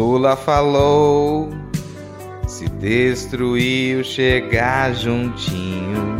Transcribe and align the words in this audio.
Lula 0.00 0.34
falou: 0.34 1.50
se 2.48 2.66
destruiu, 2.70 4.02
chegar 4.02 4.94
juntinho, 4.94 6.16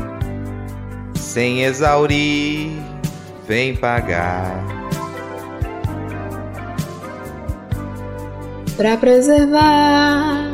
sem 1.15 1.63
exaurir, 1.63 2.73
vem 3.49 3.75
pagar. 3.75 4.63
Para 8.77 8.99
preservar 8.99 10.53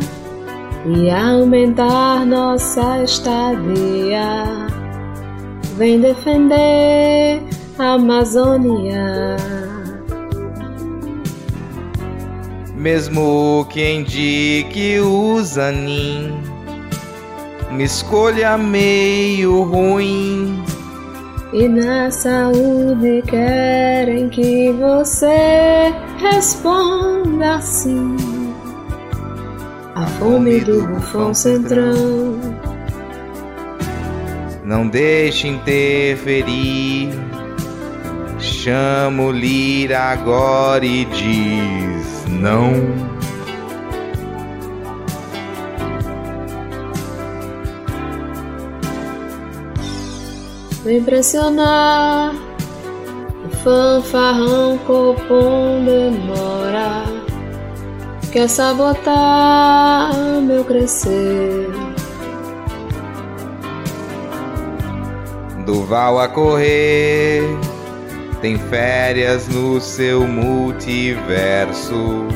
e 0.87 1.11
aumentar 1.11 2.25
nossa 2.25 3.03
estadia, 3.03 4.45
vem 5.77 6.01
defender 6.01 7.43
a 7.77 7.95
Amazônia. 7.95 9.56
Mesmo 12.87 13.67
que 13.69 13.95
indique 13.95 15.01
o 15.01 15.43
Zanin, 15.43 16.31
uma 17.69 17.83
escolha 17.83 18.57
meio 18.57 19.65
ruim. 19.65 20.63
E 21.53 21.67
na 21.67 22.13
saúde 22.13 23.25
querem 23.27 24.29
que 24.29 24.71
você 24.75 25.93
responda 26.21 27.61
sim. 27.61 28.15
A 29.97 30.07
fome 30.07 30.61
do 30.61 30.87
bufão 30.87 31.35
centrão. 31.35 32.39
Não 34.63 34.87
deixe 34.87 35.49
interferir. 35.49 37.11
Chamo 38.39 39.33
Lira 39.33 39.99
agora 40.13 40.87
e 40.87 41.05
diz 41.07 41.86
não. 42.37 42.73
Vem 50.85 51.03
pressionar 51.03 52.33
o 53.45 53.51
fanfarrão 53.57 54.79
copom 54.87 55.85
demora. 55.85 57.03
Quer 58.31 58.49
sabotar 58.49 60.15
meu 60.43 60.65
crescer. 60.65 61.69
Duval 65.65 66.21
a 66.21 66.29
correr 66.29 67.66
tem 68.41 68.59
férias 68.59 69.49
no 69.49 69.81
seu 69.81 70.27
multiverso. 70.27 72.27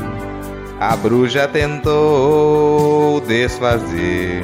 A 0.79 0.95
bruxa 0.95 1.47
tentou 1.47 3.21
desfazer. 3.21 4.43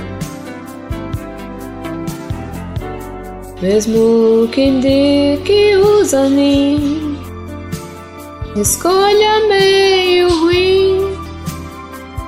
Mesmo 3.61 4.47
que 4.51 4.61
indique 4.61 5.75
o 5.77 6.05
Zanin, 6.05 7.17
escolha 8.55 9.47
meio 9.47 10.29
ruim. 10.29 11.17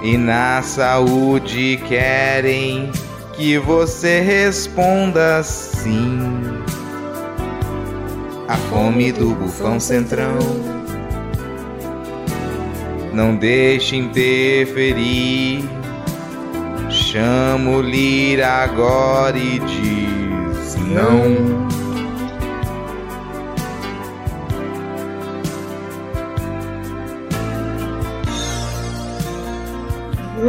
E 0.02 0.18
na 0.18 0.64
saúde 0.64 1.80
querem 1.88 2.92
que 3.34 3.60
você 3.60 4.22
responda 4.22 5.44
sim 5.44 6.49
a 8.50 8.58
fome 8.58 9.12
do 9.12 9.36
bufão 9.36 9.80
centrão. 9.80 10.40
Não 13.14 13.36
deixe 13.36 13.96
interferir. 13.96 15.64
Chamo 16.90 17.80
Lira 17.80 18.48
agora 18.48 19.38
e 19.38 19.60
diz 19.60 20.76
não. 20.88 21.70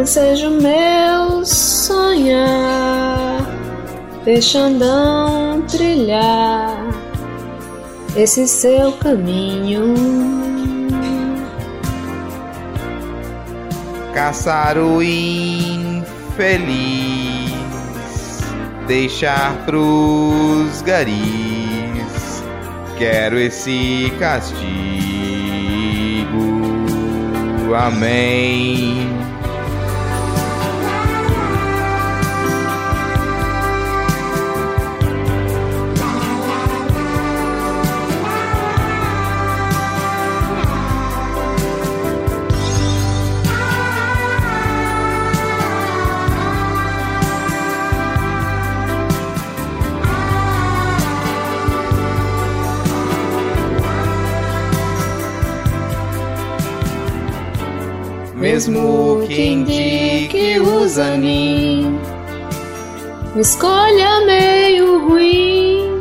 Seja 0.07 0.49
o 0.49 0.53
meu 0.53 1.45
sonhar, 1.45 3.45
deixando 4.25 5.63
trilhar 5.69 6.80
esse 8.17 8.47
seu 8.49 8.93
caminho. 8.93 9.95
Caçar 14.15 14.77
o 14.77 15.03
infeliz, 15.03 16.01
deixar 18.87 19.65
pros 19.65 20.83
garis. 20.83 22.45
Quero 22.99 23.39
esse 23.39 24.13
castigo. 24.19 24.61
Amém. 27.75 29.09
Mesmo 58.41 59.23
que 59.27 59.49
indique 59.49 60.59
o 60.59 60.89
Zanin. 60.89 62.01
Escolha 63.37 64.25
meio 64.25 65.07
ruim 65.07 66.01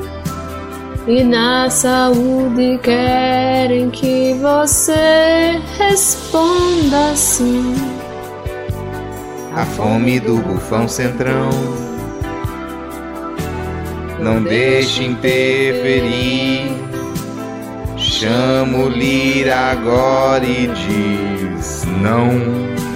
e 1.05 1.23
na 1.23 1.69
saúde 1.69 2.79
querem 2.81 3.89
que 3.89 4.33
você 4.41 5.61
responda 5.77 7.13
sim. 7.15 7.75
A 9.53 9.65
fome 9.65 10.19
do 10.21 10.37
bufão 10.37 10.87
centrão 10.87 11.49
não 14.19 14.41
deixe 14.41 15.03
interferir. 15.03 16.71
Chamo 17.97 18.87
Lira 18.87 19.71
agora 19.71 20.45
e 20.45 20.67
diz 20.67 21.38
não. 21.85 22.88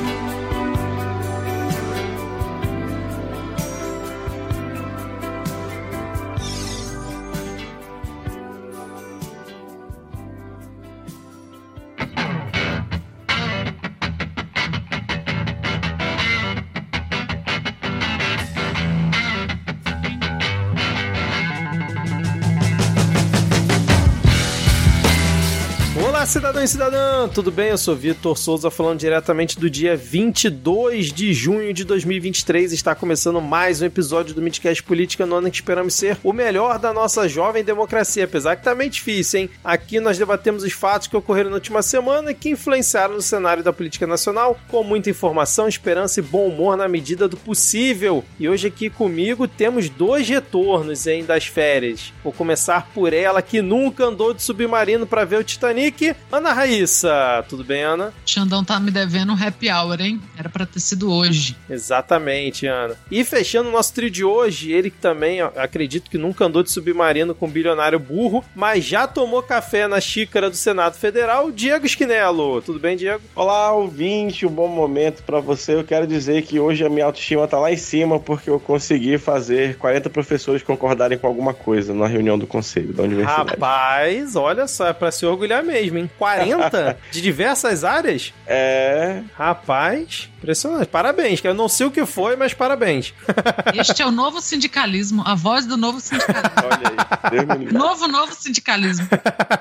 Cidadão 26.63 26.65
e 26.65 26.67
cidadã, 26.67 27.27
tudo 27.27 27.51
bem? 27.51 27.69
Eu 27.69 27.77
sou 27.77 27.95
Vitor 27.95 28.37
Souza 28.37 28.71
falando 28.71 28.99
diretamente 28.99 29.59
do 29.59 29.69
dia 29.69 29.95
22 29.95 31.11
de 31.11 31.33
junho 31.33 31.73
de 31.73 31.83
2023. 31.83 32.71
Está 32.71 32.95
começando 32.95 33.41
mais 33.41 33.81
um 33.81 33.85
episódio 33.85 34.33
do 34.33 34.41
Midcast 34.41 34.81
Política 34.83 35.25
no 35.25 35.35
ano 35.35 35.49
que 35.49 35.57
esperamos 35.57 35.93
ser 35.93 36.17
o 36.23 36.31
melhor 36.31 36.79
da 36.79 36.93
nossa 36.93 37.27
jovem 37.27 37.63
democracia, 37.63 38.25
apesar 38.25 38.55
que 38.55 38.63
tá 38.63 38.73
meio 38.73 38.89
difícil, 38.89 39.41
hein? 39.41 39.49
Aqui 39.63 39.99
nós 39.99 40.17
debatemos 40.17 40.63
os 40.63 40.71
fatos 40.71 41.07
que 41.07 41.17
ocorreram 41.17 41.49
na 41.49 41.57
última 41.57 41.81
semana 41.81 42.31
e 42.31 42.35
que 42.35 42.51
influenciaram 42.51 43.15
no 43.15 43.21
cenário 43.21 43.63
da 43.63 43.73
política 43.73 44.07
nacional, 44.07 44.57
com 44.69 44.83
muita 44.83 45.09
informação, 45.09 45.67
esperança 45.67 46.19
e 46.19 46.23
bom 46.23 46.47
humor 46.47 46.77
na 46.77 46.87
medida 46.87 47.27
do 47.27 47.37
possível. 47.37 48.23
E 48.39 48.47
hoje 48.47 48.67
aqui 48.67 48.89
comigo 48.89 49.47
temos 49.47 49.89
dois 49.89 50.29
retornos, 50.29 51.07
hein, 51.07 51.25
das 51.25 51.45
férias. 51.45 52.13
Vou 52.23 52.31
começar 52.31 52.89
por 52.93 53.11
ela 53.11 53.41
que 53.41 53.61
nunca 53.61 54.05
andou 54.05 54.33
de 54.33 54.41
submarino 54.41 55.05
para 55.05 55.25
ver 55.25 55.39
o 55.39 55.43
Titanic 55.43 56.15
Ana 56.31 56.52
Raíssa. 56.53 57.43
Tudo 57.49 57.63
bem, 57.63 57.83
Ana? 57.83 58.13
Xandão 58.25 58.63
tá 58.63 58.79
me 58.79 58.91
devendo 58.91 59.33
um 59.33 59.35
happy 59.35 59.71
hour, 59.71 59.99
hein? 59.99 60.21
Era 60.37 60.49
pra 60.49 60.65
ter 60.65 60.79
sido 60.79 61.11
hoje. 61.11 61.55
Exatamente, 61.69 62.67
Ana. 62.67 62.95
E 63.09 63.23
fechando 63.23 63.69
o 63.69 63.71
nosso 63.71 63.93
trio 63.93 64.09
de 64.09 64.23
hoje, 64.23 64.71
ele 64.71 64.89
que 64.89 64.97
também, 64.97 65.41
ó, 65.41 65.51
acredito 65.55 66.09
que 66.09 66.17
nunca 66.17 66.45
andou 66.45 66.63
de 66.63 66.71
submarino 66.71 67.35
com 67.35 67.47
um 67.47 67.49
bilionário 67.49 67.99
burro, 67.99 68.43
mas 68.55 68.83
já 68.83 69.07
tomou 69.07 69.41
café 69.41 69.87
na 69.87 69.99
xícara 69.99 70.49
do 70.49 70.55
Senado 70.55 70.95
Federal, 70.95 71.51
Diego 71.51 71.85
Esquinelo. 71.85 72.61
Tudo 72.61 72.79
bem, 72.79 72.95
Diego? 72.95 73.21
Olá, 73.35 73.71
ouvinte, 73.71 74.45
um 74.45 74.51
bom 74.51 74.67
momento 74.67 75.23
pra 75.23 75.39
você. 75.39 75.75
Eu 75.75 75.83
quero 75.83 76.05
dizer 76.07 76.43
que 76.43 76.59
hoje 76.59 76.85
a 76.85 76.89
minha 76.89 77.05
autoestima 77.05 77.47
tá 77.47 77.59
lá 77.59 77.71
em 77.71 77.77
cima 77.77 78.19
porque 78.19 78.49
eu 78.49 78.59
consegui 78.59 79.17
fazer 79.17 79.77
40 79.77 80.09
professores 80.09 80.63
concordarem 80.63 81.17
com 81.17 81.27
alguma 81.27 81.53
coisa 81.53 81.93
na 81.93 82.07
reunião 82.07 82.37
do 82.37 82.47
conselho 82.47 82.93
da 82.93 83.03
universidade. 83.03 83.51
Rapaz, 83.51 84.35
olha 84.35 84.67
só, 84.67 84.87
é 84.87 84.93
pra 84.93 85.11
se 85.11 85.25
orgulhar 85.25 85.63
mesmo, 85.63 85.97
hein? 85.97 86.09
40 86.17 86.42
de 87.11 87.21
diversas 87.21 87.83
áreas? 87.83 88.33
É. 88.45 89.21
Rapaz, 89.35 90.29
impressionante. 90.37 90.87
Parabéns, 90.87 91.39
que 91.39 91.47
eu 91.47 91.53
não 91.53 91.67
sei 91.67 91.87
o 91.87 91.91
que 91.91 92.05
foi, 92.05 92.35
mas 92.35 92.53
parabéns. 92.53 93.13
Este 93.73 94.01
é 94.01 94.05
o 94.05 94.11
novo 94.11 94.41
sindicalismo, 94.41 95.23
a 95.25 95.35
voz 95.35 95.65
do 95.65 95.77
novo 95.77 95.99
sindicalismo. 95.99 96.51
Olha 96.63 97.57
aí. 97.57 97.73
Novo, 97.73 98.07
novo 98.07 98.33
sindicalismo. 98.33 99.07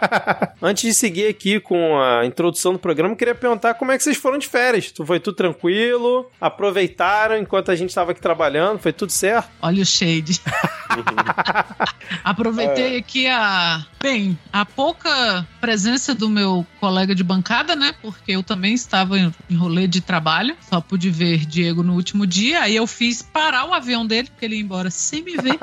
Antes 0.61 0.83
de 0.85 0.95
seguir 0.95 1.27
aqui 1.27 1.61
com 1.61 2.01
a 2.01 2.25
introdução 2.25 2.73
do 2.73 2.79
programa, 2.79 3.15
eu 3.15 3.17
queria 3.17 3.35
perguntar 3.35 3.75
como 3.75 3.93
é 3.93 3.97
que 3.97 4.05
vocês 4.05 4.17
foram 4.17 4.39
de 4.39 4.49
férias. 4.49 4.91
Tu 4.91 5.05
foi 5.05 5.19
tudo 5.19 5.37
tranquilo? 5.37 6.31
Aproveitaram 6.41 7.37
enquanto 7.37 7.71
a 7.71 7.77
gente 7.77 7.91
estava 7.91 8.13
aqui 8.13 8.21
trabalhando? 8.21 8.79
Foi 8.79 8.93
tudo 8.93 9.11
certo? 9.11 9.49
Olha 9.61 9.83
o 9.83 9.87
shade. 9.87 10.41
Aproveitei 12.25 12.99
aqui 12.99 13.27
a. 13.27 13.85
Bem, 14.03 14.37
a 14.53 14.65
pouca 14.65 15.47
presença 15.61 16.13
do 16.13 16.29
meu 16.29 16.67
colega 16.81 17.15
de 17.15 17.23
bancada, 17.23 17.77
né? 17.77 17.95
Porque 18.03 18.33
eu 18.33 18.43
também 18.43 18.75
estava 18.75 19.17
em 19.17 19.55
rolê 19.55 19.87
de 19.87 20.01
trabalho. 20.01 20.57
Só 20.69 20.81
pude 20.81 21.09
ver 21.09 21.47
Diego 21.47 21.85
no 21.85 21.95
último 21.95 22.27
dia. 22.27 22.63
Aí 22.63 22.75
eu 22.75 22.87
fiz 22.87 23.23
parar 23.23 23.67
o 23.67 23.73
avião 23.73 24.05
dele, 24.05 24.29
porque 24.29 24.45
ele 24.45 24.57
ia 24.57 24.61
embora 24.61 24.91
sem 24.91 25.23
me 25.23 25.37
ver. 25.37 25.59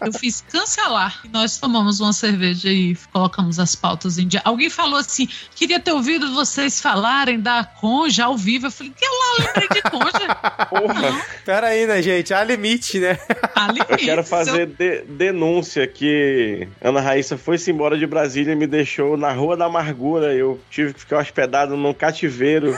Eu 0.00 0.12
fiz 0.12 0.44
cancelar. 0.48 1.20
E 1.24 1.28
nós 1.28 1.58
tomamos 1.58 1.98
uma 1.98 2.12
cerveja 2.12 2.70
e 2.70 2.96
colocamos 3.12 3.58
as 3.58 3.74
pautas 3.74 4.16
em 4.16 4.28
dia. 4.28 4.40
Alguém 4.44 4.70
falou 4.70 5.00
assim: 5.00 5.28
queria 5.56 5.80
ter 5.80 5.92
ouvido 5.92 6.34
vocês 6.34 6.80
falarem 6.80 7.40
da 7.40 7.64
Conja 7.64 8.26
ao 8.26 8.36
vivo. 8.36 8.66
Eu 8.66 8.70
falei, 8.70 8.92
que 8.96 9.04
lá 9.04 9.46
lembrei 9.46 9.68
de 9.68 9.82
Conja. 9.82 10.34
Porra, 10.66 11.26
Pera 11.44 11.66
aí, 11.68 11.86
né, 11.86 12.00
gente? 12.00 12.32
Há 12.32 12.44
limite, 12.44 13.00
né? 13.00 13.18
A 13.54 13.66
eu 13.90 13.96
quero 13.96 14.22
fazer 14.22 14.45
de- 14.52 15.02
denúncia 15.08 15.86
que 15.86 16.68
Ana 16.80 17.00
Raíssa 17.00 17.36
foi-se 17.36 17.70
embora 17.70 17.96
de 17.98 18.06
Brasília 18.06 18.52
e 18.52 18.56
me 18.56 18.66
deixou 18.66 19.16
na 19.16 19.32
Rua 19.32 19.56
da 19.56 19.64
Amargura. 19.66 20.32
Eu 20.34 20.60
tive 20.70 20.94
que 20.94 21.00
ficar 21.00 21.18
hospedado 21.18 21.76
num 21.76 21.92
cativeiro 21.94 22.76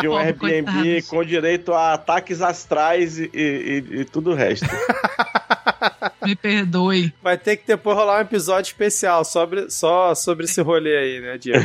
de 0.00 0.08
um 0.08 0.12
Pobre 0.12 0.26
Airbnb 0.54 0.72
coitados. 0.72 1.08
com 1.08 1.24
direito 1.24 1.72
a 1.72 1.94
ataques 1.94 2.42
astrais 2.42 3.18
e, 3.18 3.30
e- 3.34 3.84
e 4.00 4.04
tudo 4.04 4.32
o 4.32 4.34
resto. 4.34 4.66
Me 6.24 6.36
perdoe. 6.36 7.12
Vai 7.22 7.38
ter 7.38 7.56
que 7.56 7.66
depois 7.66 7.96
rolar 7.96 8.18
um 8.18 8.22
episódio 8.22 8.68
especial 8.68 9.24
sobre, 9.24 9.70
só 9.70 10.14
sobre 10.14 10.44
esse 10.44 10.60
rolê 10.60 10.96
aí, 10.96 11.20
né, 11.20 11.38
Diego? 11.38 11.64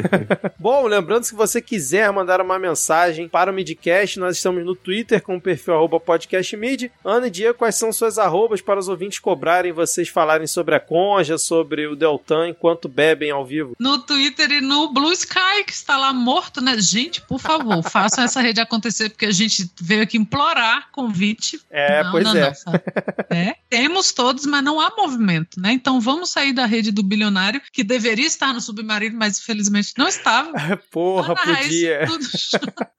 Bom, 0.58 0.86
lembrando 0.86 1.22
que 1.22 1.28
se 1.28 1.34
você 1.34 1.60
quiser 1.60 2.12
mandar 2.12 2.40
uma 2.40 2.58
mensagem 2.58 3.28
para 3.28 3.50
o 3.50 3.54
Midcast, 3.54 4.18
nós 4.18 4.36
estamos 4.36 4.64
no 4.64 4.74
Twitter 4.74 5.22
com 5.22 5.36
o 5.36 5.40
perfil 5.40 5.74
arroba 5.74 5.98
podcastmid. 5.98 6.90
Ana 7.04 7.28
e 7.28 7.30
Diego, 7.30 7.58
quais 7.58 7.76
são 7.76 7.92
suas 7.92 8.18
arrobas 8.18 8.60
para 8.60 8.78
os 8.78 8.88
ouvintes 8.88 9.18
cobrarem 9.18 9.72
vocês 9.72 10.08
falarem 10.08 10.46
sobre 10.46 10.74
a 10.74 10.80
Conja, 10.80 11.38
sobre 11.38 11.86
o 11.86 11.96
Deltan 11.96 12.48
enquanto 12.48 12.88
bebem 12.88 13.30
ao 13.30 13.44
vivo? 13.44 13.74
No 13.78 13.98
Twitter 13.98 14.50
e 14.50 14.60
no 14.60 14.92
Blue 14.92 15.12
Sky, 15.12 15.64
que 15.66 15.72
está 15.72 15.96
lá 15.96 16.12
morto, 16.12 16.60
né? 16.60 16.76
Gente, 16.78 17.22
por 17.22 17.40
favor, 17.40 17.82
façam 17.82 18.22
essa 18.24 18.40
rede 18.40 18.60
acontecer, 18.60 19.08
porque 19.10 19.26
a 19.26 19.32
gente 19.32 19.70
veio 19.80 20.02
aqui 20.02 20.18
implorar 20.18 20.90
convite. 20.92 21.60
É, 21.70 22.02
Não, 22.04 22.10
pois 22.10 22.24
não, 22.24 22.36
é. 22.36 22.52
não, 22.66 22.72
sabe? 23.28 23.40
É, 23.40 23.54
Temos 23.68 24.12
todos, 24.12 24.46
mas 24.46 24.62
não 24.62 24.80
há 24.80 24.92
movimento, 24.96 25.60
né? 25.60 25.72
Então 25.72 26.00
vamos 26.00 26.30
sair 26.30 26.52
da 26.52 26.66
rede 26.66 26.90
do 26.90 27.02
bilionário, 27.02 27.60
que 27.72 27.82
deveria 27.82 28.26
estar 28.26 28.52
no 28.52 28.60
submarino, 28.60 29.18
mas 29.18 29.38
infelizmente 29.38 29.92
não 29.96 30.08
estava. 30.08 30.52
Porra, 30.90 31.34
Ana 31.34 31.56
podia. 31.56 32.06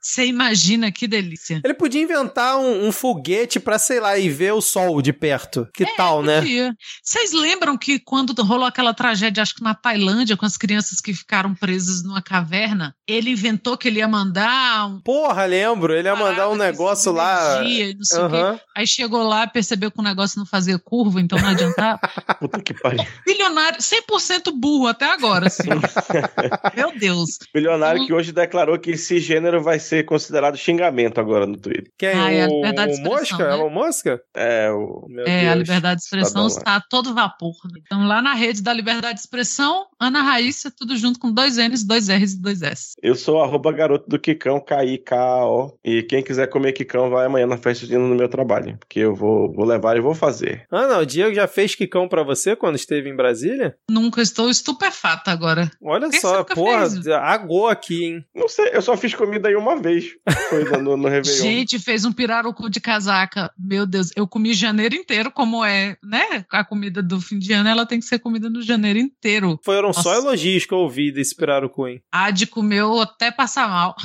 Você 0.01 0.25
imagina 0.25 0.91
que 0.91 1.07
delícia. 1.07 1.61
Ele 1.63 1.73
podia 1.73 2.01
inventar 2.01 2.57
um, 2.57 2.87
um 2.87 2.91
foguete 2.91 3.59
pra, 3.59 3.79
sei 3.79 3.99
lá, 3.99 4.17
e 4.17 4.29
ver 4.29 4.53
o 4.53 4.61
sol 4.61 5.01
de 5.01 5.13
perto. 5.13 5.67
Que 5.73 5.85
tal, 5.95 6.21
né? 6.21 6.41
Podia. 6.41 6.73
Vocês 7.03 7.31
lembram 7.31 7.77
que 7.77 7.99
quando 7.99 8.33
rolou 8.43 8.65
aquela 8.65 8.93
tragédia, 8.93 9.41
acho 9.41 9.55
que 9.55 9.63
na 9.63 9.73
Tailândia, 9.73 10.37
com 10.37 10.45
as 10.45 10.57
crianças 10.57 10.99
que 10.99 11.13
ficaram 11.13 11.55
presas 11.55 12.03
numa 12.03 12.21
caverna, 12.21 12.93
ele 13.07 13.31
inventou 13.31 13.77
que 13.77 13.87
ele 13.87 13.99
ia 13.99 14.07
mandar 14.07 14.87
um 14.87 15.01
Porra, 15.01 15.45
lembro. 15.45 15.93
Ele 15.93 16.07
ia 16.07 16.15
mandar 16.15 16.49
um 16.49 16.55
negócio 16.55 17.11
lá. 17.11 17.61
energia 17.61 17.95
não 17.95 18.03
sei 18.03 18.19
o 18.19 18.29
quê. 18.29 18.61
Aí 18.75 18.85
chegou 18.85 19.23
lá, 19.23 19.47
percebeu 19.47 19.89
que 19.89 19.99
o 19.99 20.03
negócio 20.03 20.37
não 20.37 20.45
fazia 20.45 20.77
curva, 20.77 21.21
então 21.21 21.39
não 21.39 21.49
adiantava. 21.49 21.99
Puta 22.39 22.61
que 22.61 22.73
pariu. 22.73 23.03
Bilionário, 23.25 23.79
100% 23.79 24.51
burro 24.53 24.87
até 24.87 25.05
agora, 25.05 25.47
assim. 25.47 25.69
Meu 26.75 26.97
Deus. 26.97 27.37
Bilionário 27.53 28.05
que 28.05 28.13
hoje 28.13 28.31
declarou 28.31 28.77
que 28.77 28.91
esse 28.91 29.19
gênero 29.19 29.61
vai 29.63 29.79
ser 29.79 30.03
considerado 30.05 30.57
xingamento 30.57 31.19
agora 31.19 31.45
no 31.45 31.57
Twitter. 31.57 31.89
Quem? 31.97 32.09
Ah, 32.09 32.31
é 32.31 32.43
a 32.43 32.47
o, 32.47 32.55
liberdade 32.55 32.91
de 32.91 32.97
expressão, 32.97 33.37
Mosca? 33.37 33.47
né? 33.47 33.53
É 33.53 33.63
o 33.63 33.69
Mosca? 33.69 34.21
É, 34.35 34.71
o. 34.71 35.05
Meu 35.07 35.25
É, 35.25 35.49
a 35.49 35.53
Deus. 35.55 35.67
liberdade 35.67 35.99
de 35.99 36.03
expressão 36.05 36.33
Tá 36.33 36.41
bom, 36.41 36.47
está 36.57 36.75
a 36.75 36.81
todo 36.81 37.13
vapor. 37.13 37.53
né? 37.71 37.79
Então, 37.85 38.05
lá 38.05 38.21
na 38.21 38.33
rede 38.33 38.61
da 38.61 38.73
liberdade 38.73 39.15
de 39.15 39.19
expressão, 39.21 39.85
Ana 39.99 40.21
Raíssa, 40.21 40.71
tudo 40.75 40.97
junto 40.97 41.19
com 41.19 41.31
dois 41.31 41.57
N's, 41.57 41.83
dois 41.85 42.09
R's 42.09 42.33
e 42.33 42.41
dois 42.41 42.61
S. 42.61 42.91
Eu 43.01 43.15
sou 43.15 43.41
arroba 43.41 43.71
garoto 43.71 44.09
do 44.09 44.19
Kikão, 44.19 44.59
K-I-K-A-O. 44.59 45.77
E 45.83 46.03
quem 46.03 46.23
quiser 46.23 46.47
comer 46.47 46.73
Kikão, 46.73 47.09
vai 47.09 47.25
amanhã 47.25 47.47
na 47.47 47.57
festa 47.57 47.85
junina 47.85 48.07
no 48.07 48.15
meu 48.15 48.27
trabalho. 48.29 48.64
Porque 48.73 48.99
eu 48.99 49.13
vou, 49.15 49.51
vou 49.53 49.65
levar 49.65 49.95
e 49.97 50.01
vou 50.01 50.13
fazer. 50.15 50.65
Ah, 50.71 50.87
não. 50.87 50.99
O 51.01 51.05
Diego 51.05 51.33
já 51.33 51.47
fez 51.47 51.75
quicão 51.75 52.07
pra 52.07 52.23
você 52.23 52.55
quando 52.55 52.75
esteve 52.75 53.09
em 53.09 53.15
Brasília? 53.15 53.75
Nunca 53.89 54.21
estou 54.21 54.49
estupefata 54.49 55.31
agora. 55.31 55.69
Olha 55.81 56.09
que 56.09 56.19
só, 56.19 56.43
porra, 56.43 56.89
fez? 56.89 57.07
agou 57.07 57.67
aqui, 57.67 58.05
hein? 58.05 58.25
Não 58.35 58.47
sei, 58.47 58.69
eu 58.73 58.81
só 58.81 58.95
fiz 58.97 59.13
comida 59.13 59.47
aí 59.49 59.55
uma 59.55 59.75
vez. 59.81 60.05
Foi 60.49 60.63
no, 60.81 60.97
no 60.97 61.07
Réveillon. 61.07 61.41
Gente, 61.41 61.79
fez 61.79 62.05
um 62.05 62.11
pirarucu 62.11 62.69
de 62.69 62.79
casaca. 62.79 63.51
Meu 63.57 63.85
Deus, 63.85 64.11
eu 64.15 64.27
comi 64.27 64.53
janeiro 64.53 64.95
inteiro, 64.95 65.31
como 65.31 65.63
é, 65.63 65.97
né? 66.03 66.45
A 66.51 66.63
comida 66.63 67.01
do 67.01 67.19
fim 67.21 67.37
de 67.39 67.53
ano, 67.53 67.69
ela 67.69 67.85
tem 67.85 67.99
que 67.99 68.05
ser 68.05 68.19
comida 68.19 68.49
no 68.49 68.61
janeiro 68.61 68.99
inteiro. 68.99 69.59
Foram 69.63 69.91
só 69.93 70.09
Nossa. 70.15 70.21
elogios 70.27 70.65
que 70.65 70.73
eu 70.73 70.79
ouvi 70.79 71.11
desse 71.11 71.35
pirarucu, 71.35 71.87
hein? 71.87 72.01
A 72.11 72.31
de 72.31 72.45
comeu 72.47 72.99
até 73.01 73.31
passar 73.31 73.67
mal. 73.69 73.95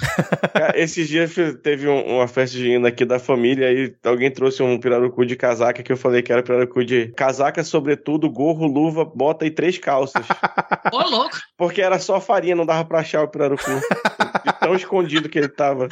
Esses 0.75 1.09
dias 1.09 1.33
teve 1.63 1.89
um- 1.89 2.17
uma 2.17 2.29
festa 2.29 2.57
junina 2.59 2.89
aqui 2.89 3.05
da 3.05 3.19
família 3.19 3.71
e 3.73 3.95
alguém 4.05 4.31
trouxe 4.31 4.50
um 4.59 4.79
pirarucu 4.79 5.25
de 5.25 5.37
casaca 5.37 5.83
que 5.83 5.93
eu 5.93 5.97
falei 5.97 6.23
que 6.23 6.33
era 6.33 6.43
pirarucu 6.43 6.85
de 6.85 7.13
casaca, 7.13 7.63
sobretudo, 7.63 8.31
gorro, 8.31 8.67
luva, 8.67 9.05
bota 9.05 9.47
e 9.47 9.51
três 9.51 9.79
calças. 9.79 10.27
Ô, 10.93 11.03
louco. 11.09 11.37
Porque 11.57 11.81
era 11.81 11.99
só 11.99 12.21
farinha, 12.21 12.57
não 12.57 12.67
dava 12.67 12.85
pra 12.85 13.01
achar 13.01 13.23
o 13.23 13.29
pirarucu. 13.29 13.63
Tão 14.61 14.75
escondido 14.75 15.29
que 15.29 15.39
ele 15.39 15.49
tava. 15.49 15.89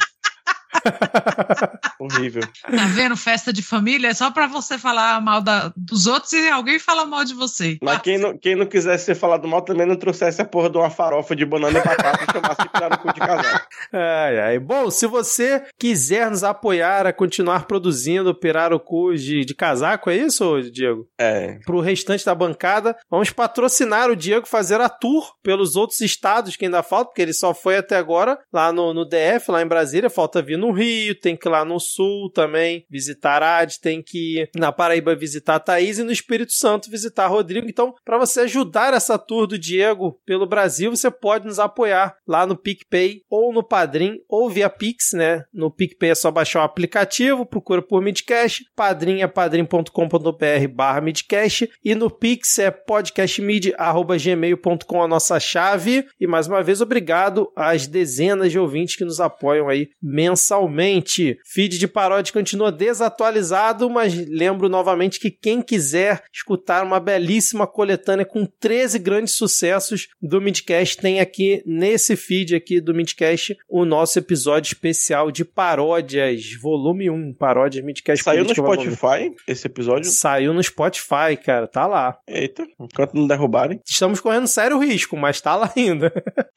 Horrível. 1.99 2.41
Tá 2.63 2.85
vendo? 2.93 3.15
Festa 3.17 3.51
de 3.51 3.61
família 3.61 4.09
é 4.09 4.13
só 4.13 4.31
pra 4.31 4.47
você 4.47 4.77
falar 4.77 5.21
mal 5.21 5.41
da- 5.41 5.71
dos 5.75 6.07
outros 6.07 6.31
e 6.33 6.49
alguém 6.49 6.79
fala 6.79 7.05
mal 7.05 7.23
de 7.25 7.33
você. 7.33 7.77
Mas 7.81 8.01
quem 8.01 8.17
não, 8.17 8.37
quem 8.37 8.55
não 8.55 8.65
quisesse 8.65 9.05
ser 9.05 9.15
falado 9.15 9.47
mal 9.47 9.61
também 9.61 9.85
não 9.85 9.95
trouxesse 9.95 10.41
a 10.41 10.45
porra 10.45 10.69
de 10.69 10.77
uma 10.77 10.89
farofa 10.89 11.35
de 11.35 11.45
banana 11.45 11.79
e 11.79 11.83
batata 11.83 12.23
e 12.23 12.31
chamasse 12.31 12.61
de 12.61 12.69
pirarucu 12.69 13.13
de 13.13 13.19
casaca. 13.19 13.67
Ai, 13.93 14.39
ai. 14.39 14.59
Bom, 14.59 14.89
se 14.89 15.05
você 15.07 15.63
quiser 15.77 16.29
nos 16.29 16.43
apoiar 16.43 17.05
a 17.05 17.13
continuar 17.13 17.65
produzindo 17.65 18.33
pirarucus 18.33 19.21
de, 19.21 19.43
de 19.45 19.53
casaco, 19.55 20.09
é 20.09 20.15
isso, 20.17 20.61
Diego? 20.71 21.07
É. 21.17 21.59
Pro 21.65 21.79
restante 21.81 22.25
da 22.25 22.33
bancada, 22.35 22.95
vamos 23.09 23.29
patrocinar 23.31 24.09
o 24.09 24.15
Diego 24.15 24.47
fazer 24.47 24.79
a 24.81 24.89
tour 24.89 25.33
pelos 25.43 25.75
outros 25.75 25.99
estados 26.01 26.55
que 26.55 26.65
ainda 26.65 26.83
falta, 26.83 27.05
porque 27.09 27.21
ele 27.21 27.33
só 27.33 27.53
foi 27.53 27.77
até 27.77 27.97
agora 27.97 28.37
lá 28.51 28.71
no, 28.71 28.93
no 28.93 29.05
DF, 29.05 29.49
lá 29.51 29.61
em 29.61 29.67
Brasília, 29.67 30.09
falta 30.09 30.41
vir 30.41 30.57
no 30.57 30.68
Rio, 30.71 31.15
tem 31.15 31.35
que 31.35 31.47
ir 31.47 31.51
lá 31.51 31.65
no 31.65 31.79
Sul 31.79 32.31
também 32.31 32.85
visitar 32.89 33.43
a 33.43 33.59
Ade, 33.59 33.79
tem 33.79 34.01
que 34.01 34.39
ir 34.39 34.49
na 34.55 34.71
Paraíba 34.71 35.15
visitar 35.15 35.59
Thaís 35.59 35.99
e 35.99 36.03
no 36.03 36.11
Espírito 36.11 36.53
Santo 36.53 36.89
visitar 36.89 37.27
Rodrigo. 37.27 37.67
Então, 37.67 37.93
para 38.05 38.17
você 38.17 38.39
ajudar 38.41 38.93
essa 38.93 39.17
tour 39.17 39.47
do 39.47 39.57
Diego 39.57 40.19
pelo 40.25 40.45
Brasil, 40.45 40.95
você 40.95 41.09
pode 41.09 41.45
nos 41.45 41.59
apoiar 41.59 42.15
lá 42.27 42.45
no 42.45 42.55
PicPay 42.55 43.23
ou 43.29 43.53
no 43.53 43.63
Padrim 43.63 44.19
ou 44.27 44.49
via 44.49 44.69
Pix, 44.69 45.13
né? 45.13 45.43
No 45.53 45.71
PicPay 45.71 46.11
é 46.11 46.15
só 46.15 46.31
baixar 46.31 46.61
o 46.61 46.63
aplicativo, 46.63 47.45
procura 47.45 47.81
por 47.81 48.01
Midcast, 48.01 48.65
Padrim 48.75 49.21
é 49.21 49.27
padrim.com.br 49.27 50.67
barra 50.73 51.01
Midcast 51.01 51.69
e 51.83 51.95
no 51.95 52.09
Pix 52.09 52.59
é 52.59 52.71
podcastmid.gmail.com 52.71 55.03
a 55.03 55.07
nossa 55.07 55.39
chave. 55.39 56.05
E 56.19 56.27
mais 56.27 56.47
uma 56.47 56.61
vez, 56.61 56.81
obrigado 56.81 57.51
às 57.55 57.87
dezenas 57.87 58.51
de 58.51 58.59
ouvintes 58.59 58.95
que 58.95 59.05
nos 59.05 59.19
apoiam 59.19 59.67
aí 59.67 59.89
mensalmente. 60.01 60.58
Mensalmente. 60.67 61.39
Feed 61.45 61.77
de 61.77 61.87
paródia 61.87 62.33
continua 62.33 62.71
desatualizado, 62.71 63.89
mas 63.89 64.13
lembro 64.27 64.67
novamente 64.67 65.19
que 65.19 65.31
quem 65.31 65.61
quiser 65.61 66.23
escutar 66.33 66.83
uma 66.83 66.99
belíssima 66.99 67.67
coletânea 67.67 68.25
com 68.25 68.45
13 68.45 68.99
grandes 68.99 69.35
sucessos 69.35 70.07
do 70.21 70.41
Midcast 70.41 70.97
tem 70.97 71.19
aqui 71.19 71.63
nesse 71.65 72.15
feed 72.15 72.55
aqui 72.55 72.81
do 72.81 72.93
Midcast 72.93 73.57
o 73.67 73.85
nosso 73.85 74.19
episódio 74.19 74.69
especial 74.69 75.31
de 75.31 75.45
paródias, 75.45 76.53
volume 76.61 77.09
1, 77.09 77.33
paródias 77.33 77.83
Midcast. 77.83 78.23
Saiu 78.23 78.43
no 78.43 78.53
Spotify 78.53 79.33
esse 79.47 79.67
episódio? 79.67 80.09
Saiu 80.09 80.53
no 80.53 80.63
Spotify, 80.63 81.37
cara, 81.43 81.67
tá 81.67 81.85
lá. 81.85 82.17
Eita, 82.27 82.67
enquanto 82.79 83.13
não 83.13 83.27
derrubarem. 83.27 83.79
Estamos 83.85 84.19
correndo 84.19 84.47
sério 84.47 84.79
risco, 84.79 85.15
mas 85.15 85.41
tá 85.41 85.55
lá 85.55 85.71
ainda. 85.75 86.11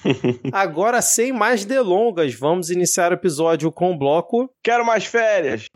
Agora, 0.53 1.01
sem 1.03 1.33
mais 1.33 1.65
delongas, 1.65 2.35
vamos 2.35 2.71
iniciar 2.71 3.11
o 3.11 3.15
episódio 3.15 3.71
com 3.71 3.92
bloco. 3.97 4.51
Quero 4.63 4.85
mais 4.85 5.05
férias! 5.05 5.67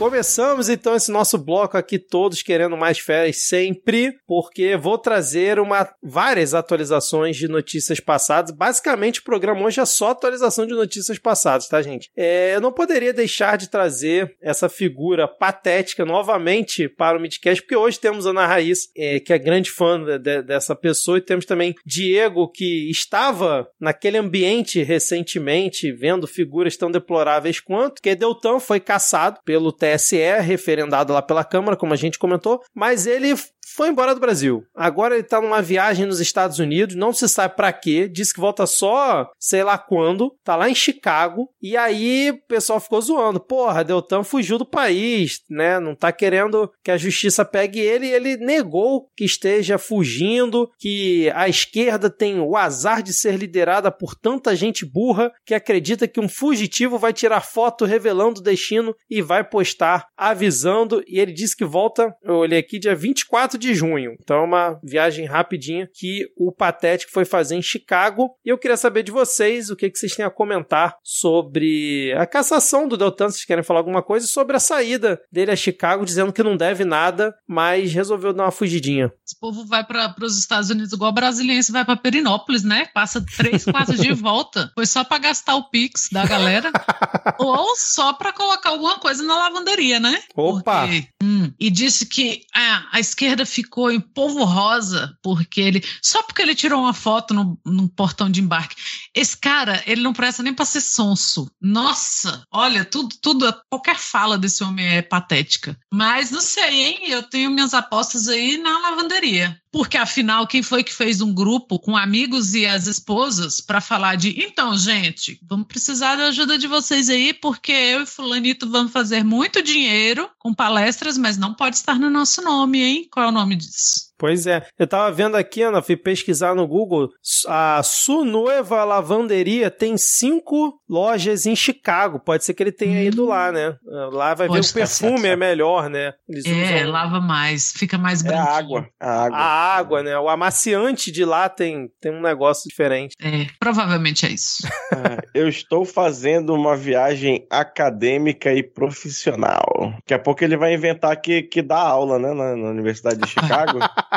Começamos 0.00 0.70
então 0.70 0.96
esse 0.96 1.12
nosso 1.12 1.36
bloco 1.36 1.76
aqui, 1.76 1.98
todos 1.98 2.40
querendo 2.40 2.74
mais 2.74 2.98
férias 2.98 3.42
sempre, 3.42 4.14
porque 4.26 4.74
vou 4.74 4.96
trazer 4.96 5.60
uma, 5.60 5.86
várias 6.02 6.54
atualizações 6.54 7.36
de 7.36 7.46
notícias 7.46 8.00
passadas. 8.00 8.50
Basicamente, 8.50 9.20
o 9.20 9.24
programa 9.24 9.62
hoje 9.62 9.78
é 9.78 9.84
só 9.84 10.08
atualização 10.08 10.66
de 10.66 10.72
notícias 10.72 11.18
passadas, 11.18 11.68
tá, 11.68 11.82
gente? 11.82 12.10
É, 12.16 12.54
eu 12.54 12.62
não 12.62 12.72
poderia 12.72 13.12
deixar 13.12 13.58
de 13.58 13.68
trazer 13.68 14.34
essa 14.40 14.70
figura 14.70 15.28
patética 15.28 16.02
novamente 16.02 16.88
para 16.88 17.18
o 17.18 17.20
Midcast, 17.20 17.60
porque 17.60 17.76
hoje 17.76 18.00
temos 18.00 18.24
Ana 18.24 18.46
Raiz, 18.46 18.88
é, 18.96 19.20
que 19.20 19.34
é 19.34 19.38
grande 19.38 19.70
fã 19.70 20.02
de, 20.02 20.18
de, 20.18 20.42
dessa 20.42 20.74
pessoa, 20.74 21.18
e 21.18 21.20
temos 21.20 21.44
também 21.44 21.74
Diego, 21.84 22.48
que 22.48 22.90
estava 22.90 23.68
naquele 23.78 24.16
ambiente 24.16 24.82
recentemente, 24.82 25.92
vendo 25.92 26.26
figuras 26.26 26.74
tão 26.74 26.90
deploráveis 26.90 27.60
quanto, 27.60 28.00
que 28.00 28.14
Deltan 28.14 28.58
foi 28.58 28.80
caçado 28.80 29.40
pelo 29.44 29.70
TSE 29.70 29.89
TSE, 29.96 30.40
referendado 30.40 31.12
lá 31.12 31.22
pela 31.22 31.44
Câmara, 31.44 31.76
como 31.76 31.92
a 31.92 31.96
gente 31.96 32.18
comentou, 32.18 32.60
mas 32.74 33.06
ele 33.06 33.34
foi 33.74 33.88
embora 33.88 34.14
do 34.14 34.20
Brasil. 34.20 34.64
Agora 34.74 35.14
ele 35.14 35.22
tá 35.22 35.40
numa 35.40 35.62
viagem 35.62 36.06
nos 36.06 36.20
Estados 36.20 36.58
Unidos, 36.58 36.96
não 36.96 37.12
se 37.12 37.28
sabe 37.28 37.56
para 37.56 37.72
quê, 37.72 38.08
disse 38.08 38.34
que 38.34 38.40
volta 38.40 38.66
só 38.66 39.30
sei 39.38 39.62
lá 39.62 39.78
quando, 39.78 40.34
tá 40.44 40.56
lá 40.56 40.68
em 40.68 40.74
Chicago, 40.74 41.48
e 41.62 41.76
aí 41.76 42.30
o 42.30 42.46
pessoal 42.46 42.80
ficou 42.80 43.00
zoando. 43.00 43.40
Porra, 43.40 43.84
Deltan 43.84 44.22
fugiu 44.22 44.58
do 44.58 44.66
país, 44.66 45.42
né? 45.48 45.78
Não 45.78 45.94
tá 45.94 46.12
querendo 46.12 46.70
que 46.82 46.90
a 46.90 46.96
justiça 46.96 47.44
pegue 47.44 47.78
ele, 47.80 48.06
e 48.06 48.12
ele 48.12 48.36
negou 48.36 49.08
que 49.16 49.24
esteja 49.24 49.78
fugindo, 49.78 50.70
que 50.78 51.30
a 51.34 51.48
esquerda 51.48 52.10
tem 52.10 52.40
o 52.40 52.56
azar 52.56 53.02
de 53.02 53.12
ser 53.12 53.36
liderada 53.36 53.90
por 53.90 54.14
tanta 54.14 54.54
gente 54.56 54.84
burra 54.84 55.32
que 55.46 55.54
acredita 55.54 56.08
que 56.08 56.20
um 56.20 56.28
fugitivo 56.28 56.98
vai 56.98 57.12
tirar 57.12 57.40
foto 57.40 57.84
revelando 57.84 58.40
o 58.40 58.44
destino 58.44 58.94
e 59.08 59.22
vai 59.22 59.44
postar 59.44 59.79
avisando, 60.16 61.02
e 61.06 61.18
ele 61.18 61.32
disse 61.32 61.56
que 61.56 61.64
volta, 61.64 62.14
eu 62.22 62.36
olhei 62.36 62.58
aqui, 62.58 62.78
dia 62.78 62.94
24 62.94 63.58
de 63.58 63.74
junho. 63.74 64.16
Então 64.20 64.38
é 64.38 64.44
uma 64.44 64.80
viagem 64.82 65.26
rapidinha 65.26 65.88
que 65.92 66.26
o 66.36 66.52
Patético 66.52 67.12
foi 67.12 67.24
fazer 67.24 67.56
em 67.56 67.62
Chicago. 67.62 68.30
E 68.44 68.48
eu 68.48 68.58
queria 68.58 68.76
saber 68.76 69.02
de 69.02 69.12
vocês 69.12 69.70
o 69.70 69.76
que, 69.76 69.90
que 69.90 69.98
vocês 69.98 70.14
têm 70.14 70.24
a 70.24 70.30
comentar 70.30 70.96
sobre 71.02 72.12
a 72.16 72.26
cassação 72.26 72.86
do 72.86 72.96
Deltan, 72.96 73.28
se 73.28 73.38
vocês 73.38 73.46
querem 73.46 73.64
falar 73.64 73.80
alguma 73.80 74.02
coisa, 74.02 74.26
sobre 74.26 74.56
a 74.56 74.60
saída 74.60 75.20
dele 75.32 75.50
a 75.50 75.56
Chicago, 75.56 76.04
dizendo 76.04 76.32
que 76.32 76.42
não 76.42 76.56
deve 76.56 76.84
nada, 76.84 77.34
mas 77.48 77.92
resolveu 77.92 78.32
dar 78.32 78.44
uma 78.44 78.50
fugidinha. 78.50 79.12
Esse 79.26 79.38
povo 79.38 79.64
vai 79.66 79.84
para 79.84 80.14
os 80.22 80.38
Estados 80.38 80.70
Unidos 80.70 80.92
igual 80.92 81.12
brasiliense 81.12 81.72
vai 81.72 81.84
para 81.84 81.96
Perinópolis, 81.96 82.62
né? 82.62 82.86
Passa 82.92 83.24
três, 83.36 83.64
quatro 83.64 83.96
de 83.96 84.12
volta. 84.14 84.70
Foi 84.74 84.86
só 84.86 85.04
para 85.04 85.18
gastar 85.18 85.56
o 85.56 85.70
Pix 85.70 86.08
da 86.12 86.26
galera 86.26 86.70
ou 87.38 87.74
só 87.76 88.12
para 88.12 88.32
colocar 88.32 88.70
alguma 88.70 88.98
coisa 88.98 89.22
na 89.22 89.36
lavanderia, 89.36 89.69
né? 90.00 90.22
Opa! 90.34 90.82
Porque, 90.82 91.08
hum, 91.22 91.52
e 91.58 91.70
disse 91.70 92.06
que 92.06 92.42
ah, 92.54 92.88
a 92.92 93.00
esquerda 93.00 93.46
ficou 93.46 93.90
em 93.90 94.00
polvo 94.00 94.44
rosa 94.44 95.16
porque 95.22 95.60
ele 95.60 95.84
só 96.02 96.22
porque 96.22 96.42
ele 96.42 96.54
tirou 96.54 96.80
uma 96.80 96.92
foto 96.92 97.32
no, 97.32 97.58
no 97.64 97.88
portão 97.88 98.30
de 98.30 98.40
embarque. 98.40 98.76
Esse 99.14 99.36
cara, 99.36 99.82
ele 99.86 100.02
não 100.02 100.12
presta 100.12 100.42
nem 100.42 100.52
para 100.52 100.64
ser 100.64 100.80
sonso. 100.80 101.50
Nossa, 101.60 102.44
olha, 102.52 102.84
tudo, 102.84 103.14
tudo, 103.22 103.54
qualquer 103.70 103.96
fala 103.96 104.36
desse 104.36 104.62
homem 104.64 104.86
é 104.86 105.02
patética. 105.02 105.78
Mas 105.92 106.30
não 106.30 106.40
sei, 106.40 106.82
hein? 106.84 107.10
Eu 107.10 107.22
tenho 107.22 107.50
minhas 107.50 107.74
apostas 107.74 108.28
aí 108.28 108.58
na 108.58 108.78
lavanderia. 108.78 109.60
Porque 109.72 109.96
afinal, 109.96 110.46
quem 110.48 110.62
foi 110.62 110.82
que 110.82 110.92
fez 110.92 111.20
um 111.20 111.32
grupo 111.32 111.78
com 111.78 111.96
amigos 111.96 112.54
e 112.54 112.66
as 112.66 112.86
esposas 112.88 113.60
para 113.60 113.80
falar 113.80 114.16
de, 114.16 114.42
então, 114.42 114.76
gente, 114.76 115.38
vamos 115.42 115.68
precisar 115.68 116.16
da 116.16 116.26
ajuda 116.26 116.58
de 116.58 116.66
vocês 116.66 117.08
aí, 117.08 117.32
porque 117.32 117.70
eu 117.70 118.02
e 118.02 118.06
fulanito 118.06 118.68
vamos 118.68 118.92
fazer 118.92 119.22
muito 119.22 119.62
dinheiro 119.62 120.28
com 120.38 120.52
palestras, 120.52 121.16
mas 121.16 121.38
não 121.38 121.54
pode 121.54 121.76
estar 121.76 121.98
no 121.98 122.10
nosso 122.10 122.42
nome, 122.42 122.82
hein? 122.82 123.08
Qual 123.10 123.26
é 123.26 123.28
o 123.28 123.32
nome 123.32 123.54
disso? 123.54 124.09
Pois 124.20 124.46
é, 124.46 124.62
eu 124.78 124.86
tava 124.86 125.10
vendo 125.10 125.34
aqui, 125.34 125.62
Ana, 125.62 125.80
fui 125.80 125.96
pesquisar 125.96 126.54
no 126.54 126.68
Google, 126.68 127.08
a 127.48 127.80
Sunueva 127.82 128.84
Lavanderia 128.84 129.70
tem 129.70 129.96
cinco 129.96 130.78
lojas 130.86 131.46
em 131.46 131.56
Chicago, 131.56 132.20
pode 132.20 132.44
ser 132.44 132.52
que 132.52 132.62
ele 132.62 132.70
tenha 132.70 133.02
ido 133.02 133.24
lá, 133.24 133.50
né? 133.50 133.74
Lá 134.12 134.34
vai 134.34 134.46
Pode 134.46 134.66
ver 134.66 134.70
o 134.70 134.74
perfume 134.74 135.26
é 135.26 135.36
melhor, 135.36 135.88
né? 135.88 136.12
Eles 136.28 136.44
É, 136.44 136.82
usam 136.82 136.90
lava 136.90 137.18
mais, 137.18 137.72
fica 137.72 137.96
mais 137.96 138.22
É 138.22 138.28
branquinho. 138.28 138.46
a 138.50 138.58
água. 138.58 138.88
A 139.00 139.10
água. 139.24 139.38
a 139.38 139.76
água, 139.78 140.02
né? 140.02 140.18
O 140.18 140.28
amaciante 140.28 141.10
de 141.10 141.24
lá 141.24 141.48
tem, 141.48 141.88
tem 141.98 142.12
um 142.12 142.20
negócio 142.20 142.68
diferente. 142.68 143.14
É, 143.22 143.46
provavelmente 143.58 144.26
é 144.26 144.28
isso. 144.30 144.58
É, 144.92 145.22
eu 145.34 145.48
estou 145.48 145.84
fazendo 145.84 146.52
uma 146.52 146.76
viagem 146.76 147.46
acadêmica 147.48 148.52
e 148.52 148.60
profissional. 148.60 149.92
Daqui 149.94 150.12
a 150.12 150.18
pouco 150.18 150.42
ele 150.42 150.56
vai 150.56 150.74
inventar 150.74 151.16
que, 151.20 151.42
que 151.44 151.62
dá 151.62 151.78
aula, 151.78 152.18
né? 152.18 152.34
Na, 152.34 152.56
na 152.56 152.70
Universidade 152.70 153.18
de 153.20 153.28
Chicago. 153.28 153.78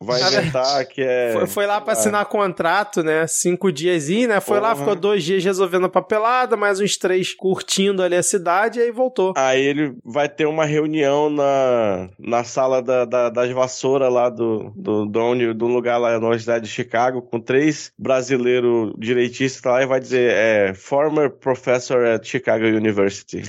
Vai 0.00 0.20
inventar 0.22 0.84
que 0.86 1.02
é. 1.02 1.32
Foi, 1.32 1.46
foi 1.46 1.66
lá 1.66 1.80
pra 1.80 1.94
sei 1.94 2.02
assinar 2.02 2.24
contrato, 2.26 3.02
né? 3.02 3.26
Cinco 3.26 3.72
dias, 3.72 4.08
né? 4.08 4.40
Foi 4.40 4.60
lá, 4.60 4.70
Porra. 4.70 4.80
ficou 4.80 4.94
dois 4.94 5.24
dias 5.24 5.42
resolvendo 5.44 5.86
a 5.86 5.88
papelada, 5.88 6.56
mais 6.56 6.80
uns 6.80 6.96
três 6.96 7.34
curtindo 7.34 8.02
ali 8.02 8.14
a 8.14 8.22
cidade, 8.22 8.78
e 8.78 8.82
aí 8.82 8.90
voltou. 8.92 9.32
Aí 9.36 9.60
ele 9.60 9.96
vai 10.04 10.28
ter 10.28 10.46
uma 10.46 10.64
reunião 10.64 11.28
na, 11.30 12.08
na 12.18 12.44
sala 12.44 12.80
da, 12.82 13.04
da- 13.04 13.30
das 13.30 13.50
vassouras 13.52 14.12
lá 14.12 14.28
do, 14.28 14.72
do, 14.76 15.06
do, 15.06 15.20
onde- 15.20 15.52
do 15.52 15.66
lugar 15.66 15.98
lá 15.98 16.10
na 16.12 16.18
Universidade 16.18 16.64
de 16.66 16.70
Chicago, 16.70 17.22
com 17.22 17.40
três 17.40 17.90
brasileiros 17.98 18.92
direitistas 18.98 19.62
lá 19.72 19.82
e 19.82 19.86
vai 19.86 19.98
dizer 20.00 20.30
é, 20.32 20.74
former 20.74 21.30
professor 21.30 22.04
at 22.06 22.24
Chicago 22.24 22.64
University. 22.64 23.42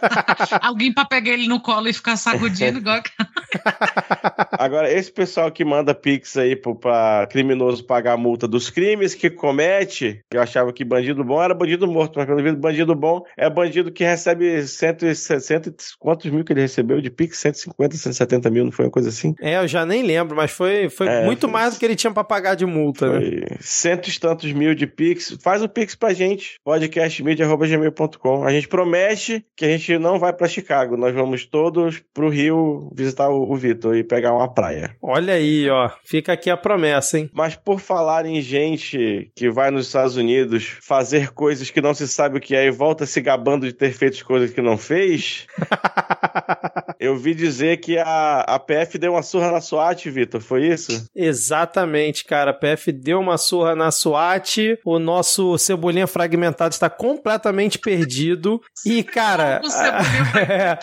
Alguém 0.60 0.92
pra 0.92 1.04
pegar 1.04 1.32
ele 1.32 1.46
no 1.48 1.60
colo 1.60 1.88
e 1.88 1.92
ficar 1.92 2.16
sacudindo, 2.16 2.78
igual. 2.78 3.00
Agora, 4.58 4.90
esse 4.92 5.10
pessoal 5.24 5.50
que 5.50 5.64
manda 5.64 5.94
pix 5.94 6.36
aí 6.36 6.54
pro, 6.54 6.74
pra 6.74 7.26
criminoso 7.30 7.82
pagar 7.84 8.12
a 8.12 8.16
multa 8.16 8.46
dos 8.46 8.68
crimes 8.68 9.14
que 9.14 9.30
comete, 9.30 10.20
eu 10.32 10.40
achava 10.42 10.70
que 10.72 10.84
bandido 10.84 11.24
bom 11.24 11.42
era 11.42 11.54
bandido 11.54 11.86
morto, 11.86 12.16
mas 12.18 12.26
pelo 12.26 12.42
visto 12.42 12.58
bandido 12.58 12.94
bom 12.94 13.22
é 13.38 13.48
bandido 13.48 13.90
que 13.90 14.04
recebe 14.04 14.62
160, 14.66 15.74
quantos 15.98 16.30
mil 16.30 16.44
que 16.44 16.52
ele 16.52 16.60
recebeu 16.60 17.00
de 17.00 17.10
pix? 17.10 17.38
150, 17.38 17.96
170 17.96 18.50
mil, 18.50 18.64
não 18.64 18.72
foi 18.72 18.84
uma 18.84 18.90
coisa 18.90 19.08
assim? 19.08 19.34
É, 19.40 19.56
eu 19.56 19.66
já 19.66 19.86
nem 19.86 20.02
lembro, 20.02 20.36
mas 20.36 20.50
foi, 20.50 20.90
foi 20.90 21.08
É, 21.08 21.24
muito 21.24 21.42
foi- 21.42 21.50
mais 21.50 21.72
do 21.74 21.80
que 21.80 21.84
ele 21.86 21.96
tinha 21.96 22.12
pra 22.12 22.22
pagar 22.22 22.54
de 22.54 22.66
multa, 22.66 23.08
né? 23.10 23.20
Foi 23.20 23.56
cento 23.60 24.08
e 24.08 24.20
tantos 24.20 24.52
mil 24.52 24.74
de 24.74 24.86
Pix. 24.86 25.38
Faz 25.42 25.62
o 25.62 25.68
Pix 25.68 25.94
pra 25.94 26.12
gente, 26.12 26.56
podcastmedia.gmail.com. 26.64 28.44
A 28.44 28.52
gente 28.52 28.68
promete 28.68 29.44
que 29.56 29.64
a 29.64 29.68
gente 29.68 29.98
não 29.98 30.18
vai 30.18 30.32
pra 30.32 30.48
Chicago. 30.48 30.96
Nós 30.96 31.14
vamos 31.14 31.46
todos 31.46 32.02
pro 32.12 32.28
Rio 32.28 32.90
visitar 32.94 33.28
o, 33.30 33.50
o 33.50 33.56
Vitor 33.56 33.96
e 33.96 34.04
pegar 34.04 34.32
uma 34.34 34.52
praia. 34.52 34.94
Olha 35.02 35.13
aí, 35.16 35.68
ó. 35.70 35.90
Fica 36.02 36.32
aqui 36.32 36.50
a 36.50 36.56
promessa, 36.56 37.18
hein? 37.18 37.30
Mas 37.32 37.54
por 37.54 37.80
falar 37.80 38.26
em 38.26 38.40
gente 38.40 39.30
que 39.34 39.50
vai 39.50 39.70
nos 39.70 39.86
Estados 39.86 40.16
Unidos 40.16 40.76
fazer 40.80 41.30
coisas 41.30 41.70
que 41.70 41.80
não 41.80 41.94
se 41.94 42.08
sabe 42.08 42.38
o 42.38 42.40
que 42.40 42.54
é 42.54 42.66
e 42.66 42.70
volta 42.70 43.06
se 43.06 43.20
gabando 43.20 43.66
de 43.66 43.72
ter 43.72 43.92
feito 43.92 44.24
coisas 44.24 44.50
que 44.50 44.62
não 44.62 44.76
fez, 44.76 45.46
eu 46.98 47.16
vi 47.16 47.34
dizer 47.34 47.78
que 47.78 47.98
a, 47.98 48.40
a 48.40 48.58
PF 48.58 48.98
deu 48.98 49.12
uma 49.12 49.22
surra 49.22 49.50
na 49.50 49.60
SWAT, 49.60 50.10
Vitor. 50.10 50.40
Foi 50.40 50.66
isso? 50.66 51.08
Exatamente, 51.14 52.24
cara. 52.24 52.50
A 52.50 52.54
PF 52.54 52.92
deu 52.92 53.20
uma 53.20 53.38
surra 53.38 53.74
na 53.74 53.90
SWAT. 53.90 54.78
O 54.84 54.98
nosso 54.98 55.56
Cebolinha 55.58 56.06
Fragmentado 56.06 56.72
está 56.72 56.90
completamente 56.90 57.78
perdido. 57.78 58.60
E, 58.84 59.02
cara. 59.02 59.60
O 59.64 59.70
Cebolinha 59.70 60.44
é, 60.48 60.78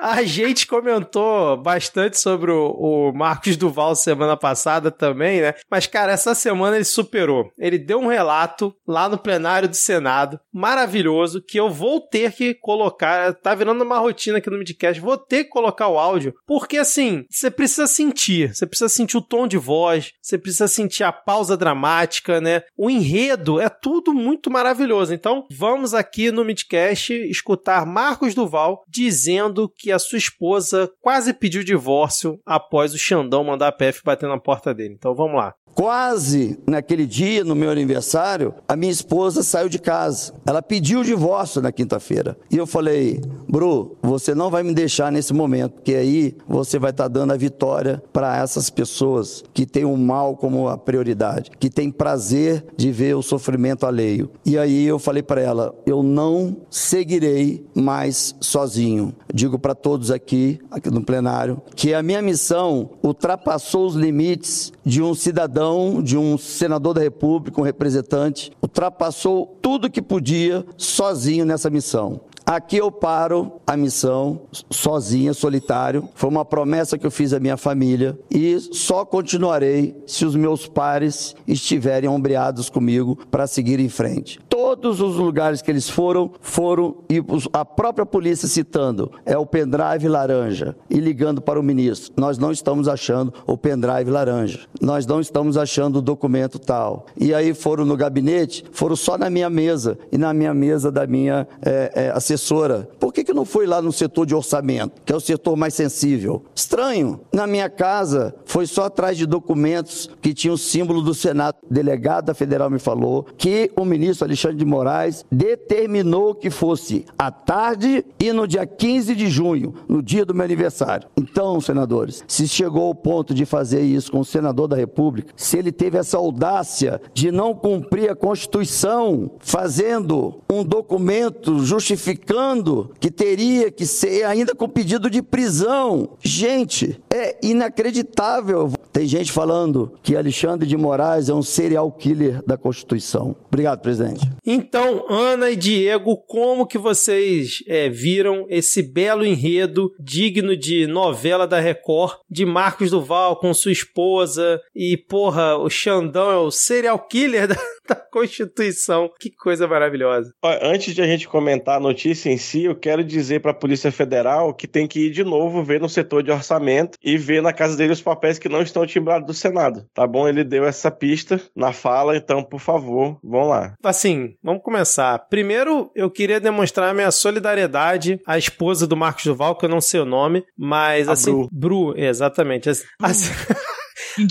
A 0.00 0.22
gente 0.22 0.66
comentou 0.66 1.58
bastante 1.58 2.18
sobre 2.18 2.50
o, 2.50 2.70
o, 2.70 3.12
Marcos 3.12 3.54
Duval 3.54 3.94
semana 3.94 4.34
passada 4.34 4.90
também, 4.90 5.42
né? 5.42 5.54
Mas, 5.70 5.86
cara, 5.86 6.12
essa 6.12 6.34
semana 6.34 6.76
ele 6.76 6.86
superou. 6.86 7.52
Ele 7.58 7.78
deu 7.78 8.00
um 8.00 8.06
relato 8.06 8.74
lá 8.88 9.10
no 9.10 9.18
plenário 9.18 9.68
do 9.68 9.76
Senado, 9.76 10.40
maravilhoso, 10.50 11.42
que 11.42 11.60
eu 11.60 11.68
vou 11.68 12.00
ter 12.00 12.32
que 12.32 12.54
colocar. 12.54 13.34
Tá 13.34 13.54
virando 13.54 13.84
uma 13.84 13.98
rotina 13.98 14.38
aqui 14.38 14.48
no 14.48 14.56
Midcast. 14.56 15.02
Vou 15.02 15.18
ter 15.18 15.44
que 15.44 15.50
colocar 15.50 15.88
o 15.88 15.98
áudio, 15.98 16.34
porque 16.46 16.78
assim, 16.78 17.26
você 17.28 17.50
precisa 17.50 17.86
sentir. 17.86 18.54
Você 18.54 18.66
precisa 18.66 18.88
sentir 18.88 19.18
o 19.18 19.22
tom 19.22 19.46
de 19.46 19.58
voz, 19.58 20.12
você 20.22 20.38
precisa 20.38 20.66
sentir 20.66 21.04
a 21.04 21.12
pausa 21.12 21.58
dramática, 21.58 22.40
né? 22.40 22.62
O 22.74 22.88
enredo 22.88 23.60
é 23.60 23.68
tudo 23.68 24.14
muito 24.14 24.50
maravilhoso. 24.50 25.12
Então, 25.12 25.46
vamos 25.50 25.92
aqui 25.92 26.30
no 26.30 26.42
Midcast 26.42 27.12
escutar 27.12 27.84
Marcos 27.84 28.34
Duval 28.34 28.82
dizendo 28.88 29.68
que 29.68 29.89
a 29.92 29.98
sua 29.98 30.18
esposa 30.18 30.90
quase 31.00 31.32
pediu 31.32 31.64
divórcio 31.64 32.40
após 32.44 32.94
o 32.94 32.98
Xandão 32.98 33.44
mandar 33.44 33.68
a 33.68 33.72
PF 33.72 34.02
bater 34.04 34.28
na 34.28 34.38
porta 34.38 34.74
dele. 34.74 34.94
Então 34.94 35.14
vamos 35.14 35.36
lá. 35.36 35.54
Quase 35.74 36.58
naquele 36.66 37.06
dia, 37.06 37.44
no 37.44 37.54
meu 37.54 37.70
aniversário, 37.70 38.54
a 38.68 38.76
minha 38.76 38.92
esposa 38.92 39.42
saiu 39.42 39.68
de 39.68 39.78
casa. 39.78 40.34
Ela 40.44 40.60
pediu 40.60 41.00
o 41.00 41.04
divórcio 41.04 41.62
na 41.62 41.72
quinta-feira. 41.72 42.36
E 42.50 42.56
eu 42.56 42.66
falei, 42.66 43.20
Bru, 43.48 43.96
você 44.02 44.34
não 44.34 44.50
vai 44.50 44.62
me 44.62 44.74
deixar 44.74 45.10
nesse 45.12 45.32
momento, 45.32 45.74
porque 45.74 45.94
aí 45.94 46.36
você 46.46 46.78
vai 46.78 46.90
estar 46.90 47.04
tá 47.04 47.08
dando 47.08 47.32
a 47.32 47.36
vitória 47.36 48.02
para 48.12 48.36
essas 48.36 48.68
pessoas 48.68 49.44
que 49.54 49.64
têm 49.64 49.84
o 49.84 49.96
mal 49.96 50.36
como 50.36 50.68
a 50.68 50.76
prioridade, 50.76 51.50
que 51.58 51.70
têm 51.70 51.90
prazer 51.90 52.64
de 52.76 52.90
ver 52.90 53.16
o 53.16 53.22
sofrimento 53.22 53.86
alheio. 53.86 54.30
E 54.44 54.58
aí 54.58 54.84
eu 54.84 54.98
falei 54.98 55.22
para 55.22 55.40
ela, 55.40 55.74
eu 55.86 56.02
não 56.02 56.56
seguirei 56.68 57.64
mais 57.74 58.34
sozinho. 58.40 59.14
Digo 59.32 59.58
para 59.58 59.74
todos 59.80 60.10
aqui, 60.10 60.60
aqui 60.70 60.90
no 60.90 61.02
plenário, 61.02 61.60
que 61.74 61.94
a 61.94 62.02
minha 62.02 62.22
missão 62.22 62.90
ultrapassou 63.02 63.86
os 63.86 63.94
limites 63.94 64.72
de 64.84 65.02
um 65.02 65.14
cidadão 65.14 66.02
de 66.02 66.16
um 66.16 66.36
senador 66.36 66.94
da 66.94 67.00
República, 67.00 67.60
um 67.60 67.64
representante, 67.64 68.50
ultrapassou 68.62 69.58
tudo 69.60 69.90
que 69.90 70.02
podia 70.02 70.64
sozinho 70.76 71.44
nessa 71.44 71.70
missão. 71.70 72.20
Aqui 72.50 72.78
eu 72.78 72.90
paro 72.90 73.60
a 73.64 73.76
missão 73.76 74.40
sozinha, 74.72 75.32
solitário. 75.32 76.08
Foi 76.16 76.28
uma 76.28 76.44
promessa 76.44 76.98
que 76.98 77.06
eu 77.06 77.10
fiz 77.12 77.32
à 77.32 77.38
minha 77.38 77.56
família 77.56 78.18
e 78.28 78.58
só 78.58 79.04
continuarei 79.04 79.96
se 80.04 80.24
os 80.24 80.34
meus 80.34 80.66
pares 80.66 81.36
estiverem 81.46 82.10
ombreados 82.10 82.68
comigo 82.68 83.16
para 83.30 83.46
seguir 83.46 83.78
em 83.78 83.88
frente. 83.88 84.40
Todos 84.48 85.00
os 85.00 85.14
lugares 85.14 85.62
que 85.62 85.70
eles 85.70 85.88
foram, 85.88 86.32
foram 86.40 86.96
e 87.08 87.22
a 87.52 87.64
própria 87.64 88.04
polícia 88.04 88.48
citando 88.48 89.12
é 89.24 89.38
o 89.38 89.46
pendrive 89.46 90.08
laranja 90.08 90.74
e 90.90 90.98
ligando 90.98 91.40
para 91.40 91.60
o 91.60 91.62
ministro. 91.62 92.12
Nós 92.16 92.36
não 92.36 92.50
estamos 92.50 92.88
achando 92.88 93.32
o 93.46 93.56
pendrive 93.56 94.10
laranja. 94.10 94.62
Nós 94.80 95.06
não 95.06 95.20
estamos 95.20 95.56
achando 95.56 96.00
o 96.00 96.02
documento 96.02 96.58
tal. 96.58 97.06
E 97.16 97.32
aí 97.32 97.54
foram 97.54 97.84
no 97.84 97.96
gabinete, 97.96 98.64
foram 98.72 98.96
só 98.96 99.16
na 99.16 99.30
minha 99.30 99.48
mesa 99.48 99.96
e 100.10 100.18
na 100.18 100.34
minha 100.34 100.52
mesa 100.52 100.90
da 100.90 101.06
minha 101.06 101.46
é, 101.62 101.92
é, 101.94 102.12
assessora. 102.40 102.88
Por 102.98 103.12
que, 103.12 103.22
que 103.22 103.34
não 103.34 103.44
foi 103.44 103.66
lá 103.66 103.82
no 103.82 103.92
setor 103.92 104.24
de 104.24 104.34
orçamento, 104.34 105.02
que 105.04 105.12
é 105.12 105.16
o 105.16 105.20
setor 105.20 105.56
mais 105.56 105.74
sensível? 105.74 106.42
Estranho. 106.54 107.20
Na 107.32 107.46
minha 107.46 107.68
casa, 107.68 108.34
foi 108.46 108.66
só 108.66 108.84
atrás 108.84 109.18
de 109.18 109.26
documentos 109.26 110.10
que 110.22 110.32
tinham 110.32 110.54
o 110.54 110.58
símbolo 110.58 111.02
do 111.02 111.14
Senado. 111.14 111.56
O 111.68 111.72
delegado 111.72 112.26
da 112.26 112.34
federal 112.34 112.70
me 112.70 112.78
falou 112.78 113.26
que 113.36 113.70
o 113.76 113.84
ministro 113.84 114.24
Alexandre 114.24 114.56
de 114.56 114.64
Moraes 114.64 115.24
determinou 115.30 116.34
que 116.34 116.50
fosse 116.50 117.04
à 117.18 117.30
tarde 117.30 118.04
e 118.18 118.32
no 118.32 118.48
dia 118.48 118.66
15 118.66 119.14
de 119.14 119.28
junho, 119.28 119.74
no 119.86 120.02
dia 120.02 120.24
do 120.24 120.34
meu 120.34 120.44
aniversário. 120.44 121.08
Então, 121.16 121.60
senadores, 121.60 122.24
se 122.26 122.48
chegou 122.48 122.86
ao 122.86 122.94
ponto 122.94 123.34
de 123.34 123.44
fazer 123.44 123.82
isso 123.82 124.10
com 124.10 124.20
o 124.20 124.24
senador 124.24 124.66
da 124.66 124.76
República, 124.76 125.32
se 125.36 125.58
ele 125.58 125.70
teve 125.70 125.98
essa 125.98 126.16
audácia 126.16 127.00
de 127.12 127.30
não 127.30 127.54
cumprir 127.54 128.10
a 128.10 128.16
Constituição, 128.16 129.30
fazendo 129.40 130.40
um 130.50 130.64
documento 130.64 131.58
justificando 131.64 132.19
justificando 132.20 132.92
que 133.00 133.10
teria 133.10 133.70
que 133.70 133.86
ser 133.86 134.24
ainda 134.24 134.54
com 134.54 134.68
pedido 134.68 135.08
de 135.08 135.22
prisão. 135.22 136.16
Gente, 136.22 137.00
é 137.10 137.38
inacreditável. 137.42 138.72
Tem 139.00 139.08
gente 139.08 139.32
falando 139.32 139.98
que 140.02 140.14
Alexandre 140.14 140.68
de 140.68 140.76
Moraes 140.76 141.28
é 141.28 141.34
um 141.34 141.42
serial 141.42 141.90
killer 141.90 142.42
da 142.46 142.58
Constituição. 142.58 143.34
Obrigado, 143.46 143.80
presidente. 143.80 144.28
Então, 144.44 145.06
Ana 145.08 145.50
e 145.50 145.56
Diego, 145.56 146.18
como 146.26 146.66
que 146.66 146.76
vocês 146.76 147.62
é, 147.66 147.88
viram 147.88 148.44
esse 148.50 148.82
belo 148.82 149.24
enredo 149.24 149.90
digno 149.98 150.54
de 150.54 150.86
novela 150.86 151.46
da 151.46 151.58
Record 151.58 152.18
de 152.28 152.44
Marcos 152.44 152.90
Duval 152.90 153.36
com 153.36 153.54
sua 153.54 153.72
esposa 153.72 154.60
e, 154.74 154.96
porra, 154.96 155.56
o 155.56 155.70
Xandão 155.70 156.30
é 156.30 156.36
o 156.36 156.50
serial 156.50 156.98
killer 156.98 157.48
da, 157.48 157.56
da 157.88 157.94
Constituição. 157.94 159.10
Que 159.18 159.30
coisa 159.30 159.66
maravilhosa. 159.66 160.32
Antes 160.60 160.94
de 160.94 161.00
a 161.00 161.06
gente 161.06 161.26
comentar 161.26 161.78
a 161.78 161.80
notícia, 161.80 162.00
notícia 162.00 162.30
em 162.30 162.36
si, 162.38 162.64
eu 162.64 162.74
quero 162.74 163.04
dizer 163.04 163.40
para 163.40 163.50
a 163.50 163.54
Polícia 163.54 163.92
Federal 163.92 164.54
que 164.54 164.66
tem 164.66 164.86
que 164.86 165.06
ir 165.06 165.10
de 165.10 165.22
novo 165.22 165.62
ver 165.62 165.80
no 165.80 165.88
setor 165.88 166.22
de 166.22 166.30
orçamento 166.30 166.98
e 167.02 167.16
ver 167.16 167.42
na 167.42 167.52
casa 167.52 167.76
dele 167.76 167.92
os 167.92 168.00
papéis 168.00 168.38
que 168.38 168.48
não 168.48 168.62
estão 168.62 168.86
timbrados 168.90 169.26
do 169.26 169.34
Senado. 169.34 169.86
Tá 169.94 170.06
bom? 170.06 170.28
Ele 170.28 170.44
deu 170.44 170.64
essa 170.64 170.90
pista 170.90 171.40
na 171.54 171.72
fala, 171.72 172.16
então, 172.16 172.42
por 172.42 172.60
favor, 172.60 173.18
vão 173.22 173.48
lá. 173.48 173.74
Assim, 173.82 174.34
vamos 174.42 174.62
começar. 174.62 175.18
Primeiro, 175.30 175.90
eu 175.94 176.10
queria 176.10 176.40
demonstrar 176.40 176.94
minha 176.94 177.10
solidariedade 177.10 178.20
à 178.26 178.36
esposa 178.38 178.86
do 178.86 178.96
Marcos 178.96 179.24
Duval, 179.24 179.56
que 179.56 179.64
eu 179.64 179.68
não 179.68 179.80
sei 179.80 180.00
o 180.00 180.04
nome, 180.04 180.44
mas 180.56 181.08
a 181.08 181.12
assim. 181.12 181.32
Bru. 181.32 181.48
Bru, 181.52 181.94
exatamente. 181.96 182.68
Assim, 182.68 182.84
assim 183.00 183.30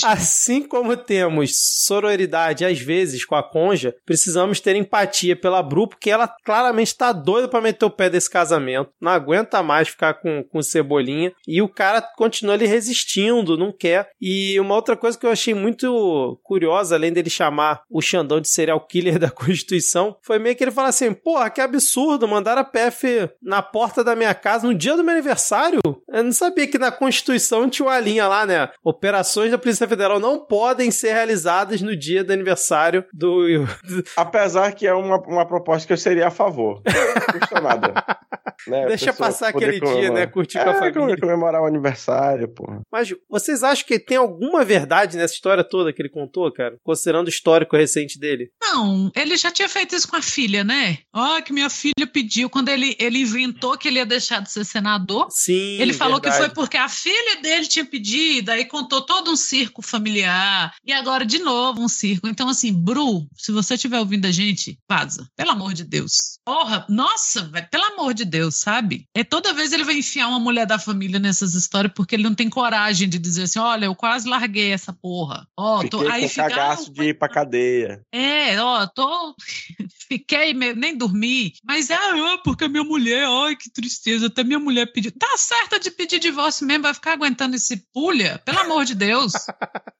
Assim 0.03 0.61
como 0.63 0.95
temos 0.95 1.51
sororidade 1.85 2.65
às 2.65 2.79
vezes 2.79 3.25
com 3.25 3.35
a 3.35 3.43
Conja, 3.43 3.95
precisamos 4.05 4.59
ter 4.59 4.75
empatia 4.75 5.35
pela 5.35 5.61
Bru, 5.61 5.87
porque 5.87 6.09
ela 6.09 6.27
claramente 6.27 6.87
está 6.87 7.11
doida 7.11 7.47
para 7.47 7.61
meter 7.61 7.85
o 7.85 7.89
pé 7.89 8.09
desse 8.09 8.29
casamento, 8.29 8.91
não 8.99 9.11
aguenta 9.11 9.63
mais 9.63 9.89
ficar 9.89 10.15
com, 10.15 10.43
com 10.43 10.61
cebolinha, 10.61 11.31
e 11.47 11.61
o 11.61 11.69
cara 11.69 12.01
continua 12.01 12.55
ali 12.55 12.65
resistindo, 12.65 13.57
não 13.57 13.71
quer. 13.71 14.11
E 14.21 14.59
uma 14.59 14.75
outra 14.75 14.95
coisa 14.95 15.17
que 15.17 15.25
eu 15.25 15.31
achei 15.31 15.53
muito 15.53 16.39
curiosa, 16.43 16.95
além 16.95 17.11
dele 17.11 17.29
chamar 17.29 17.81
o 17.89 18.01
Xandão 18.01 18.39
de 18.39 18.47
serial 18.47 18.79
killer 18.81 19.19
da 19.19 19.29
Constituição, 19.31 20.15
foi 20.21 20.39
meio 20.39 20.55
que 20.55 20.63
ele 20.63 20.71
fala 20.71 20.89
assim: 20.89 21.13
porra, 21.13 21.49
que 21.49 21.61
absurdo, 21.61 22.27
mandar 22.27 22.57
a 22.57 22.63
PF 22.63 23.29
na 23.41 23.61
porta 23.61 24.03
da 24.03 24.15
minha 24.15 24.33
casa 24.33 24.67
no 24.67 24.73
dia 24.73 24.95
do 24.95 25.03
meu 25.03 25.13
aniversário? 25.13 25.79
Eu 26.07 26.23
não 26.23 26.31
sabia 26.31 26.67
que 26.67 26.77
na 26.77 26.91
Constituição 26.91 27.69
tinha 27.69 27.87
uma 27.87 27.99
linha 27.99 28.27
lá, 28.27 28.45
né? 28.45 28.69
Operações 28.83 29.51
da 29.51 29.57
Polícia 29.69 29.87
Federal 29.87 30.19
não 30.19 30.39
podem 30.39 30.89
ser 30.89 31.13
realizadas 31.13 31.79
no 31.79 31.95
dia 31.95 32.23
do 32.23 32.33
aniversário 32.33 33.05
do. 33.13 33.67
Apesar 34.17 34.71
que 34.71 34.87
é 34.87 34.93
uma, 34.95 35.17
uma 35.27 35.45
proposta 35.45 35.85
que 35.85 35.93
eu 35.93 35.97
seria 35.97 36.29
a 36.29 36.31
favor. 36.31 36.81
Não 36.83 37.39
custa 37.39 37.61
nada. 37.61 37.93
Né? 38.67 38.87
Deixa 38.87 39.13
passar 39.13 39.49
aquele 39.49 39.79
dia, 39.79 40.11
né? 40.11 40.27
Curtir 40.27 40.57
é, 40.57 40.63
com 40.63 40.69
a 40.69 40.73
família. 40.73 41.17
comemorar 41.17 41.61
o 41.61 41.65
aniversário, 41.65 42.47
porra. 42.49 42.81
Mas 42.91 43.13
vocês 43.29 43.63
acham 43.63 43.85
que 43.85 43.97
tem 43.97 44.17
alguma 44.17 44.65
verdade 44.65 45.17
nessa 45.17 45.33
história 45.33 45.63
toda 45.63 45.93
que 45.93 46.01
ele 46.01 46.09
contou, 46.09 46.51
cara? 46.51 46.77
Considerando 46.83 47.27
o 47.27 47.29
histórico 47.29 47.77
recente 47.77 48.19
dele? 48.19 48.51
Não, 48.61 49.09
ele 49.15 49.37
já 49.37 49.49
tinha 49.49 49.69
feito 49.69 49.95
isso 49.95 50.07
com 50.07 50.17
a 50.17 50.21
filha, 50.21 50.63
né? 50.63 50.97
Ó, 51.13 51.37
oh, 51.37 51.41
que 51.41 51.53
minha 51.53 51.69
filha 51.69 52.05
pediu. 52.11 52.49
Quando 52.49 52.69
ele, 52.69 52.95
ele 52.99 53.19
inventou 53.19 53.77
que 53.77 53.87
ele 53.87 53.97
ia 53.97 54.05
deixar 54.05 54.41
de 54.41 54.51
ser 54.51 54.65
senador, 54.65 55.27
Sim, 55.29 55.79
ele 55.79 55.93
falou 55.93 56.19
verdade. 56.19 56.35
que 56.35 56.45
foi 56.45 56.53
porque 56.53 56.77
a 56.77 56.89
filha 56.89 57.41
dele 57.41 57.65
tinha 57.65 57.85
pedido, 57.85 58.49
aí 58.49 58.65
contou 58.65 59.01
todo 59.01 59.31
um 59.31 59.35
circo 59.35 59.58
familiar. 59.81 60.73
E 60.83 60.93
agora, 60.93 61.25
de 61.25 61.39
novo, 61.39 61.81
um 61.81 61.87
circo. 61.87 62.27
Então, 62.27 62.49
assim, 62.49 62.73
Bru, 62.73 63.27
se 63.35 63.51
você 63.51 63.75
estiver 63.75 63.99
ouvindo 63.99 64.25
a 64.25 64.31
gente, 64.31 64.77
vaza. 64.89 65.27
Pelo 65.35 65.51
amor 65.51 65.73
de 65.73 65.83
Deus. 65.83 66.39
Porra, 66.45 66.85
nossa, 66.89 67.43
véio, 67.43 67.67
pelo 67.69 67.83
amor 67.85 68.13
de 68.13 68.25
Deus, 68.25 68.55
sabe? 68.55 69.05
É 69.13 69.23
toda 69.23 69.53
vez 69.53 69.71
ele 69.71 69.83
vai 69.83 69.97
enfiar 69.97 70.27
uma 70.27 70.39
mulher 70.39 70.65
da 70.65 70.79
família 70.79 71.19
nessas 71.19 71.53
histórias 71.53 71.93
porque 71.95 72.15
ele 72.15 72.23
não 72.23 72.33
tem 72.33 72.49
coragem 72.49 73.07
de 73.07 73.19
dizer 73.19 73.43
assim: 73.43 73.59
olha, 73.59 73.85
eu 73.85 73.95
quase 73.95 74.27
larguei 74.27 74.71
essa 74.71 74.91
porra. 74.91 75.47
Ó, 75.57 75.83
tô 75.83 75.99
Fiquei 75.99 76.11
aí 76.11 76.21
com 76.23 76.29
fica, 76.29 76.49
cagaço 76.49 76.91
de 76.91 77.03
ir 77.03 77.13
pra 77.17 77.29
cadeia. 77.29 78.01
É, 78.11 78.59
ó, 78.61 78.87
tô. 78.87 79.35
Fiquei, 80.09 80.53
nem 80.53 80.97
dormi. 80.97 81.53
Mas 81.63 81.89
é, 81.89 81.95
ah, 81.95 82.39
porque 82.43 82.67
minha 82.67 82.83
mulher, 82.83 83.27
ai, 83.27 83.55
que 83.55 83.69
tristeza, 83.69 84.27
até 84.27 84.43
minha 84.43 84.59
mulher 84.59 84.91
pediu. 84.91 85.11
Tá 85.11 85.35
certa 85.37 85.79
de 85.79 85.91
pedir 85.91 86.19
divórcio 86.19 86.65
mesmo, 86.65 86.83
vai 86.83 86.93
ficar 86.93 87.13
aguentando 87.13 87.55
esse 87.55 87.77
pulha? 87.93 88.41
Pelo 88.43 88.59
amor 88.59 88.85
de 88.85 88.95
Deus. 88.95 89.33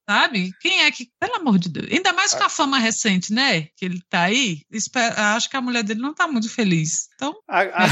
Sabe? 0.10 0.52
Quem 0.60 0.82
é 0.86 0.92
que. 0.92 1.08
Pelo 1.20 1.36
amor 1.36 1.60
de 1.60 1.70
Deus. 1.70 1.88
Ainda 1.92 2.12
mais 2.14 2.34
com 2.34 2.44
a 2.44 2.50
fama 2.50 2.80
recente, 2.80 3.32
né? 3.32 3.68
Que 3.78 3.86
ele 3.86 4.02
tá 4.10 4.22
aí. 4.24 4.62
Espero, 4.72 5.14
acho 5.18 5.48
que 5.50 5.56
a 5.56 5.62
mulher 5.62 5.84
dele 5.84 6.00
não 6.00 6.14
tá 6.16 6.28
muito 6.28 6.50
feliz. 6.50 7.08
Então, 7.16 7.36
a, 7.48 7.60
a, 7.62 7.88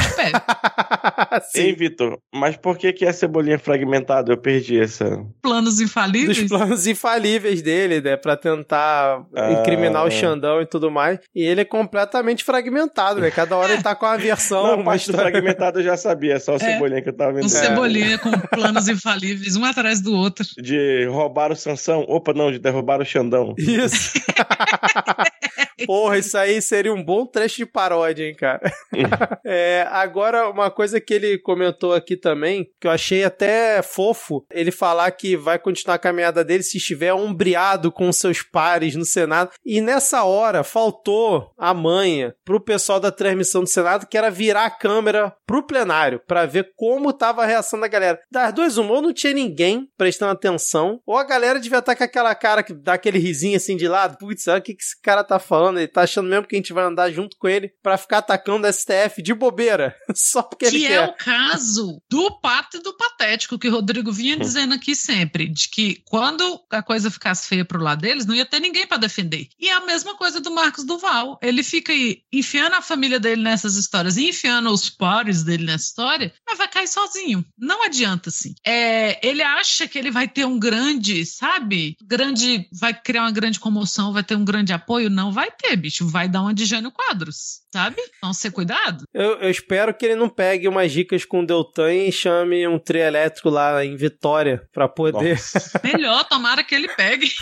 Hein, 1.55 1.75
Vitor? 1.77 2.17
Mas 2.33 2.57
por 2.57 2.77
que 2.77 2.91
que 2.91 3.05
é 3.05 3.13
cebolinha 3.13 3.59
fragmentada? 3.59 4.31
Eu 4.31 4.37
perdi 4.37 4.79
essa. 4.79 5.05
Planos 5.41 5.75
Dos 5.75 5.81
infalíveis? 5.81 6.43
planos 6.47 6.87
infalíveis 6.87 7.61
dele, 7.61 8.01
né? 8.01 8.17
Pra 8.17 8.35
tentar 8.35 9.23
Ah. 9.35 9.51
incriminar 9.51 10.05
o 10.05 10.09
Xandão 10.11 10.59
e 10.61 10.65
tudo 10.65 10.89
mais. 10.89 11.19
E 11.35 11.43
ele 11.43 11.61
é 11.61 11.65
completamente 11.65 12.43
fragmentado, 12.43 13.21
né? 13.21 13.29
Cada 13.29 13.55
hora 13.55 13.73
ele 13.73 13.83
tá 13.83 13.93
com 13.95 14.05
uma 14.07 14.17
versão, 14.17 14.63
Não, 14.63 14.81
a 14.81 14.83
parte 14.83 15.05
do 15.05 15.11
história. 15.11 15.31
fragmentado 15.31 15.79
eu 15.79 15.83
já 15.83 15.97
sabia, 15.97 16.39
só 16.39 16.53
o 16.53 16.55
É. 16.55 16.59
cebolinha 16.59 17.01
que 17.01 17.09
eu 17.09 17.15
tava 17.15 17.33
vendo. 17.33 17.45
Um 17.45 17.49
cebolinha 17.49 18.17
com 18.17 18.31
planos 18.31 18.87
infalíveis, 18.87 19.55
um 19.55 19.63
atrás 19.65 20.01
do 20.01 20.13
outro. 20.13 20.45
De 20.57 21.05
roubar 21.11 21.46
o 21.51 21.55
Sansão. 21.55 22.05
Opa, 22.07 22.33
não, 22.33 22.51
de 22.51 22.59
derrubar 22.59 23.01
o 23.01 23.05
Xandão. 23.05 23.55
Isso. 23.57 24.13
Porra, 25.85 26.17
isso 26.17 26.37
aí 26.37 26.61
seria 26.61 26.93
um 26.93 27.03
bom 27.03 27.25
trecho 27.25 27.57
de 27.57 27.65
paródia, 27.65 28.25
hein, 28.25 28.35
cara? 28.35 28.71
É, 29.49 29.87
agora, 29.91 30.49
uma 30.49 30.69
coisa 30.69 30.99
que 30.99 31.13
ele 31.13 31.37
comentou 31.37 31.93
aqui 31.93 32.17
também, 32.17 32.67
que 32.81 32.87
eu 32.87 32.91
achei 32.91 33.23
até 33.23 33.81
fofo, 33.81 34.45
ele 34.51 34.71
falar 34.71 35.09
que 35.11 35.37
vai 35.37 35.57
continuar 35.57 35.95
a 35.95 35.99
caminhada 35.99 36.43
dele 36.43 36.63
se 36.63 36.77
estiver 36.77 37.13
ombreado 37.13 37.89
com 37.89 38.11
seus 38.11 38.41
pares 38.41 38.95
no 38.95 39.05
Senado. 39.05 39.51
E 39.65 39.79
nessa 39.79 40.23
hora, 40.23 40.65
faltou 40.65 41.51
a 41.57 41.73
manha 41.73 42.35
pro 42.43 42.59
pessoal 42.59 42.99
da 42.99 43.09
transmissão 43.09 43.61
do 43.61 43.69
Senado, 43.69 44.05
que 44.05 44.17
era 44.17 44.29
virar 44.29 44.65
a 44.65 44.71
câmera 44.71 45.33
pro 45.45 45.65
plenário, 45.65 46.21
pra 46.27 46.45
ver 46.45 46.73
como 46.75 47.13
tava 47.13 47.43
a 47.43 47.45
reação 47.45 47.79
da 47.79 47.87
galera. 47.87 48.19
Das 48.29 48.53
duas, 48.53 48.77
uma, 48.77 48.95
ou 48.95 49.01
não 49.01 49.13
tinha 49.13 49.33
ninguém 49.33 49.87
prestando 49.97 50.33
atenção, 50.33 50.99
ou 51.05 51.15
a 51.15 51.23
galera 51.23 51.36
devia 51.59 51.79
estar 51.79 51.95
com 51.95 52.03
aquela 52.03 52.33
cara 52.35 52.63
que 52.63 52.73
dá 52.73 52.93
aquele 52.93 53.19
risinho 53.19 53.57
assim 53.57 53.75
de 53.77 53.87
lado. 53.87 54.17
Putz, 54.17 54.47
olha 54.47 54.59
o 54.59 54.61
que, 54.61 54.73
que 54.73 54.83
esse 54.83 54.99
cara 55.01 55.23
tá 55.23 55.39
falando. 55.39 55.77
Ele 55.77 55.87
tá 55.87 56.01
achando 56.01 56.29
mesmo 56.29 56.47
que 56.47 56.55
a 56.55 56.59
gente 56.59 56.73
vai 56.73 56.83
andar 56.85 57.11
junto 57.11 57.37
com 57.37 57.47
ele 57.47 57.71
pra 57.81 57.97
ficar 57.97 58.19
atacando 58.19 58.67
STF 58.71 59.21
de 59.21 59.33
bobeira. 59.33 59.95
Só 60.15 60.41
porque 60.41 60.65
ele 60.65 60.79
Que 60.79 60.85
é 60.85 60.89
quer. 60.89 61.09
o 61.09 61.13
caso 61.13 62.01
do 62.09 62.39
pato 62.39 62.77
e 62.77 62.81
do 62.81 62.95
patético, 62.95 63.57
que 63.59 63.67
o 63.67 63.71
Rodrigo 63.71 64.11
vinha 64.11 64.37
dizendo 64.37 64.73
aqui 64.73 64.95
sempre, 64.95 65.47
de 65.47 65.69
que 65.69 66.01
quando 66.05 66.59
a 66.71 66.81
coisa 66.81 67.09
ficasse 67.11 67.47
feia 67.47 67.65
pro 67.65 67.81
lado 67.81 68.01
deles, 68.01 68.25
não 68.25 68.35
ia 68.35 68.45
ter 68.45 68.59
ninguém 68.59 68.87
pra 68.87 68.97
defender. 68.97 69.47
E 69.59 69.69
é 69.69 69.73
a 69.73 69.85
mesma 69.85 70.15
coisa 70.17 70.39
do 70.39 70.51
Marcos 70.51 70.83
Duval. 70.85 71.37
Ele 71.41 71.63
fica 71.63 71.91
aí 71.91 72.21
enfiando 72.31 72.73
a 72.75 72.81
família 72.81 73.19
dele 73.19 73.41
nessas 73.41 73.75
histórias 73.75 74.17
e 74.17 74.29
enfiando 74.29 74.69
os 74.71 74.89
pares 74.89 75.43
dele 75.43 75.65
nessa 75.65 75.85
história, 75.85 76.33
mas 76.47 76.57
vai 76.57 76.67
cair 76.67 76.87
sozinho. 76.87 77.43
Não 77.57 77.83
adianta, 77.83 78.29
assim. 78.29 78.53
É, 78.65 79.19
ele 79.27 79.41
acha 79.41 79.87
que 79.87 79.97
ele 79.97 80.11
vai 80.11 80.27
ter 80.27 80.45
um 80.45 80.59
grande, 80.59 81.25
sabe? 81.35 81.95
Grande, 82.03 82.67
vai 82.79 82.93
criar 82.93 83.21
uma 83.23 83.31
grande 83.31 83.59
comoção, 83.59 84.13
vai 84.13 84.23
ter 84.23 84.35
um 84.35 84.45
grande 84.45 84.73
apoio. 84.73 85.09
Não 85.09 85.31
vai 85.31 85.49
ter, 85.51 85.75
bicho. 85.75 86.07
Vai 86.07 86.27
dar 86.27 86.41
uma 86.41 86.53
de 86.53 86.65
Jânio 86.65 86.91
Quadros, 86.91 87.61
sabe? 87.73 87.97
Então, 88.17 88.33
ser 88.33 88.51
cuidado. 88.51 89.03
Eu, 89.13 89.37
eu 89.39 89.49
espero 89.49 89.93
que 89.93 90.05
ele 90.05 90.15
não 90.15 90.29
pegue 90.29 90.67
umas 90.67 90.91
dicas 90.91 91.25
com 91.25 91.41
o 91.41 91.45
Deltan 91.45 91.93
e 91.93 92.11
chame 92.11 92.67
um 92.67 92.79
trio 92.79 93.01
elétrico 93.03 93.49
lá 93.49 93.83
em 93.83 93.95
Vitória 93.95 94.61
pra 94.71 94.87
poder. 94.87 95.31
Nossa. 95.35 95.79
Melhor, 95.83 96.23
tomara 96.27 96.63
que 96.63 96.75
ele 96.75 96.87
pegue. 96.89 97.31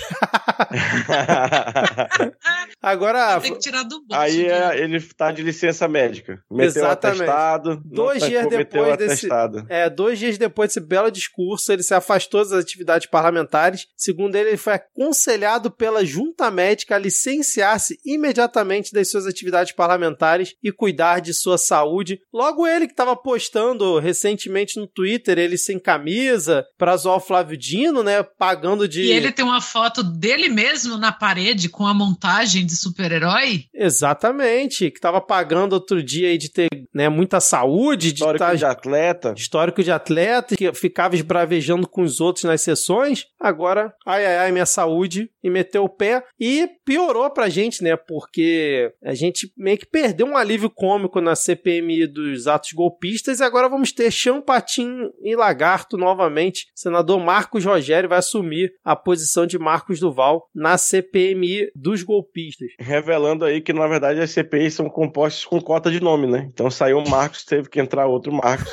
Agora, 2.81 3.39
Tem 3.41 3.53
que 3.53 3.59
tirar 3.59 3.83
do 3.83 3.99
bolso. 4.05 4.21
Aí 4.21 4.45
é, 4.45 4.79
ele 4.81 5.01
tá 5.01 5.31
de 5.31 5.41
licença 5.41 5.87
médica. 5.87 6.39
Meteu 6.51 6.83
o 6.83 6.85
Exatamente. 6.85 7.21
atestado. 7.23 7.81
Dois 7.85 8.21
não 8.21 8.29
dias 8.29 8.43
cometeu 8.43 8.83
depois 8.83 8.97
desse- 8.97 9.11
atestado. 9.25 9.65
É, 9.69 9.89
dois 9.89 10.19
dias 10.19 10.37
depois 10.37 10.69
desse 10.69 10.79
belo 10.79 11.11
discurso, 11.11 11.71
ele 11.71 11.83
se 11.83 11.93
afastou 11.93 12.41
das 12.43 12.51
atividades 12.53 13.07
parlamentares. 13.09 13.74
Segundo 13.95 14.35
ele, 14.35 14.49
ele 14.49 14.57
foi 14.57 14.73
aconselhado 14.73 15.71
pela 15.71 16.05
junta 16.05 16.49
médica 16.51 16.95
a 16.95 16.99
licenciar-se 16.99 17.99
imediatamente 18.05 18.93
das 18.93 19.09
suas 19.09 19.25
atividades 19.25 19.73
parlamentares 19.73 20.53
e 20.63 20.71
cuidar 20.71 21.19
de 21.19 21.33
sua 21.33 21.57
saúde. 21.57 22.19
Logo 22.33 22.67
ele 22.67 22.87
que 22.87 22.93
estava 22.93 23.15
postando 23.15 23.99
recentemente 23.99 24.79
no 24.79 24.87
Twitter, 24.87 25.37
ele 25.37 25.57
sem 25.57 25.79
camisa, 25.79 26.65
pra 26.77 26.97
zoar 26.97 27.17
o 27.17 27.21
Flávio 27.21 27.57
Dino, 27.57 28.03
né, 28.03 28.23
pagando 28.23 28.87
de... 28.87 29.01
E 29.01 29.11
ele 29.11 29.31
tem 29.31 29.45
uma 29.45 29.61
foto 29.61 30.03
dele 30.03 30.49
mesmo 30.49 30.97
na 30.97 31.11
parede 31.11 31.69
com 31.69 31.85
a 31.85 31.93
montagem 31.93 32.65
de 32.65 32.75
super-herói. 32.75 33.65
Exatamente, 33.73 34.91
que 34.91 34.97
estava 34.97 35.19
pagando 35.19 35.73
outro 35.73 36.01
dia 36.01 36.29
aí 36.29 36.37
de 36.37 36.49
ter 36.49 36.67
né, 36.93 37.09
muita 37.09 37.39
saúde, 37.39 38.11
de 38.11 38.19
Histórico 38.19 38.43
estar 38.43 38.55
de 38.55 38.65
atleta. 38.65 39.33
histórico 39.35 39.83
de 39.83 39.91
atleta 39.91 40.55
que 40.55 40.71
ficava 40.73 41.15
esbravejando 41.15 41.87
com 41.87 42.01
os 42.01 42.21
outros 42.21 42.45
nas 42.45 42.61
sessões. 42.61 43.25
Agora, 43.39 43.64
ai 44.05 44.25
ai 44.25 44.37
ai, 44.37 44.51
minha 44.51 44.65
saúde 44.65 45.29
e 45.43 45.49
meteu 45.49 45.83
o 45.83 45.89
pé 45.89 46.23
e 46.39 46.67
piorou 46.85 47.29
pra 47.29 47.49
gente, 47.49 47.83
né? 47.83 47.95
Porque 47.95 48.91
a 49.03 49.13
gente 49.13 49.51
meio 49.57 49.77
que 49.77 49.85
perdeu 49.85 50.25
um 50.25 50.37
alívio 50.37 50.69
cômico 50.69 51.21
na 51.21 51.35
CPMI 51.35 52.07
dos 52.07 52.47
atos 52.47 52.71
golpistas 52.73 53.39
e 53.39 53.43
agora 53.43 53.69
vamos 53.69 53.91
ter 53.91 54.11
Champatinho 54.11 55.11
e 55.21 55.35
Lagarto 55.35 55.97
novamente. 55.97 56.67
O 56.75 56.79
senador 56.79 57.19
Marcos 57.19 57.65
Rogério 57.65 58.09
vai 58.09 58.19
assumir 58.19 58.73
a 58.83 58.95
posição 58.95 59.45
de 59.45 59.57
Marcos 59.57 59.99
Duval 59.99 60.49
na 60.53 60.77
CPMI 60.77 61.71
dos 61.75 62.03
golpistas. 62.03 62.69
Revelando 62.79 63.45
aí 63.45 63.61
que, 63.61 63.73
na 63.73 63.87
verdade, 63.87 64.19
as 64.19 64.31
CPIs 64.31 64.73
são 64.73 64.89
compostas 64.89 65.45
com 65.45 65.61
cota 65.61 65.91
de 65.91 65.99
nome, 65.99 66.27
né? 66.27 66.49
Então 66.53 66.69
saiu 66.69 66.97
um 66.99 67.09
Marcos, 67.09 67.43
teve 67.43 67.69
que 67.69 67.79
entrar 67.79 68.07
outro 68.07 68.31
Marcos. 68.31 68.71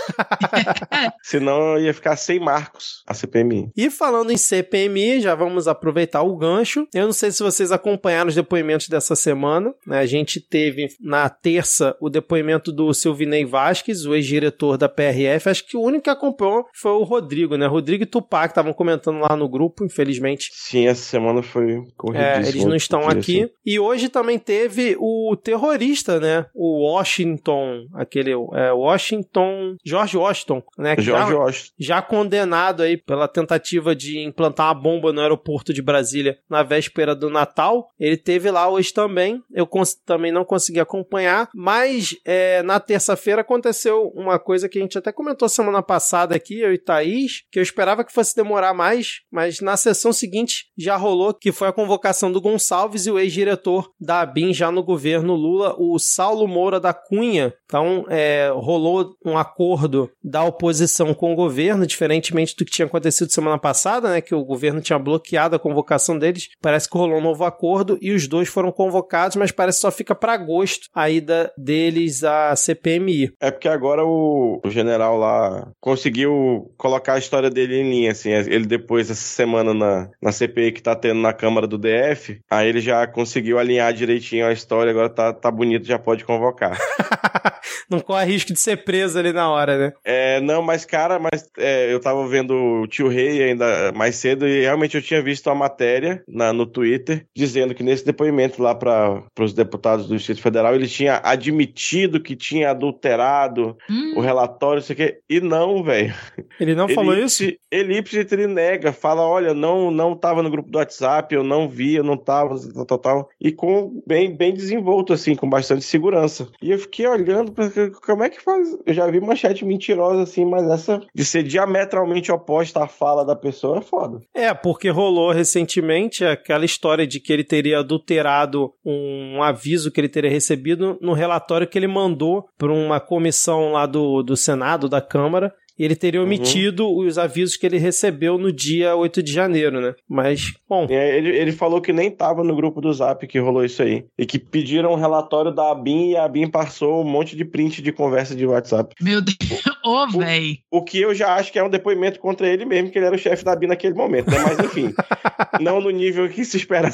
Senão 1.23 1.79
ia 1.79 1.95
ficar 1.95 2.17
sem 2.17 2.39
Marcos 2.39 3.03
a 3.07 3.15
CPMI. 3.15 3.71
E 3.77 3.91
falando 3.91 4.31
em 4.31 4.37
CPMI, 4.77 5.21
já 5.21 5.35
vamos 5.35 5.69
aproveitar 5.69 6.23
o 6.23 6.37
gancho. 6.37 6.87
Eu 6.95 7.05
não 7.05 7.13
sei 7.13 7.31
se 7.31 7.43
vocês 7.43 7.71
acompanharam 7.71 8.29
os 8.29 8.35
depoimentos 8.35 8.89
dessa 8.89 9.15
semana. 9.15 9.75
né? 9.87 9.99
A 9.99 10.07
gente 10.07 10.41
teve 10.41 10.89
na 11.01 11.29
terça 11.29 11.95
o 12.01 12.09
depoimento 12.09 12.73
do 12.73 12.93
Silvinei 12.95 13.45
Vasques, 13.45 14.07
o 14.07 14.15
ex-diretor 14.15 14.79
da 14.79 14.89
PRF. 14.89 15.49
Acho 15.49 15.67
que 15.67 15.77
o 15.77 15.81
único 15.83 16.05
que 16.05 16.11
acompanhou 16.11 16.67
foi 16.75 16.93
o 16.93 17.03
Rodrigo, 17.03 17.57
né? 17.57 17.67
Rodrigo 17.67 18.03
e 18.05 18.07
Tupac 18.07 18.49
estavam 18.51 18.73
comentando 18.73 19.19
lá 19.19 19.37
no 19.37 19.49
grupo, 19.49 19.85
infelizmente. 19.85 20.49
Sim, 20.53 20.87
essa 20.87 21.03
semana 21.03 21.43
foi 21.43 21.73
É, 21.73 21.83
corridíssima. 21.97 22.49
eles 22.49 22.65
não 22.65 22.77
estão 22.77 23.09
aqui. 23.09 23.43
assim. 23.43 23.51
E 23.65 23.79
hoje 23.79 24.09
também 24.09 24.39
teve 24.39 24.97
o 24.99 25.37
terrorista, 25.37 26.19
né? 26.19 26.47
O 26.55 26.83
Washington, 26.91 27.87
aquele 27.95 28.33
é, 28.33 28.73
Washington, 28.73 29.77
George 29.85 30.17
Washington, 30.17 30.63
né? 30.79 30.97
que 30.97 31.03
Jorge 31.03 31.31
já- 31.33 31.39
Washington. 31.39 31.71
já 31.79 32.03
condenado 32.03 32.83
aí 32.83 32.97
pela 32.97 33.29
tentativa 33.29 33.95
de 33.95 34.19
implantar 34.21 34.62
uma 34.65 34.75
bomba 34.75 35.13
no 35.13 35.21
aeroporto 35.21 35.73
de 35.73 35.83
Brasília 35.83 36.39
na 36.49 36.63
véspera 36.63 37.15
do 37.15 37.31
Natal. 37.31 37.89
Ele 37.99 38.17
teve 38.17 38.51
lá 38.51 38.69
hoje 38.69 38.93
também. 38.93 39.43
Eu 39.53 39.69
também 40.05 40.33
não 40.33 40.45
consegui 40.45 40.81
acompanhar, 40.81 41.49
mas 41.55 42.17
é, 42.25 42.63
na 42.63 42.79
terça-feira 42.79 43.41
aconteceu 43.41 44.13
uma 44.15 44.39
coisa 44.39 44.69
que 44.69 44.79
a 44.79 44.83
gente 44.83 44.99
até 44.99 45.13
comentou 45.13 45.49
semana 45.49 45.83
passada 45.83 46.35
aqui, 46.35 46.61
eu 46.61 46.73
e 46.73 46.79
Thaís, 46.79 47.43
que 47.51 47.59
eu 47.59 47.63
esperava 47.63 48.05
que 48.05 48.13
fosse 48.13 48.35
demorar 48.35 48.75
mais, 48.75 49.21
mas 49.31 49.61
na 49.61 49.77
sessão 49.77 50.13
seguinte 50.13 50.67
já 50.77 50.97
rolou, 50.97 51.35
que 51.35 51.53
foi 51.53 51.69
a 51.69 51.73
convocação 51.73 52.31
do 52.31 52.41
Gonçalves 52.41 53.07
e 53.07 53.11
o 53.11 53.19
ex-diretor 53.19 53.91
da 54.01 54.21
ABIN 54.21 54.53
já 54.53 54.71
no 54.71 54.83
governo 54.83 55.35
Lula, 55.35 55.75
o 55.79 55.99
Saulo 55.99 56.47
Moura 56.47 56.79
da 56.79 56.93
Cunha. 56.93 57.53
Então, 57.65 58.05
é, 58.09 58.51
rolou 58.55 59.15
um 59.25 59.37
acordo 59.37 60.11
da 60.23 60.45
oposição 60.45 61.15
com 61.15 61.33
o 61.33 61.37
governo, 61.37 61.87
diferentemente 61.87 62.55
do 62.57 62.65
que 62.65 62.71
tinha 62.71 62.87
acontecido 62.87 63.33
semana 63.33 63.59
passada, 63.59 64.11
né, 64.11 64.21
que 64.21 64.35
o 64.35 64.45
governo 64.53 64.81
tinha 64.81 64.99
bloqueado 64.99 65.57
a 65.57 65.59
convocação 65.59 66.19
deles. 66.19 66.51
Parece 66.61 66.89
que 66.89 66.97
rolou 66.97 67.19
um 67.19 67.23
novo 67.23 67.45
acordo 67.45 67.99
e 68.01 68.13
os 68.13 68.29
dois 68.29 68.49
foram 68.49 68.71
convocados, 68.71 69.37
mas 69.37 69.51
parece 69.51 69.79
que 69.79 69.83
só 69.83 69.91
fica 69.91 70.15
para 70.15 70.35
agosto 70.35 70.89
a 70.95 71.09
ida 71.09 71.51
deles 71.57 72.23
à 72.23 72.55
CPMI. 72.55 73.33
É 73.41 73.51
porque 73.51 73.69
agora 73.69 74.05
o, 74.05 74.61
o 74.65 74.71
general 74.71 75.17
lá 75.17 75.69
conseguiu 75.81 76.71
colocar 76.77 77.15
a 77.15 77.19
história 77.19 77.49
dele 77.49 77.77
em 77.77 77.91
linha, 77.91 78.13
assim. 78.13 78.31
Ele 78.31 78.67
depois, 78.67 79.11
essa 79.11 79.21
semana, 79.21 79.73
na, 79.73 80.11
na 80.21 80.33
CPI 80.33 80.73
que 80.73 80.83
tá 80.83 80.95
tendo 80.95 81.21
na 81.21 81.33
Câmara 81.33 81.67
do 81.67 81.79
DF, 81.79 82.41
aí 82.51 82.69
ele 82.69 82.81
já 82.81 83.07
conseguiu 83.07 83.59
alinhar 83.59 83.93
direitinho 83.93 84.47
a 84.47 84.53
história, 84.53 84.91
agora 84.91 85.09
tá, 85.09 85.33
tá 85.33 85.51
bonito, 85.51 85.87
já 85.87 85.99
pode 85.99 86.25
convocar. 86.25 86.79
Não 87.89 88.01
corre 88.01 88.25
risco 88.27 88.53
de 88.53 88.61
ser 88.61 88.85
preso 88.85 89.19
ali 89.19 89.33
na 89.33 89.51
hora, 89.51 89.79
né? 89.79 89.93
É, 90.05 90.41
não, 90.41 90.63
mas 90.63 90.85
cara, 90.85 91.19
mas 91.19 91.49
é, 91.59 91.93
eu 91.93 92.01
tava 92.01 92.27
vendo 92.27 92.55
o 92.55 92.87
tio 92.87 93.09
Rei 93.09 93.43
ainda 93.43 93.93
mais 93.93 94.17
cedo 94.17 94.42
e 94.47 94.61
realmente 94.63 94.97
eu 94.97 95.03
tinha 95.03 95.23
visto 95.23 95.49
a 95.49 95.55
matéria 95.55 96.23
na, 96.29 96.53
no 96.53 96.67
Twitter 96.67 97.27
dizendo 97.37 97.75
que 97.75 97.83
nesse 97.83 98.05
depoimento 98.05 98.63
lá 98.63 98.75
para 98.75 99.23
os 99.41 99.53
deputados 99.53 100.07
do 100.07 100.17
Distrito 100.17 100.43
Federal 100.43 100.75
ele 100.75 100.87
tinha 100.89 101.21
admitido 101.23 102.21
que 102.21 102.37
tinha 102.37 102.71
adulterado 102.71 103.77
Hum, 103.91 104.15
o 104.17 104.21
relatório, 104.21 104.81
isso 104.81 104.93
aqui, 104.93 105.17
e 105.29 105.41
não, 105.41 105.83
velho. 105.83 106.15
Ele 106.59 106.75
não 106.75 106.89
falou 106.89 107.15
isso? 107.15 107.45
Elipse- 107.71 108.27
ele 108.33 108.47
nega, 108.47 108.93
fala, 108.93 109.23
olha, 109.23 109.53
não 109.55 109.91
não 109.91 110.15
tava 110.17 110.43
no 110.43 110.51
grupo 110.51 110.71
do 110.71 110.79
WhatsApp, 110.79 111.35
eu 111.35 111.43
não 111.43 111.69
vi, 111.69 111.95
eu 111.95 112.05
não 112.05 112.17
tava, 112.17 112.57
tal, 112.75 112.87
tal, 112.87 112.99
tal. 112.99 113.29
E 113.41 113.53
com 113.53 114.03
bem 114.07 114.35
bem 114.37 114.53
desenvolto 114.55 115.13
assim, 115.13 115.35
com 115.35 115.49
bastante 115.49 115.85
segurança. 115.85 116.49
E 116.63 116.71
eu 116.71 116.79
fiquei 116.79 117.07
olhando 117.07 117.53
para 117.53 117.71
como 118.05 118.23
é 118.23 118.31
que 118.31 118.41
faz. 118.41 118.69
Eu 118.87 118.95
já 118.95 119.07
vi 119.09 119.21
manchete 119.21 119.65
mentirosa 119.65 120.23
assim, 120.23 120.45
mas 120.45 120.65
essa 120.71 121.01
de 121.15 121.25
ser 121.25 121.43
diametralmente 121.43 122.31
oposta 122.33 122.85
à 122.85 122.87
fala 122.87 123.25
da 123.25 123.35
pessoa 123.37 123.79
é 123.79 123.83
foda. 123.83 124.21
É, 124.35 124.55
porque 124.55 124.89
rolou 124.89 125.31
recentemente 125.31 126.25
aquela 126.25 126.65
história 126.65 127.07
de 127.07 127.21
que 127.21 127.33
ele 127.33 127.45
teria 127.45 127.81
adulterado 127.81 128.73
um 128.85 129.43
aviso 129.43 129.91
que 129.91 130.01
ele 130.01 130.09
teria 130.09 130.31
recebido 130.31 130.99
no 131.01 131.13
relatório 131.13 131.67
que 131.67 131.79
ele 131.79 131.87
mandou 131.87 132.47
para 132.57 132.73
uma 132.73 132.99
comissão 132.99 133.73
lá 133.73 133.85
do, 133.85 134.23
do 134.23 134.37
Senado, 134.37 134.89
da 134.89 135.03
Câmara, 135.03 135.53
e 135.79 135.85
ele 135.85 135.97
teria 135.97 136.23
omitido 136.23 136.87
uhum. 136.87 137.07
os 137.07 137.19
avisos 137.19 137.57
que 137.57 137.67
ele 137.67 137.79
recebeu 137.79 138.39
no 138.39 138.53
dia 138.53 138.95
8 138.95 139.23
de 139.23 139.33
janeiro, 139.33 139.81
né? 139.81 139.95
Mas, 140.09 140.53
bom. 140.69 140.87
É, 140.89 141.17
ele, 141.17 141.31
ele 141.31 141.53
falou 141.53 141.81
que 141.81 141.93
nem 141.93 142.11
tava 142.11 142.45
no 142.45 142.55
grupo 142.55 142.81
do 142.81 142.93
Zap 142.93 143.27
que 143.27 143.39
rolou 143.39 143.65
isso 143.65 143.83
aí. 143.83 144.05
E 144.19 144.27
que 144.27 144.39
pediram 144.39 144.93
um 144.93 144.97
relatório 144.97 145.53
da 145.53 145.71
ABIN 145.71 146.11
e 146.11 146.17
a 146.17 146.25
ABIN 146.25 146.49
passou 146.49 147.03
um 147.03 147.09
monte 147.09 147.35
de 147.35 147.45
print 147.45 147.81
de 147.81 147.91
conversa 147.91 148.35
de 148.37 148.47
WhatsApp. 148.47 148.95
Meu 149.01 149.21
Deus, 149.21 149.37
ô, 149.85 150.05
oh, 150.05 150.19
véi. 150.19 150.59
O 150.71 150.83
que 150.83 151.01
eu 151.01 151.15
já 151.15 151.35
acho 151.35 151.53
que 151.53 151.59
é 151.59 151.65
um 151.65 151.71
depoimento 151.71 152.19
contra 152.19 152.47
ele 152.47 152.65
mesmo, 152.65 152.91
que 152.91 152.99
ele 152.99 153.07
era 153.07 153.15
o 153.15 153.19
chefe 153.19 153.45
da 153.45 153.53
ABIN 153.53 153.69
naquele 153.69 153.95
momento, 153.95 154.31
né? 154.31 154.39
Mas 154.39 154.59
enfim, 154.59 154.93
não 155.61 155.81
no 155.81 155.91
nível 155.91 156.29
que 156.29 156.45
se 156.45 156.57
espera. 156.57 156.91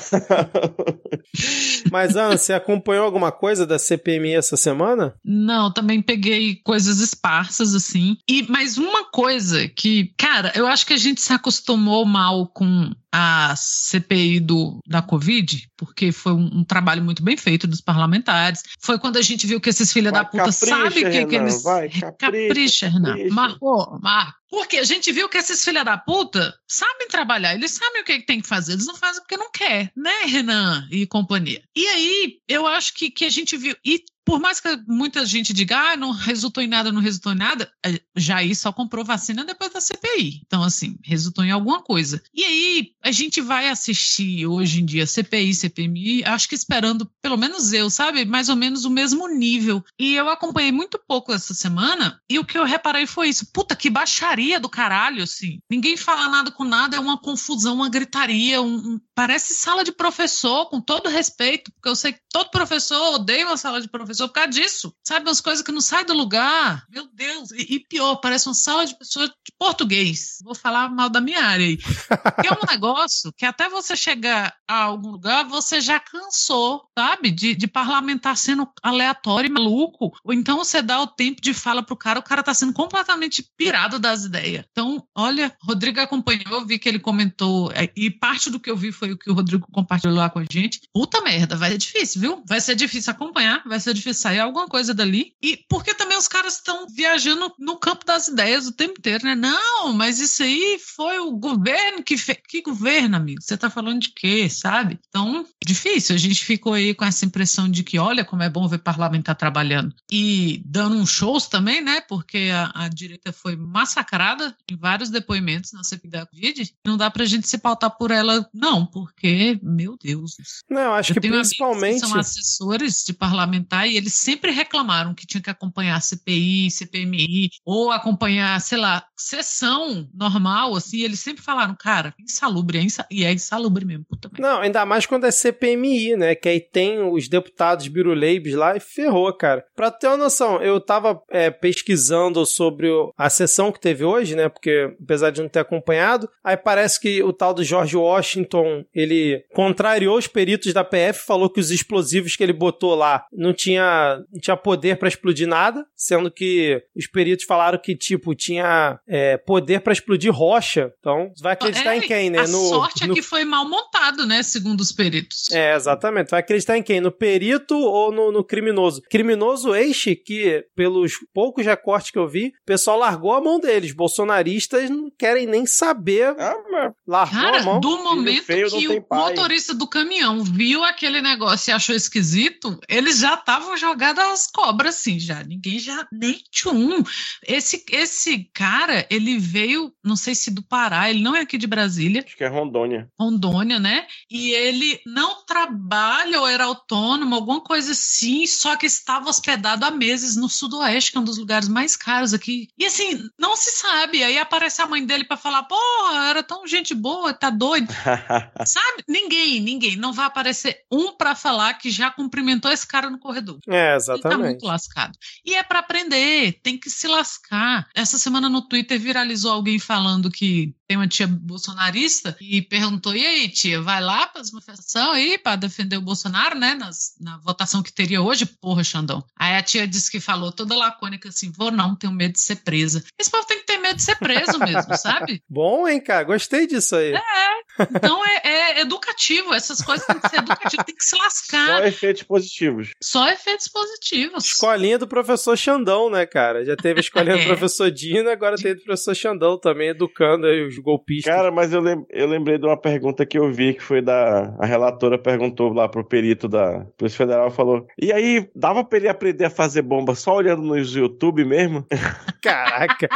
Mas, 1.90 2.16
Ana, 2.16 2.36
você 2.36 2.52
acompanhou 2.52 3.04
alguma 3.04 3.32
coisa 3.32 3.66
da 3.66 3.78
CPMI 3.78 4.34
essa 4.34 4.56
semana? 4.56 5.14
Não, 5.24 5.72
também 5.72 6.02
peguei 6.02 6.56
coisas 6.56 7.00
esparsas, 7.00 7.74
assim. 7.74 8.16
E, 8.28 8.46
mas 8.48 8.78
uma 8.78 9.04
coisa 9.10 9.68
que, 9.68 10.12
cara, 10.16 10.52
eu 10.54 10.66
acho 10.66 10.86
que 10.86 10.94
a 10.94 10.98
gente 10.98 11.20
se 11.20 11.32
acostumou 11.32 12.04
mal 12.04 12.48
com 12.48 12.90
a 13.12 13.54
CPI 13.56 14.40
do, 14.40 14.80
da 14.86 15.00
Covid, 15.00 15.68
porque 15.76 16.12
foi 16.12 16.32
um, 16.32 16.58
um, 16.58 16.64
trabalho 16.64 17.02
muito 17.02 17.22
bem 17.22 17.36
feito 17.36 17.66
dos 17.66 17.80
parlamentares. 17.80 18.62
Foi 18.78 18.98
quando 18.98 19.16
a 19.16 19.22
gente 19.22 19.46
viu 19.46 19.60
que 19.60 19.70
esses 19.70 19.92
filhos 19.92 20.12
da 20.12 20.24
puta 20.24 20.52
sabem 20.52 21.06
o 21.06 21.10
que, 21.10 21.26
que 21.26 21.36
eles. 21.36 21.62
Vai, 21.62 21.88
capricha, 21.88 22.12
capricha 22.12 22.88
Renan. 22.88 23.16
Marcou, 23.30 23.98
Marco. 24.02 24.38
Porque 24.50 24.78
a 24.78 24.84
gente 24.84 25.12
viu 25.12 25.28
que 25.28 25.38
esses 25.38 25.62
filha 25.62 25.84
da 25.84 25.98
puta 25.98 26.54
sabem 26.66 27.08
trabalhar, 27.08 27.54
eles 27.54 27.72
sabem 27.72 28.02
o 28.02 28.04
que, 28.04 28.20
tem 28.22 28.40
que 28.40 28.48
fazer, 28.48 28.72
eles 28.72 28.86
não 28.86 28.96
fazem 28.96 29.22
porque 29.22 29.36
não 29.36 29.50
quer, 29.50 29.92
né, 29.96 30.22
Renan 30.24 30.88
e 30.90 31.06
companhia. 31.06 31.62
E 31.76 31.86
aí, 31.86 32.38
eu 32.48 32.66
acho 32.66 32.94
que, 32.94 33.10
que 33.10 33.24
a 33.24 33.30
gente 33.30 33.56
viu. 33.56 33.76
E 33.84 34.04
por 34.28 34.38
mais 34.38 34.60
que 34.60 34.68
muita 34.86 35.24
gente 35.24 35.54
diga, 35.54 35.92
ah, 35.92 35.96
não 35.96 36.10
resultou 36.10 36.62
em 36.62 36.66
nada, 36.66 36.92
não 36.92 37.00
resultou 37.00 37.32
em 37.32 37.36
nada, 37.36 37.72
é, 37.82 37.98
Jair 38.14 38.54
só 38.54 38.70
comprou 38.70 39.02
vacina 39.02 39.42
depois 39.42 39.72
da 39.72 39.80
CPI. 39.80 40.42
Então, 40.46 40.62
assim, 40.62 40.98
resultou 41.02 41.42
em 41.42 41.50
alguma 41.50 41.82
coisa. 41.82 42.22
E 42.34 42.44
aí, 42.44 42.90
a 43.02 43.10
gente 43.10 43.40
vai 43.40 43.70
assistir 43.70 44.46
hoje 44.46 44.82
em 44.82 44.84
dia 44.84 45.06
CPI, 45.06 45.54
CPMI, 45.54 46.24
acho 46.24 46.46
que 46.46 46.54
esperando, 46.54 47.10
pelo 47.22 47.38
menos 47.38 47.72
eu, 47.72 47.88
sabe, 47.88 48.26
mais 48.26 48.50
ou 48.50 48.56
menos 48.56 48.84
o 48.84 48.90
mesmo 48.90 49.26
nível. 49.28 49.82
E 49.98 50.14
eu 50.16 50.28
acompanhei 50.28 50.72
muito 50.72 51.00
pouco 51.08 51.32
essa 51.32 51.54
semana, 51.54 52.20
e 52.28 52.38
o 52.38 52.44
que 52.44 52.58
eu 52.58 52.64
reparei 52.64 53.06
foi 53.06 53.30
isso. 53.30 53.50
Puta, 53.50 53.74
que 53.74 53.88
baixaria 53.88 54.37
do 54.60 54.68
caralho, 54.68 55.22
assim. 55.22 55.60
Ninguém 55.68 55.96
fala 55.96 56.28
nada 56.28 56.50
com 56.50 56.64
nada, 56.64 56.96
é 56.96 57.00
uma 57.00 57.18
confusão, 57.18 57.74
uma 57.74 57.88
gritaria, 57.88 58.62
um. 58.62 59.00
Parece 59.18 59.52
sala 59.52 59.82
de 59.82 59.90
professor, 59.90 60.66
com 60.66 60.80
todo 60.80 61.08
respeito, 61.08 61.72
porque 61.72 61.88
eu 61.88 61.96
sei 61.96 62.12
que 62.12 62.20
todo 62.30 62.52
professor 62.52 63.14
odeia 63.16 63.48
uma 63.48 63.56
sala 63.56 63.80
de 63.80 63.88
professor 63.88 64.28
por 64.28 64.34
causa 64.34 64.50
disso. 64.50 64.94
Sabe, 65.04 65.28
umas 65.28 65.40
coisas 65.40 65.60
que 65.60 65.72
não 65.72 65.80
saem 65.80 66.06
do 66.06 66.14
lugar. 66.14 66.84
Meu 66.88 67.08
Deus. 67.12 67.50
E, 67.50 67.74
e, 67.74 67.80
pior, 67.80 68.14
parece 68.20 68.46
uma 68.46 68.54
sala 68.54 68.86
de 68.86 68.96
pessoas 68.96 69.28
de 69.30 69.52
português. 69.58 70.38
Vou 70.44 70.54
falar 70.54 70.88
mal 70.88 71.10
da 71.10 71.20
minha 71.20 71.42
área 71.42 71.66
aí. 71.66 71.76
que 71.78 72.46
é 72.46 72.52
um 72.52 72.64
negócio 72.70 73.32
que 73.36 73.44
até 73.44 73.68
você 73.68 73.96
chegar 73.96 74.54
a 74.68 74.84
algum 74.84 75.10
lugar, 75.10 75.44
você 75.48 75.80
já 75.80 75.98
cansou, 75.98 76.84
sabe? 76.96 77.32
De, 77.32 77.56
de 77.56 77.66
parlamentar 77.66 78.36
sendo 78.36 78.68
aleatório 78.80 79.48
e 79.48 79.52
maluco. 79.52 80.12
Ou 80.22 80.32
então 80.32 80.58
você 80.58 80.80
dá 80.80 81.02
o 81.02 81.08
tempo 81.08 81.42
de 81.42 81.52
fala 81.52 81.82
pro 81.82 81.96
cara, 81.96 82.20
o 82.20 82.22
cara 82.22 82.40
tá 82.40 82.54
sendo 82.54 82.72
completamente 82.72 83.44
pirado 83.56 83.98
das 83.98 84.24
ideias. 84.24 84.64
Então, 84.70 85.04
olha, 85.12 85.52
Rodrigo 85.60 85.98
acompanhou, 85.98 86.64
vi 86.64 86.78
que 86.78 86.88
ele 86.88 87.00
comentou, 87.00 87.72
é, 87.72 87.90
e 87.96 88.08
parte 88.08 88.48
do 88.48 88.60
que 88.60 88.70
eu 88.70 88.76
vi 88.76 88.92
foi 88.92 89.07
o 89.12 89.18
que 89.18 89.30
o 89.30 89.34
Rodrigo 89.34 89.66
compartilhou 89.72 90.16
lá 90.16 90.30
com 90.30 90.38
a 90.38 90.44
gente. 90.50 90.80
Puta 90.92 91.20
merda, 91.20 91.56
vai 91.56 91.70
ser 91.70 91.78
difícil, 91.78 92.20
viu? 92.20 92.42
Vai 92.46 92.60
ser 92.60 92.74
difícil 92.74 93.12
acompanhar, 93.12 93.62
vai 93.66 93.80
ser 93.80 93.94
difícil 93.94 94.22
sair 94.22 94.40
alguma 94.40 94.66
coisa 94.66 94.94
dali. 94.94 95.32
E 95.42 95.58
porque 95.68 95.94
também 95.94 96.18
os 96.18 96.28
caras 96.28 96.54
estão 96.54 96.86
viajando 96.88 97.52
no 97.58 97.78
campo 97.78 98.04
das 98.04 98.28
ideias 98.28 98.66
o 98.66 98.72
tempo 98.72 98.94
inteiro, 98.98 99.24
né? 99.24 99.34
Não, 99.34 99.92
mas 99.92 100.20
isso 100.20 100.42
aí 100.42 100.78
foi 100.96 101.18
o 101.18 101.32
governo 101.32 102.02
que 102.02 102.16
fez. 102.16 102.38
Que 102.48 102.62
governo, 102.62 103.16
amigo? 103.16 103.42
Você 103.42 103.56
tá 103.56 103.70
falando 103.70 104.00
de 104.00 104.10
quê, 104.10 104.48
sabe? 104.48 104.98
Então, 105.08 105.46
difícil. 105.64 106.14
A 106.14 106.18
gente 106.18 106.44
ficou 106.44 106.74
aí 106.74 106.94
com 106.94 107.04
essa 107.04 107.24
impressão 107.24 107.68
de 107.68 107.82
que, 107.82 107.98
olha, 107.98 108.24
como 108.24 108.42
é 108.42 108.50
bom 108.50 108.66
ver 108.66 108.78
parlamentar 108.78 109.36
trabalhando. 109.36 109.94
E 110.10 110.62
dando 110.64 110.96
uns 110.96 111.10
shows 111.10 111.46
também, 111.46 111.82
né? 111.82 112.00
Porque 112.00 112.50
a, 112.52 112.84
a 112.84 112.88
direita 112.88 113.32
foi 113.32 113.56
massacrada 113.56 114.56
em 114.70 114.76
vários 114.76 115.10
depoimentos 115.10 115.72
na 115.72 115.84
CPI 115.84 116.10
da 116.10 116.26
Covid. 116.26 116.74
Não 116.86 116.96
dá 116.96 117.10
pra 117.10 117.24
gente 117.24 117.48
se 117.48 117.58
pautar 117.58 117.90
por 117.90 118.10
ela, 118.10 118.48
não, 118.52 118.86
porque, 118.98 119.58
meu 119.62 119.96
Deus. 120.02 120.32
Não, 120.68 120.94
acho 120.94 121.14
que 121.14 121.20
principalmente. 121.20 122.00
Que 122.00 122.06
são 122.06 122.18
assessores 122.18 123.04
de 123.06 123.12
parlamentar 123.12 123.88
e 123.88 123.96
eles 123.96 124.14
sempre 124.14 124.50
reclamaram 124.50 125.14
que 125.14 125.26
tinha 125.26 125.40
que 125.40 125.50
acompanhar 125.50 126.00
CPI, 126.02 126.70
CPMI, 126.70 127.50
ou 127.64 127.92
acompanhar, 127.92 128.60
sei 128.60 128.78
lá, 128.78 129.04
sessão 129.16 130.08
normal, 130.12 130.74
assim, 130.74 131.02
eles 131.02 131.20
sempre 131.20 131.42
falaram, 131.42 131.76
cara, 131.78 132.12
insalubre, 132.18 132.78
é 132.78 132.82
insa 132.82 133.06
e 133.10 133.24
é 133.24 133.32
insalubre 133.32 133.84
mesmo, 133.84 134.04
puta 134.08 134.28
merda. 134.32 134.48
Não, 134.48 134.60
ainda 134.60 134.84
mais 134.84 135.06
quando 135.06 135.26
é 135.26 135.30
CPMI, 135.30 136.16
né, 136.16 136.34
que 136.34 136.48
aí 136.48 136.60
tem 136.60 137.00
os 137.00 137.28
deputados 137.28 137.86
biruleibes 137.88 138.54
lá 138.54 138.76
e 138.76 138.80
ferrou, 138.80 139.32
cara. 139.32 139.64
Pra 139.76 139.90
ter 139.90 140.08
uma 140.08 140.16
noção, 140.16 140.60
eu 140.60 140.80
tava 140.80 141.22
é, 141.30 141.50
pesquisando 141.50 142.44
sobre 142.44 142.88
a 143.16 143.30
sessão 143.30 143.70
que 143.70 143.80
teve 143.80 144.04
hoje, 144.04 144.34
né, 144.34 144.48
porque 144.48 144.96
apesar 145.00 145.30
de 145.30 145.40
não 145.40 145.48
ter 145.48 145.60
acompanhado, 145.60 146.28
aí 146.42 146.56
parece 146.56 147.00
que 147.00 147.22
o 147.22 147.32
tal 147.32 147.54
do 147.54 147.64
George 147.64 147.96
Washington, 147.96 148.84
ele 148.94 149.44
contrariou 149.54 150.18
os 150.18 150.26
peritos 150.26 150.72
da 150.72 150.84
PF, 150.84 151.24
falou 151.26 151.50
que 151.50 151.60
os 151.60 151.70
explosivos 151.70 152.36
que 152.36 152.42
ele 152.42 152.52
botou 152.52 152.94
lá 152.94 153.24
não 153.32 153.52
tinha 153.52 154.22
não 154.32 154.40
tinha 154.40 154.56
poder 154.56 154.96
para 154.98 155.08
explodir 155.08 155.46
nada, 155.46 155.84
sendo 155.96 156.30
que 156.30 156.82
os 156.96 157.06
peritos 157.06 157.44
falaram 157.44 157.78
que, 157.78 157.96
tipo, 157.96 158.34
tinha 158.34 158.98
é, 159.06 159.36
poder 159.36 159.80
para 159.80 159.92
explodir 159.92 160.32
rocha. 160.32 160.92
Então, 160.98 161.32
vai 161.40 161.52
acreditar 161.52 161.94
é, 161.94 161.98
em 161.98 162.00
quem, 162.00 162.30
né? 162.30 162.40
A 162.40 162.48
no, 162.48 162.68
sorte 162.68 163.06
no... 163.06 163.12
é 163.12 163.16
que 163.16 163.22
foi 163.22 163.44
mal 163.44 163.68
montado, 163.68 164.26
né? 164.26 164.42
Segundo 164.42 164.80
os 164.80 164.92
peritos. 164.92 165.50
É, 165.50 165.74
exatamente. 165.74 166.30
Vai 166.30 166.40
acreditar 166.40 166.76
em 166.76 166.82
quem? 166.82 167.00
No 167.00 167.10
perito 167.10 167.76
ou 167.76 168.12
no, 168.12 168.32
no 168.32 168.44
criminoso? 168.44 169.02
Criminoso 169.10 169.74
eixe 169.74 170.14
que, 170.14 170.64
pelos 170.74 171.14
poucos 171.32 171.64
recortes 171.64 172.10
que 172.10 172.18
eu 172.18 172.28
vi, 172.28 172.48
o 172.48 172.52
pessoal 172.66 172.98
largou 172.98 173.32
a 173.32 173.40
mão 173.40 173.58
deles. 173.58 173.92
Bolsonaristas 173.92 174.90
não 174.90 175.10
querem 175.16 175.46
nem 175.46 175.66
saber. 175.66 176.34
Ah, 176.38 176.92
largou 177.06 177.40
Cara, 177.40 177.60
a 177.60 177.62
mão. 177.62 177.80
do 177.80 177.98
momento 178.02 178.44
feio, 178.44 178.68
que 178.78 178.88
o 178.88 179.06
motorista 179.10 179.74
do 179.74 179.86
caminhão 179.86 180.42
viu 180.42 180.84
aquele 180.84 181.20
negócio 181.20 181.70
e 181.70 181.72
achou 181.72 181.94
esquisito, 181.94 182.78
eles 182.88 183.18
já 183.18 183.34
estavam 183.34 183.76
jogada 183.76 184.32
às 184.32 184.46
cobras, 184.46 184.96
assim, 184.96 185.18
já. 185.18 185.42
Ninguém 185.42 185.78
já. 185.78 186.06
Nem 186.12 186.40
tchum. 186.50 187.02
Esse, 187.46 187.84
esse 187.90 188.50
cara, 188.52 189.06
ele 189.10 189.38
veio, 189.38 189.92
não 190.04 190.16
sei 190.16 190.34
se 190.34 190.50
do 190.50 190.62
Pará, 190.62 191.10
ele 191.10 191.22
não 191.22 191.34
é 191.34 191.40
aqui 191.40 191.58
de 191.58 191.66
Brasília. 191.66 192.22
Acho 192.24 192.36
que 192.36 192.44
é 192.44 192.48
Rondônia. 192.48 193.08
Rondônia, 193.18 193.78
né? 193.78 194.06
E 194.30 194.50
ele 194.50 195.00
não 195.06 195.44
trabalha 195.44 196.40
ou 196.40 196.46
era 196.46 196.64
autônomo, 196.64 197.34
alguma 197.34 197.60
coisa 197.60 197.92
assim, 197.92 198.46
só 198.46 198.76
que 198.76 198.86
estava 198.86 199.28
hospedado 199.28 199.84
há 199.84 199.90
meses 199.90 200.36
no 200.36 200.48
Sudoeste, 200.48 201.12
que 201.12 201.18
é 201.18 201.20
um 201.20 201.24
dos 201.24 201.38
lugares 201.38 201.68
mais 201.68 201.96
caros 201.96 202.34
aqui. 202.34 202.68
E 202.78 202.86
assim, 202.86 203.28
não 203.38 203.56
se 203.56 203.70
sabe. 203.70 204.22
Aí 204.22 204.38
aparece 204.38 204.82
a 204.82 204.86
mãe 204.86 205.04
dele 205.04 205.24
para 205.24 205.36
falar, 205.36 205.62
porra, 205.64 206.28
era 206.28 206.42
tão 206.42 206.66
gente 206.66 206.94
boa, 206.94 207.32
tá 207.32 207.50
doido. 207.50 207.88
sabe? 208.66 209.04
Ninguém, 209.08 209.60
ninguém. 209.60 209.96
Não 209.96 210.12
vai 210.12 210.26
aparecer 210.26 210.82
um 210.90 211.12
para 211.12 211.34
falar 211.34 211.74
que 211.74 211.90
já 211.90 212.10
cumprimentou 212.10 212.70
esse 212.70 212.86
cara 212.86 213.10
no 213.10 213.18
corredor. 213.18 213.58
É, 213.68 213.94
exatamente. 213.94 214.26
Ele 214.26 214.34
tá 214.34 214.48
muito 214.48 214.66
lascado. 214.66 215.18
E 215.44 215.54
é 215.54 215.62
para 215.62 215.80
aprender, 215.80 216.60
tem 216.62 216.78
que 216.78 216.90
se 216.90 217.06
lascar. 217.06 217.88
Essa 217.94 218.18
semana 218.18 218.48
no 218.48 218.62
Twitter 218.62 218.98
viralizou 218.98 219.52
alguém 219.52 219.78
falando 219.78 220.30
que 220.30 220.74
tem 220.86 220.96
uma 220.96 221.06
tia 221.06 221.26
bolsonarista 221.26 222.36
e 222.40 222.62
perguntou: 222.62 223.14
e 223.14 223.24
aí, 223.24 223.48
tia, 223.48 223.80
vai 223.82 224.00
lá 224.00 224.26
para 224.26 224.40
as 224.40 224.50
manifestações 224.50 225.18
aí 225.18 225.38
para 225.38 225.56
defender 225.56 225.96
o 225.96 226.02
Bolsonaro, 226.02 226.58
né? 226.58 226.74
Nas, 226.74 227.14
na 227.20 227.36
votação 227.38 227.82
que 227.82 227.92
teria 227.92 228.22
hoje, 228.22 228.46
porra, 228.46 228.82
Xandão. 228.82 229.24
Aí 229.36 229.56
a 229.56 229.62
tia 229.62 229.86
disse 229.86 230.10
que 230.10 230.20
falou 230.20 230.50
toda 230.50 230.76
lacônica 230.76 231.28
assim: 231.28 231.52
vou 231.54 231.70
não, 231.70 231.94
tenho 231.94 232.12
medo 232.12 232.32
de 232.32 232.40
ser 232.40 232.56
presa. 232.56 233.04
Esse 233.18 233.30
povo 233.30 233.46
tem 233.46 233.58
que 233.58 233.66
ter 233.66 233.78
medo 233.78 233.96
de 233.96 234.02
ser 234.02 234.16
preso 234.16 234.58
mesmo, 234.58 234.96
sabe? 234.96 235.42
Bom, 235.48 235.86
hein, 235.86 236.00
cara? 236.00 236.24
Gostei 236.24 236.66
disso 236.66 236.96
aí. 236.96 237.12
É. 237.12 237.57
Então 237.94 238.24
é, 238.26 238.40
é 238.44 238.80
educativo, 238.80 239.54
essas 239.54 239.80
coisas 239.80 240.06
têm 240.06 240.18
que 240.18 240.28
ser 240.28 240.38
educativas, 240.38 240.86
tem 240.86 240.94
que 240.94 241.04
se 241.04 241.16
lascar. 241.16 241.78
Só 241.78 241.84
efeitos 241.84 242.22
positivos. 242.22 242.90
Só 243.02 243.28
efeitos 243.28 243.68
positivos. 243.68 244.44
Escolinha 244.44 244.98
do 244.98 245.06
professor 245.06 245.56
Xandão, 245.56 246.10
né, 246.10 246.26
cara? 246.26 246.64
Já 246.64 246.76
teve 246.76 247.00
a 247.00 247.00
escolinha 247.00 247.36
é. 247.38 247.38
do 247.38 247.46
professor 247.46 247.90
Dino, 247.90 248.30
agora 248.30 248.56
tem 248.56 248.74
do 248.74 248.82
professor 248.82 249.14
Xandão 249.14 249.58
também, 249.58 249.88
educando 249.88 250.46
aí 250.46 250.66
os 250.66 250.78
golpistas. 250.78 251.32
Cara, 251.32 251.50
mas 251.50 251.72
eu, 251.72 251.80
lem 251.80 252.04
eu 252.10 252.26
lembrei 252.26 252.58
de 252.58 252.66
uma 252.66 252.80
pergunta 252.80 253.26
que 253.26 253.38
eu 253.38 253.52
vi, 253.52 253.74
que 253.74 253.82
foi 253.82 254.00
da. 254.00 254.54
A 254.58 254.66
relatora 254.66 255.18
perguntou 255.18 255.72
lá 255.72 255.88
pro 255.88 256.04
perito 256.04 256.48
da 256.48 256.86
Polícia 256.96 257.18
Federal, 257.18 257.50
falou: 257.50 257.86
E 258.00 258.12
aí, 258.12 258.48
dava 258.54 258.84
pra 258.84 258.98
ele 258.98 259.08
aprender 259.08 259.44
a 259.44 259.50
fazer 259.50 259.82
bomba 259.82 260.14
só 260.14 260.36
olhando 260.36 260.62
nos 260.62 260.94
YouTube 260.94 261.44
mesmo? 261.44 261.86
Caraca! 262.42 263.08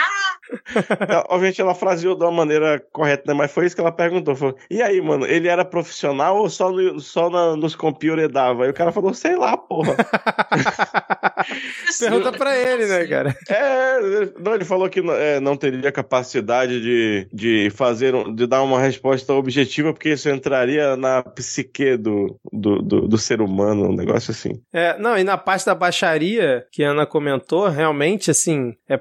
Obviamente 1.28 1.60
ela 1.60 1.74
fraseou 1.74 2.16
de 2.16 2.24
uma 2.24 2.32
maneira 2.32 2.80
correta, 2.92 3.24
né? 3.26 3.34
Mas 3.34 3.50
foi 3.50 3.66
isso 3.66 3.74
que 3.74 3.80
ela 3.80 3.92
perguntou. 3.92 4.34
Foi, 4.34 4.51
E 4.70 4.82
aí, 4.82 5.00
mano, 5.00 5.26
ele 5.26 5.48
era 5.48 5.64
profissional 5.64 6.36
ou 6.38 6.50
só, 6.50 6.70
no, 6.70 7.00
só 7.00 7.30
na, 7.30 7.56
nos 7.56 7.74
computer 7.74 8.28
dava? 8.28 8.64
Aí 8.64 8.70
o 8.70 8.74
cara 8.74 8.92
falou: 8.92 9.14
Sei 9.14 9.36
lá, 9.36 9.56
porra. 9.56 9.96
Pergunta 11.98 12.32
pra 12.32 12.56
ele, 12.56 12.86
né, 12.86 13.06
cara? 13.06 13.36
É, 13.48 14.00
não, 14.40 14.54
ele 14.54 14.64
falou 14.64 14.88
que 14.88 15.00
é, 15.00 15.40
não 15.40 15.56
teria 15.56 15.92
capacidade 15.92 16.80
de, 16.80 17.28
de 17.32 17.70
fazer, 17.70 18.14
um- 18.14 18.34
de 18.34 18.46
dar 18.46 18.62
uma 18.62 18.80
resposta 18.80 19.32
objetiva, 19.32 19.92
porque 19.92 20.10
isso 20.10 20.28
entraria 20.28 20.96
na 20.96 21.22
psique 21.22 21.96
do, 21.96 22.38
do, 22.52 22.80
do, 22.82 23.08
do 23.08 23.18
ser 23.18 23.40
humano, 23.40 23.88
um 23.90 23.96
negócio 23.96 24.30
assim. 24.30 24.60
É, 24.72 24.98
não, 24.98 25.16
e 25.18 25.24
na 25.24 25.36
parte 25.36 25.66
da 25.66 25.74
baixaria 25.74 26.64
que 26.70 26.84
a 26.84 26.90
Ana 26.90 27.06
comentou, 27.06 27.68
realmente, 27.68 28.30
assim, 28.30 28.74
é, 28.88 28.98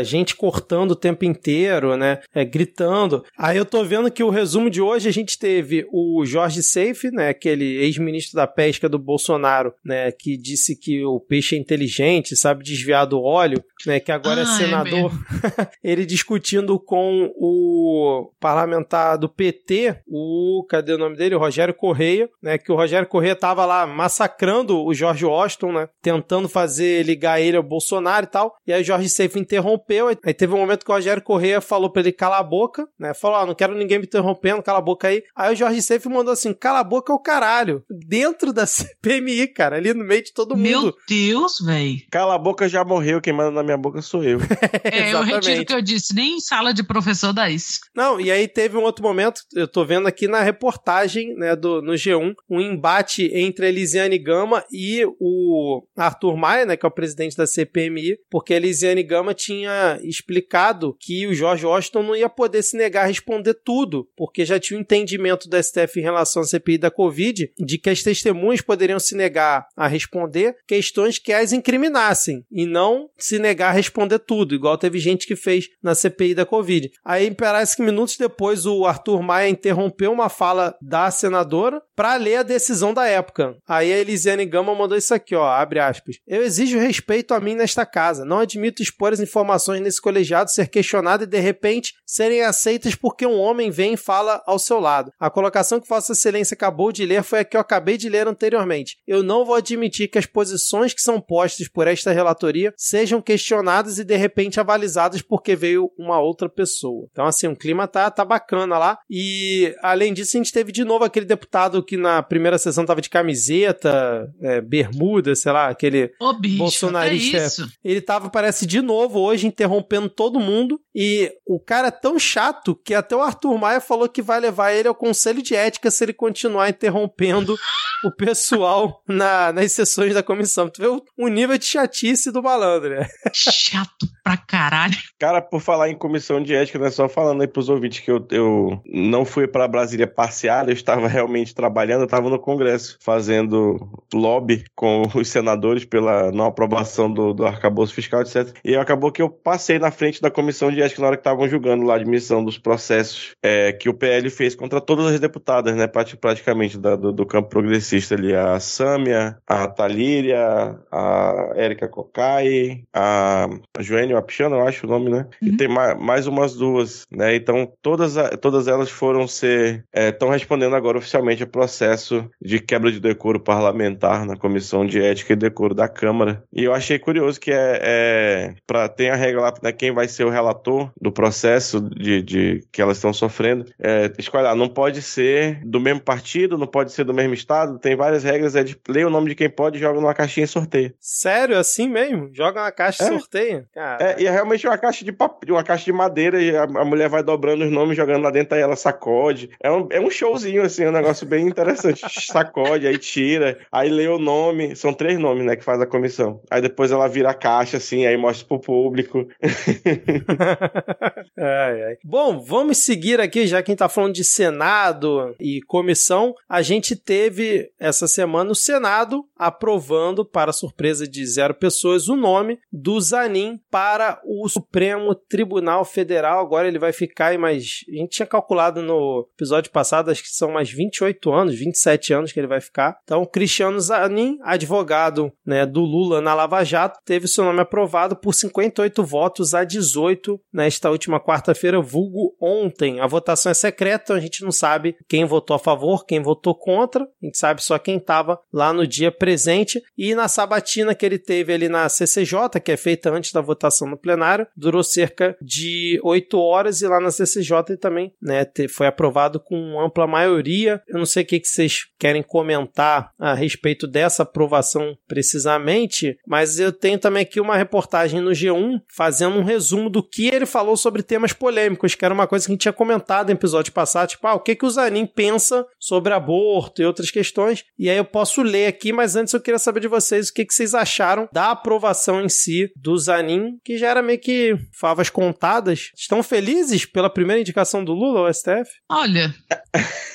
é 0.00 0.04
gente 0.04 0.36
cortando 0.36 0.92
o 0.92 0.96
tempo 0.96 1.24
inteiro, 1.24 1.96
né? 1.96 2.20
É, 2.34 2.44
gritando. 2.44 3.24
Aí 3.38 3.56
eu 3.56 3.64
tô 3.64 3.84
vendo 3.84 4.10
que 4.10 4.22
o 4.22 4.30
resumo 4.30 4.70
de 4.70 4.80
hoje 4.84 5.08
a 5.08 5.12
gente 5.12 5.38
teve 5.38 5.86
o 5.92 6.24
Jorge 6.24 6.62
Seife, 6.62 7.10
né? 7.10 7.28
Aquele 7.28 7.76
ex-ministro 7.76 8.36
da 8.36 8.46
pesca 8.46 8.88
do 8.88 8.98
Bolsonaro, 8.98 9.72
né? 9.84 10.12
Que 10.12 10.36
disse 10.36 10.76
que 10.76 11.04
o 11.04 11.20
peixe 11.20 11.56
é 11.56 11.58
inteligente, 11.58 12.36
sabe 12.36 12.64
desviar 12.64 13.06
do 13.06 13.20
óleo, 13.20 13.62
né? 13.86 14.00
Que 14.00 14.12
agora 14.12 14.42
é 14.42 14.44
Ah, 14.44 14.54
é 14.54 14.58
senador. 14.58 15.12
ele 15.82 16.06
discutindo 16.06 16.78
com 16.78 17.32
o 17.36 18.30
parlamentar 18.40 19.18
do 19.18 19.28
PT, 19.28 20.00
o. 20.06 20.64
Cadê 20.68 20.92
o 20.92 20.98
nome 20.98 21.16
dele? 21.16 21.34
O 21.34 21.38
Rogério 21.38 21.74
Correia, 21.74 22.28
né? 22.42 22.58
Que 22.58 22.72
o 22.72 22.76
Rogério 22.76 23.08
Correia 23.08 23.36
tava 23.36 23.64
lá 23.66 23.86
massacrando 23.86 24.84
o 24.84 24.94
George 24.94 25.24
Washington, 25.24 25.72
né? 25.72 25.88
Tentando 26.02 26.48
fazer 26.48 27.04
ligar 27.04 27.40
ele 27.40 27.56
ao 27.56 27.62
Bolsonaro 27.62 28.24
e 28.26 28.28
tal. 28.28 28.56
E 28.66 28.72
aí 28.72 28.82
o 28.82 28.84
Jorge 28.84 29.08
Seif 29.08 29.38
interrompeu. 29.38 30.08
Aí 30.08 30.34
teve 30.34 30.54
um 30.54 30.58
momento 30.58 30.84
que 30.84 30.90
o 30.90 30.94
Rogério 30.94 31.22
Correia 31.22 31.60
falou 31.60 31.90
pra 31.90 32.00
ele 32.00 32.12
calar 32.12 32.40
a 32.40 32.44
boca, 32.44 32.88
né? 32.98 33.14
Falou: 33.14 33.38
ah, 33.38 33.46
não 33.46 33.54
quero 33.54 33.74
ninguém 33.74 33.98
me 33.98 34.04
interrompendo, 34.04 34.62
cala 34.62 34.73
a 34.76 34.80
boca 34.80 35.08
aí. 35.08 35.22
Aí 35.34 35.52
o 35.52 35.56
Jorge 35.56 35.82
Seif 35.82 36.08
mandou 36.08 36.32
assim: 36.32 36.52
cala 36.52 36.80
a 36.80 36.84
boca 36.84 37.12
é 37.12 37.16
o 37.16 37.18
caralho. 37.18 37.82
Dentro 37.90 38.52
da 38.52 38.66
CPMI, 38.66 39.48
cara, 39.48 39.76
ali 39.76 39.92
no 39.94 40.04
meio 40.04 40.22
de 40.22 40.32
todo 40.32 40.56
mundo. 40.56 40.62
Meu 40.62 40.94
Deus, 41.08 41.58
velho. 41.64 41.98
Cala 42.10 42.34
a 42.34 42.38
boca 42.38 42.68
já 42.68 42.84
morreu, 42.84 43.20
quem 43.20 43.32
manda 43.32 43.50
na 43.50 43.62
minha 43.62 43.76
boca 43.76 44.00
sou 44.02 44.22
eu. 44.22 44.38
É, 44.84 45.12
eu 45.12 45.22
retiro 45.22 45.62
o 45.62 45.64
que 45.64 45.74
eu 45.74 45.82
disse. 45.82 46.14
Nem 46.14 46.36
em 46.36 46.40
sala 46.40 46.72
de 46.72 46.82
professor 46.82 47.32
dá 47.32 47.48
isso. 47.48 47.80
Não, 47.94 48.20
e 48.20 48.30
aí 48.30 48.46
teve 48.46 48.76
um 48.76 48.82
outro 48.82 49.02
momento, 49.02 49.40
eu 49.54 49.66
tô 49.66 49.84
vendo 49.84 50.06
aqui 50.06 50.28
na 50.28 50.42
reportagem, 50.42 51.34
né, 51.36 51.56
do, 51.56 51.80
no 51.80 51.92
G1, 51.92 52.34
um 52.48 52.60
embate 52.60 53.30
entre 53.32 53.66
a 53.66 53.68
Elisiane 53.68 54.18
Gama 54.18 54.64
e 54.70 55.04
o 55.18 55.82
Arthur 55.96 56.36
Maia, 56.36 56.66
né, 56.66 56.76
que 56.76 56.84
é 56.84 56.88
o 56.88 56.92
presidente 56.92 57.36
da 57.36 57.46
CPMI, 57.46 58.18
porque 58.30 58.54
a 58.54 58.56
Elisiane 58.56 59.02
Gama 59.02 59.34
tinha 59.34 59.98
explicado 60.02 60.96
que 61.00 61.26
o 61.26 61.34
Jorge 61.34 61.66
Washington 61.66 62.02
não 62.02 62.16
ia 62.16 62.28
poder 62.28 62.62
se 62.62 62.76
negar 62.76 63.04
a 63.04 63.08
responder 63.08 63.54
tudo, 63.64 64.08
porque 64.16 64.44
já 64.44 64.53
tinha 64.60 64.78
um 64.78 64.80
entendimento 64.80 65.48
do 65.48 65.62
STF 65.62 65.98
em 65.98 66.02
relação 66.02 66.42
à 66.42 66.46
CPI 66.46 66.78
da 66.78 66.90
Covid, 66.90 67.52
de 67.58 67.78
que 67.78 67.90
as 67.90 68.02
testemunhas 68.02 68.60
poderiam 68.60 68.98
se 68.98 69.14
negar 69.14 69.66
a 69.76 69.86
responder 69.86 70.56
questões 70.66 71.18
que 71.18 71.32
as 71.32 71.52
incriminassem, 71.52 72.44
e 72.50 72.66
não 72.66 73.08
se 73.18 73.38
negar 73.38 73.70
a 73.70 73.72
responder 73.72 74.18
tudo, 74.18 74.54
igual 74.54 74.78
teve 74.78 74.98
gente 74.98 75.26
que 75.26 75.36
fez 75.36 75.68
na 75.82 75.94
CPI 75.94 76.34
da 76.34 76.46
Covid. 76.46 76.90
Aí 77.04 77.30
parece 77.30 77.76
que 77.76 77.82
minutos 77.82 78.16
depois 78.16 78.66
o 78.66 78.84
Arthur 78.84 79.22
Maia 79.22 79.48
interrompeu 79.48 80.12
uma 80.12 80.28
fala 80.28 80.76
da 80.80 81.10
senadora 81.10 81.82
para 81.94 82.16
ler 82.16 82.36
a 82.36 82.42
decisão 82.42 82.92
da 82.92 83.06
época. 83.06 83.56
Aí 83.66 83.92
a 83.92 83.98
Elisiane 83.98 84.44
Gama 84.44 84.74
mandou 84.74 84.96
isso 84.96 85.14
aqui, 85.14 85.34
ó, 85.34 85.46
abre 85.46 85.78
aspas. 85.78 86.16
Eu 86.26 86.42
exijo 86.42 86.78
respeito 86.78 87.34
a 87.34 87.40
mim 87.40 87.54
nesta 87.54 87.86
casa. 87.86 88.24
Não 88.24 88.38
admito 88.38 88.82
expor 88.82 89.12
as 89.12 89.20
informações 89.20 89.80
nesse 89.80 90.00
colegiado, 90.00 90.50
ser 90.50 90.68
questionado 90.68 91.24
e 91.24 91.26
de 91.26 91.40
repente 91.40 91.94
serem 92.06 92.42
aceitas 92.42 92.94
porque 92.94 93.26
um 93.26 93.38
homem 93.38 93.70
vem 93.70 93.94
e 93.94 93.96
fala 93.96 94.42
ao 94.46 94.58
seu 94.58 94.80
lado. 94.80 95.12
A 95.18 95.30
colocação 95.30 95.80
que 95.80 95.88
Vossa 95.88 96.12
Excelência 96.12 96.54
acabou 96.54 96.92
de 96.92 97.04
ler 97.04 97.22
foi 97.22 97.40
a 97.40 97.44
que 97.44 97.56
eu 97.56 97.60
acabei 97.60 97.96
de 97.96 98.08
ler 98.08 98.26
anteriormente. 98.26 98.98
Eu 99.06 99.22
não 99.22 99.44
vou 99.44 99.54
admitir 99.54 100.08
que 100.08 100.18
as 100.18 100.26
posições 100.26 100.94
que 100.94 101.02
são 101.02 101.20
postas 101.20 101.68
por 101.68 101.86
esta 101.86 102.12
relatoria 102.12 102.72
sejam 102.76 103.20
questionadas 103.20 103.98
e 103.98 104.04
de 104.04 104.16
repente 104.16 104.60
avalizadas 104.60 105.22
porque 105.22 105.56
veio 105.56 105.90
uma 105.98 106.20
outra 106.20 106.48
pessoa. 106.48 107.08
Então, 107.10 107.26
assim, 107.26 107.46
o 107.46 107.56
clima 107.56 107.86
tá, 107.86 108.10
tá 108.10 108.24
bacana 108.24 108.78
lá. 108.78 108.98
E, 109.10 109.74
além 109.82 110.12
disso, 110.12 110.36
a 110.36 110.38
gente 110.38 110.52
teve 110.52 110.72
de 110.72 110.84
novo 110.84 111.04
aquele 111.04 111.26
deputado 111.26 111.82
que 111.82 111.96
na 111.96 112.22
primeira 112.22 112.58
sessão 112.58 112.84
tava 112.84 113.00
de 113.00 113.10
camiseta, 113.10 114.32
é, 114.40 114.60
bermuda, 114.60 115.34
sei 115.34 115.52
lá, 115.52 115.68
aquele 115.68 116.12
Ô, 116.20 116.32
bicho, 116.32 116.58
Bolsonarista, 116.58 117.38
é 117.38 117.66
ele 117.84 118.00
tava, 118.00 118.30
parece, 118.30 118.66
de 118.66 118.80
novo 118.80 119.20
hoje, 119.20 119.46
interrompendo 119.46 120.08
todo 120.08 120.40
mundo. 120.40 120.80
E 120.94 121.32
o 121.46 121.58
cara 121.58 121.88
é 121.88 121.90
tão 121.90 122.18
chato 122.18 122.74
que 122.76 122.94
até 122.94 123.16
o 123.16 123.20
Arthur 123.20 123.58
Maia 123.58 123.80
falou 123.80 124.08
que 124.08 124.22
vai 124.22 124.33
levar 124.38 124.72
ele 124.72 124.88
ao 124.88 124.94
conselho 124.94 125.42
de 125.42 125.54
ética 125.54 125.90
se 125.90 126.04
ele 126.04 126.12
continuar 126.12 126.68
interrompendo 126.68 127.56
o 128.04 128.10
pessoal 128.14 129.02
na- 129.08 129.52
nas 129.52 129.72
sessões 129.72 130.12
da 130.14 130.22
comissão. 130.22 130.68
Tu 130.68 130.80
vê 130.82 130.88
o, 130.88 131.02
o 131.18 131.28
nível 131.28 131.56
de 131.56 131.64
chatice 131.64 132.30
do 132.30 132.42
malandro, 132.42 132.90
né? 132.90 133.06
Chato 133.32 134.06
pra 134.22 134.36
caralho. 134.36 134.94
Cara, 135.18 135.40
por 135.40 135.60
falar 135.60 135.88
em 135.90 135.96
comissão 135.96 136.42
de 136.42 136.54
ética, 136.54 136.78
né? 136.78 136.90
Só 136.90 137.08
falando 137.08 137.40
aí 137.42 137.48
pros 137.48 137.68
ouvintes 137.68 138.00
que 138.00 138.10
eu, 138.10 138.26
eu 138.30 138.82
não 138.86 139.24
fui 139.24 139.46
pra 139.46 139.68
Brasília 139.68 140.06
passear, 140.06 140.66
eu 140.68 140.74
estava 140.74 141.08
realmente 141.08 141.54
trabalhando, 141.54 142.00
eu 142.00 142.04
estava 142.06 142.28
no 142.28 142.38
Congresso 142.38 142.98
fazendo 143.00 143.76
lobby 144.12 144.64
com 144.74 145.02
os 145.14 145.28
senadores 145.28 145.84
pela 145.84 146.30
não 146.30 146.46
aprovação 146.46 147.10
do, 147.12 147.32
do 147.32 147.46
arcabouço 147.46 147.94
fiscal, 147.94 148.20
etc. 148.22 148.54
E 148.64 148.76
acabou 148.76 149.10
que 149.12 149.22
eu 149.22 149.30
passei 149.30 149.78
na 149.78 149.90
frente 149.90 150.20
da 150.20 150.30
comissão 150.30 150.70
de 150.70 150.82
ética 150.82 151.00
na 151.00 151.08
hora 151.08 151.16
que 151.16 151.20
estavam 151.20 151.48
julgando 151.48 151.84
lá 151.84 151.94
a 151.94 151.96
admissão 151.96 152.44
dos 152.44 152.58
processos 152.58 153.32
é, 153.42 153.72
que 153.72 153.88
o 153.88 153.94
PL 153.94 154.23
fez 154.30 154.54
contra 154.54 154.80
todas 154.80 155.06
as 155.06 155.20
deputadas, 155.20 155.74
né? 155.74 155.86
prati- 155.86 156.16
Praticamente 156.16 156.78
da- 156.78 156.96
do, 156.96 157.12
do 157.12 157.26
campo 157.26 157.48
progressista 157.48 158.14
ali. 158.14 158.34
A 158.34 158.58
Sâmia, 158.60 159.36
a 159.46 159.66
Talíria, 159.68 160.78
a 160.90 161.52
Érica 161.56 161.88
Cocai, 161.88 162.82
a 162.92 163.48
Joênia 163.80 164.16
Wapichana, 164.16 164.56
eu 164.56 164.66
acho 164.66 164.86
o 164.86 164.90
nome, 164.90 165.10
né? 165.10 165.26
E 165.42 165.50
Uhum. 165.50 165.56
tem 165.56 165.68
ma- 165.68 165.94
mais 165.94 166.26
umas 166.26 166.54
duas, 166.54 167.06
né? 167.10 167.34
Então 167.34 167.70
todas, 167.82 168.14
todas 168.40 168.68
elas 168.68 168.90
foram 168.90 169.26
ser. 169.26 169.84
Estão 169.92 170.28
respondendo 170.28 170.74
agora 170.76 170.98
oficialmente 170.98 171.42
a 171.42 171.46
processo 171.46 172.28
de 172.40 172.58
quebra 172.60 172.90
de 172.90 173.00
decoro 173.00 173.40
parlamentar 173.40 174.24
na 174.26 174.36
Comissão 174.36 174.84
de 174.86 175.00
Ética 175.02 175.32
e 175.32 175.36
Decoro 175.36 175.74
da 175.74 175.88
Câmara. 175.88 176.42
E 176.52 176.64
eu 176.64 176.72
achei 176.74 176.98
curioso 176.98 177.40
que 177.40 177.50
é. 177.52 177.80
é 177.82 178.54
para 178.66 178.88
tem 178.88 179.10
a 179.10 179.16
regra 179.16 179.40
lá, 179.40 179.54
né, 179.62 179.72
quem 179.72 179.92
vai 179.92 180.08
ser 180.08 180.24
o 180.24 180.30
relator 180.30 180.90
do 181.00 181.10
processo 181.12 181.80
de, 181.80 182.22
de 182.22 182.64
que 182.72 182.80
elas 182.82 182.96
estão 182.96 183.12
sofrendo. 183.12 183.64
É, 183.78 184.08
escolhe 184.18 184.44
lá, 184.44 184.54
não 184.54 184.68
pode 184.68 185.02
ser 185.02 185.60
do 185.64 185.80
mesmo 185.80 186.00
partido, 186.00 186.56
não 186.58 186.66
pode 186.66 186.92
ser 186.92 187.04
do 187.04 187.14
mesmo 187.14 187.34
estado, 187.34 187.78
tem 187.78 187.96
várias 187.96 188.24
regras, 188.24 188.56
é 188.56 188.62
de 188.62 188.76
ler 188.88 189.06
o 189.06 189.10
nome 189.10 189.28
de 189.28 189.34
quem 189.34 189.48
pode 189.50 189.76
e 189.76 189.80
joga 189.80 190.00
numa 190.00 190.14
caixinha 190.14 190.44
e 190.44 190.48
sorteia. 190.48 190.94
Sério, 191.00 191.58
assim 191.58 191.88
mesmo? 191.88 192.30
Joga 192.32 192.62
uma 192.62 192.72
caixa 192.72 193.04
e 193.04 193.06
É. 193.06 193.10
sorteia? 193.10 193.66
Cara, 193.74 194.04
É, 194.04 194.22
e 194.22 194.26
é 194.26 194.30
realmente 194.30 194.66
uma 194.66 194.78
caixa 194.78 195.04
de 195.04 195.12
papel, 195.12 195.54
uma 195.54 195.64
caixa 195.64 195.84
de 195.84 195.92
madeira, 195.92 196.40
e 196.40 196.56
a, 196.56 196.62
a 196.64 196.84
mulher 196.84 197.08
vai 197.08 197.22
dobrando 197.22 197.64
os 197.64 197.70
nomes, 197.70 197.96
jogando 197.96 198.22
lá 198.22 198.30
dentro, 198.30 198.54
aí 198.54 198.60
ela 198.62 198.76
sacode. 198.76 199.50
É 199.62 199.70
um, 199.70 199.88
é 199.90 200.00
um 200.00 200.10
showzinho, 200.10 200.62
assim, 200.62 200.86
um 200.86 200.92
negócio 200.92 201.26
bem 201.26 201.46
interessante. 201.46 202.02
sacode, 202.30 202.86
aí 202.86 202.98
tira, 202.98 203.58
aí 203.70 203.88
lê 203.88 204.06
o 204.08 204.18
nome. 204.18 204.74
São 204.76 204.92
três 204.92 205.18
nomes, 205.18 205.44
né, 205.44 205.56
que 205.56 205.64
faz 205.64 205.80
a 205.80 205.86
comissão. 205.86 206.40
Aí 206.50 206.60
depois 206.60 206.90
ela 206.92 207.08
vira 207.08 207.30
a 207.30 207.34
caixa, 207.34 207.76
assim, 207.76 208.06
aí 208.06 208.16
mostra 208.16 208.46
pro 208.46 208.58
público. 208.60 209.26
Ai, 211.36 211.82
ai. 211.84 211.96
Bom, 212.04 212.38
vamos 212.40 212.78
seguir 212.78 213.20
aqui, 213.20 213.46
já 213.46 213.62
que 213.62 213.70
a 213.70 213.72
gente 213.72 213.78
tá 213.78 213.88
falando 213.88 214.03
de 214.10 214.24
Senado 214.24 215.34
e 215.38 215.60
comissão. 215.62 216.34
A 216.48 216.62
gente 216.62 216.96
teve 216.96 217.70
essa 217.78 218.06
semana 218.06 218.50
o 218.50 218.54
Senado 218.54 219.26
aprovando, 219.36 220.24
para 220.24 220.52
surpresa 220.52 221.06
de 221.06 221.24
zero 221.26 221.54
pessoas, 221.54 222.08
o 222.08 222.16
nome 222.16 222.58
do 222.72 223.00
Zanin 223.00 223.60
para 223.70 224.20
o 224.24 224.48
Supremo 224.48 225.14
Tribunal 225.14 225.84
Federal. 225.84 226.40
Agora 226.40 226.68
ele 226.68 226.78
vai 226.78 226.92
ficar 226.92 227.26
aí 227.26 227.38
mais. 227.38 227.84
A 227.88 227.96
gente 227.96 228.10
tinha 228.10 228.26
calculado 228.26 228.82
no 228.82 229.28
episódio 229.34 229.70
passado, 229.70 230.10
acho 230.10 230.22
que 230.22 230.28
são 230.28 230.52
mais 230.52 230.70
28 230.70 231.32
anos, 231.32 231.54
27 231.54 232.12
anos 232.12 232.32
que 232.32 232.40
ele 232.40 232.46
vai 232.46 232.60
ficar. 232.60 232.98
Então, 233.02 233.24
Cristiano 233.24 233.80
Zanin, 233.80 234.38
advogado 234.42 235.32
né, 235.44 235.66
do 235.66 235.80
Lula 235.80 236.20
na 236.20 236.34
Lava 236.34 236.64
Jato, 236.64 237.00
teve 237.04 237.26
seu 237.26 237.44
nome 237.44 237.60
aprovado 237.60 238.16
por 238.16 238.34
58 238.34 239.02
votos 239.04 239.54
a 239.54 239.64
18 239.64 240.40
nesta 240.52 240.90
última 240.90 241.20
quarta-feira, 241.20 241.80
vulgo 241.80 242.34
ontem. 242.40 243.00
A 243.00 243.06
votação 243.06 243.50
é 243.50 243.54
secreta, 243.54 244.04
então 244.04 244.16
a 244.16 244.20
gente 244.20 244.42
não 244.42 244.52
sabe 244.52 244.96
quem 245.08 245.24
votou 245.24 245.56
a 245.56 245.58
favor, 245.58 246.04
quem 246.04 246.20
votou 246.20 246.54
contra. 246.54 247.04
A 247.04 247.26
gente 247.26 247.38
sabe 247.38 247.62
só 247.62 247.78
quem 247.78 247.96
estava 247.96 248.38
lá 248.52 248.72
no 248.72 248.86
dia 248.86 249.10
presente. 249.10 249.33
Presente. 249.34 249.82
E 249.98 250.14
na 250.14 250.28
sabatina 250.28 250.94
que 250.94 251.04
ele 251.04 251.18
teve 251.18 251.52
ali 251.52 251.68
na 251.68 251.88
CCJ, 251.88 252.60
que 252.62 252.70
é 252.70 252.76
feita 252.76 253.10
antes 253.10 253.32
da 253.32 253.40
votação 253.40 253.88
no 253.88 253.96
plenário, 253.96 254.46
durou 254.56 254.82
cerca 254.84 255.36
de 255.42 256.00
oito 256.04 256.38
horas. 256.38 256.80
E 256.80 256.86
lá 256.86 257.00
na 257.00 257.10
CCJ 257.10 257.76
também 257.80 258.12
né, 258.22 258.46
foi 258.68 258.86
aprovado 258.86 259.40
com 259.40 259.80
ampla 259.80 260.06
maioria. 260.06 260.80
Eu 260.88 260.98
não 260.98 261.06
sei 261.06 261.24
o 261.24 261.26
que, 261.26 261.40
que 261.40 261.48
vocês 261.48 261.86
querem 261.98 262.22
comentar 262.22 263.10
a 263.18 263.34
respeito 263.34 263.86
dessa 263.86 264.22
aprovação 264.22 264.96
precisamente, 265.08 266.16
mas 266.26 266.60
eu 266.60 266.70
tenho 266.70 266.98
também 266.98 267.22
aqui 267.22 267.40
uma 267.40 267.56
reportagem 267.56 268.20
no 268.20 268.30
G1 268.30 268.80
fazendo 268.88 269.36
um 269.36 269.42
resumo 269.42 269.90
do 269.90 270.02
que 270.02 270.28
ele 270.28 270.46
falou 270.46 270.76
sobre 270.76 271.02
temas 271.02 271.32
polêmicos, 271.32 271.94
que 271.94 272.04
era 272.04 272.14
uma 272.14 272.26
coisa 272.26 272.46
que 272.46 272.52
a 272.52 272.54
gente 272.54 272.62
tinha 272.62 272.72
comentado 272.72 273.28
no 273.28 273.34
episódio 273.34 273.72
passado, 273.72 274.10
tipo, 274.10 274.26
ah, 274.26 274.34
o 274.34 274.40
que, 274.40 274.54
que 274.54 274.66
o 274.66 274.70
Zanin 274.70 275.06
pensa 275.06 275.66
sobre 275.78 276.12
aborto 276.12 276.80
e 276.80 276.84
outras 276.84 277.10
questões. 277.10 277.64
E 277.78 277.90
aí 277.90 277.96
eu 277.96 278.04
posso 278.04 278.42
ler 278.42 278.66
aqui, 278.66 278.92
mas 278.92 279.13
antes 279.16 279.32
eu 279.34 279.40
queria 279.40 279.58
saber 279.58 279.80
de 279.80 279.88
vocês 279.88 280.28
o 280.28 280.32
que, 280.32 280.44
que 280.44 280.54
vocês 280.54 280.74
acharam 280.74 281.28
da 281.32 281.50
aprovação 281.50 282.20
em 282.22 282.28
si 282.28 282.70
do 282.76 282.96
Zanin, 282.98 283.58
que 283.64 283.78
já 283.78 283.88
era 283.88 284.02
meio 284.02 284.20
que 284.20 284.56
favas 284.78 285.10
contadas. 285.10 285.90
Estão 285.96 286.22
felizes 286.22 286.84
pela 286.84 287.10
primeira 287.10 287.40
indicação 287.40 287.84
do 287.84 287.92
Lula 287.92 288.20
ao 288.20 288.32
STF? 288.32 288.70
Olha, 288.90 289.34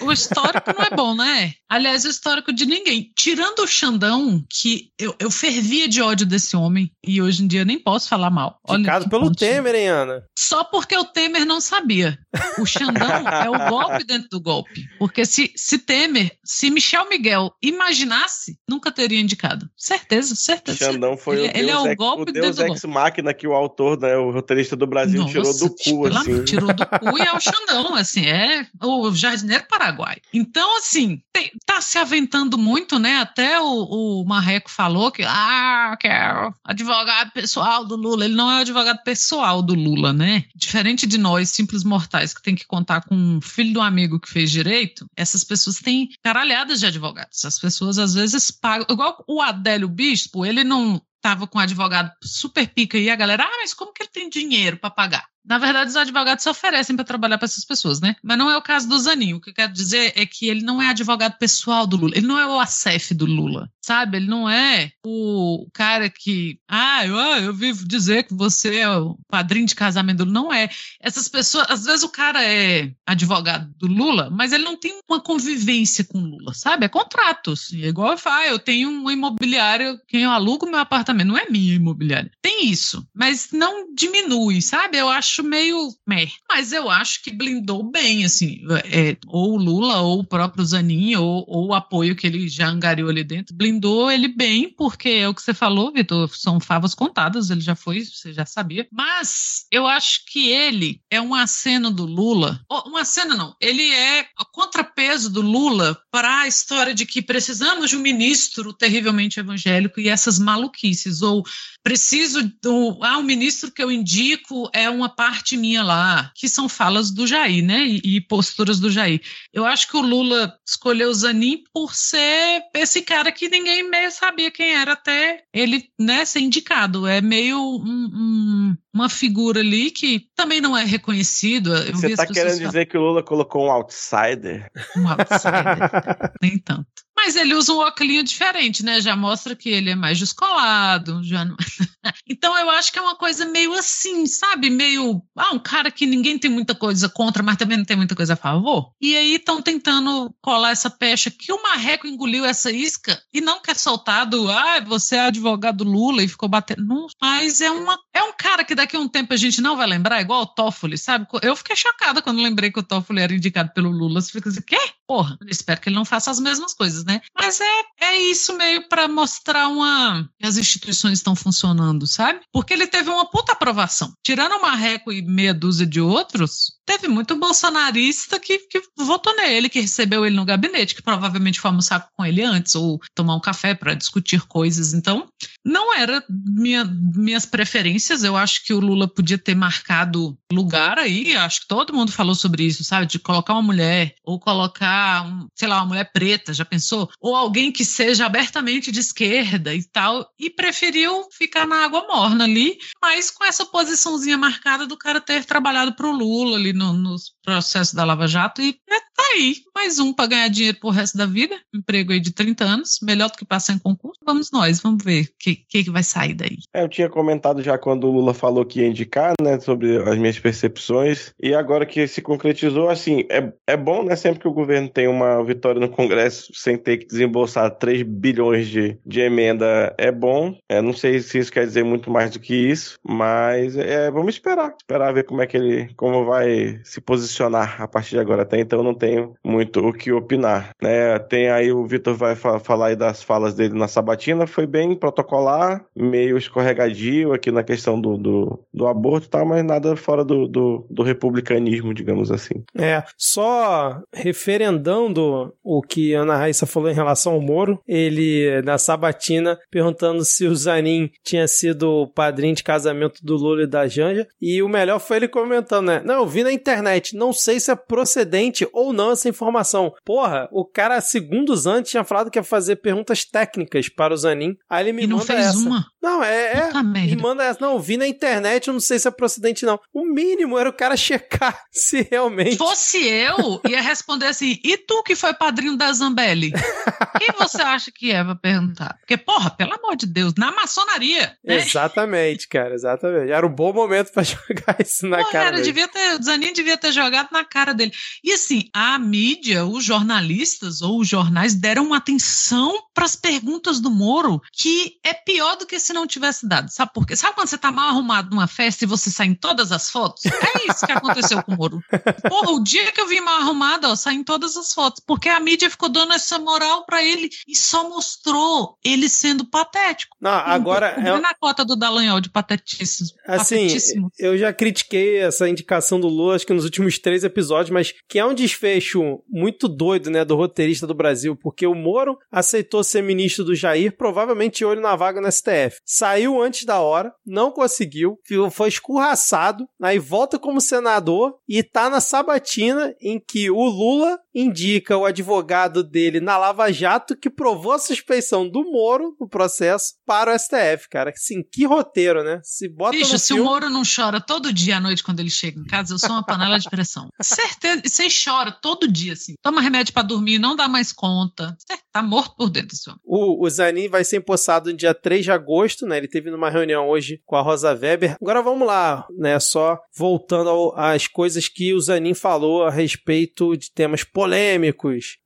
o 0.02 0.12
histórico 0.12 0.74
não 0.78 0.86
é 0.86 0.96
bom, 0.96 1.16
né? 1.16 1.54
Aliás, 1.70 2.06
o 2.06 2.10
histórico 2.10 2.52
de 2.52 2.66
ninguém. 2.66 3.12
Tirando 3.16 3.60
o 3.60 3.68
Xandão, 3.68 4.44
que 4.50 4.90
eu, 4.98 5.16
eu 5.20 5.30
fervia 5.30 5.88
de 5.88 6.02
ódio 6.02 6.26
desse 6.26 6.56
homem, 6.56 6.92
e 7.06 7.22
hoje 7.22 7.44
em 7.44 7.48
dia 7.48 7.66
nem 7.66 7.80
posso 7.80 8.10
falar 8.10 8.30
mal. 8.30 8.60
Olha 8.68 8.80
Indicado 8.80 9.10
pelo 9.10 9.28
pontinho. 9.28 9.52
Temer, 9.52 9.76
hein, 9.76 9.88
Ana? 9.88 10.24
Só 10.38 10.64
porque 10.64 10.98
o 10.98 11.06
Temer 11.06 11.46
não 11.46 11.62
sabia. 11.62 12.18
O 12.58 12.66
Xandão 12.66 13.28
é 13.28 13.50
o 13.50 13.70
golpe 13.70 14.04
dentro 14.06 14.30
do 14.30 14.42
golpe. 14.42 14.86
Porque 14.98 15.26
se, 15.26 15.52
se 15.56 15.78
Temer, 15.78 16.32
se 16.44 16.70
Michel 16.70 17.08
Miguel 17.10 17.52
imaginasse, 17.62 18.58
nunca 18.68 18.89
teria 18.92 19.20
indicado. 19.20 19.70
Certeza, 19.76 20.36
certeza. 20.36 20.92
Xandão 20.92 21.18
foi 21.18 21.38
ele, 21.38 21.48
o 21.48 21.54
Deus, 21.54 21.60
ele 21.60 21.72
é 21.72 21.78
o 21.78 21.96
golpe 21.96 22.30
o 22.30 22.34
Deus 22.34 22.58
ex 22.60 22.84
máquina 22.86 23.34
que 23.34 23.48
o 23.48 23.54
autor, 23.54 24.00
né, 24.00 24.16
o 24.18 24.32
roteirista 24.32 24.76
do 24.76 24.88
Brasil, 24.88 25.22
Nossa, 25.22 25.32
tirou 25.32 25.58
do 25.58 25.76
cu, 25.76 26.08
assim. 26.08 26.44
Tirou 26.44 26.74
do 26.74 26.86
cu 26.86 27.18
e 27.18 27.22
é 27.22 27.34
o 27.34 27.40
Xandão, 27.42 27.96
assim, 27.96 28.26
é 28.26 28.68
o 28.82 29.12
jardineiro 29.14 29.66
paraguai. 29.68 30.18
Então, 30.34 30.78
assim, 30.78 31.22
tem, 31.32 31.52
tá 31.66 31.82
se 31.82 31.98
aventando 31.98 32.58
muito, 32.58 33.00
né? 33.00 33.18
Até 33.18 33.60
o, 33.60 34.22
o 34.22 34.26
Marreco 34.26 34.70
falou 34.70 35.12
que, 35.12 35.24
ah, 35.24 35.96
que 36.00 36.08
é 36.08 36.50
advogado 36.64 37.32
pessoal 37.32 37.86
do 37.86 37.96
Lula. 37.96 38.26
Ele 38.26 38.36
não 38.36 38.52
é 38.52 38.62
advogado 38.62 39.04
pessoal 39.04 39.62
do 39.62 39.74
Lula, 39.74 40.14
né? 40.14 40.46
Diferente 40.56 41.06
de 41.06 41.18
nós, 41.18 41.50
simples 41.50 41.84
mortais, 41.84 42.34
que 42.34 42.42
tem 42.42 42.56
que 42.56 42.66
contar 42.66 43.02
com 43.02 43.16
um 43.16 43.42
filho 43.42 43.74
do 43.74 43.82
amigo 43.82 44.20
que 44.20 44.30
fez 44.30 44.52
direito, 44.52 45.06
essas 45.16 45.44
pessoas 45.44 45.78
têm 45.80 46.10
caralhadas 46.24 46.80
de 46.80 46.86
advogados. 46.86 47.44
As 47.46 47.60
pessoas 47.60 47.98
às 47.98 48.14
vezes 48.14 48.52
pagam. 48.52 48.79
Igual 48.90 49.24
o 49.28 49.42
Adélio 49.42 49.88
Bispo, 49.88 50.46
ele 50.46 50.64
não 50.64 51.02
tava 51.22 51.48
com 51.48 51.58
um 51.58 51.62
advogado 51.62 52.12
super 52.24 52.68
pica 52.68 52.98
e 52.98 53.10
a 53.10 53.16
galera, 53.16 53.44
ah, 53.44 53.58
mas 53.62 53.74
como 53.74 53.94
que 53.94 54.04
ele 54.04 54.10
tem 54.10 54.30
dinheiro 54.30 54.78
para 54.78 54.90
pagar? 54.90 55.28
Na 55.50 55.58
verdade, 55.58 55.90
os 55.90 55.96
advogados 55.96 56.44
se 56.44 56.50
oferecem 56.50 56.96
para 56.96 57.04
trabalhar 57.04 57.40
para 57.40 57.46
essas 57.48 57.66
pessoas, 57.66 58.00
né? 58.00 58.16
Mas 58.22 58.38
não 58.38 58.52
é 58.52 58.56
o 58.56 58.62
caso 58.62 58.88
do 58.88 59.00
Zanin. 59.00 59.34
O 59.34 59.42
que 59.42 59.50
eu 59.50 59.54
quero 59.54 59.74
dizer 59.74 60.14
é 60.16 60.24
que 60.24 60.48
ele 60.48 60.62
não 60.62 60.80
é 60.80 60.90
advogado 60.90 61.40
pessoal 61.40 61.88
do 61.88 61.98
Lula. 61.98 62.14
Ele 62.16 62.28
não 62.28 62.38
é 62.38 62.46
o 62.46 62.60
ACF 62.60 63.16
do 63.16 63.26
Lula, 63.26 63.68
sabe? 63.82 64.18
Ele 64.18 64.28
não 64.28 64.48
é 64.48 64.92
o 65.04 65.68
cara 65.74 66.08
que, 66.08 66.60
ah, 66.68 67.04
eu, 67.04 67.18
ah, 67.18 67.40
eu 67.40 67.52
vivo 67.52 67.88
dizer 67.88 68.26
que 68.26 68.34
você 68.36 68.78
é 68.78 68.90
o 68.90 69.18
padrinho 69.28 69.66
de 69.66 69.74
casamento 69.74 70.20
do 70.20 70.26
Lula. 70.26 70.40
Não 70.40 70.54
é. 70.54 70.70
Essas 71.02 71.28
pessoas, 71.28 71.66
às 71.68 71.84
vezes 71.84 72.04
o 72.04 72.10
cara 72.10 72.46
é 72.46 72.92
advogado 73.08 73.74
do 73.76 73.88
Lula, 73.88 74.30
mas 74.30 74.54
ele 74.54 74.64
não 74.64 74.78
tem 74.78 75.00
uma 75.10 75.20
convivência 75.20 76.04
com 76.04 76.20
o 76.20 76.28
Lula, 76.28 76.54
sabe? 76.54 76.86
É 76.86 76.90
contrato. 76.90 77.54
Assim. 77.54 77.82
É 77.82 77.88
igual 77.88 78.12
eu 78.12 78.18
falo, 78.20 78.36
ah, 78.36 78.48
eu 78.48 78.60
tenho 78.60 78.88
uma 78.88 79.12
imobiliária, 79.12 80.00
quem 80.08 80.22
eu 80.22 80.32
alugo 80.32 80.68
meu 80.68 80.80
apartamento, 80.80 81.28
não 81.30 81.38
é 81.38 81.50
minha 81.50 81.74
imobiliária. 81.74 82.30
Tem 82.40 82.70
isso, 82.70 83.04
mas 83.16 83.50
não 83.52 83.96
diminui, 83.96 84.62
sabe? 84.62 84.96
Eu 84.96 85.10
acho 85.10 85.39
acho 85.40 85.44
meio 85.44 85.90
meh. 86.08 86.30
Mas 86.48 86.72
eu 86.72 86.90
acho 86.90 87.24
que 87.24 87.32
blindou 87.32 87.90
bem, 87.90 88.26
assim, 88.26 88.62
é, 88.86 89.18
ou 89.28 89.54
o 89.54 89.58
Lula, 89.58 90.02
ou 90.02 90.20
o 90.20 90.24
próprio 90.24 90.66
Zanin, 90.66 91.16
ou, 91.16 91.46
ou, 91.48 91.68
o 91.68 91.74
apoio 91.74 92.16
que 92.16 92.28
ele 92.28 92.48
já 92.48 92.68
angariou 92.68 93.10
ali 93.10 93.24
dentro, 93.24 93.56
blindou 93.56 94.12
ele 94.12 94.28
bem, 94.28 94.74
porque 94.76 95.10
é 95.10 95.30
o 95.30 95.34
que 95.34 95.42
você 95.42 95.54
falou, 95.54 95.92
Vitor, 95.92 96.30
são 96.36 96.60
favas 96.60 96.94
contadas, 96.94 97.50
ele 97.50 97.62
já 97.62 97.76
foi, 97.76 98.04
você 98.04 98.34
já 98.34 98.46
sabia. 98.46 98.88
Mas 98.92 99.66
eu 99.72 99.88
acho 99.88 100.22
que 100.28 100.50
ele 100.50 101.02
é 101.10 101.22
um 101.22 101.34
aceno 101.34 101.92
do 101.92 102.06
Lula, 102.06 102.62
um 102.88 102.98
aceno 102.98 103.36
não, 103.36 103.56
ele 103.62 103.92
é 103.92 104.28
o 104.40 104.46
contrapeso 104.52 105.30
do 105.30 105.42
Lula 105.42 105.98
para 106.12 106.42
a 106.42 106.48
história 106.48 106.94
de 106.94 107.06
que 107.06 107.22
precisamos 107.22 107.90
de 107.90 107.96
um 107.96 108.02
ministro 108.02 108.74
terrivelmente 108.74 109.40
evangélico 109.40 110.00
e 110.00 110.10
essas 110.10 110.40
maluquices, 110.40 111.22
ou 111.22 111.44
preciso 111.84 112.44
do. 112.62 113.00
Ah, 113.04 113.18
o 113.18 113.24
ministro 113.24 113.72
que 113.72 113.82
eu 113.82 113.92
indico 113.92 114.70
é 114.74 114.90
uma 114.90 115.10
parte 115.10 115.58
minha 115.58 115.84
lá, 115.84 116.32
que 116.36 116.48
são 116.50 116.68
falas 116.68 117.12
do 117.12 117.26
Jair, 117.26 117.64
né? 117.64 117.86
E, 117.86 118.18
e 118.18 118.22
posturas 118.22 118.80
do 118.80 118.90
Jair. 118.90 119.22
Eu 119.54 119.66
acho 119.66 119.88
que 119.88 119.98
o 119.98 120.02
Lula 120.02 120.54
escolheu 120.68 121.10
o 121.10 121.14
Zanin 121.14 121.64
por 121.74 121.96
ser 121.96 122.64
esse 122.76 123.02
cara 123.02 123.32
que 123.32 123.50
ninguém 123.50 123.90
meio 123.90 124.12
sabia 124.12 124.52
quem 124.52 124.74
era 124.74 124.94
até 124.94 125.44
ele 125.54 125.86
né, 126.00 126.26
ser 126.26 126.40
indicado. 126.40 127.08
É 127.08 127.22
meio 127.22 127.58
um, 127.58 128.10
um, 128.14 128.78
uma 128.94 129.10
figura 129.10 129.60
ali 129.60 129.92
que 129.92 130.28
também 130.36 130.62
não 130.62 130.78
é 130.78 130.84
reconhecido. 130.84 131.72
Você 131.92 132.08
está 132.08 132.26
querendo 132.26 132.60
dizer 132.60 132.86
que 132.86 132.98
o 132.98 133.02
Lula 133.02 133.24
colocou 133.24 133.68
um 133.68 133.72
outsider? 133.72 134.70
Um 134.96 135.08
outsider. 135.08 136.32
Nem 136.42 136.58
tanto. 136.58 136.88
Mas 137.22 137.36
ele 137.36 137.54
usa 137.54 137.74
um 137.74 137.80
óculos 137.80 138.24
diferente, 138.24 138.84
né? 138.84 139.02
Já 139.02 139.14
mostra 139.14 139.54
que 139.54 139.68
ele 139.68 139.90
é 139.90 139.96
mais 139.96 140.18
descolado. 140.18 141.22
Já 141.22 141.46
então 142.26 142.58
eu 142.58 142.70
acho 142.70 142.94
que 142.94 142.98
é 142.98 143.02
uma 143.02 143.16
coisa 143.16 143.46
meio 143.46 143.74
assim, 143.74 144.26
sabe? 144.26 144.70
Meio. 144.70 145.22
Ah, 145.38 145.54
um 145.54 145.60
cara 145.60 145.92
que 145.92 146.06
ninguém 146.06 146.40
tem 146.40 146.50
muita 146.50 146.74
coisa 146.74 147.10
contra, 147.10 147.44
mas 147.44 147.58
também 147.58 147.78
não 147.78 147.84
tem 147.84 147.98
muita 147.98 148.16
coisa 148.16 148.34
a 148.34 148.38
favor. 148.38 148.94
E 149.02 149.18
aí 149.18 149.36
estão 149.36 149.62
tentando 149.62 150.34
colar 150.42 150.72
essa 150.72 150.90
pecha 150.90 151.30
que 151.30 151.52
o 151.52 151.62
Marreco 151.62 152.08
engoliu 152.08 152.46
essa 152.46 152.72
isca 152.72 153.22
e 153.34 153.42
não 153.42 153.62
quer 153.62 153.76
soltar 153.76 154.26
do. 154.26 154.50
Ah, 154.50 154.80
você 154.80 155.18
é 155.18 155.28
advogado 155.28 155.84
Lula 155.84 156.24
e 156.24 156.28
ficou 156.28 156.48
batendo. 156.48 156.86
Não, 156.86 157.08
mas 157.22 157.60
é, 157.60 157.70
uma, 157.70 158.00
é 158.14 158.24
um 158.24 158.32
cara 158.32 158.64
que 158.64 158.74
daqui 158.74 158.96
a 158.96 159.00
um 159.00 159.10
tempo 159.10 159.34
a 159.34 159.38
gente 159.38 159.60
não 159.60 159.76
vai 159.76 159.88
lembrar, 159.88 160.22
igual 160.22 160.44
o 160.44 160.48
Toffoli, 160.48 160.98
sabe? 160.98 161.28
Eu 161.42 161.56
fiquei 161.58 161.76
chocada 161.76 162.22
quando 162.22 162.42
lembrei 162.42 162.72
que 162.72 162.80
o 162.80 162.84
Toffoli 162.84 163.20
era 163.20 163.34
indicado 163.34 163.72
pelo 163.74 163.92
Lula. 163.92 164.22
Você 164.22 164.32
fica 164.32 164.48
assim, 164.48 164.62
quê? 164.62 164.80
Porra, 165.10 165.40
espero 165.48 165.82
que 165.82 165.90
ele 165.90 165.96
não 165.96 166.06
faça 166.06 166.30
as 166.30 166.40
mesmas 166.40 166.72
coisas, 166.76 167.04
né? 167.04 167.20
Mas 167.36 167.60
é, 167.60 167.82
é 168.00 168.22
isso 168.22 168.56
meio 168.56 168.88
para 168.88 169.08
mostrar 169.08 169.68
uma 169.68 170.30
que 170.38 170.46
as 170.46 170.56
instituições 170.56 171.18
estão 171.18 171.36
funcionando, 171.36 172.06
sabe? 172.06 172.42
Porque 172.54 172.76
ele 172.76 172.86
teve 172.86 173.10
uma 173.10 173.28
puta 173.28 173.54
aprovação. 173.54 174.14
Tirando 174.24 174.52
o 174.52 174.62
Marreco 174.62 175.12
e 175.12 175.24
meia 175.24 175.52
dúzia 175.52 175.88
de 175.88 176.00
outros, 176.00 176.74
teve 176.90 177.08
muito 177.08 177.36
bolsonarista 177.36 178.40
que, 178.40 178.58
que 178.58 178.82
votou 178.98 179.36
nele, 179.36 179.70
que 179.70 179.80
recebeu 179.80 180.26
ele 180.26 180.36
no 180.36 180.44
gabinete, 180.44 180.96
que 180.96 181.04
provavelmente 181.04 181.60
foi 181.60 181.70
almoçar 181.70 182.10
com 182.18 182.26
ele 182.26 182.42
antes 182.42 182.74
ou 182.74 183.00
tomar 183.14 183.36
um 183.36 183.40
café 183.40 183.76
para 183.76 183.94
discutir 183.94 184.42
coisas. 184.48 184.92
Então, 184.96 185.28
não 185.64 185.96
era 185.96 186.24
minha, 186.28 186.84
minhas 186.84 187.46
preferências. 187.46 188.24
Eu 188.24 188.36
acho 188.36 188.66
que 188.66 188.74
o 188.74 188.80
Lula 188.80 189.08
podia 189.08 189.38
ter 189.38 189.54
marcado 189.54 190.36
lugar 190.52 190.98
aí. 190.98 191.36
Acho 191.36 191.62
que 191.62 191.68
todo 191.68 191.94
mundo 191.94 192.12
falou 192.12 192.34
sobre 192.34 192.64
isso, 192.64 192.84
sabe? 192.84 193.06
De 193.06 193.20
colocar 193.20 193.54
uma 193.54 193.62
mulher 193.62 194.16
ou 194.24 194.40
colocar 194.40 195.28
um, 195.28 195.46
sei 195.56 195.68
lá, 195.68 195.78
uma 195.78 195.86
mulher 195.86 196.12
preta, 196.12 196.56
já 196.56 196.66
pensou? 196.66 197.08
Ou 197.22 197.36
alguém 197.36 197.72
que 197.72 197.86
seja 197.86 198.26
abertamente 198.26 198.92
de 198.92 199.00
esquerda 199.00 199.76
e 199.76 199.84
tal, 199.84 200.28
e 200.40 200.50
preferiu 200.50 201.28
ficar 201.32 201.68
na 201.68 201.86
água 201.86 202.08
morna 202.08 202.46
ali, 202.46 202.80
mas 203.00 203.30
com 203.30 203.46
essa 203.46 203.64
posiçãozinha 203.64 204.40
marcada 204.40 204.88
do 204.88 204.98
cara 204.98 205.22
ter 205.22 205.46
trabalhado 205.46 205.94
pro 205.94 206.12
Lula 206.12 206.58
ali 206.58 206.79
no, 206.80 206.94
nos 206.94 207.34
processos 207.44 207.94
da 207.94 208.06
Lava 208.06 208.26
Jato 208.26 208.62
e 208.62 208.70
é, 208.90 209.00
tá 209.00 209.24
aí, 209.34 209.56
mais 209.76 210.00
um 210.00 210.14
para 210.14 210.28
ganhar 210.28 210.48
dinheiro 210.48 210.80
pro 210.80 210.90
resto 210.90 211.18
da 211.18 211.26
vida, 211.26 211.56
emprego 211.76 212.14
aí 212.14 212.20
de 212.22 212.32
30 212.32 212.64
anos, 212.64 213.00
melhor 213.04 213.30
do 213.30 213.38
que 213.38 213.46
passar 213.46 213.74
em 213.74 213.80
concurso. 213.80 214.20
Vamos 214.26 214.50
nós, 214.52 214.80
vamos 214.80 215.04
ver 215.04 215.24
o 215.24 215.28
que, 215.38 215.56
que, 215.56 215.92
vai 215.92 216.04
sair 216.04 216.34
daí. 216.34 216.58
É, 216.74 216.84
eu 216.84 216.90
tinha 216.90 217.10
comentado 217.10 217.62
já 217.62 217.78
quando 217.78 218.06
o 218.06 218.12
Lula 218.12 218.34
falou 218.34 218.66
que 218.66 218.80
ia 218.80 218.88
indicar, 218.88 219.34
né, 219.42 219.60
sobre 219.60 219.98
as 219.98 220.18
minhas 220.18 220.40
percepções, 220.40 221.34
e 221.42 221.54
agora 221.54 221.86
que 221.86 222.08
se 222.08 222.22
concretizou, 222.22 222.90
assim, 222.90 223.26
é, 223.30 223.52
é 223.68 223.76
bom, 223.76 224.04
né, 224.04 224.16
sempre 224.16 224.40
que 224.40 224.48
o 224.48 224.54
governo 224.54 224.88
tem 224.88 225.08
uma 225.08 225.44
vitória 225.44 225.82
no 225.82 225.90
Congresso 225.90 226.52
sem 226.54 226.78
ter 226.78 226.98
que 226.98 227.08
desembolsar 227.08 227.70
3 227.72 228.04
bilhões 228.04 228.68
de, 228.70 228.98
de 229.06 229.20
emenda 229.20 229.94
é 229.98 230.12
bom. 230.12 230.56
É, 230.70 230.82
não 230.82 230.94
sei 230.94 231.20
se 231.20 231.40
isso 231.40 231.52
quer 231.52 231.66
dizer 231.66 231.84
muito 231.84 232.10
mais 232.10 232.32
do 232.32 232.40
que 232.40 232.56
isso, 232.56 232.98
mas 233.04 233.76
é, 233.76 234.10
vamos 234.12 234.36
esperar. 234.36 234.74
Esperar 234.80 235.14
ver 235.14 235.24
como 235.24 235.42
é 235.42 235.48
que 235.48 235.58
ele 235.58 235.90
como 235.96 236.26
vai 236.26 236.69
se 236.84 237.02
posicionar 237.02 237.82
a 237.82 237.88
partir 237.88 238.12
de 238.12 238.20
agora. 238.20 238.44
Até 238.44 238.60
então 238.60 238.84
não 238.84 238.94
tenho 238.94 239.36
muito 239.44 239.80
o 239.80 239.94
que 239.94 240.12
opinar. 240.12 240.72
Né? 240.82 241.18
Tem 241.20 241.50
aí 241.50 241.72
o 241.72 241.86
Vitor 241.86 242.16
vai 242.16 242.36
fa 242.36 242.60
falar 242.60 242.88
aí 242.88 242.96
das 242.96 243.24
falas 243.24 243.54
dele 243.54 243.78
na 243.78 243.88
sabatina, 243.88 244.46
foi 244.46 244.66
bem 244.66 244.96
protocolar, 244.96 245.86
meio 245.96 246.38
escorregadio 246.38 247.34
aqui 247.34 247.52
na 247.52 247.64
questão 247.64 248.00
do, 248.00 248.18
do, 248.18 248.60
do 248.74 248.88
aborto 248.88 249.28
e 249.28 249.30
tal, 249.30 249.46
mas 249.46 249.64
nada 249.64 249.96
fora 249.96 250.24
do, 250.24 250.48
do, 250.48 250.86
do 250.90 251.04
republicanismo, 251.04 251.94
digamos 251.94 252.32
assim. 252.32 252.64
É, 252.78 253.04
só 253.18 254.02
referendando 254.14 255.54
o 255.64 255.82
que 255.82 256.14
Ana 256.14 256.38
Raíssa 256.38 256.66
falou 256.66 256.90
em 256.90 256.96
relação 256.96 257.34
ao 257.34 257.42
Moro, 257.42 257.80
ele, 257.88 258.62
na 258.64 258.78
sabatina, 258.78 259.58
perguntando 259.72 260.24
se 260.26 260.46
o 260.46 260.56
Zanin 260.56 261.10
tinha 261.24 261.48
sido 261.48 261.90
o 261.90 262.08
padrinho 262.08 262.56
de 262.56 262.64
casamento 262.64 263.24
do 263.24 263.36
Lula 263.36 263.64
e 263.64 263.68
da 263.68 263.88
Janja, 263.88 264.28
e 264.42 264.62
o 264.62 264.70
melhor 264.70 265.00
foi 265.00 265.18
ele 265.18 265.28
comentando, 265.28 265.88
né? 265.88 266.02
Não, 266.04 266.16
eu 266.16 266.28
vi 266.28 266.44
na 266.44 266.49
internet, 266.54 267.16
não 267.16 267.32
sei 267.34 267.60
se 267.60 267.72
é 267.72 267.76
procedente 267.76 268.68
ou 268.74 268.94
não 268.94 269.12
essa 269.12 269.30
informação. 269.30 269.94
Porra, 270.04 270.48
o 270.52 270.66
cara, 270.66 271.00
segundos 271.02 271.66
antes, 271.66 271.92
tinha 271.92 272.04
falado 272.04 272.30
que 272.30 272.40
ia 272.40 272.44
fazer 272.44 272.78
perguntas 272.78 273.26
técnicas 273.26 273.90
para 273.90 274.14
o 274.14 274.18
Zanin, 274.18 274.58
aí 274.70 274.86
ele 274.86 274.94
me 274.94 275.04
E 275.04 275.08
não 275.08 275.20
fez 275.20 275.48
essa. 275.48 275.58
uma. 275.58 275.86
Não, 276.02 276.24
é, 276.24 276.54
é. 276.54 276.62
Puta 276.68 277.00
E 277.00 277.16
manda 277.16 277.44
essa. 277.44 277.60
Não, 277.60 277.80
vi 277.80 277.98
na 277.98 278.08
internet, 278.08 278.68
eu 278.68 278.74
não 278.74 278.80
sei 278.80 279.00
se 279.00 279.08
é 279.08 279.12
procedente, 279.12 279.66
não. 279.66 279.80
O 279.94 280.06
mínimo 280.06 280.58
era 280.58 280.70
o 280.70 280.74
cara 280.74 280.96
checar 280.96 281.62
se 281.72 282.08
realmente. 282.10 282.58
Fosse 282.58 282.98
eu, 283.06 283.62
ia 283.68 283.82
responder 283.82 284.28
assim: 284.28 284.58
e 284.64 284.78
tu 284.78 285.04
que 285.04 285.16
foi 285.16 285.34
padrinho 285.34 285.78
da 285.78 285.92
Zambelli? 285.92 286.52
Quem 287.20 287.30
você 287.38 287.62
acha 287.62 287.92
que 287.94 288.12
é 288.12 288.24
pra 288.24 288.36
perguntar? 288.36 288.98
Porque, 289.00 289.18
porra, 289.18 289.50
pelo 289.52 289.74
amor 289.74 289.96
de 289.96 290.06
Deus, 290.06 290.34
na 290.38 290.52
maçonaria, 290.52 291.36
né? 291.44 291.58
Exatamente, 291.58 292.48
cara, 292.48 292.74
exatamente. 292.74 293.32
Era 293.32 293.46
um 293.46 293.54
bom 293.54 293.74
momento 293.74 294.12
pra 294.14 294.24
jogar 294.24 294.78
isso 294.80 295.06
na 295.08 295.18
Porra, 295.18 295.32
cara 295.32 295.52
dele. 295.52 295.64
devia 295.64 295.88
ter, 295.88 296.20
o 296.20 296.24
Zanin 296.24 296.54
devia 296.54 296.78
ter 296.78 296.92
jogado 296.92 297.30
na 297.32 297.44
cara 297.44 297.74
dele. 297.74 297.92
E 298.24 298.32
assim, 298.32 298.70
a 298.74 298.98
mídia, 298.98 299.66
os 299.66 299.84
jornalistas 299.84 300.82
ou 300.82 301.00
os 301.02 301.08
jornais 301.08 301.54
deram 301.56 301.86
uma 301.86 301.98
atenção 301.98 302.74
para 302.94 303.06
as 303.06 303.16
perguntas 303.16 303.80
do 303.80 303.90
Moro 303.90 304.42
que 304.54 304.94
é 305.04 305.14
pior 305.14 305.56
do 305.58 305.66
que 305.66 305.80
se 305.90 305.94
não 305.94 306.06
tivesse 306.06 306.48
dado. 306.48 306.70
Sabe 306.70 306.94
por 306.94 307.06
quê? 307.06 307.16
Sabe 307.16 307.34
quando 307.34 307.48
você 307.48 307.58
tá 307.58 307.72
mal 307.72 307.90
arrumado 307.90 308.30
numa 308.30 308.48
festa 308.48 308.84
e 308.84 308.88
você 308.88 309.10
sai 309.10 309.28
em 309.28 309.36
todas 309.36 309.72
as 309.72 309.90
fotos? 309.90 310.24
É 310.26 310.72
isso 310.72 310.86
que 310.86 310.92
aconteceu 310.92 311.42
com 311.44 311.54
o 311.54 311.58
Moro. 311.58 311.80
Porra, 312.28 312.52
o 312.52 312.64
dia 312.64 312.92
que 312.92 313.02
eu 313.02 313.08
vim 313.08 313.20
mal 313.20 313.42
arrumado, 313.42 313.88
ó, 313.88 313.96
saí 313.96 314.16
em 314.16 314.24
todas 314.24 314.56
as 314.56 314.74
fotos, 314.74 315.02
porque 315.06 315.30
a 315.30 315.40
mídia 315.40 315.70
ficou 315.70 315.90
dando 315.90 316.14
essa 316.14 316.38
moral 316.38 316.86
para 316.86 317.04
ele 317.04 317.30
e 317.48 317.56
só 317.56 317.90
mostrou 317.90 318.78
ele 318.84 319.10
sendo 319.10 319.46
patético. 319.46 320.16
Não, 320.22 320.32
agora 320.32 320.88
é, 320.88 320.96
Cobrindo 320.96 321.28
a 321.28 321.36
cota 321.36 321.66
do 321.66 321.76
Dallagnol 321.76 322.22
de 322.22 322.30
patetíssimo. 322.30 323.10
Assim, 323.28 323.68
patetíssimo. 323.68 324.12
eu 324.20 324.38
já 324.38 324.54
critiquei 324.54 325.18
essa 325.18 325.50
indicação 325.50 326.00
do 326.00 326.08
Lula, 326.08 326.36
acho 326.36 326.46
que 326.46 326.54
nos 326.54 326.66
últimos 326.66 327.00
três 327.00 327.24
episódios, 327.24 327.72
mas 327.72 327.94
que 328.08 328.20
é 328.20 328.26
um 328.26 328.34
desfecho 328.34 329.22
muito 329.28 329.68
doido, 329.68 330.10
né, 330.10 330.24
do 330.24 330.36
roteirista 330.36 330.86
do 330.86 330.94
Brasil, 330.94 331.36
porque 331.36 331.66
o 331.66 331.76
Moro 331.76 332.18
aceitou 332.32 332.84
ser 332.84 333.02
ministro 333.02 333.44
do 333.44 333.56
Jair, 333.56 333.96
provavelmente 333.96 334.64
olho 334.64 334.82
na 334.82 334.96
vaga 334.96 335.22
no 335.22 335.32
STF. 335.32 335.79
Saiu 335.86 336.42
antes 336.42 336.66
da 336.66 336.80
hora, 336.80 337.14
não 337.26 337.52
conseguiu, 337.52 338.20
foi 338.52 338.70
escorraçado, 338.70 339.68
aí 339.82 340.00
volta 340.00 340.38
como 340.38 340.62
senador 340.62 341.38
e 341.48 341.64
tá 341.64 341.90
na 341.90 342.00
sabatina 342.00 342.96
em 343.02 343.20
que 343.20 343.50
o 343.50 343.64
Lula 343.64 344.20
indica 344.42 344.98
o 344.98 345.06
advogado 345.06 345.84
dele 345.84 346.20
na 346.20 346.38
Lava 346.38 346.72
Jato 346.72 347.16
que 347.16 347.30
provou 347.30 347.72
a 347.74 347.80
suspeição 347.80 348.48
do 348.50 348.64
Moro 348.64 349.16
no 349.20 349.28
processo 349.28 349.94
para 350.06 350.34
o 350.34 350.38
STF, 350.40 350.88
cara. 350.90 351.12
Assim, 351.16 351.44
que 351.44 351.66
roteiro, 351.66 352.24
né? 352.24 352.40
Se 352.44 352.68
bota 352.70 352.92
Bicho, 352.98 353.18
se 353.18 353.34
o 353.34 353.36
filme... 353.38 353.44
Moro 353.50 353.70
não 353.70 353.84
chora 353.84 354.20
todo 354.22 354.52
dia 354.54 354.78
à 354.78 354.80
noite 354.80 355.04
quando 355.04 355.20
ele 355.20 355.30
chega 355.30 355.60
em 355.60 355.66
casa, 355.66 355.94
eu 355.94 356.00
sou 356.00 356.12
uma 356.12 356.26
panela 356.26 356.58
de 356.60 356.70
pressão. 356.70 357.08
Certeza. 357.22 357.82
Você 357.86 358.08
chora 358.24 358.52
todo 358.52 358.92
dia, 358.92 359.14
assim. 359.14 359.34
Toma 359.42 359.62
remédio 359.62 359.94
pra 359.94 360.02
dormir, 360.04 360.40
não 360.40 360.56
dá 360.56 360.68
mais 360.68 360.92
conta. 360.92 361.56
Certo, 361.68 361.84
Tá 361.92 362.04
morto 362.04 362.36
por 362.38 362.50
dentro, 362.50 362.76
senhor. 362.78 362.98
O, 363.04 363.44
o 363.46 363.50
Zanin 363.50 363.88
vai 363.90 364.04
ser 364.04 364.18
empossado 364.18 364.70
no 364.72 364.78
dia 364.78 364.94
3 364.94 365.24
de 365.26 365.32
agosto, 365.32 365.86
né? 365.88 365.98
Ele 365.98 366.08
teve 366.08 366.30
numa 366.30 366.50
reunião 366.50 366.88
hoje 366.88 367.20
com 367.26 367.36
a 367.36 367.42
Rosa 367.42 367.74
Weber. 367.74 368.16
Agora 368.22 368.44
vamos 368.44 368.68
lá, 368.68 369.06
né? 369.18 369.40
Só 369.40 369.80
voltando 369.98 370.50
ao- 370.50 370.78
às 370.80 371.08
coisas 371.08 371.48
que 371.48 371.74
o 371.74 371.80
Zanin 371.82 372.14
falou 372.14 372.64
a 372.64 372.70
respeito 372.70 373.58
de 373.58 373.72
temas 373.74 374.04
polêmicos 374.04 374.29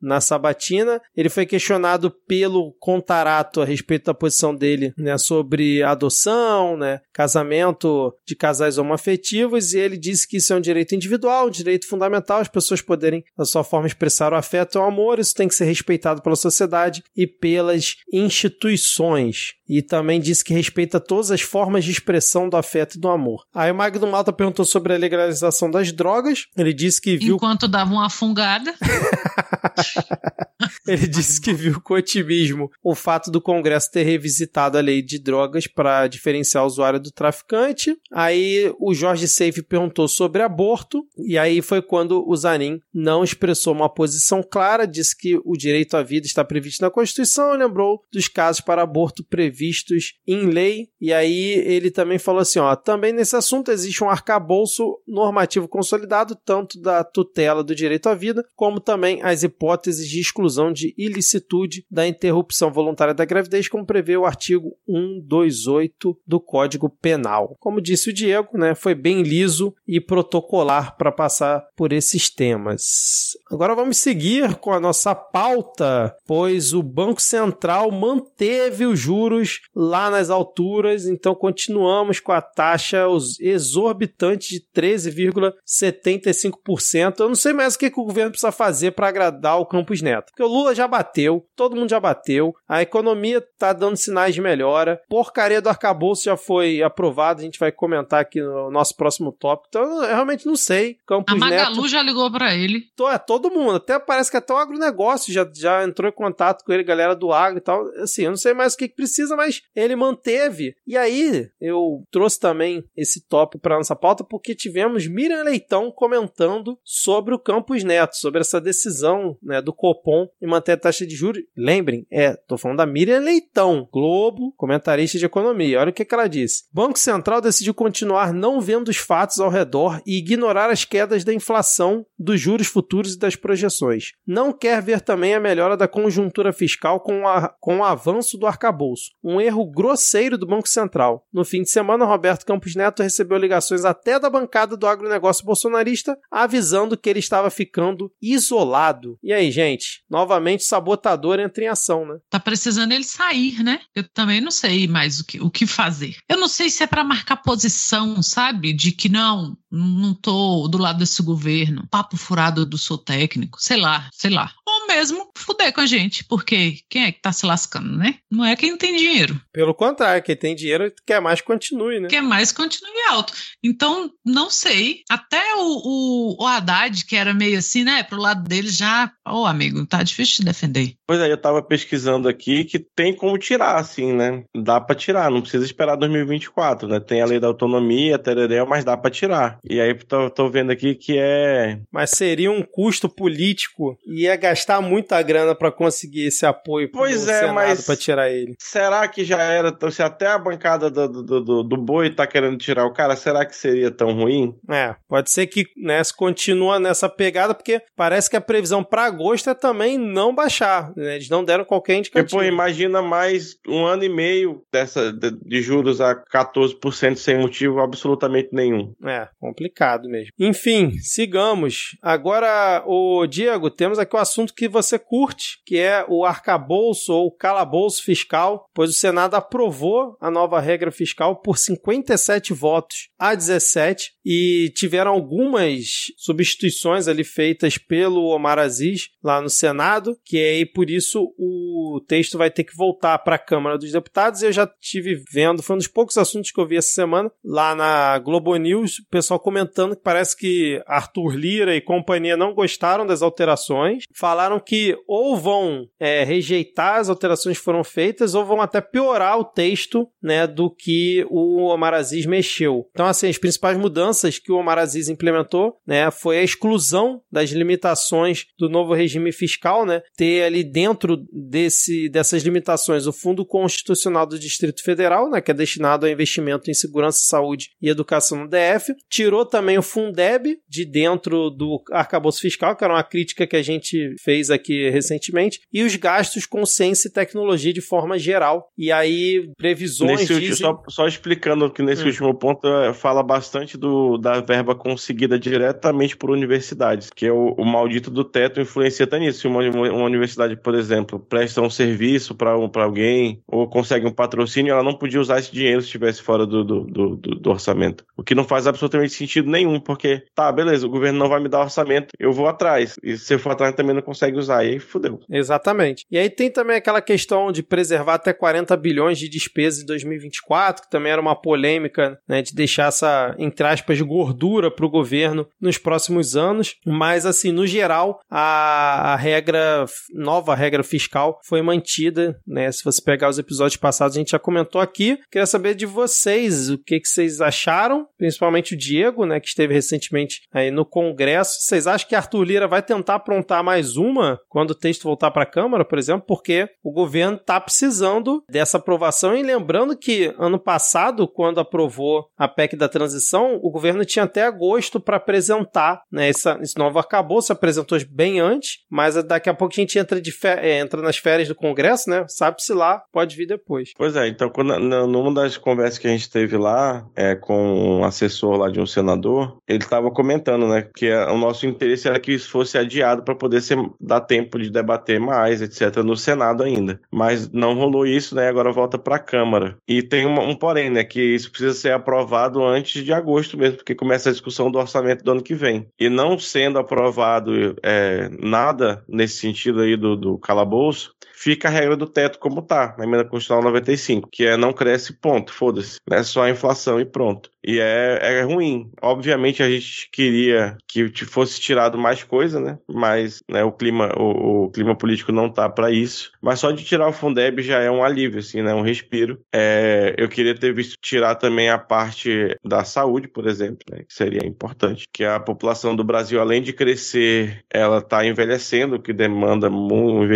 na 0.01 0.22
sabatina. 0.22 1.01
Ele 1.16 1.30
foi 1.30 1.45
questionado 1.45 2.12
pelo 2.28 2.74
Contarato 2.80 3.62
a 3.62 3.66
respeito 3.66 4.06
da 4.06 4.14
posição 4.14 4.56
dele, 4.56 4.93
né? 4.97 5.18
Sobre 5.18 5.84
adoção, 5.84 6.78
né? 6.78 7.01
Casamento 7.12 8.14
de 8.26 8.36
casais 8.36 8.78
homoafetivos. 8.78 9.74
E 9.74 9.80
ele 9.80 9.97
disse 9.97 10.28
que 10.28 10.38
isso 10.38 10.54
é 10.54 10.56
um 10.56 10.62
direito 10.62 10.95
individual, 10.95 11.47
um 11.47 11.51
direito 11.51 11.88
fundamental, 11.88 12.39
as 12.39 12.47
pessoas 12.47 12.82
poderem, 12.82 13.24
da 13.38 13.45
sua 13.45 13.64
forma, 13.64 13.88
expressar 13.88 14.34
o 14.34 14.36
afeto 14.36 14.78
e 14.78 14.80
o 14.80 14.84
amor. 14.84 15.20
Isso 15.20 15.36
tem 15.36 15.47
que 15.47 15.56
ser 15.56 15.66
respeitado 15.66 16.22
pela 16.22 16.36
sociedade 16.36 17.04
e 17.16 17.28
pelas 17.28 17.95
instituições. 18.12 19.54
E 19.68 19.82
também 19.82 20.20
disse 20.20 20.43
que 20.43 20.53
respeita 20.53 20.99
todas 20.99 21.32
as 21.32 21.41
formas 21.41 21.86
de 21.86 21.91
expressão 21.91 22.49
do 22.49 22.57
afeto 22.57 22.95
e 22.95 22.99
do 22.99 23.09
amor. 23.09 23.45
Aí 23.53 23.72
o 23.72 23.76
Magno 23.76 24.07
Malta 24.07 24.34
perguntou 24.34 24.66
sobre 24.66 24.93
a 24.93 24.97
legalização 24.97 25.72
das 25.72 25.91
drogas. 25.91 26.47
Ele 26.57 26.74
disse 26.74 27.01
que 27.01 27.18
viu 27.18 27.36
Enquanto 27.36 27.68
dava 27.68 27.91
uma 27.91 28.09
fungada. 28.09 28.74
Ele 30.88 31.07
disse 31.07 31.39
que 31.39 31.53
viu 31.53 31.80
com 31.82 31.93
otimismo 31.93 32.70
o 32.84 32.95
fato 32.95 33.32
do 33.32 33.41
Congresso 33.41 33.91
ter 33.91 34.03
revisitado 34.03 34.78
a 34.78 34.82
lei 34.82 35.01
de 35.01 35.20
drogas 35.20 35.68
para 35.68 36.07
diferenciar 36.07 36.64
o 36.64 36.68
usuário 36.68 36.99
do 36.99 37.11
traficante. 37.11 37.95
Aí 38.11 38.74
o 38.80 38.93
Jorge 38.93 39.28
Seife 39.28 39.61
perguntou 39.61 40.07
sobre 40.07 40.41
aborto, 40.41 41.05
e 41.18 41.38
aí 41.38 41.61
foi 41.61 41.82
quando 41.82 42.28
o 42.28 42.36
Zanin 42.36 42.80
não 42.93 43.24
expressou 43.24 43.74
uma 43.74 43.89
posição 43.89 44.43
clara, 44.43 44.88
disse 44.88 45.18
que 45.18 45.39
o 45.43 45.57
direito 45.57 45.95
à 45.95 46.03
vida 46.03 46.26
está 46.26 46.43
previsto 46.43 46.82
na 46.82 46.91
Constituição, 46.91 47.53
e 47.53 47.57
lembrou 47.57 48.01
dos 48.11 48.28
casos 48.28 48.61
para 48.61 48.82
aborto 48.82 49.24
previstos 49.54 50.16
em 50.28 50.47
lei, 50.47 50.88
e 50.99 51.14
aí 51.14 51.51
ele 51.66 51.91
também 51.91 52.18
falou 52.18 52.41
assim, 52.41 52.58
ó, 52.58 52.76
também 52.76 53.14
nesse 53.14 53.36
assunto 53.36 53.72
existe 53.72 54.04
um 54.04 54.10
arcabouço 54.10 54.97
normativo 55.08 55.68
consolidado, 55.68 56.36
tanto 56.43 56.82
da 56.82 57.04
tutela 57.04 57.64
do 57.64 57.76
direito 57.76 58.10
à 58.10 58.16
vida, 58.16 58.43
como 58.56 58.80
também 58.80 59.22
as 59.22 59.43
hipóteses 59.43 60.10
de 60.10 60.20
exclusão 60.20 60.74
de 60.74 60.93
ilicitude 60.97 61.86
da 61.89 62.08
interrupção 62.08 62.72
voluntária 62.72 63.14
da 63.14 63.26
gravidez, 63.26 63.68
como 63.68 63.86
prevê 63.86 64.18
o 64.18 64.26
artigo 64.26 64.76
128 64.88 66.18
do 66.26 66.39
Código 66.39 66.89
Penal. 66.89 67.56
Como 67.60 67.82
disse 67.82 68.10
o 68.10 68.14
Diego, 68.14 68.58
né, 68.58 68.74
foi 68.74 68.95
bem 68.95 69.22
liso 69.22 69.74
e 69.88 70.01
protocolar 70.01 70.97
para 70.97 71.12
passar 71.12 71.64
por 71.76 71.93
esses 71.93 72.30
temas. 72.30 73.34
Agora 73.51 73.76
vamos 73.76 73.97
seguir 73.97 74.56
com 74.56 74.72
a 74.72 74.80
nossa 74.80 75.14
pauta, 75.14 76.16
pois 76.26 76.74
o 76.74 76.82
Banco 76.82 77.22
Central 77.22 77.91
manteve 77.91 78.86
os 78.86 78.99
juros 79.04 79.43
lá 79.76 80.10
nas 80.10 80.30
alturas, 80.30 81.06
então 81.08 81.36
continuamos 81.36 82.20
com 82.20 82.32
a 82.32 82.41
taxa 82.41 83.06
exorbitante 83.39 84.50
de 84.50 84.66
13,75%. 84.76 87.20
Eu 87.20 87.28
não 87.28 87.36
sei 87.36 87.54
mais 87.54 87.76
o 87.76 87.80
que, 87.80 87.89
que 87.89 88.00
o 88.00 88.06
governo 88.06 88.32
precisa 88.32 88.52
fazer 88.52 88.91
para 88.91 89.08
agradar 89.08 89.60
o 89.60 89.66
Campos 89.66 90.02
Neto, 90.02 90.28
porque 90.32 90.44
o 90.44 90.48
Lula 90.48 90.74
já 90.76 90.88
bateu, 90.88 91.46
todo 91.56 91.76
mundo 91.76 91.89
já 91.89 92.00
bateu, 92.00 92.54
a 92.68 92.82
economia 92.82 93.38
está 93.39 93.74
dando 93.74 93.98
sinais 93.98 94.34
de 94.36 94.41
melhora, 94.41 95.02
porcaria 95.10 95.62
do 95.62 95.70
arcabouço 95.70 96.24
já 96.26 96.38
foi 96.38 96.82
aprovado, 96.82 97.41
a 97.41 97.44
gente 97.44 97.60
vai 97.60 97.72
comentar 97.72 98.22
aqui 98.22 98.41
no 98.41 98.70
nosso 98.72 98.96
próximo 98.96 99.32
tópico, 99.32 99.68
então 99.70 100.04
eu 100.04 100.16
realmente 100.16 100.46
não 100.46 100.56
sei. 100.56 100.98
A 101.04 101.08
Campos 101.08 101.39
Neto 101.39 101.50
Magalu 101.70 101.88
já 101.88 102.02
ligou 102.02 102.32
pra 102.32 102.56
ele. 102.56 102.82
to- 102.96 103.08
é, 103.10 103.18
todo 103.18 103.50
mundo, 103.52 103.76
até 103.76 104.00
parece 104.00 104.32
que 104.32 104.38
até 104.38 104.54
o 104.54 104.58
agronegócio 104.58 105.34
já, 105.34 105.48
já 105.54 105.84
entrou 105.84 106.10
em 106.10 106.14
contato 106.14 106.64
com 106.64 106.72
ele, 106.74 106.84
galera 106.84 107.16
do 107.16 107.32
agro 107.32 107.58
e 107.58 107.62
tal. 107.62 107.86
Assim, 108.02 108.24
eu 108.24 108.32
não 108.32 108.38
sei 108.38 108.54
mais 108.54 108.74
o 108.74 108.78
que, 108.78 108.88
que 108.88 108.96
precisa, 108.96 109.33
mas 109.36 109.62
ele 109.76 109.96
manteve. 109.96 110.76
E 110.86 110.98
aí, 110.98 111.48
eu 111.60 112.04
trouxe 112.12 112.40
também 112.40 112.84
esse 112.96 113.26
tópico 113.28 113.62
para 113.62 113.78
nossa 113.78 113.96
pauta 113.96 114.24
porque 114.24 114.56
tivemos 114.56 115.08
Miriam 115.08 115.44
Leitão 115.44 115.92
comentando 115.92 116.78
sobre 116.84 117.34
o 117.34 117.40
Campos 117.40 117.84
Neto, 117.84 118.16
sobre 118.18 118.42
essa 118.42 118.60
decisão 118.62 119.38
né, 119.42 119.62
do 119.62 119.74
Copom 119.74 120.28
em 120.42 120.48
manter 120.48 120.74
a 120.74 120.78
taxa 120.78 121.06
de 121.06 121.16
juros. 121.16 121.44
Lembrem, 121.56 122.06
é, 122.12 122.34
tô 122.48 122.58
falando 122.58 122.78
da 122.78 122.86
Miriam 122.86 123.20
Leitão, 123.20 123.88
Globo, 123.92 124.54
comentarista 124.58 125.18
de 125.18 125.26
economia. 125.26 125.80
Olha 125.80 125.90
o 125.90 125.94
que, 125.94 126.06
que 126.06 126.14
ela 126.14 126.28
disse. 126.28 126.64
Banco 126.72 126.98
Central 127.00 127.42
decidiu 127.42 127.74
continuar 127.74 128.34
não 128.34 128.60
vendo 128.62 128.90
os 128.90 128.98
fatos 128.98 129.40
ao 129.40 129.50
redor 129.50 130.02
e 130.06 130.18
ignorar 130.18 130.70
as 130.70 130.86
quedas 130.86 131.24
da 131.24 131.34
inflação, 131.34 132.06
dos 132.18 132.40
juros 132.40 132.68
futuros 132.68 133.14
e 133.14 133.20
das 133.20 133.36
projeções. 133.36 134.12
Não 134.26 134.52
quer 134.54 134.82
ver 134.82 135.02
também 135.02 135.34
a 135.34 135.40
melhora 135.40 135.76
da 135.78 135.88
conjuntura 135.88 136.52
fiscal 136.54 137.00
com, 137.00 137.28
a- 137.28 137.50
com 137.60 137.78
o 137.80 137.84
avanço 137.84 138.38
do 138.38 138.46
arcabouço. 138.48 139.12
Um 139.24 139.40
erro 139.40 139.66
grosseiro 139.66 140.38
do 140.38 140.48
Banco 140.48 140.68
Central. 140.68 141.26
No 141.32 141.46
fim 141.46 141.62
de 141.62 141.70
semana, 141.70 142.06
Roberto 142.06 142.46
Campos 142.46 142.76
Neto 142.76 143.02
recebeu 143.02 143.38
ligações 143.38 143.86
até 143.86 144.20
da 144.20 144.30
bancada 144.30 144.76
do 144.76 144.88
agronegócio 144.88 145.46
bolsonarista, 145.46 146.18
avisando 146.32 146.98
que 146.98 147.10
ele 147.10 147.20
estava 147.20 147.50
ficando 147.50 148.12
isolado. 148.22 149.18
E 149.24 149.32
aí, 149.32 149.52
gente? 149.52 150.04
Novamente, 150.10 150.64
sabotador 150.64 151.40
entra 151.40 151.64
em 151.64 151.68
ação, 151.68 152.06
né? 152.06 152.18
Tá 152.30 152.40
precisando 152.40 152.92
ele 152.92 153.04
sair, 153.04 153.64
né? 153.64 153.80
Eu 153.96 154.04
também 154.14 154.42
não 154.42 154.52
sei 154.52 154.88
mais 154.88 155.20
o 155.20 155.26
que, 155.26 155.42
o 155.42 155.50
que 155.50 155.66
fazer. 155.66 156.16
Eu 156.30 156.38
não 156.38 156.48
sei 156.48 156.70
se 156.70 156.84
é 156.84 156.88
pra 156.88 157.04
marcar 157.04 157.38
posição, 157.38 158.22
sabe? 158.22 158.74
De 158.74 158.92
que 158.92 159.10
não, 159.10 159.56
não 159.72 160.14
tô 160.14 160.68
do 160.68 160.78
lado 160.78 161.00
desse 161.00 161.22
governo. 161.24 161.88
Papo 161.90 162.18
furado 162.18 162.66
do 162.66 162.78
sou 162.78 162.98
técnico. 162.98 163.58
Sei 163.62 163.78
lá, 163.78 164.10
sei 164.14 164.32
lá. 164.32 164.52
Mesmo 164.96 165.32
fuder 165.38 165.74
com 165.74 165.82
a 165.82 165.86
gente, 165.86 166.24
porque 166.24 166.78
quem 166.89 167.06
é 167.06 167.12
que 167.12 167.22
tá 167.22 167.32
se 167.32 167.46
lascando, 167.46 167.98
né? 167.98 168.16
Não 168.32 168.46
é 168.46 168.56
quem 168.56 168.78
tem 168.78 168.96
dinheiro. 168.96 169.39
Pelo 169.52 169.74
contrário, 169.74 170.24
quem 170.24 170.36
tem 170.36 170.56
dinheiro 170.56 170.94
quer 171.06 171.20
mais 171.20 171.41
continue, 171.41 172.00
né? 172.00 172.08
Quer 172.10 172.22
mais 172.22 172.52
continue 172.52 172.91
alto. 173.10 173.34
Então, 173.64 174.12
não 174.26 174.50
sei. 174.50 175.02
Até 175.10 175.41
o, 175.56 175.82
o, 175.84 176.44
o 176.44 176.48
Haddad, 176.48 177.06
que 177.06 177.16
era 177.16 177.34
meio 177.34 177.58
assim, 177.58 177.84
né? 177.84 178.04
Pro 178.04 178.20
lado 178.20 178.44
dele 178.48 178.70
já. 178.70 179.12
Ô, 179.28 179.41
oh, 179.41 179.46
amigo, 179.46 179.86
tá 179.86 180.04
difícil 180.04 180.38
de 180.38 180.46
defender. 180.46 180.94
Pois 181.08 181.20
é, 181.20 181.32
eu 181.32 181.38
tava 181.38 181.62
pesquisando 181.62 182.30
aqui 182.30 182.64
que 182.64 182.80
tem 182.80 183.16
como 183.16 183.38
tirar, 183.38 183.78
assim, 183.78 184.14
né? 184.14 184.44
Dá 184.56 184.80
pra 184.80 184.96
tirar, 184.96 185.32
não 185.32 185.41
precisa 185.41 185.66
esperar 185.66 185.96
2024, 185.96 186.88
né? 186.88 187.00
Tem 187.00 187.22
a 187.22 187.26
lei 187.26 187.39
da 187.39 187.48
autonomia, 187.48 188.20
tereré, 188.20 188.64
mas 188.64 188.86
dá 188.86 188.96
pra 188.96 189.12
tirar. 189.12 189.60
E 189.68 189.80
aí 189.80 189.94
tô, 189.96 190.30
tô 190.30 190.50
vendo 190.50 190.72
aqui 190.72 190.96
que 190.96 191.18
é. 191.18 191.80
Mas 191.91 192.12
seria 192.12 192.52
um 192.52 192.62
custo 192.62 193.10
político 193.10 193.98
e 194.06 194.24
ia 194.24 194.36
gastar 194.36 194.82
muita 194.84 195.22
grana 195.22 195.56
para 195.56 195.72
conseguir 195.72 196.28
esse 196.28 196.46
apoio 196.46 196.90
pois 196.92 197.28
é, 197.28 197.40
Senado 197.40 197.54
mas 197.56 197.86
pra 197.86 197.96
tirar 197.96 198.30
ele. 198.30 198.56
Será 198.60 199.08
que 199.08 199.24
já 199.24 199.42
era? 199.42 199.76
Se 199.92 200.04
até 200.04 200.28
a 200.28 200.38
bancada 200.38 200.90
do, 200.90 201.08
do, 201.08 201.42
do, 201.42 201.64
do 201.64 201.78
boi 201.78 202.10
tá 202.10 202.28
querendo 202.28 202.58
tirar 202.58 202.86
o 202.86 202.94
cara, 202.94 203.16
será 203.16 203.46
que 203.46 203.56
seria 203.56 203.90
tão 203.90 204.14
ruim? 204.14 204.56
É, 204.70 204.96
pode 205.08 205.32
ser 205.32 205.48
que 205.48 205.66
né, 205.78 206.02
continua 206.16 206.80
nessa 206.80 207.08
pegada, 207.10 207.54
porque 207.54 207.82
parece 207.96 208.30
que 208.30 208.36
a 208.36 208.42
previsão 208.42 208.84
para 208.84 209.06
agosto 209.06 209.50
é 209.50 209.54
também 209.54 209.98
não 209.98 210.34
baixar. 210.34 210.92
Né? 210.96 211.16
Eles 211.16 211.30
não 211.30 211.44
deram 211.44 211.64
qualquer 211.64 211.96
indicativo. 211.96 212.42
Depois, 212.42 212.48
imagina 212.48 213.02
mais 213.02 213.56
um 213.68 213.86
ano 213.86 214.04
e 214.04 214.10
meio 214.10 214.62
dessa, 214.72 215.12
de, 215.12 215.32
de 215.32 215.62
juros 215.62 216.02
a 216.02 216.16
14% 216.16 217.16
sem 217.16 217.38
motivo 217.38 217.80
absolutamente 217.80 218.50
nenhum. 218.52 218.94
É, 219.06 219.28
complicado 219.40 220.10
mesmo. 220.10 220.32
Enfim, 220.40 220.98
sigamos. 221.00 221.98
Agora, 222.02 222.84
o 222.86 223.26
Diego, 223.28 223.70
temos 223.70 224.00
aqui 224.00 224.16
o 224.16 224.20
assunto 224.20 224.54
que 224.54 224.68
você 224.74 225.00
curte, 225.00 225.60
que 225.66 225.78
é 225.78 226.06
o 226.10 226.26
arcabouço 226.26 227.14
ou 227.14 227.32
calabouço 227.32 228.04
fiscal, 228.04 228.66
pois 228.74 228.90
o 228.90 228.94
Senado 228.94 229.36
aprovou 229.36 230.18
a 230.20 230.30
nova 230.30 230.60
regra 230.60 230.92
fiscal 230.92 231.38
por 231.38 231.58
57 231.58 232.54
votos 232.54 233.10
a 233.18 233.36
17 233.36 234.12
e 234.26 234.72
tiveram 234.76 235.12
algumas 235.12 236.12
substituições 236.18 237.08
ali 237.08 237.24
feitas 237.24 237.78
pelo 237.78 238.28
Omar 238.28 238.58
Aziz 238.58 239.10
lá 239.24 239.42
no 239.42 239.50
Senado, 239.50 240.18
que 240.26 240.38
aí 240.38 240.66
por 240.66 240.90
isso 240.90 241.34
o 241.38 242.02
texto 242.08 242.38
vai 242.38 242.50
ter 242.50 242.64
que 242.64 242.76
voltar 242.76 243.18
para 243.20 243.36
a 243.36 243.40
Câmara 243.40 243.78
dos 243.78 243.92
Deputados. 243.92 244.42
Eu 244.42 244.52
já 244.52 244.66
tive 244.66 245.24
vendo, 245.32 245.62
foi 245.62 245.76
um 245.76 245.80
dos 245.80 245.88
poucos 245.88 246.18
assuntos 246.18 246.52
que 246.52 246.60
eu 246.60 246.68
vi 246.68 246.78
essa 246.78 246.92
semana 246.92 247.32
lá 247.44 247.76
na 247.76 248.18
Globo 248.20 248.56
News, 248.56 249.00
o 249.00 249.10
pessoal 249.10 249.40
comentando 249.40 249.96
que 249.96 250.04
parece 250.04 250.36
que 250.36 250.82
Arthur 250.88 251.36
Lira 251.36 251.76
e 251.76 251.82
companhia 251.82 252.38
não 252.38 252.54
gostaram 252.54 253.06
das 253.06 253.22
alterações, 253.22 254.06
falaram 254.14 254.53
que 254.60 254.95
ou 255.08 255.38
vão 255.38 255.88
é, 255.99 256.24
rejeitar 256.24 256.99
as 256.99 257.10
alterações 257.10 257.58
que 257.58 257.64
foram 257.64 257.84
feitas 257.84 258.34
ou 258.34 258.45
vão 258.45 258.62
até 258.62 258.82
piorar 258.82 259.38
o 259.38 259.45
texto 259.45 260.08
né, 260.22 260.47
do 260.47 260.70
que 260.70 261.26
o 261.30 261.66
Omar 261.66 261.93
Aziz 261.93 262.26
mexeu. 262.26 262.88
Então, 262.91 263.06
assim, 263.06 263.28
as 263.28 263.38
principais 263.38 263.78
mudanças 263.78 264.39
que 264.39 264.51
o 264.51 264.58
Omar 264.58 264.78
Aziz 264.78 265.10
implementou 265.10 265.78
né, 265.86 266.10
foi 266.12 266.39
a 266.39 266.43
exclusão 266.43 267.22
das 267.32 267.49
limitações 267.51 268.45
do 268.58 268.70
novo 268.70 268.93
regime 268.93 269.32
fiscal, 269.32 269.86
né, 269.86 270.01
ter 270.16 270.43
ali 270.43 270.64
dentro 270.64 271.18
desse, 271.32 272.10
dessas 272.10 272.43
limitações 272.43 273.08
o 273.08 273.14
Fundo 273.14 273.45
Constitucional 273.45 274.26
do 274.26 274.39
Distrito 274.39 274.84
Federal, 274.84 275.30
né, 275.30 275.41
que 275.41 275.51
é 275.51 275.54
destinado 275.54 276.06
ao 276.06 276.12
investimento 276.12 276.70
em 276.70 276.74
segurança, 276.74 277.20
saúde 277.24 277.70
e 277.82 277.89
educação 277.89 278.39
no 278.39 278.49
DF, 278.49 278.93
tirou 279.10 279.45
também 279.45 279.78
o 279.78 279.84
Fundeb 279.84 280.58
de 280.68 280.86
dentro 280.86 281.49
do 281.49 281.82
arcabouço 281.91 282.41
fiscal, 282.41 282.76
que 282.76 282.84
era 282.84 282.93
uma 282.93 283.04
crítica 283.04 283.47
que 283.47 283.56
a 283.56 283.62
gente 283.62 284.16
fez 284.22 284.43
aqui 284.50 284.89
recentemente, 284.89 285.62
e 285.72 285.84
os 285.84 285.96
gastos 285.96 286.46
com 286.46 286.66
ciência 286.66 287.08
e 287.08 287.12
tecnologia 287.12 287.74
de 287.74 287.82
forma 287.82 288.18
geral. 288.18 288.70
E 288.78 288.91
aí, 288.91 289.52
previsões. 289.58 290.22
Nesse 290.22 290.39
dizem... 290.39 290.56
só, 290.56 290.84
só, 290.88 291.08
explicando 291.08 291.70
que 291.70 291.82
nesse 291.82 292.04
hum. 292.04 292.08
último 292.08 292.34
ponto 292.34 292.68
é, 292.68 292.94
fala 292.94 293.24
bastante 293.24 293.78
do, 293.78 294.18
da 294.18 294.41
verba 294.41 294.76
conseguida 294.76 295.38
diretamente 295.39 296.18
por 296.18 296.30
universidades, 296.30 297.10
que 297.10 297.26
é 297.26 297.32
o, 297.32 297.54
o 297.58 297.66
maldito 297.66 298.10
do 298.10 298.24
teto 298.24 298.62
influencia 298.62 299.06
até 299.06 299.20
nisso. 299.20 299.41
Se 299.41 299.48
uma, 299.48 299.62
uma 299.62 300.06
universidade, 300.06 300.56
por 300.56 300.76
exemplo, 300.76 301.20
presta 301.20 301.62
um 301.62 301.70
serviço 301.70 302.36
para 302.36 302.52
alguém 302.84 303.41
ou 303.48 303.68
consegue 303.68 304.06
um 304.06 304.12
patrocínio, 304.12 304.72
ela 304.72 304.84
não 304.84 304.94
podia 304.94 305.20
usar 305.20 305.39
esse 305.39 305.52
dinheiro 305.52 305.82
se 305.82 305.88
estivesse 305.88 306.22
fora 306.22 306.46
do, 306.46 306.64
do, 306.64 306.82
do, 306.86 307.16
do 307.16 307.50
orçamento. 307.50 308.04
O 308.18 308.24
que 308.24 308.36
não 308.36 308.44
faz 308.44 308.68
absolutamente 308.68 309.14
sentido 309.14 309.50
nenhum, 309.50 309.80
porque, 309.80 310.24
tá, 310.36 310.52
beleza, 310.52 310.86
o 310.86 310.89
governo 310.89 311.20
não 311.20 311.30
vai 311.30 311.39
me 311.39 311.50
dar 311.50 311.62
orçamento, 311.62 312.10
eu 312.20 312.32
vou 312.32 312.48
atrás. 312.48 312.96
E 313.04 313.18
se 313.18 313.34
eu 313.34 313.39
for 313.39 313.52
atrás 313.52 313.76
também 313.76 313.96
não 313.96 314.02
consegue 314.02 314.33
usar, 314.38 314.64
e 314.64 314.72
aí 314.72 314.80
fudeu. 314.80 315.20
Exatamente. 315.30 316.06
E 316.10 316.18
aí 316.18 316.30
tem 316.30 316.50
também 316.50 316.78
aquela 316.78 317.02
questão 317.02 317.52
de 317.52 317.64
preservar 317.64 318.16
até 318.16 318.34
40 318.34 318.76
bilhões 318.78 319.18
de 319.18 319.30
despesas 319.30 319.84
em 319.84 319.86
2024, 319.86 320.84
que 320.84 320.90
também 320.90 321.12
era 321.12 321.22
uma 321.22 321.36
polêmica, 321.36 322.20
né, 322.28 322.42
de 322.42 322.54
deixar 322.54 322.88
essa, 322.88 323.36
entre 323.38 323.66
aspas, 323.66 324.00
gordura 324.02 324.70
para 324.70 324.86
o 324.86 324.90
governo 324.90 325.48
nos 325.60 325.78
próximos 325.78 326.36
anos. 326.36 326.76
Mas, 326.86 327.26
assim, 327.26 327.52
no 327.52 327.66
geral, 327.66 328.20
a, 328.30 329.14
a 329.14 329.16
regra, 329.16 329.86
nova 330.14 330.56
regra 330.56 330.84
fiscal 330.84 331.40
foi 331.44 331.62
mantida, 331.62 332.40
né? 332.46 332.72
Se 332.72 332.84
você 332.84 333.02
pegar 333.02 333.30
os 333.30 333.40
episódios 333.40 333.78
passados, 333.78 334.16
a 334.16 334.20
gente 334.20 334.32
já 334.32 334.40
comentou 334.40 334.82
aqui. 334.82 335.18
Queria 335.32 335.46
saber 335.46 335.76
de 335.76 335.86
vocês, 335.86 336.70
o 336.70 336.78
que, 336.78 337.00
que 337.00 337.08
vocês 337.08 337.42
acharam, 337.42 338.08
principalmente 338.18 338.74
o 338.74 338.78
Diego, 338.78 339.26
né, 339.26 339.40
que 339.40 339.48
esteve 339.48 339.74
recentemente 339.74 340.42
aí 340.52 340.72
no 340.72 340.86
Congresso. 340.86 341.62
Vocês 341.62 341.88
acham 341.88 342.08
que 342.08 342.16
Arthur 342.16 342.44
Lira 342.44 342.68
vai 342.68 342.82
tentar 342.82 343.16
aprontar 343.16 343.64
mais 343.64 343.96
uma 343.98 344.23
quando 344.50 344.72
o 344.72 344.76
texto 344.76 345.04
voltar 345.04 345.32
para 345.32 345.44
a 345.44 345.50
Câmara, 345.50 345.86
por 345.86 345.98
exemplo? 345.98 346.26
Porque 346.28 346.68
o 346.84 346.92
governo 346.92 347.38
está 347.38 347.60
precisando 347.60 348.44
dessa 348.50 348.78
aprovação. 348.78 349.36
E 349.36 349.44
lembrando 349.44 349.98
que 349.98 350.34
ano 350.38 350.60
passado, 350.60 351.28
quando 351.28 351.60
aprovou 351.60 352.28
a 352.38 352.48
PEC 352.48 352.76
da 352.76 352.90
transição, 352.90 353.60
o 353.62 353.72
governo 353.72 354.06
tinha 354.06 354.26
até 354.26 354.44
agosto 354.44 355.00
para 355.00 355.18
apresentar 355.18 356.02
né, 356.12 356.30
essa, 356.30 356.58
esse 356.62 356.78
novo 356.78 356.98
arcabouço, 356.98 357.52
apresentou 357.52 357.98
bem 358.10 358.40
antes, 358.40 358.80
mas 358.90 359.16
daqui 359.24 359.50
a 359.50 359.54
pouco 359.54 359.74
a 359.74 359.80
gente 359.80 359.98
entra, 359.98 360.22
é, 360.58 360.80
entra 360.80 361.02
nas 361.02 361.18
férias 361.18 361.48
do 361.48 361.56
Congresso, 361.56 362.10
né? 362.10 362.26
Sabe-se 362.28 362.74
lá, 362.74 363.04
pode 363.12 363.36
vir 363.36 363.48
depois. 363.48 363.92
Pois 363.96 364.16
é, 364.16 364.28
então 364.28 364.50
quando, 364.50 364.78
numa 364.80 365.34
das 365.34 365.58
conversas 365.58 365.98
que 365.98 366.08
a 366.08 366.12
gente 366.12 366.30
teve 366.30 366.58
lá 366.58 367.06
é, 367.16 367.36
com 367.36 368.00
um 368.00 368.04
assessor 368.04 368.58
lá 368.58 368.70
de 368.70 368.80
um 368.80 368.86
senador, 368.86 369.58
ele 369.68 369.84
estava 369.84 370.12
comentando, 370.12 370.68
né, 370.68 370.88
que 370.96 371.12
o 371.12 371.38
nosso 371.38 371.66
interesse 371.66 372.08
era 372.08 372.20
que 372.20 372.34
isso 372.34 372.50
fosse 372.50 372.78
adiado 372.78 373.24
para 373.24 373.36
poder 373.36 373.62
ser, 373.62 373.78
dar 374.14 374.22
tempo 374.22 374.59
de 374.59 374.70
debater 374.70 375.20
mais, 375.20 375.61
etc., 375.61 376.03
no 376.03 376.16
Senado 376.16 376.64
ainda. 376.64 376.99
Mas 377.11 377.51
não 377.51 377.74
rolou 377.74 378.05
isso, 378.05 378.36
né? 378.36 378.47
Agora 378.47 378.72
volta 378.72 378.97
para 378.97 379.16
a 379.16 379.20
Câmara. 379.20 379.78
E 379.88 380.01
tem 380.01 380.26
uma, 380.26 380.41
um 380.41 380.55
porém, 380.55 380.89
né? 380.89 381.03
Que 381.03 381.22
isso 381.22 381.49
precisa 381.49 381.74
ser 381.74 381.93
aprovado 381.93 382.64
antes 382.64 383.03
de 383.03 383.14
agosto 383.14 383.57
mesmo, 383.57 383.78
porque 383.78 383.95
começa 383.95 384.30
a 384.30 384.32
discussão 384.32 384.72
do 384.72 384.80
orçamento 384.80 385.24
do 385.24 385.32
ano 385.32 385.43
que 385.43 385.55
vem. 385.55 385.88
E 385.99 386.09
não 386.09 386.38
sendo 386.38 386.80
aprovado 386.80 387.76
é, 387.84 388.30
nada 388.39 389.03
nesse 389.07 389.38
sentido 389.38 389.82
aí 389.82 389.95
do, 389.95 390.16
do 390.16 390.38
calabouço, 390.38 391.14
fica 391.34 391.68
a 391.68 391.72
regra 391.72 391.97
do 391.97 392.07
teto 392.07 392.39
como 392.39 392.61
tá, 392.61 392.95
na 392.97 393.03
emenda 393.03 393.26
constitucional 393.26 393.64
95, 393.64 394.30
que 394.32 394.45
é 394.45 394.55
não 394.55 394.72
cresce, 394.72 395.14
ponto, 395.14 395.51
foda-se. 395.51 395.97
É 396.09 396.24
só 396.24 396.43
a 396.43 396.49
inflação 396.49 396.99
e 396.99 397.05
pronto. 397.05 397.49
E 397.66 397.80
é, 397.80 398.20
é 398.22 398.41
ruim. 398.41 398.91
Obviamente 399.01 399.64
a 399.64 399.70
gente 399.70 400.09
queria 400.11 400.78
que 400.88 401.09
fosse 401.26 401.59
tirado 401.59 401.97
mais 401.97 402.24
coisa, 402.24 402.59
né? 402.59 402.78
Mas 402.88 403.41
né, 403.49 403.64
o, 403.64 403.72
clima, 403.72 404.11
o, 404.18 404.66
o 404.66 404.72
clima 404.72 404.95
político 404.95 405.32
não 405.32 405.49
tá 405.49 405.70
para 405.70 405.91
isso. 405.91 406.32
Mas 406.41 406.59
só 406.59 406.72
de 406.72 406.84
tirar 406.84 407.07
o 407.07 407.14
Fundeb 407.14 407.61
já 407.61 407.80
é 407.80 407.89
um 407.89 408.03
alívio, 408.03 408.39
assim, 408.39 408.61
né? 408.61 408.74
Um 408.74 408.82
respiro. 408.82 409.39
É, 409.53 410.14
eu 410.18 410.28
queria 410.28 410.55
ter 410.55 410.74
visto 410.74 410.97
tirar 411.01 411.36
também 411.36 411.70
a 411.70 411.78
parte 411.78 412.55
da 412.64 412.84
saúde, 412.84 413.28
por 413.28 413.47
exemplo, 413.47 413.80
né? 413.89 414.03
Que 414.07 414.14
seria 414.14 414.45
importante. 414.45 415.05
Que 415.11 415.24
a 415.24 415.39
população 415.39 415.95
do 415.95 416.03
Brasil, 416.03 416.39
além 416.41 416.61
de 416.61 416.74
crescer, 416.74 417.64
ela 417.70 418.01
tá 418.01 418.26
envelhecendo, 418.26 418.95
o 418.95 419.01
que 419.01 419.14
demanda 419.14 419.70
um, 419.70 420.28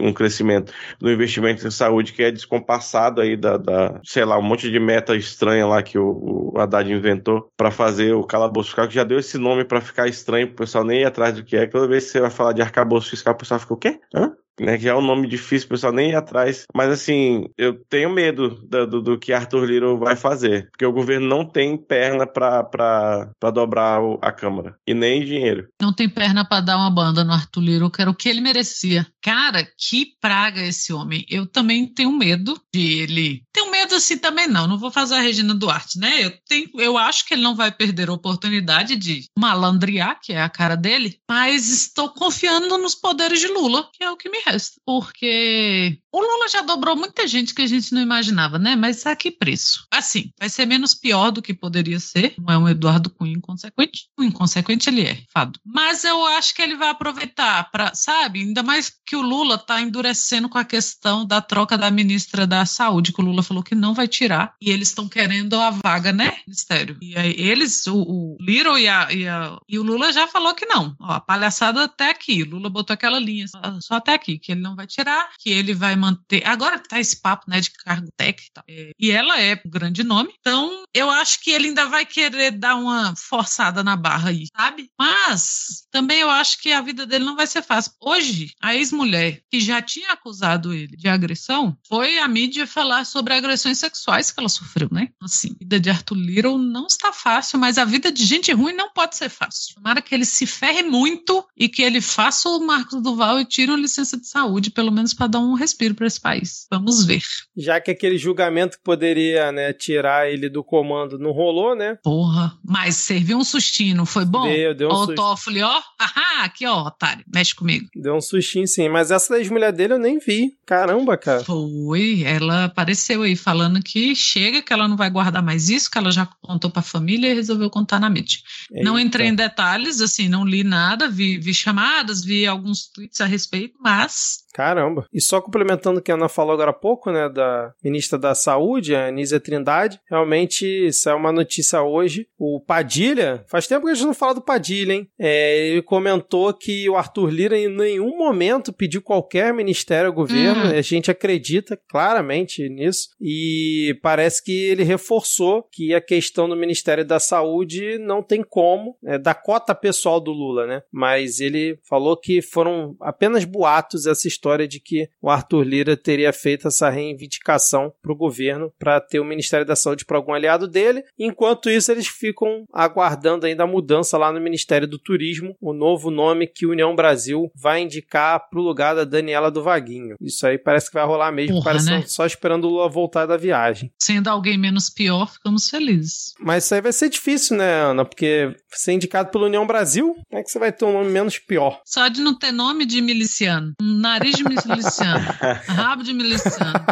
um 0.00 0.12
crescimento 0.12 0.72
no 1.00 1.10
investimento 1.10 1.66
em 1.66 1.70
saúde 1.70 2.12
que 2.12 2.22
é 2.22 2.30
descompassado 2.30 3.20
aí 3.20 3.36
da, 3.36 3.56
da 3.56 4.00
sei 4.04 4.24
lá, 4.24 4.38
um 4.38 4.42
monte 4.42 4.70
de 4.70 4.80
meta 4.80 5.16
estranha 5.16 5.66
lá 5.66 5.82
que 5.82 5.98
o, 5.98 6.52
o 6.54 6.58
Haddad 6.64 6.90
inventou 6.90 7.48
para 7.56 7.70
fazer 7.70 8.12
o 8.12 8.24
calabouço 8.24 8.70
fiscal, 8.70 8.88
que 8.88 8.94
já 8.94 9.04
deu 9.04 9.18
esse 9.18 9.38
nome 9.38 9.64
para 9.64 9.80
ficar 9.80 10.08
estranho, 10.08 10.48
o 10.48 10.54
pessoal 10.54 10.84
nem 10.84 11.02
ir 11.02 11.04
atrás 11.04 11.34
do 11.34 11.44
que 11.44 11.56
é. 11.56 11.66
Toda 11.66 11.88
vez 11.88 12.04
que 12.04 12.10
você 12.10 12.20
vai 12.20 12.30
falar 12.30 12.52
de 12.52 12.62
arcabouço 12.62 13.10
fiscal, 13.10 13.34
o 13.34 13.38
pessoal 13.38 13.60
fica 13.60 13.74
o 13.74 13.78
quê? 13.78 14.00
Hã? 14.14 14.32
né, 14.60 14.78
que 14.78 14.88
é 14.88 14.94
um 14.94 15.00
nome 15.00 15.26
difícil, 15.26 15.66
o 15.66 15.70
pessoal 15.70 15.92
nem 15.92 16.10
ir 16.10 16.16
atrás. 16.16 16.64
Mas 16.74 16.90
assim, 16.90 17.46
eu 17.58 17.74
tenho 17.88 18.10
medo 18.10 18.50
do, 18.50 18.86
do, 18.86 19.02
do 19.02 19.18
que 19.18 19.32
Arthur 19.32 19.64
Lira 19.64 19.94
vai 19.96 20.16
fazer, 20.16 20.68
porque 20.70 20.86
o 20.86 20.92
governo 20.92 21.26
não 21.26 21.44
tem 21.44 21.76
perna 21.76 22.26
para 22.26 23.30
dobrar 23.52 24.00
a 24.20 24.32
Câmara 24.32 24.76
e 24.86 24.94
nem 24.94 25.24
dinheiro. 25.24 25.68
Não 25.80 25.92
tem 25.92 26.08
perna 26.08 26.44
para 26.44 26.60
dar 26.60 26.76
uma 26.76 26.90
banda 26.90 27.24
no 27.24 27.32
Arthur 27.32 27.60
Lira, 27.60 27.90
que 27.90 28.00
era 28.00 28.10
o 28.10 28.14
que 28.14 28.28
ele 28.28 28.40
merecia. 28.40 29.06
Cara, 29.22 29.66
que 29.78 30.06
praga 30.20 30.62
esse 30.62 30.92
homem. 30.92 31.24
Eu 31.28 31.46
também 31.46 31.86
tenho 31.86 32.12
medo 32.12 32.58
de 32.72 33.00
ele. 33.00 33.42
Tenho 33.52 33.70
medo 33.84 33.94
assim 33.94 34.16
também 34.16 34.48
não. 34.48 34.66
Não 34.66 34.78
vou 34.78 34.90
fazer 34.90 35.14
a 35.14 35.20
Regina 35.20 35.54
Duarte, 35.54 35.98
né? 35.98 36.24
Eu, 36.24 36.32
tenho, 36.48 36.70
eu 36.74 36.96
acho 36.96 37.26
que 37.26 37.34
ele 37.34 37.42
não 37.42 37.54
vai 37.54 37.70
perder 37.70 38.08
a 38.08 38.12
oportunidade 38.12 38.96
de 38.96 39.28
malandrear, 39.38 40.18
que 40.20 40.32
é 40.32 40.42
a 40.42 40.48
cara 40.48 40.76
dele, 40.76 41.18
mas 41.28 41.70
estou 41.70 42.08
confiando 42.08 42.78
nos 42.78 42.94
poderes 42.94 43.40
de 43.40 43.48
Lula, 43.48 43.88
que 43.92 44.02
é 44.02 44.10
o 44.10 44.16
que 44.16 44.28
me 44.28 44.38
resta. 44.44 44.80
Porque 44.84 45.98
o 46.12 46.20
Lula 46.20 46.48
já 46.48 46.62
dobrou 46.62 46.96
muita 46.96 47.26
gente 47.26 47.54
que 47.54 47.62
a 47.62 47.66
gente 47.66 47.92
não 47.92 48.00
imaginava, 48.00 48.58
né? 48.58 48.76
Mas 48.76 49.04
a 49.04 49.14
que 49.14 49.30
preço? 49.30 49.86
Assim, 49.90 50.30
vai 50.38 50.48
ser 50.48 50.64
menos 50.64 50.94
pior 50.94 51.30
do 51.30 51.42
que 51.42 51.52
poderia 51.52 52.00
ser. 52.00 52.34
Não 52.38 52.54
é 52.54 52.56
um 52.56 52.68
Eduardo 52.68 53.10
Cunha 53.10 53.32
inconsequente. 53.32 54.08
O 54.16 54.22
inconsequente 54.22 54.88
ele 54.88 55.02
é, 55.02 55.22
fado. 55.32 55.58
Mas 55.64 56.04
eu 56.04 56.24
acho 56.26 56.54
que 56.54 56.62
ele 56.62 56.76
vai 56.76 56.90
aproveitar 56.90 57.70
para, 57.70 57.92
sabe? 57.94 58.40
Ainda 58.40 58.62
mais 58.62 58.92
que 59.04 59.16
o 59.16 59.22
Lula 59.22 59.56
está 59.56 59.80
endurecendo 59.80 60.48
com 60.48 60.56
a 60.56 60.64
questão 60.64 61.26
da 61.26 61.40
troca 61.40 61.76
da 61.76 61.90
ministra 61.90 62.46
da 62.46 62.64
Saúde, 62.64 63.12
que 63.12 63.20
o 63.20 63.24
Lula 63.24 63.42
falou 63.42 63.62
que 63.62 63.74
não 63.74 63.83
vai 63.92 64.08
tirar. 64.08 64.54
E 64.60 64.70
eles 64.70 64.88
estão 64.88 65.08
querendo 65.08 65.54
a 65.56 65.70
vaga, 65.70 66.12
né? 66.12 66.38
Ministério. 66.46 66.96
E 67.02 67.16
aí 67.16 67.34
eles, 67.36 67.86
o, 67.86 67.96
o 67.96 68.36
e, 68.78 68.88
a, 68.88 69.12
e, 69.12 69.28
a, 69.28 69.58
e, 69.68 69.78
o 69.78 69.82
Lula 69.82 70.12
já 70.12 70.26
falou 70.26 70.54
que 70.54 70.64
não. 70.64 70.94
Ó, 71.00 71.12
a 71.12 71.20
palhaçada 71.20 71.84
até 71.84 72.10
aqui. 72.10 72.42
O 72.42 72.50
Lula 72.50 72.70
botou 72.70 72.94
aquela 72.94 73.18
linha 73.18 73.46
só, 73.48 73.60
só, 73.80 73.94
até 73.96 74.14
aqui, 74.14 74.38
que 74.38 74.52
ele 74.52 74.60
não 74.60 74.76
vai 74.76 74.86
tirar, 74.86 75.30
que 75.38 75.50
ele 75.50 75.74
vai 75.74 75.96
manter. 75.96 76.46
Agora 76.46 76.78
tá 76.78 76.98
esse 77.00 77.20
papo, 77.20 77.44
né, 77.48 77.60
de 77.60 77.70
cargo 77.70 78.08
técnico. 78.16 78.62
É, 78.68 78.90
e 78.98 79.10
ela 79.10 79.40
é 79.40 79.60
um 79.64 79.70
grande 79.70 80.04
nome. 80.04 80.32
Então, 80.40 80.84
eu 80.94 81.10
acho 81.10 81.42
que 81.42 81.50
ele 81.50 81.68
ainda 81.68 81.86
vai 81.86 82.06
querer 82.06 82.52
dar 82.52 82.76
uma 82.76 83.14
forçada 83.16 83.82
na 83.82 83.96
barra 83.96 84.30
aí, 84.30 84.46
sabe? 84.56 84.88
Mas 84.98 85.86
também 85.90 86.20
eu 86.20 86.30
acho 86.30 86.60
que 86.60 86.72
a 86.72 86.80
vida 86.80 87.06
dele 87.06 87.24
não 87.24 87.36
vai 87.36 87.46
ser 87.46 87.62
fácil. 87.62 87.92
Hoje, 88.00 88.52
a 88.60 88.74
ex-mulher 88.74 89.40
que 89.50 89.60
já 89.60 89.80
tinha 89.82 90.12
acusado 90.12 90.72
ele 90.72 90.96
de 90.96 91.08
agressão 91.08 91.76
foi 91.88 92.18
a 92.18 92.28
mídia 92.28 92.66
falar 92.66 93.04
sobre 93.04 93.34
agressões 93.64 93.78
sexuais 93.78 94.30
que 94.30 94.40
ela 94.40 94.48
sofreu, 94.48 94.88
né? 94.90 95.08
Assim, 95.22 95.52
a 95.52 95.58
vida 95.58 95.80
de 95.80 95.90
Arthur 95.90 96.16
Little 96.16 96.58
não 96.58 96.86
está 96.86 97.12
fácil, 97.12 97.58
mas 97.58 97.78
a 97.78 97.84
vida 97.84 98.12
de 98.12 98.24
gente 98.24 98.52
ruim 98.52 98.74
não 98.74 98.92
pode 98.92 99.16
ser 99.16 99.28
fácil. 99.28 99.74
Tomara 99.76 100.02
que 100.02 100.14
ele 100.14 100.24
se 100.24 100.46
ferre 100.46 100.82
muito 100.82 101.44
e 101.56 101.68
que 101.68 101.82
ele 101.82 102.00
faça 102.00 102.48
o 102.48 102.64
Marcos 102.64 103.02
Duval 103.02 103.40
e 103.40 103.44
tire 103.44 103.70
uma 103.70 103.80
licença 103.80 104.16
de 104.16 104.26
saúde, 104.26 104.70
pelo 104.70 104.92
menos 104.92 105.14
para 105.14 105.26
dar 105.26 105.40
um 105.40 105.54
respiro 105.54 105.94
para 105.94 106.06
esse 106.06 106.20
país. 106.20 106.66
Vamos 106.70 107.04
ver. 107.04 107.22
Já 107.56 107.80
que 107.80 107.90
aquele 107.90 108.18
julgamento 108.18 108.76
que 108.76 108.84
poderia, 108.84 109.50
né, 109.50 109.72
tirar 109.72 110.30
ele 110.30 110.48
do 110.48 110.62
comando 110.62 111.18
não 111.18 111.30
rolou, 111.30 111.74
né? 111.74 111.98
Porra, 112.02 112.56
mas 112.64 112.96
serviu 112.96 113.38
um 113.38 113.44
sustinho, 113.44 113.96
não 113.96 114.06
foi 114.06 114.24
bom? 114.24 114.44
Deu, 114.44 114.74
deu 114.74 114.88
um 114.88 114.92
ó, 114.92 115.04
o 115.04 115.14
Toffoli, 115.14 115.62
ó, 115.62 115.80
ahá, 115.98 116.44
aqui 116.44 116.66
ó, 116.66 116.86
otário, 116.86 117.24
mexe 117.32 117.54
comigo. 117.54 117.88
Deu 117.94 118.14
um 118.14 118.20
sustinho 118.20 118.66
sim, 118.66 118.88
mas 118.88 119.10
essa 119.10 119.34
da 119.34 119.38
ex-mulher 119.38 119.72
dele 119.72 119.94
eu 119.94 119.98
nem 119.98 120.18
vi. 120.18 120.56
Caramba, 120.66 121.16
cara. 121.16 121.44
Foi, 121.44 122.22
ela 122.24 122.64
apareceu 122.64 123.22
aí 123.22 123.36
falando 123.36 123.53
que 123.84 124.14
chega, 124.14 124.62
que 124.62 124.72
ela 124.72 124.88
não 124.88 124.96
vai 124.96 125.10
guardar 125.10 125.42
mais 125.42 125.68
isso, 125.68 125.90
que 125.90 125.98
ela 125.98 126.10
já 126.10 126.26
contou 126.42 126.70
pra 126.70 126.82
família 126.82 127.30
e 127.30 127.34
resolveu 127.34 127.70
contar 127.70 127.98
na 127.98 128.10
mídia. 128.10 128.38
Eita. 128.70 128.84
Não 128.84 128.98
entrei 128.98 129.28
em 129.28 129.34
detalhes, 129.34 130.00
assim, 130.00 130.28
não 130.28 130.44
li 130.44 130.62
nada, 130.62 131.08
vi, 131.08 131.38
vi 131.38 131.52
chamadas, 131.52 132.24
vi 132.24 132.46
alguns 132.46 132.86
tweets 132.88 133.20
a 133.20 133.26
respeito, 133.26 133.76
mas 133.80 134.43
Caramba. 134.54 135.04
E 135.12 135.20
só 135.20 135.40
complementando 135.40 135.98
o 135.98 136.02
que 136.02 136.12
a 136.12 136.14
Ana 136.14 136.28
falou 136.28 136.52
agora 136.52 136.70
há 136.70 136.74
pouco, 136.74 137.10
né, 137.10 137.28
da 137.28 137.74
ministra 137.82 138.16
da 138.16 138.36
Saúde, 138.36 138.94
a 138.94 139.08
Anísia 139.08 139.40
Trindade, 139.40 140.00
realmente 140.08 140.92
saiu 140.92 141.16
uma 141.16 141.32
notícia 141.32 141.82
hoje. 141.82 142.28
O 142.38 142.60
Padilha, 142.60 143.44
faz 143.48 143.66
tempo 143.66 143.86
que 143.86 143.90
a 143.90 143.94
gente 143.94 144.06
não 144.06 144.14
fala 144.14 144.34
do 144.34 144.40
Padilha, 144.40 144.92
hein? 144.92 145.08
É, 145.18 145.68
ele 145.68 145.82
comentou 145.82 146.54
que 146.54 146.88
o 146.88 146.96
Arthur 146.96 147.30
Lira 147.30 147.58
em 147.58 147.68
nenhum 147.68 148.16
momento 148.16 148.72
pediu 148.72 149.02
qualquer 149.02 149.52
ministério 149.52 150.06
ao 150.06 150.14
governo. 150.14 150.66
Uhum. 150.66 150.78
A 150.78 150.82
gente 150.82 151.10
acredita 151.10 151.76
claramente 151.88 152.68
nisso. 152.68 153.08
E 153.20 153.98
parece 154.02 154.44
que 154.44 154.52
ele 154.52 154.84
reforçou 154.84 155.64
que 155.72 155.92
a 155.92 156.00
questão 156.00 156.48
do 156.48 156.54
Ministério 156.54 157.04
da 157.04 157.18
Saúde 157.18 157.98
não 157.98 158.22
tem 158.22 158.44
como, 158.44 158.96
é, 159.04 159.18
da 159.18 159.34
cota 159.34 159.74
pessoal 159.74 160.20
do 160.20 160.30
Lula, 160.30 160.64
né? 160.64 160.82
Mas 160.92 161.40
ele 161.40 161.76
falou 161.88 162.16
que 162.16 162.40
foram 162.40 162.96
apenas 163.00 163.44
boatos 163.44 164.06
essa 164.06 164.28
história 164.28 164.43
história 164.44 164.68
de 164.68 164.78
que 164.78 165.08
o 165.22 165.30
Arthur 165.30 165.62
Lira 165.62 165.96
teria 165.96 166.30
feito 166.32 166.68
essa 166.68 166.90
reivindicação 166.90 167.90
para 168.02 168.12
o 168.12 168.16
governo 168.16 168.70
para 168.78 169.00
ter 169.00 169.18
o 169.18 169.24
Ministério 169.24 169.64
da 169.64 169.74
Saúde 169.74 170.04
para 170.04 170.18
algum 170.18 170.34
aliado 170.34 170.68
dele. 170.68 171.02
Enquanto 171.18 171.70
isso, 171.70 171.90
eles 171.90 172.06
ficam 172.06 172.64
aguardando 172.70 173.46
ainda 173.46 173.64
a 173.64 173.66
mudança 173.66 174.18
lá 174.18 174.30
no 174.30 174.40
Ministério 174.40 174.86
do 174.86 174.98
Turismo, 174.98 175.56
o 175.60 175.72
novo 175.72 176.10
nome 176.10 176.46
que 176.46 176.66
União 176.66 176.94
Brasil 176.94 177.50
vai 177.54 177.80
indicar 177.80 178.50
para 178.50 178.60
o 178.60 178.62
lugar 178.62 178.94
da 178.94 179.04
Daniela 179.04 179.50
do 179.50 179.62
Vaguinho. 179.62 180.16
Isso 180.20 180.46
aí 180.46 180.58
parece 180.58 180.88
que 180.88 180.94
vai 180.94 181.06
rolar 181.06 181.32
mesmo, 181.32 181.54
Porra, 181.54 181.64
parece 181.64 181.90
né? 181.90 182.04
só 182.06 182.26
esperando 182.26 182.66
o 182.66 182.70
Lula 182.70 182.88
voltar 182.90 183.24
da 183.24 183.38
viagem. 183.38 183.90
Sendo 183.98 184.28
alguém 184.28 184.58
menos 184.58 184.90
pior, 184.90 185.32
ficamos 185.32 185.70
felizes. 185.70 186.34
Mas 186.38 186.64
isso 186.64 186.74
aí 186.74 186.82
vai 186.82 186.92
ser 186.92 187.08
difícil, 187.08 187.56
né, 187.56 187.82
Ana? 187.82 188.04
Porque 188.04 188.54
ser 188.70 188.92
indicado 188.92 189.30
pela 189.30 189.46
União 189.46 189.66
Brasil, 189.66 190.14
como 190.28 190.40
é 190.40 190.42
que 190.42 190.50
você 190.50 190.58
vai 190.58 190.70
ter 190.70 190.84
um 190.84 190.92
nome 190.92 191.10
menos 191.10 191.38
pior? 191.38 191.80
Só 191.86 192.08
de 192.08 192.20
não 192.20 192.36
ter 192.36 192.52
nome 192.52 192.84
de 192.84 193.00
miliciano. 193.00 193.72
Nariz 193.80 194.33
de 194.34 194.44
miliciano. 194.44 195.24
Rabo 195.66 196.02
de 196.02 196.12
miliciano. 196.12 196.84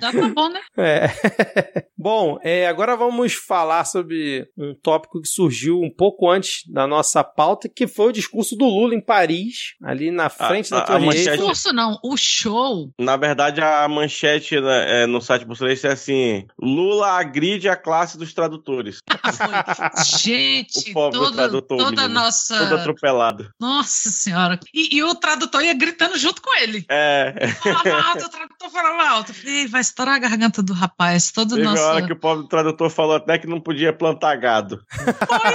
Já 0.00 0.12
tá 0.12 0.28
bom, 0.28 0.48
né? 0.48 0.60
É. 0.76 1.10
bom, 1.96 2.38
é, 2.42 2.66
agora 2.66 2.96
vamos 2.96 3.34
falar 3.34 3.84
sobre 3.84 4.46
um 4.56 4.74
tópico 4.74 5.20
que 5.20 5.28
surgiu 5.28 5.80
um 5.80 5.90
pouco 5.90 6.28
antes 6.28 6.62
da 6.70 6.86
nossa 6.86 7.24
pauta, 7.24 7.68
que 7.68 7.86
foi 7.86 8.08
o 8.08 8.12
discurso 8.12 8.56
do 8.56 8.66
Lula 8.66 8.94
em 8.94 9.00
Paris, 9.00 9.74
ali 9.82 10.10
na 10.10 10.28
frente 10.28 10.72
a, 10.74 10.80
da 10.80 10.86
Torre 10.86 11.06
Eiffel. 11.08 11.36
discurso 11.36 11.72
não, 11.72 11.98
o 12.02 12.16
show. 12.16 12.90
Na 12.98 13.16
verdade, 13.16 13.60
a 13.60 13.86
manchete 13.88 14.60
né, 14.60 15.02
é, 15.02 15.06
no 15.06 15.20
site 15.20 15.44
bolsonarista 15.44 15.88
é 15.88 15.92
assim, 15.92 16.46
Lula 16.60 17.08
agride 17.18 17.68
a 17.68 17.76
classe 17.76 18.18
dos 18.18 18.34
tradutores. 18.34 18.98
Gente, 20.18 20.92
o 20.94 21.10
toda, 21.10 21.62
toda 21.62 22.08
nossa... 22.08 22.58
Todo 22.58 22.76
atropelado. 22.76 23.50
Nossa 23.60 24.10
senhora. 24.10 24.58
E, 24.74 24.96
e 24.96 25.02
o 25.02 25.14
tradutor 25.14 25.62
ia 25.62 25.74
gritando 25.74 26.16
junto 26.20 26.42
com 26.42 26.56
ele. 26.58 26.84
É. 26.88 27.48
Fala 27.62 28.02
alto, 28.10 28.26
o 28.26 28.28
tradutor 28.28 28.70
falava 28.70 29.08
alto. 29.08 29.30
Eu 29.30 29.34
falei, 29.34 29.66
vai 29.66 29.80
estourar 29.80 30.14
a 30.14 30.18
garganta 30.18 30.62
do 30.62 30.72
rapaz. 30.72 31.30
Todo 31.30 31.54
Teve 31.54 31.66
nosso... 31.66 31.82
hora 31.82 32.06
que 32.06 32.12
o 32.12 32.16
pobre 32.16 32.48
tradutor 32.48 32.90
falou 32.90 33.16
até 33.16 33.38
que 33.38 33.46
não 33.46 33.60
podia 33.60 33.92
plantar 33.92 34.36
gado. 34.36 34.84
Foi. 34.88 35.50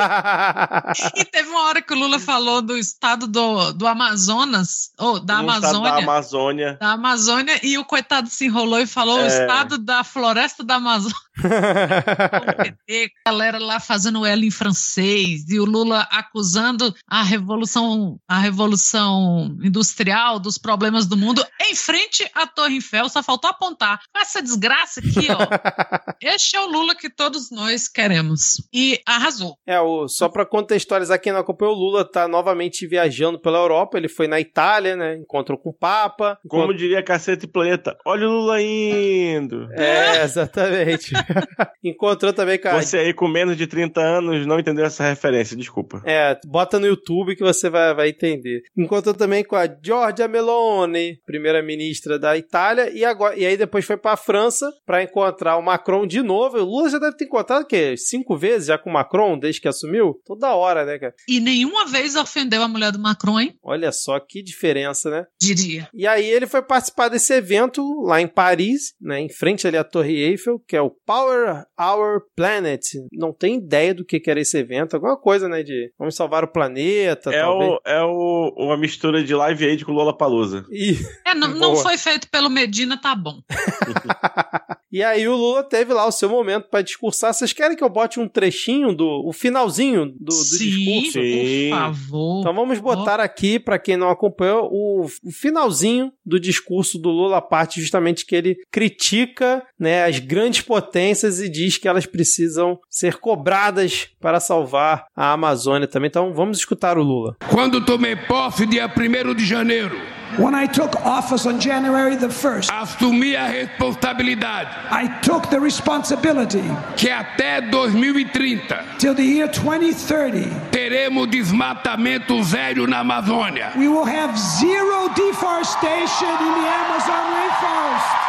E 1.16 1.26
teve 1.26 1.50
uma 1.50 1.68
hora 1.68 1.82
que 1.82 1.94
o 1.94 1.98
Lula 1.98 2.20
falou 2.20 2.62
do 2.62 2.78
estado 2.78 3.28
do, 3.28 3.72
do 3.74 3.88
Amazonas, 3.88 4.92
ou 4.98 5.20
da 5.20 5.36
no 5.36 5.50
Amazônia. 5.50 5.92
da 5.92 5.98
Amazônia. 5.98 6.78
Da 6.80 6.92
Amazônia, 6.92 7.60
e 7.64 7.78
o 7.78 7.86
coitado 7.86 8.30
se 8.30 8.46
enrolou 8.46 8.80
e 8.80 8.88
falou 8.88 9.20
é. 9.20 9.24
o 9.24 9.28
estado 9.28 9.78
da 9.78 10.04
floresta 10.04 10.64
da 10.64 10.76
Amazônia. 10.76 11.16
A 11.44 13.30
galera 13.30 13.60
lá 13.60 13.80
fazendo 13.80 14.26
ela 14.26 14.46
em 14.46 14.52
francês 14.52 15.50
e 15.50 15.60
o 15.60 15.66
Lula 15.66 16.08
acusando 16.12 16.94
a 17.08 17.24
revolução 17.24 18.20
a 18.28 18.40
revolução 18.40 19.58
industrial 19.64 20.40
dos 20.40 20.58
problemas 20.58 21.06
do 21.06 21.18
mundo 21.18 21.46
em 21.62 21.76
frente 21.76 22.30
à 22.34 22.48
Torre 22.48 22.76
Eiffel. 22.76 23.10
Só 23.10 23.22
faltou 23.22 23.50
apontar. 23.50 24.00
Essa 24.16 24.42
desgraça 24.42 25.00
aqui 25.00 25.28
ó. 25.30 25.38
Este 26.22 26.56
é 26.56 26.62
o 26.62 26.68
Lula 26.68 26.96
que 26.96 27.10
todos 27.10 27.52
nós 27.52 27.88
queremos. 27.88 28.68
E 28.74 29.02
arrasou. 29.06 29.58
É 29.66 29.80
o 29.80 30.08
só 30.08 30.30
para 30.30 30.46
contextualizar 30.46 31.20
quem 31.20 31.34
não 31.34 31.42
acompanhou 31.42 31.76
o 31.76 31.78
Lula 31.78 32.10
tá 32.10 32.28
novamente 32.28 32.88
viajando 32.88 33.40
pela 33.40 33.58
Europa. 33.58 33.98
Ele 33.98 34.08
foi 34.08 34.28
na 34.28 34.40
Itália 34.40 34.96
né? 34.96 35.16
Encontrou 35.16 35.58
com 35.58 35.70
o 35.70 35.74
Papa. 35.74 36.40
Como 36.48 36.74
diria 36.74 37.04
Cacete 37.04 37.48
Planeta 37.48 37.98
olha 38.06 38.28
o 38.28 38.32
Lula 38.32 38.62
indo. 38.62 39.68
É 39.74 40.24
exatamente 40.24 41.14
Encontrou 41.84 42.34
também 42.34 42.60
com 42.60 42.68
a... 42.68 42.82
Você 42.82 42.98
aí 42.98 43.14
com 43.14 43.28
menos 43.28 43.58
de 43.58 43.68
30 43.68 44.02
anos 44.02 44.46
não 44.46 44.60
entendeu 44.60 44.86
essa 44.86 45.08
referência, 45.08 45.56
desculpa. 45.56 46.02
É, 46.06 46.40
bota 46.46 46.80
no 46.80 46.88
YouTube 46.88 47.36
que 47.36 47.44
você 47.44 47.70
vai, 47.70 47.94
vai 47.94 48.10
entender. 48.10 48.64
Encontrou 48.78 49.14
também 49.14 49.44
com 49.44 49.56
a 49.56 49.68
Giorgia 49.68 50.28
Meloni, 50.28 51.20
primeira-ministra 51.26 52.18
da 52.18 52.38
Itália, 52.38 52.90
e, 52.90 53.04
agora, 53.06 53.38
e 53.38 53.46
aí 53.46 53.58
depois 53.58 53.86
foi 53.86 53.98
pra 53.98 54.18
França 54.18 54.72
para 54.86 55.04
encontrar 55.04 55.58
o 55.58 55.62
Macron 55.62 56.06
de 56.06 56.22
novo. 56.22 56.58
O 56.58 56.66
Lula 56.66 56.90
já 56.90 57.00
deve 57.00 57.18
ter 57.18 57.26
encontrado 57.26 57.64
o 57.64 57.68
quê? 57.68 57.96
Cinco 57.98 58.38
vezes 58.38 58.68
já 58.68 58.78
com 58.78 58.90
o 58.90 58.94
Macron 58.94 59.38
desde 59.38 59.62
que 59.62 59.68
assumiu? 59.68 60.20
Toda 60.26 60.56
hora, 60.56 60.86
né, 60.86 60.98
cara? 60.98 61.14
E 61.28 61.40
nenhuma 61.40 61.86
vez 61.86 62.16
ofendeu 62.16 62.62
a 62.62 62.68
mulher 62.68 62.92
do 62.92 63.00
Macron, 63.00 63.40
hein? 63.40 63.58
Olha 63.64 63.92
só 63.92 64.20
que 64.20 64.42
diferença, 64.42 65.10
né? 65.10 65.26
Diria. 65.40 65.90
E 65.94 66.08
aí 66.08 66.26
ele 66.26 66.48
foi 66.48 66.62
participar 66.62 67.10
desse 67.10 67.34
evento 67.34 67.82
lá 68.04 68.22
em 68.22 68.28
Paris, 68.28 68.94
né, 69.00 69.20
em 69.20 69.30
frente 69.30 69.68
ali 69.68 69.78
à 69.78 69.84
Torre 69.84 70.22
Eiffel, 70.22 70.60
que 70.68 70.76
é 70.76 70.82
o 70.82 70.90
Power 71.16 71.66
Our 71.80 72.22
Planet. 72.36 72.82
Não 73.10 73.32
tem 73.32 73.56
ideia 73.56 73.94
do 73.94 74.04
que 74.04 74.22
era 74.28 74.42
esse 74.42 74.58
evento. 74.58 74.96
Alguma 74.96 75.16
coisa, 75.16 75.48
né? 75.48 75.64
De 75.64 75.94
vamos 75.98 76.14
salvar 76.14 76.44
o 76.44 76.48
planeta. 76.48 77.34
É, 77.34 77.40
talvez. 77.40 77.72
o, 77.72 77.80
é 77.86 78.04
o, 78.04 78.54
uma 78.58 78.76
mistura 78.76 79.24
de 79.24 79.34
Live 79.34 79.66
Aid 79.66 79.86
com 79.86 79.94
Lola 79.94 80.16
Palusa. 80.16 80.66
E, 80.76 80.98
É, 81.26 81.34
não, 81.34 81.48
não 81.48 81.76
foi 81.78 81.98
feito 81.98 82.30
pelo 82.30 82.50
Medina, 82.50 83.00
tá 83.00 83.16
bom. 83.16 83.40
e 84.92 85.02
aí 85.02 85.26
o 85.26 85.36
Lula 85.36 85.64
teve 85.64 85.94
lá 85.94 86.06
o 86.06 86.12
seu 86.12 86.30
momento 86.30 86.70
pra 86.70 86.82
discursar. 86.82 87.34
Vocês 87.34 87.54
querem 87.54 87.78
que 87.78 87.84
eu 87.84 87.90
bote 87.90 88.20
um 88.20 88.28
trechinho 88.28 88.94
do 88.94 89.26
o 89.26 89.32
finalzinho 89.32 90.08
do, 90.08 90.26
do 90.26 90.32
Sim, 90.34 90.58
discurso? 90.58 91.12
Sim. 91.14 91.70
por 91.70 91.78
favor. 91.78 92.40
Então 92.42 92.54
vamos 92.54 92.80
botar 92.80 93.22
aqui, 93.22 93.58
pra 93.58 93.80
quem 93.80 93.96
não 93.96 94.10
acompanhou, 94.10 94.70
o, 94.70 95.06
o 95.06 95.32
finalzinho 95.32 96.12
do 96.26 96.40
discurso 96.40 97.00
do 97.00 97.10
Lula, 97.10 97.38
a 97.38 97.42
parte 97.42 97.80
justamente 97.80 98.26
que 98.26 98.36
ele 98.36 98.58
critica 98.70 99.66
né, 99.80 100.04
as 100.04 100.20
grandes 100.20 100.62
potências 100.62 101.05
e 101.14 101.50
diz 101.50 101.78
que 101.78 101.88
elas 101.88 102.06
precisam 102.06 102.80
ser 102.90 103.18
cobradas 103.18 104.08
para 104.20 104.40
salvar 104.40 105.06
a 105.16 105.32
Amazônia 105.34 105.88
também. 105.88 106.08
Então 106.08 106.34
vamos 106.34 106.58
escutar 106.58 106.98
o 106.98 107.04
Lula. 107.04 107.36
Quando 107.50 107.86
tomei 107.86 108.16
posse 108.16 108.66
dia 108.66 108.88
1 108.88 109.34
de 109.36 109.46
janeiro, 109.46 109.96
When 110.38 110.54
I 110.54 110.68
took 110.68 110.98
office 111.06 111.46
on 111.46 111.62
January 111.62 112.18
the 112.18 112.28
1st, 112.28 112.70
assumi 112.70 113.38
a 113.38 113.46
responsabilidade 113.48 114.70
I 114.92 115.08
took 115.22 115.48
the 115.50 115.60
responsibility 115.60 116.64
que 116.98 117.10
até 117.10 117.62
2030 117.62 118.98
till 119.00 119.16
the 119.16 119.24
year 119.24 119.48
2030 119.48 120.50
teremos 120.72 121.28
desmatamento 121.30 122.44
zero 122.44 122.86
na 122.86 123.00
Amazônia. 123.00 123.72
we 123.78 123.88
will 123.88 124.04
have 124.04 124.38
zero 124.38 125.08
deforestation 125.16 126.28
in 126.28 126.54
the 126.60 126.68
Amazon 126.68 127.24
rainforest. 127.32 128.25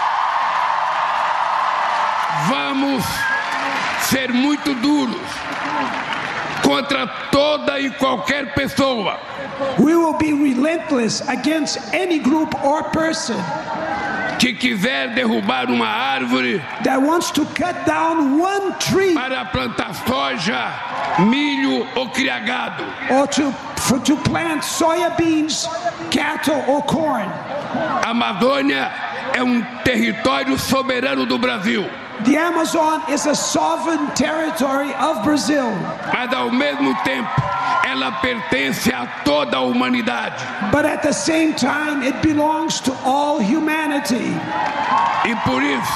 Vamos 2.48 3.04
ser 4.02 4.32
muito 4.32 4.74
duros 4.74 5.16
contra 6.62 7.06
toda 7.30 7.78
e 7.80 7.90
qualquer 7.90 8.52
pessoa 8.54 9.18
We 9.78 9.94
will 9.96 10.18
be 10.18 10.32
relentless 10.32 11.22
against 11.28 11.78
any 11.94 12.18
group 12.18 12.54
or 12.62 12.82
person 12.90 13.36
que 14.38 14.52
quiser 14.52 15.14
derrubar 15.14 15.70
uma 15.70 15.86
árvore 15.86 16.60
that 16.84 17.00
wants 17.00 17.30
to 17.30 17.46
cut 17.46 17.74
down 17.86 18.38
one 18.38 18.72
tree 18.78 19.14
para 19.14 19.46
plantar 19.46 19.94
soja, 20.06 20.72
milho 21.20 21.86
ou 21.96 22.10
criagado. 22.10 22.84
or 23.10 23.26
to, 23.28 23.50
for, 23.80 23.98
to 24.00 24.14
plant 24.18 24.62
soya 24.62 25.16
beans, 25.16 25.66
cattle, 26.10 26.62
or 26.68 26.82
corn. 26.82 27.26
A 28.04 28.10
Amazônia 28.10 28.92
é 29.32 29.42
um 29.42 29.62
território 29.84 30.58
soberano 30.58 31.24
do 31.24 31.38
Brasil, 31.38 31.88
The 32.24 32.36
Amazon 32.36 33.02
is 33.10 33.26
a 33.26 33.34
sovereign 33.34 34.08
territory 34.14 34.92
of 34.94 35.22
Brazil, 35.22 35.70
mas 36.12 36.32
ao 36.32 36.50
mesmo 36.50 36.94
tempo 37.04 37.28
ela 37.84 38.10
pertence 38.20 38.88
a 38.90 39.06
toda 39.24 39.58
a 39.58 39.60
humanidade. 39.60 40.34
but 40.72 40.84
at 40.84 41.02
the 41.02 41.12
same 41.12 41.54
time, 41.54 42.02
it 42.02 42.20
belongs 42.22 42.80
to 42.80 42.92
all 43.04 43.38
humanity. 43.38 44.34
E 45.24 45.34
por 45.44 45.62
isso 45.62 45.92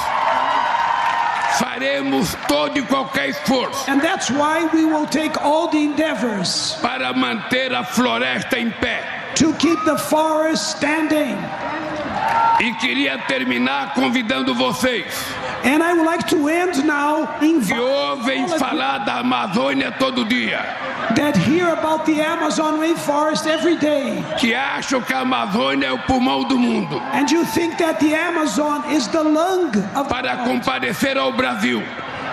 faremos 1.58 2.34
todo 2.46 2.76
e 2.78 2.82
qualquer 2.82 3.30
esforço 3.30 3.88
And 3.88 4.00
that's 4.00 4.30
why 4.30 4.66
we 4.72 4.84
will 4.84 5.06
take 5.06 5.36
all 5.42 5.68
the 5.68 5.78
endeavors 5.78 6.76
para 6.80 7.12
manter 7.12 7.72
a 7.74 7.82
floresta 7.84 8.58
em 8.58 8.70
pé. 8.70 9.02
to 9.36 9.52
keep 9.54 9.78
the 9.84 9.96
forest 9.96 10.76
standing. 10.76 11.36
E 12.60 12.72
queria 12.74 13.16
terminar 13.26 13.94
convidando 13.94 14.54
vocês 14.54 15.06
And 15.62 15.82
I 15.82 15.92
would 15.92 16.06
like 16.06 16.26
to 16.28 16.48
end 16.48 16.84
now 16.86 17.26
que 17.38 17.46
inviting 17.46 17.78
ouvem 17.78 18.48
falar 18.58 19.04
da 19.04 19.20
Amazônia 19.20 19.92
todo 19.92 20.24
dia, 20.24 20.64
that 21.14 21.36
hear 21.36 21.68
about 21.68 22.06
the 22.06 22.20
Amazon 22.22 22.80
rainforest 22.80 23.46
every 23.46 23.76
day, 23.76 24.24
que 24.38 24.54
acham 24.54 25.02
que 25.02 25.12
a 25.12 25.20
Amazônia 25.20 25.88
é 25.88 25.92
o 25.92 25.98
pulmão 25.98 26.44
do 26.44 26.58
mundo, 26.58 26.98
and 27.12 27.30
you 27.30 27.44
think 27.44 27.76
that 27.76 28.00
the 28.00 28.14
Amazon 28.14 28.82
is 28.90 29.06
the 29.08 29.22
lung 29.22 29.70
of 29.94 30.08
para 30.08 30.38
comparecer 30.44 31.18
ao 31.18 31.32
Brasil. 31.32 31.82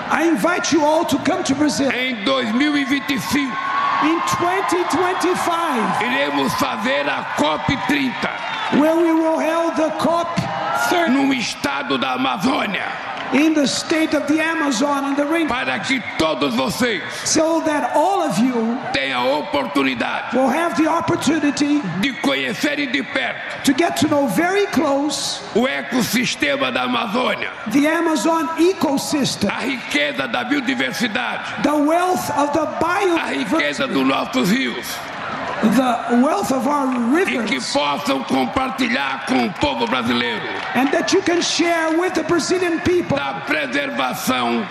I 0.10 0.30
invite 0.30 0.72
you 0.72 0.86
all 0.86 1.04
to 1.06 1.18
come 1.20 1.44
to 1.44 1.56
Brazil. 1.56 1.92
Em 1.92 2.24
2025. 2.24 3.52
in 4.04 4.20
2025, 4.22 6.04
Iremos 6.04 6.54
fazer 6.54 7.10
a 7.10 7.24
COP30 7.36 8.80
where 8.80 8.96
we 8.96 9.12
will 9.12 9.40
hold 9.40 9.76
the 9.76 9.90
COP 9.98 10.28
30 10.90 11.12
no 11.12 11.34
estado 11.34 11.98
da 11.98 12.14
Amazônia, 12.14 12.86
in 13.34 13.54
the 13.54 13.68
state 13.68 14.14
of 14.14 14.28
the 14.28 14.40
Amazon 14.40 15.06
and 15.06 15.18
the 15.18 15.24
rainforest, 15.24 15.48
para 15.50 15.80
que 15.80 16.02
todos 16.18 16.56
vocês 16.56 17.02
so 17.26 17.62
that 17.62 17.96
all 17.96 18.22
of 18.22 18.38
you 18.40 18.78
tenham 18.94 19.26
a 19.26 19.40
oportunidade 19.42 20.34
will 20.34 20.50
have 20.50 20.76
the 20.78 20.88
opportunity 20.88 21.82
de 22.02 22.14
conhecerem 22.22 22.92
de 22.92 23.04
perto 23.04 23.64
to 23.64 23.74
get 23.74 23.98
to 23.98 24.08
know 24.08 24.28
very 24.28 24.66
close 24.68 25.42
o 25.56 25.68
ecossistema 25.68 26.72
da 26.72 26.86
Amazônia, 26.86 27.50
the 27.72 27.88
Amazon 27.88 28.48
ecosystem, 28.60 29.50
a 29.50 29.66
riqueza 29.66 30.28
da 30.28 30.44
biodiversidade, 30.44 31.64
the 31.64 31.76
wealth 31.76 32.30
of 32.38 32.54
the 32.54 32.68
a 32.78 33.34
riqueza 33.34 33.88
dos 33.88 34.06
nossos 34.06 34.50
rios 34.50 34.86
the 35.62 36.22
wealth 36.24 36.52
of 36.52 36.68
our 36.68 36.88
e 36.88 37.26
que 37.26 37.38
rivers, 37.38 37.74
possam 37.74 38.24
compartilhar 38.24 39.26
com 39.26 39.48
o 39.48 39.54
povo 39.54 39.88
brasileiro. 39.88 40.42
And 40.76 40.92
that 40.92 41.14
you 41.14 41.22
can 41.22 41.42
share 41.42 41.98
with 41.98 42.14
the 42.14 42.24
Brazilian 42.24 42.80
people 42.82 43.18
da 43.18 43.42
preservação 43.46 44.66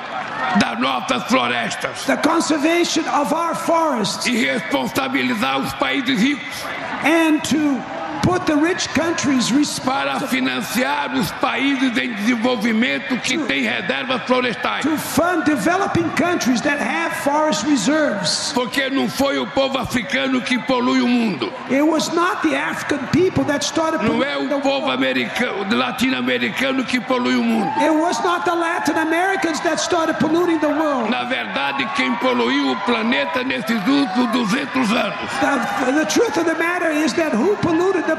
das 0.60 0.78
nossas 0.78 1.24
florestas. 1.24 2.04
the 2.06 2.16
conservation 2.18 3.06
of 3.08 3.32
our 3.32 3.54
forests 3.54 4.26
e 4.26 4.36
responsabilizar 4.36 5.58
os 5.58 5.72
países 5.74 6.20
ricos. 6.20 6.64
and 7.04 7.42
to 7.42 7.82
put 8.26 8.44
the 8.44 8.56
rich 8.56 8.88
countries 8.88 9.46
para 9.78 10.18
financiar 10.26 11.14
os 11.14 11.30
países 11.40 11.96
em 11.96 12.12
desenvolvimento 12.14 13.16
que 13.20 13.38
têm 13.38 13.62
reservas 13.62 14.22
florestais. 14.24 14.82
to 14.82 14.96
fund 14.98 15.44
developing 15.44 16.08
countries 16.16 16.60
that 16.60 16.78
have 16.80 17.14
forest 17.22 17.64
reserves. 17.64 18.50
Porque 18.52 18.90
não 18.90 19.08
foi 19.08 19.38
o 19.38 19.46
povo 19.46 19.78
africano 19.78 20.40
que 20.42 20.58
polui 20.58 21.00
o 21.00 21.06
mundo. 21.06 21.52
It 21.70 21.82
was 21.82 22.12
not 22.12 22.42
the 22.42 22.56
African 22.56 22.98
people 23.12 23.44
that 23.44 23.64
started 23.64 24.02
Não 24.02 24.22
é 24.24 24.36
o 24.36 24.60
povo 24.60 24.86
world. 24.86 24.90
americano, 24.90 25.76
latino-americano 25.76 26.84
que 26.84 26.98
polui 27.00 27.36
o 27.36 27.44
mundo. 27.44 27.70
It 27.80 27.92
was 27.92 28.22
not 28.24 28.44
the 28.44 28.54
Latin 28.54 28.98
Americans 28.98 29.60
that 29.60 29.78
started 29.80 30.18
polluting 30.18 30.58
the 30.58 30.68
world. 30.68 31.10
Na 31.10 31.24
verdade, 31.24 31.86
quem 31.94 32.12
poluiu 32.16 32.72
o 32.72 32.76
planeta 32.84 33.44
nesses 33.44 33.76
últimos 33.86 34.32
200 34.32 34.90
anos 34.90 35.30
The, 35.40 35.92
the 35.92 36.06
truth 36.06 36.36
of 36.36 36.44
the 36.44 36.54
matter 36.58 36.90
is 36.90 37.12
that 37.14 37.32
who 37.32 37.54
polluted 37.56 38.04
the 38.06 38.15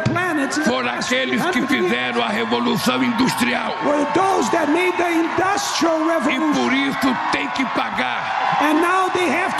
foram 0.65 0.89
aqueles 0.89 1.41
que 1.45 1.53
100 1.53 1.61
years 1.61 1.87
fizeram 1.89 2.23
a 2.23 2.27
revolução 2.27 3.03
industrial. 3.03 3.73
E 6.31 6.39
por 6.53 6.73
isso 6.73 7.17
tem 7.31 7.47
que 7.49 7.65
pagar 7.65 8.57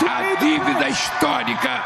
a 0.08 0.34
dívida 0.40 0.88
histórica 0.88 1.82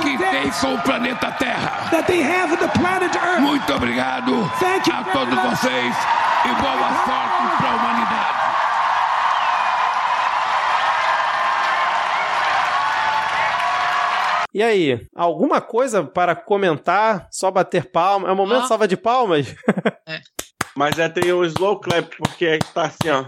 que 0.00 0.16
tem 0.18 0.50
com 0.60 0.74
o 0.74 0.78
planeta 0.82 1.30
Terra. 1.32 1.88
Muito 3.40 3.72
obrigado 3.74 4.50
a 4.92 5.04
todos 5.12 5.38
vocês 5.42 5.94
e 6.44 6.48
boa 6.62 6.88
sorte 7.04 7.56
para 7.58 7.70
a 7.70 7.74
humanidade. 7.74 8.35
E 14.56 14.62
aí, 14.62 15.06
alguma 15.14 15.60
coisa 15.60 16.02
para 16.02 16.34
comentar? 16.34 17.28
Só 17.30 17.50
bater 17.50 17.90
palma? 17.90 18.26
É 18.26 18.32
o 18.32 18.34
momento 18.34 18.62
Ó. 18.62 18.66
salva 18.66 18.88
de 18.88 18.96
palmas? 18.96 19.54
Mas 20.74 20.98
é 20.98 21.10
tem 21.10 21.30
o 21.30 21.44
slow 21.44 21.78
clap, 21.78 22.10
porque 22.16 22.58
tá 22.72 22.86
assim, 22.86 23.10
ó. 23.10 23.26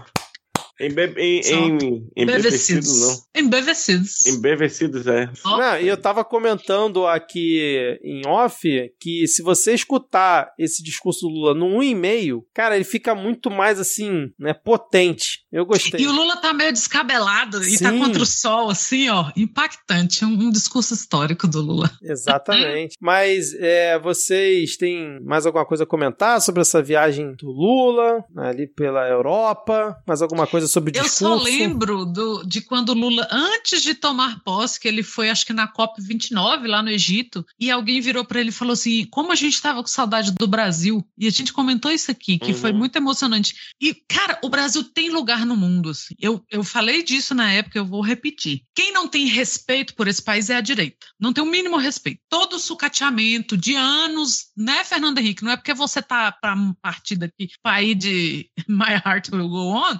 Embe 0.81 1.13
em, 1.17 1.41
em, 1.41 2.09
embevecido, 2.15 2.87
não. 2.87 3.21
Embevecidos. 3.35 4.25
Embevecidos, 4.25 5.05
é. 5.07 5.29
Não, 5.43 5.77
e 5.77 5.87
eu 5.89 5.97
tava 5.97 6.23
comentando 6.23 7.05
aqui 7.05 7.99
em 8.01 8.25
off 8.25 8.91
que 8.97 9.27
se 9.27 9.43
você 9.43 9.73
escutar 9.73 10.51
esse 10.57 10.81
discurso 10.81 11.27
do 11.27 11.33
Lula 11.33 11.53
no 11.53 11.79
1,5, 11.79 12.43
cara, 12.53 12.75
ele 12.75 12.85
fica 12.85 13.13
muito 13.13 13.51
mais 13.51 13.77
assim, 13.77 14.31
né, 14.39 14.53
potente. 14.53 15.45
Eu 15.51 15.65
gostei. 15.65 15.99
E 16.01 16.07
o 16.07 16.11
Lula 16.11 16.37
tá 16.37 16.53
meio 16.53 16.71
descabelado 16.71 17.63
e 17.63 17.77
tá 17.79 17.91
Sim. 17.91 17.99
contra 17.99 18.21
o 18.21 18.25
sol, 18.25 18.69
assim, 18.69 19.09
ó. 19.09 19.31
Impactante. 19.35 20.23
Um, 20.23 20.29
um 20.47 20.51
discurso 20.51 20.93
histórico 20.93 21.47
do 21.47 21.61
Lula. 21.61 21.89
Exatamente. 22.01 22.95
Mas 23.01 23.53
é, 23.55 23.97
vocês 23.99 24.77
têm 24.77 25.19
mais 25.23 25.45
alguma 25.45 25.65
coisa 25.65 25.83
a 25.83 25.87
comentar 25.87 26.39
sobre 26.41 26.61
essa 26.61 26.81
viagem 26.83 27.33
do 27.35 27.49
Lula 27.51 28.23
ali 28.37 28.67
pela 28.67 29.07
Europa? 29.07 29.97
Mais 30.07 30.21
alguma 30.21 30.45
coisa 30.45 30.67
sobre 30.67 30.91
o 30.91 30.97
Eu 30.97 31.03
discurso? 31.03 31.37
só 31.37 31.43
lembro 31.43 32.05
do, 32.05 32.43
de 32.45 32.61
quando 32.61 32.89
o 32.89 32.93
Lula, 32.93 33.27
antes 33.31 33.81
de 33.81 33.93
tomar 33.95 34.41
posse, 34.43 34.79
que 34.79 34.87
ele 34.87 35.01
foi, 35.03 35.29
acho 35.29 35.45
que 35.45 35.53
na 35.53 35.67
COP29, 35.71 36.67
lá 36.67 36.81
no 36.83 36.89
Egito, 36.89 37.45
e 37.59 37.71
alguém 37.71 38.01
virou 38.01 38.23
para 38.23 38.39
ele 38.39 38.49
e 38.49 38.53
falou 38.53 38.73
assim: 38.73 39.05
como 39.09 39.31
a 39.31 39.35
gente 39.35 39.61
tava 39.61 39.81
com 39.81 39.87
saudade 39.87 40.31
do 40.31 40.47
Brasil. 40.47 41.03
E 41.17 41.27
a 41.27 41.31
gente 41.31 41.51
comentou 41.53 41.91
isso 41.91 42.11
aqui, 42.11 42.37
que 42.37 42.51
Uhum. 42.51 42.57
foi 42.57 42.71
muito 42.73 42.95
emocionante. 42.95 43.55
E, 43.81 43.93
cara, 43.93 44.39
o 44.43 44.49
Brasil 44.49 44.83
tem 44.83 45.09
lugar 45.09 45.38
no 45.45 45.55
mundo. 45.55 45.89
Assim. 45.89 46.15
Eu, 46.19 46.43
eu 46.49 46.63
falei 46.63 47.03
disso 47.03 47.33
na 47.33 47.51
época, 47.51 47.77
eu 47.77 47.85
vou 47.85 48.01
repetir. 48.01 48.63
Quem 48.75 48.91
não 48.91 49.07
tem 49.07 49.25
respeito 49.25 49.95
por 49.95 50.07
esse 50.07 50.21
país 50.21 50.49
é 50.49 50.55
a 50.55 50.61
direita. 50.61 51.07
Não 51.19 51.33
tem 51.33 51.43
o 51.43 51.47
mínimo 51.47 51.77
respeito. 51.77 52.21
Todo 52.29 52.59
sucateamento 52.59 53.57
de 53.57 53.75
anos, 53.75 54.47
né, 54.55 54.83
Fernando 54.83 55.17
Henrique? 55.17 55.43
Não 55.43 55.51
é 55.51 55.57
porque 55.57 55.73
você 55.73 56.01
tá 56.01 56.31
para 56.31 56.55
partir 56.81 57.15
daqui 57.15 57.49
para 57.61 57.81
ir 57.81 57.95
de 57.95 58.49
My 58.67 59.01
Heart 59.05 59.29
Will 59.31 59.49
Go 59.49 59.75
On 59.75 59.99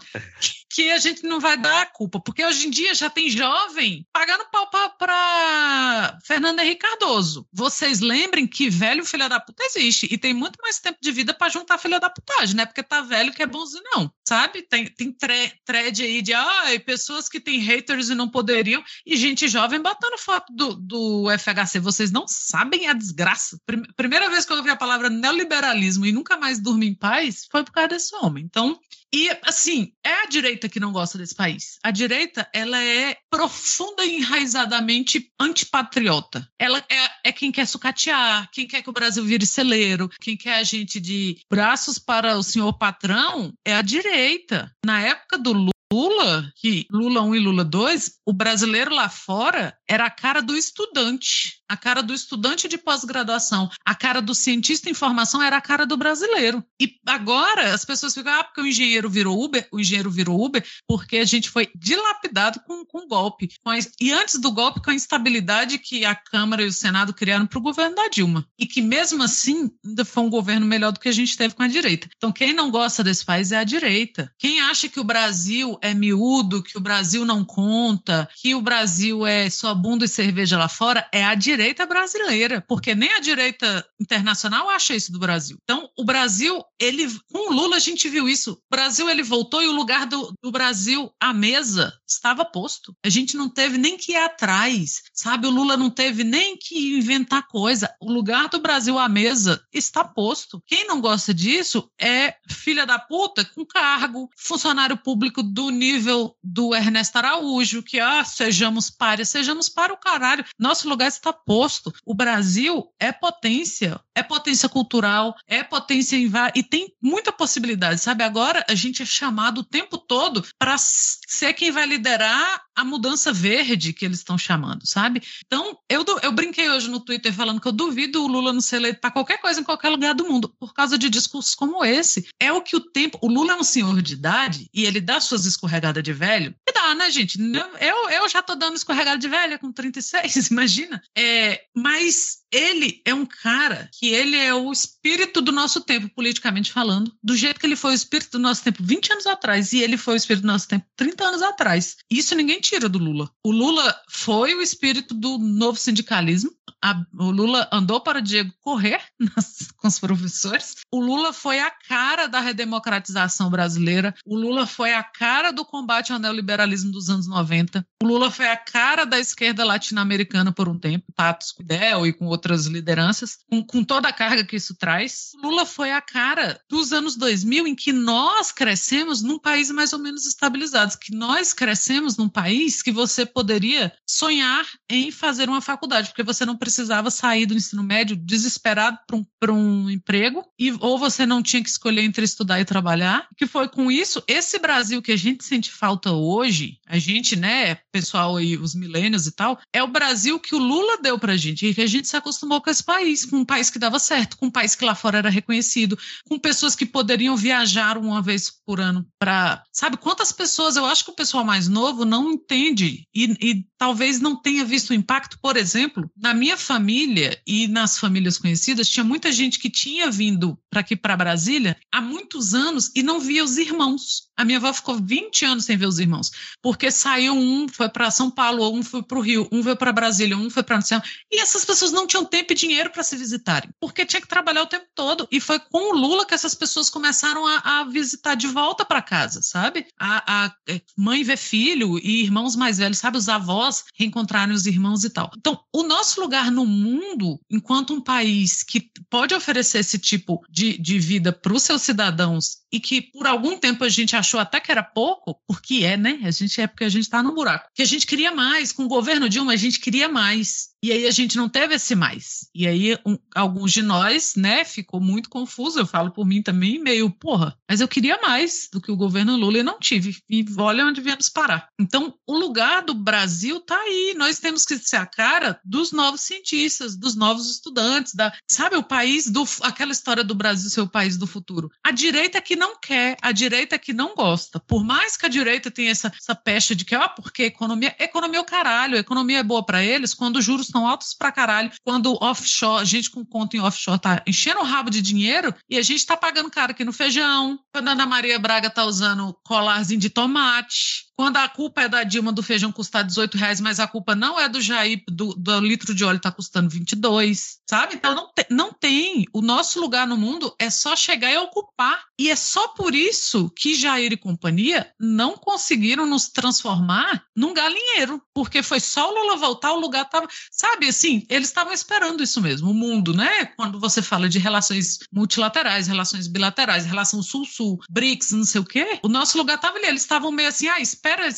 que 0.72 0.92
a 0.92 0.98
gente 0.98 1.24
não 1.24 1.40
vai 1.40 1.58
dar 1.58 1.92
culpa, 1.92 2.20
porque 2.20 2.46
hoje 2.46 2.68
em 2.68 2.70
dia 2.70 2.94
já 2.94 3.10
tem 3.10 3.30
jovem 3.30 4.06
pagando 4.14 4.46
pau 4.52 4.70
para 4.98 6.18
Fernando 6.26 6.60
Henrique 6.60 6.88
Cardoso. 6.88 7.48
Vocês 7.52 8.00
lembrem 8.00 8.48
que 8.48 8.70
velho 8.70 9.06
filha 9.06 9.28
da 9.28 9.40
puta 9.40 9.64
existe 9.64 10.08
e 10.12 10.18
tem 10.18 10.34
muito 10.34 10.58
mais 10.62 10.80
tempo 10.80 10.98
de 11.02 11.12
vida 11.12 11.34
para 11.34 11.50
juntar 11.50 11.78
filha 11.78 12.00
da 12.00 12.10
putagem, 12.10 12.56
não 12.56 12.64
é 12.64 12.66
porque 12.66 12.84
tá 12.84 13.02
velho 13.02 13.34
que 13.34 13.42
é 13.42 13.48
bonzinho 13.48 13.84
não, 13.96 14.12
sabe? 14.28 14.62
Tem, 14.64 14.86
tem 14.86 15.12
thread 15.12 16.04
aí 16.04 16.22
de 16.22 16.34
ai, 16.34 16.80
pessoas 16.80 17.28
que 17.28 17.40
têm 17.40 17.60
haters 17.60 18.10
e 18.10 18.16
não 18.16 18.30
poderiam 18.30 18.84
e 19.06 19.18
gente 19.18 19.48
jovem 19.48 19.82
botando 19.82 20.20
foto 20.20 20.54
do, 20.54 20.76
do 20.76 21.26
FHC. 21.38 21.80
Vocês 21.80 22.12
não 22.12 22.26
sabem 22.28 22.88
a 22.88 22.94
desgraça. 22.94 23.60
Prim- 23.66 23.84
primeira 23.96 24.30
vez 24.30 24.46
que 24.46 24.54
eu 24.54 24.58
ouvi 24.58 24.70
a 24.70 24.76
palavra 24.76 25.10
neoliberalismo 25.10 26.06
e 26.06 26.12
nunca 26.12 26.38
mais 26.38 26.60
dormi 26.60 26.88
em 26.88 26.96
paz 26.96 27.48
foi 27.52 27.64
por 27.64 27.72
causa 27.72 27.90
desse 27.90 28.16
homem. 28.16 28.44
Então, 28.44 28.80
e 29.14 29.30
assim, 29.43 29.91
é 30.05 30.24
a 30.24 30.26
direita 30.28 30.70
que 30.70 30.80
não 30.80 30.91
gosta 30.91 31.18
desse 31.18 31.36
país. 31.36 31.80
A 31.84 31.91
direita, 31.91 32.47
ela 32.53 32.82
é 32.82 33.18
profunda 33.30 34.05
e 34.05 34.18
enraizadamente 34.18 35.32
antipatriota. 35.39 36.47
Ela 36.60 36.84
é, 36.89 37.30
é 37.30 37.32
quem 37.32 37.51
quer 37.51 37.66
sucatear, 37.66 38.49
quem 38.51 38.68
quer 38.68 38.84
que 38.84 38.89
o 38.89 38.93
Brasil 38.93 39.24
vire 39.24 39.45
celeiro, 39.45 40.10
quem 40.22 40.38
quer 40.38 40.55
a 40.55 40.64
gente 40.64 40.99
de 40.99 41.38
braços 41.49 41.97
para 41.97 42.38
o 42.38 42.43
senhor 42.43 42.74
patrão, 42.78 43.51
é 43.66 43.74
a 43.74 43.82
direita. 43.82 44.72
Na 44.86 45.01
época 45.01 45.38
do 45.38 45.53
Lula, 45.91 46.51
que 46.55 46.86
Lula 46.91 47.22
1 47.24 47.36
e 47.36 47.39
Lula 47.39 47.66
2, 47.66 48.20
o 48.28 48.32
brasileiro 48.32 48.93
lá 48.93 49.10
fora 49.10 49.76
era 49.89 50.05
a 50.05 50.12
cara 50.12 50.39
do 50.39 50.55
estudante, 50.55 51.59
a 51.70 51.78
cara 51.78 52.02
do 52.02 52.14
estudante 52.14 52.68
de 52.68 52.78
pós-graduação, 52.78 53.70
a 53.86 53.94
cara 53.94 54.22
do 54.22 54.34
cientista 54.34 54.90
em 54.90 54.94
formação 54.94 55.42
era 55.42 55.58
a 55.58 55.62
cara 55.62 55.86
do 55.86 55.96
brasileiro. 55.96 56.64
E 56.82 56.96
agora 57.06 57.74
as 57.74 57.86
pessoas 57.86 58.14
ficam, 58.14 58.34
ah, 58.34 58.44
porque 58.44 58.62
o 58.62 58.66
engenheiro 58.66 59.10
virou 59.10 59.42
Uber, 59.44 59.68
o 59.72 59.80
engenheiro 59.80 60.10
virou 60.10 60.44
Uber 60.44 60.66
porque 60.88 61.18
a 61.18 61.26
gente 61.26 61.50
foi 61.50 61.70
dilapidado 61.76 62.60
com, 62.66 62.84
com 62.86 63.08
golpe. 63.08 63.50
A- 63.66 63.78
e 64.02 64.12
antes 64.12 64.40
do 64.40 64.52
golpe, 64.52 64.82
com 64.82 64.90
a 64.90 64.96
instabilidade 64.96 65.78
que 65.78 66.04
a 66.06 66.16
Câmara 66.16 66.64
e 66.64 66.68
o 66.68 66.74
Senado 66.74 67.14
criaram 67.14 67.46
para 67.46 67.60
o 67.60 67.62
governo 67.62 67.96
da 67.96 68.08
Dilma. 68.08 68.46
E 68.58 68.66
que 68.66 68.82
mesmo 68.82 69.22
assim 69.22 69.70
ainda 69.86 70.04
foi 70.04 70.24
um 70.24 70.30
governo 70.30 70.66
melhor 70.66 70.92
do 70.92 71.00
que 71.00 71.10
a 71.10 71.14
gente 71.14 71.38
teve 71.38 71.54
com 71.54 71.62
a 71.64 71.68
direita. 71.68 72.10
Então 72.18 72.32
quem 72.32 72.52
não 72.54 72.72
gosta 72.72 73.04
desse 73.04 73.24
país 73.24 73.52
é 73.52 73.58
a 73.58 73.64
direita. 73.64 74.32
Quem 74.40 74.60
acha 74.62 74.90
que 74.90 75.00
o 75.00 75.04
Brasil 75.04 75.78
é 75.82 75.94
miúdo, 75.94 76.64
que 76.64 76.78
o 76.78 76.82
Brasil 76.82 77.24
não 77.26 77.46
conta, 77.46 78.28
que 78.42 78.56
o 78.56 78.62
Brasil 78.62 79.26
é 79.28 79.50
só 79.50 79.76
bunda 79.76 80.06
e 80.06 80.08
cerveja 80.08 80.58
lá 80.58 80.68
fora, 80.68 81.08
é 81.12 81.24
a 81.24 81.36
direita 81.36 81.59
brasileira, 81.86 82.64
porque 82.68 82.95
nem 82.95 83.12
a 83.14 83.20
direita 83.20 83.86
internacional 83.99 84.70
acha 84.70 84.95
isso 84.95 85.12
do 85.12 85.20
Brasil. 85.20 85.57
Então, 85.64 85.89
o 85.97 86.03
Brasil, 86.03 86.64
ele, 86.80 87.07
com 87.32 87.51
o 87.51 87.53
Lula 87.53 87.76
a 87.76 87.80
gente 87.80 88.07
viu 88.07 88.28
isso. 88.28 88.53
O 88.53 88.76
Brasil, 88.76 89.10
ele 89.10 89.24
voltou 89.24 89.62
e 89.62 89.68
o 89.68 89.72
lugar 89.72 90.05
do, 90.05 90.34
do 90.41 90.51
Brasil 90.51 91.12
à 91.20 91.34
mesa 91.34 91.93
estava 92.07 92.45
posto. 92.45 92.95
A 93.03 93.10
gente 93.10 93.36
não 93.36 93.49
teve 93.49 93.78
nem 93.78 93.97
que 93.97 94.14
ir 94.14 94.18
atrás, 94.18 95.03
sabe? 95.14 95.47
O 95.47 95.51
Lula 95.51 95.76
não 95.76 95.89
teve 95.89 96.24
nem 96.24 96.57
que 96.57 96.97
inventar 96.97 97.47
coisa. 97.47 97.93
O 98.01 98.12
lugar 98.12 98.49
do 98.49 98.60
Brasil 98.60 98.97
à 98.97 99.10
mesa 99.10 99.62
está 99.74 100.03
posto. 100.03 100.62
Quem 100.66 100.88
não 100.88 101.01
gosta 101.01 101.34
disso 101.34 101.89
é 101.99 102.36
filha 102.47 102.86
da 102.86 102.97
puta 102.97 103.45
com 103.45 103.66
cargo, 103.66 104.30
funcionário 104.38 104.97
público 104.97 105.43
do 105.43 105.70
nível 105.70 106.36
do 106.43 106.74
Ernesto 106.74 107.18
Araújo, 107.18 107.84
que, 107.84 107.99
ah, 107.99 108.24
sejamos 108.24 108.89
páreas, 108.89 109.30
sejamos 109.30 109.70
para 109.70 109.93
o 109.93 109.97
caralho. 109.97 110.45
Nosso 110.57 110.88
lugar 110.88 111.07
está 111.07 111.32
posto. 111.50 111.91
O 112.06 112.14
Brasil 112.14 112.93
é 113.00 113.12
potência, 113.12 114.00
é 114.14 114.22
potência 114.22 114.70
cultural, 114.70 115.36
é 115.47 115.64
potência 115.64 116.16
em 116.16 116.30
e 116.54 116.62
tem 116.62 116.93
muita 117.02 117.32
possibilidade, 117.32 118.00
sabe? 118.00 118.24
Agora 118.24 118.64
a 118.70 118.76
gente 118.76 119.02
é 119.02 119.06
chamado 119.06 119.62
o 119.62 119.64
tempo 119.64 119.97
todo 119.97 120.45
para 120.60 120.76
ser 120.78 121.54
quem 121.54 121.72
vai 121.72 121.88
liderar 121.88 122.62
a 122.80 122.86
mudança 122.86 123.34
verde 123.34 123.92
que 123.92 124.06
eles 124.06 124.20
estão 124.20 124.38
chamando, 124.38 124.88
sabe? 124.88 125.22
Então, 125.46 125.78
eu, 125.90 126.06
eu 126.24 126.32
brinquei 126.32 126.70
hoje 126.70 126.90
no 126.90 127.00
Twitter 127.00 127.34
falando 127.34 127.60
que 127.60 127.68
eu 127.68 127.74
duvido 127.74 128.24
o 128.24 128.28
Lula 128.28 128.54
não 128.54 128.62
ser 128.62 128.78
eleito 128.78 129.02
para 129.02 129.12
qualquer 129.12 129.40
coisa 129.40 129.60
em 129.60 129.64
qualquer 129.64 129.90
lugar 129.90 130.16
do 130.16 130.26
mundo, 130.26 130.54
por 130.58 130.74
causa 130.74 130.98
de 130.98 131.10
discursos 131.10 131.56
como 131.56 131.84
esse. 131.84 132.28
É 132.40 132.54
o 132.54 132.62
que 132.62 132.78
o 132.78 132.80
tempo. 132.80 133.20
O 133.22 133.28
Lula 133.28 133.54
é 133.54 133.56
um 133.56 133.64
senhor 133.64 134.02
de 134.02 134.14
idade 134.14 134.70
e 134.74 134.86
ele 134.86 135.02
dá 135.02 135.20
suas 135.20 135.46
escorregadas 135.46 136.02
de 136.02 136.14
velho. 136.14 136.56
E 136.68 136.72
dá, 136.72 136.96
né, 136.96 137.12
gente? 137.12 137.38
Eu, 137.82 138.10
eu 138.10 138.30
já 138.30 138.42
tô 138.42 138.56
dando 138.56 138.78
escorregada 138.78 139.18
de 139.18 139.28
velha 139.28 139.60
com 139.60 139.72
36, 139.72 140.48
imagina. 140.50 141.02
É, 141.18 141.62
mas 141.76 142.39
ele 142.52 143.02
é 143.06 143.14
um 143.14 143.26
cara 143.26 143.89
que 143.93 144.10
ele 144.10 144.36
é 144.36 144.54
o 144.54 144.72
espírito 144.72 145.41
do 145.41 145.52
nosso 145.52 145.82
tempo, 145.82 146.10
politicamente 146.10 146.72
falando, 146.72 147.14
do 147.24 147.36
jeito 147.36 147.60
que 147.60 147.66
ele 147.66 147.76
foi 147.76 147.91
o 147.91 147.95
espírito 147.95 148.32
do 148.32 148.39
nosso 148.39 148.64
tempo 148.64 148.84
20 148.84 149.14
anos 149.14 149.28
atrás 149.28 149.74
e 149.74 149.82
ele 149.82 149.97
foi 149.97 150.16
o 150.16 150.18
espírito 150.18 150.41
do 150.43 150.47
nosso 150.47 150.68
tempo 150.68 150.86
30 150.95 151.24
anos 151.24 151.41
atrás. 151.41 151.97
Isso 152.10 152.36
ninguém 152.36 152.60
tira 152.60 152.89
do 152.89 153.00
Lula. 153.00 153.30
O 153.43 153.52
Lula 153.52 153.95
foi 154.10 154.54
o 154.56 154.62
espírito 154.62 155.14
do 155.14 155.38
novo 155.38 155.78
sindicalismo. 155.80 156.52
A- 156.84 157.04
o 157.18 157.30
Lula 157.32 157.68
andou 157.72 158.00
para 158.02 158.20
o 158.20 158.22
Diego 158.22 158.52
correr 158.62 159.02
nas- 159.20 159.68
com 159.78 159.88
os 159.88 160.00
professores. 160.00 160.76
O 160.92 161.00
Lula 161.00 161.34
foi 161.34 161.60
a 161.60 161.70
cara 161.72 162.28
da 162.28 162.40
redemocratização 162.40 163.50
brasileira. 163.50 164.14
O 164.26 164.36
Lula 164.36 164.66
foi 164.66 164.94
a 164.94 165.04
cara 165.04 165.52
do 165.52 165.66
combate 165.66 166.12
ao 166.14 166.20
neoliberalismo 166.20 166.92
dos 166.92 167.10
anos 167.10 167.28
90. 167.28 167.86
O 168.02 168.08
Lula 168.08 168.32
foi 168.32 168.48
a 168.48 168.58
cara 168.58 169.06
da 169.06 169.20
esquerda 169.20 169.64
latino-americana 169.66 170.52
por 170.52 170.68
um 170.70 170.78
tempo, 170.80 171.06
Tatos 171.16 171.52
Fidel 171.52 172.06
e 172.08 172.14
com 172.14 172.26
outras 172.26 172.66
lideranças, 172.66 173.38
com, 173.50 173.64
com 173.64 173.84
toda 173.84 174.08
a 174.08 174.14
carga 174.14 174.44
que 174.46 174.56
isso 174.56 174.76
traz. 174.76 175.32
O 175.44 175.48
Lula 175.48 175.66
foi 175.66 175.92
a 175.92 176.02
cara 176.02 176.60
dos 176.70 176.94
anos 176.94 177.16
2000 177.16 177.68
em 177.68 177.76
que 177.76 177.92
nós 177.92 178.52
crescemos 178.52 179.22
num 179.22 179.38
país 179.40 179.70
mais 179.72 179.94
ou 179.94 180.00
menos 180.00 180.26
estabilizado, 180.26 180.98
que 181.00 181.14
nós 181.16 181.54
crescemos 181.54 182.18
num 182.18 182.30
país 182.30 182.82
que 182.82 182.92
você 182.92 183.26
poderia 183.26 183.92
sonhar 184.08 184.66
em 184.90 185.12
fazer 185.12 185.50
uma 185.50 185.62
faculdade, 185.62 186.10
porque 186.10 186.24
você 186.24 186.46
não 186.46 186.58
precisava 186.70 187.10
sair 187.10 187.48
do 187.48 187.56
ensino 187.56 187.82
médio 187.82 188.16
desesperado 188.16 189.00
para 189.40 189.52
um, 189.52 189.86
um 189.86 189.90
emprego, 189.90 190.46
e, 190.58 190.72
ou 190.80 191.00
você 191.00 191.26
não 191.26 191.42
tinha 191.42 191.64
que 191.64 191.70
escolher 191.70 192.04
entre 192.04 192.24
estudar 192.24 192.60
e 192.60 192.66
trabalhar. 192.66 193.28
Que 193.36 193.48
foi 193.48 193.68
com 193.68 193.92
isso, 193.92 194.24
esse 194.28 194.60
Brasil 194.60 195.02
que 195.02 195.12
a 195.12 195.18
gente 195.18 195.44
sente 195.44 195.72
falta 195.72 196.12
hoje, 196.12 196.78
a 196.88 197.00
gente, 197.00 197.36
né, 197.36 197.76
pessoal 197.92 198.38
aí, 198.38 198.56
os 198.56 198.76
milênios 198.76 199.26
e 199.26 199.32
tal, 199.32 199.60
é 199.74 199.82
o 199.82 199.88
Brasil 199.88 200.40
que 200.40 200.54
o 200.54 200.60
Lula 200.60 201.02
deu 201.02 201.18
pra 201.18 201.36
gente, 201.36 201.66
e 201.66 201.74
que 201.74 201.82
a 201.82 201.88
gente 201.88 202.08
se 202.08 202.16
acostumou 202.16 202.62
com 202.62 202.70
esse 202.70 202.84
país, 202.84 203.26
com 203.26 203.38
um 203.38 203.46
país 203.46 203.70
que 203.70 203.80
dava 203.80 203.98
certo, 203.98 204.38
com 204.38 204.46
um 204.46 204.52
país 204.52 204.76
que 204.76 204.86
lá 204.86 204.94
fora 204.94 205.18
era 205.18 205.30
reconhecido, 205.30 205.98
com 206.28 206.38
pessoas 206.38 206.76
que 206.76 206.86
poderiam 206.86 207.36
viajar 207.36 207.98
uma 207.98 208.22
vez 208.22 208.52
por 208.66 208.80
ano 208.80 209.08
para, 209.18 209.64
sabe, 209.74 209.98
quantas 209.98 210.32
pessoas, 210.32 210.76
eu 210.76 210.86
acho 210.86 211.04
que 211.04 211.12
o 211.12 211.16
pessoal 211.16 211.44
mais 211.44 211.68
novo 211.68 212.06
não 212.06 212.32
entende 212.32 213.08
e, 213.14 213.26
e 213.42 213.66
talvez 213.78 214.20
não 214.20 214.36
tenha 214.36 214.64
visto 214.64 214.92
o 214.92 214.94
impacto, 214.94 215.40
por 215.42 215.58
exemplo, 215.58 216.10
na 216.16 216.34
minha 216.34 216.58
família 216.60 217.39
e 217.45 217.68
nas 217.68 217.97
famílias 217.97 218.38
conhecidas, 218.38 218.89
tinha 218.89 219.03
muita 219.03 219.32
gente 219.32 219.60
que 219.60 219.70
tinha 219.70 220.12
vindo 220.12 220.57
para 220.70 220.82
aqui 220.82 220.95
para 220.95 221.18
Brasília 221.18 221.78
há 221.91 222.01
muitos 222.01 222.53
anos 222.53 222.91
e 222.95 223.01
não 223.01 223.20
via 223.20 223.43
os 223.43 223.57
irmãos. 223.57 224.30
A 224.38 224.45
minha 224.45 224.57
avó 224.57 224.72
ficou 224.74 224.95
20 224.95 225.45
anos 225.45 225.66
sem 225.66 225.76
ver 225.76 225.86
os 225.86 225.99
irmãos, 225.99 226.32
porque 226.62 226.89
saiu 226.89 227.34
um, 227.34 227.68
foi 227.68 227.89
para 227.89 228.10
São 228.10 228.32
Paulo, 228.32 228.72
um 228.74 228.82
foi 228.82 229.03
para 229.03 229.18
o 229.18 229.22
Rio, 229.22 229.47
um 229.51 229.62
veio 229.62 229.76
para 229.76 229.91
Brasília, 229.91 230.38
um 230.38 230.49
foi 230.49 230.64
para 230.64 230.78
não. 230.78 231.03
E 231.32 231.41
essas 231.41 231.66
pessoas 231.66 231.91
não 231.91 232.07
tinham 232.07 232.24
tempo 232.24 232.53
e 232.53 232.55
dinheiro 232.55 232.89
para 232.89 233.03
se 233.03 233.18
visitarem, 233.18 233.70
porque 233.80 234.05
tinha 234.05 234.22
que 234.22 234.28
trabalhar 234.28 234.64
o 234.64 234.68
tempo 234.68 234.86
todo. 234.95 235.28
E 235.32 235.41
foi 235.41 235.60
com 235.60 235.93
o 235.93 235.97
Lula 235.97 236.26
que 236.26 236.34
essas 236.34 236.55
pessoas 236.55 236.89
começaram 236.89 237.45
a, 237.45 237.82
a 237.82 237.84
visitar 237.84 238.36
de 238.36 238.47
volta 238.47 238.86
para 238.86 239.01
casa, 239.01 239.41
sabe? 239.41 239.86
A, 239.99 240.45
a 240.45 240.55
é, 240.68 240.82
mãe 240.97 241.24
ver 241.24 241.38
filho 241.38 241.99
e 241.99 242.24
irmãos 242.24 242.55
mais 242.55 242.78
velhos, 242.78 242.97
sabe? 242.97 243.18
Os 243.18 243.28
avós 243.28 243.84
reencontrarem 243.95 244.53
os 244.53 244.66
irmãos 244.66 245.03
e 245.03 245.10
tal. 245.10 245.32
Então, 245.38 245.60
o 245.74 245.84
nosso 245.84 246.22
lugar 246.22 246.49
no 246.50 246.66
mundo, 246.66 247.39
enquanto 247.50 247.93
um 247.93 248.02
país 248.02 248.64
que 248.64 248.91
pode 249.10 249.34
oferecer 249.34 249.80
esse 249.80 249.97
tipo 249.97 250.41
de, 250.50 250.78
de 250.78 251.00
vida 251.00 251.32
para 251.32 251.54
os 251.54 251.64
seus 251.64 251.82
cidadãos 251.82 252.59
e 252.72 252.80
que 252.80 253.02
por 253.02 253.26
algum 253.28 253.58
tempo 253.58 253.84
a 253.84 253.90
gente 253.90 254.16
achou 254.16 254.40
até 254.40 254.60
que 254.60 254.72
era 254.72 254.84
pouco, 254.84 255.40
porque 255.48 255.84
é, 255.84 255.98
né? 255.98 256.20
A 256.24 256.32
gente 256.32 256.62
é 256.62 256.68
porque 256.68 256.84
a 256.84 256.90
gente 256.90 257.04
está 257.04 257.24
no 257.24 257.34
buraco. 257.34 257.70
Que 257.74 257.82
a 257.82 257.86
gente 257.86 258.06
queria 258.06 258.32
mais. 258.32 258.72
Com 258.72 258.84
o 258.84 258.88
governo 258.88 259.30
Dilma, 259.30 259.54
a 259.54 259.58
gente 259.58 259.80
queria 259.80 260.08
mais. 260.08 260.70
E 260.82 260.92
aí 260.92 261.08
a 261.08 261.12
gente 261.12 261.36
não 261.36 261.50
teve 261.50 261.76
esse 261.76 261.96
mais. 261.96 262.48
E 262.56 262.68
aí 262.68 262.98
um, 263.06 263.18
alguns 263.36 263.72
de 263.72 263.82
nós, 263.82 264.36
né, 264.36 264.64
ficou 264.64 265.02
muito 265.02 265.30
confuso. 265.30 265.80
Eu 265.80 265.88
falo 265.88 266.12
por 266.12 266.26
mim 266.26 266.42
também, 266.42 266.80
meio, 266.80 267.10
porra, 267.10 267.58
mas 267.70 267.82
eu 267.82 267.88
queria 267.88 268.20
mais 268.22 268.70
do 268.72 268.80
que 268.80 268.92
o 268.92 268.98
governo 268.98 269.36
Lula 269.36 269.60
e 269.60 269.64
não 269.64 269.80
tive. 269.80 270.16
E 270.30 270.46
olha 270.58 270.86
onde 270.86 271.02
viemos 271.02 271.30
parar. 271.30 271.68
Então, 271.80 272.14
o 272.26 272.38
lugar 272.38 272.84
do 272.84 272.94
Brasil 272.94 273.60
tá 273.60 273.76
aí. 273.76 274.14
Nós 274.18 274.40
temos 274.40 274.64
que 274.64 274.78
ser 274.78 274.98
a 274.98 275.06
cara 275.06 275.60
dos 275.66 275.92
novos 275.92 276.22
cientistas, 276.22 276.96
dos 276.96 277.16
novos 277.16 277.50
estudantes, 277.50 278.14
da, 278.14 278.34
sabe, 278.50 278.76
o 278.76 278.84
país 278.84 279.30
do 279.30 279.44
aquela 279.62 279.92
história 279.92 280.24
do 280.24 280.36
Brasil 280.36 280.70
ser 280.70 280.82
o 280.82 280.90
país 280.90 281.18
do 281.18 281.28
futuro. 281.28 281.70
A 281.84 281.92
direita 281.92 282.42
que 282.42 282.56
não 282.60 282.78
quer, 282.80 283.18
a 283.22 283.32
direita 283.32 283.80
que 283.80 283.93
não 283.93 284.14
gosta. 284.14 284.60
Por 284.60 284.84
mais 284.84 285.16
que 285.16 285.26
a 285.26 285.30
direita 285.30 285.72
tenha 285.72 285.89
essa, 285.89 286.12
essa 286.16 286.36
pecha 286.36 286.76
de 286.76 286.84
que, 286.84 286.95
ó, 286.95 287.07
porque 287.07 287.45
economia, 287.45 287.95
economia 287.97 288.39
é 288.39 288.41
o 288.41 288.45
caralho, 288.45 288.97
a 288.97 288.99
economia 288.99 289.39
é 289.39 289.43
boa 289.43 289.66
para 289.66 289.84
eles 289.84 290.14
quando 290.14 290.36
os 290.36 290.45
juros 290.45 290.68
estão 290.68 290.86
altos 290.86 291.14
pra 291.14 291.32
caralho, 291.32 291.72
quando 291.84 292.22
offshore, 292.22 292.86
gente 292.86 293.10
com 293.10 293.26
conta 293.26 293.55
em 293.55 293.62
offshore 293.62 293.99
tá 293.99 294.22
enchendo 294.28 294.60
o 294.60 294.66
rabo 294.66 294.89
de 294.89 295.01
dinheiro 295.01 295.55
e 295.70 295.78
a 295.78 295.82
gente 295.82 296.05
tá 296.05 296.18
pagando 296.18 296.51
caro 296.51 296.72
aqui 296.72 296.84
no 296.84 296.93
feijão, 296.93 297.57
quando 297.74 297.88
a 297.88 297.91
Ana 297.91 298.05
Maria 298.05 298.38
Braga 298.38 298.70
tá 298.70 298.84
usando 298.84 299.36
colarzinho 299.43 299.99
de 299.99 300.10
tomate, 300.10 301.10
quando 301.20 301.36
a 301.36 301.49
culpa 301.49 301.82
é 301.82 301.89
da 301.89 302.03
Dilma 302.03 302.32
do 302.32 302.41
feijão 302.41 302.72
custar 302.72 303.03
18 303.03 303.38
reais, 303.38 303.60
mas 303.60 303.78
a 303.80 303.88
culpa 303.88 304.16
não 304.16 304.39
é 304.39 304.47
do 304.47 304.62
Jair, 304.62 305.03
do, 305.10 305.34
do 305.34 305.60
litro 305.60 305.93
de 305.93 306.05
óleo 306.05 306.18
tá 306.18 306.32
custando 306.32 306.70
22, 306.70 307.60
sabe? 307.70 307.95
Então 307.95 308.16
não, 308.16 308.32
te, 308.34 308.47
não 308.49 308.72
tem. 308.72 309.09
O 309.40 309.42
nosso 309.42 309.80
lugar 309.80 310.06
no 310.06 310.18
mundo 310.18 310.54
é 310.60 310.70
só 310.70 310.98
chegar 310.98 311.32
e 311.32 311.38
ocupar. 311.38 312.04
E 312.20 312.30
é 312.30 312.36
só 312.36 312.68
por 312.68 312.94
isso 312.94 313.50
que 313.56 313.74
Jair 313.74 314.12
e 314.12 314.18
companhia 314.18 314.92
não 315.00 315.38
conseguiram 315.38 316.06
nos 316.06 316.28
transformar 316.28 317.24
num 317.34 317.54
galinheiro, 317.54 318.22
porque 318.34 318.62
foi 318.62 318.82
só 318.82 319.10
o 319.10 319.14
Lula 319.14 319.38
voltar, 319.38 319.72
o 319.72 319.80
lugar 319.80 320.10
tava, 320.10 320.28
sabe, 320.52 320.90
assim, 320.90 321.26
eles 321.30 321.48
estavam 321.48 321.72
esperando 321.72 322.22
isso 322.22 322.42
mesmo, 322.42 322.72
o 322.72 322.74
mundo, 322.74 323.14
né? 323.14 323.46
Quando 323.56 323.80
você 323.80 324.02
fala 324.02 324.28
de 324.28 324.40
relações 324.40 325.00
multilaterais, 325.10 325.88
relações 325.88 326.28
bilaterais, 326.28 326.86
relação 326.86 327.24
sul-sul, 327.24 327.80
BRICS, 327.90 328.32
não 328.34 328.44
sei 328.44 328.60
o 328.60 328.66
quê, 328.66 329.00
o 329.02 329.08
nosso 329.08 329.38
lugar 329.38 329.58
tava 329.58 329.78
ali, 329.78 329.88
eles 329.88 330.02
estavam 330.02 330.34
meio 330.34 330.50
assim, 330.50 330.68
ah, 330.68 330.82
espera 330.82 331.30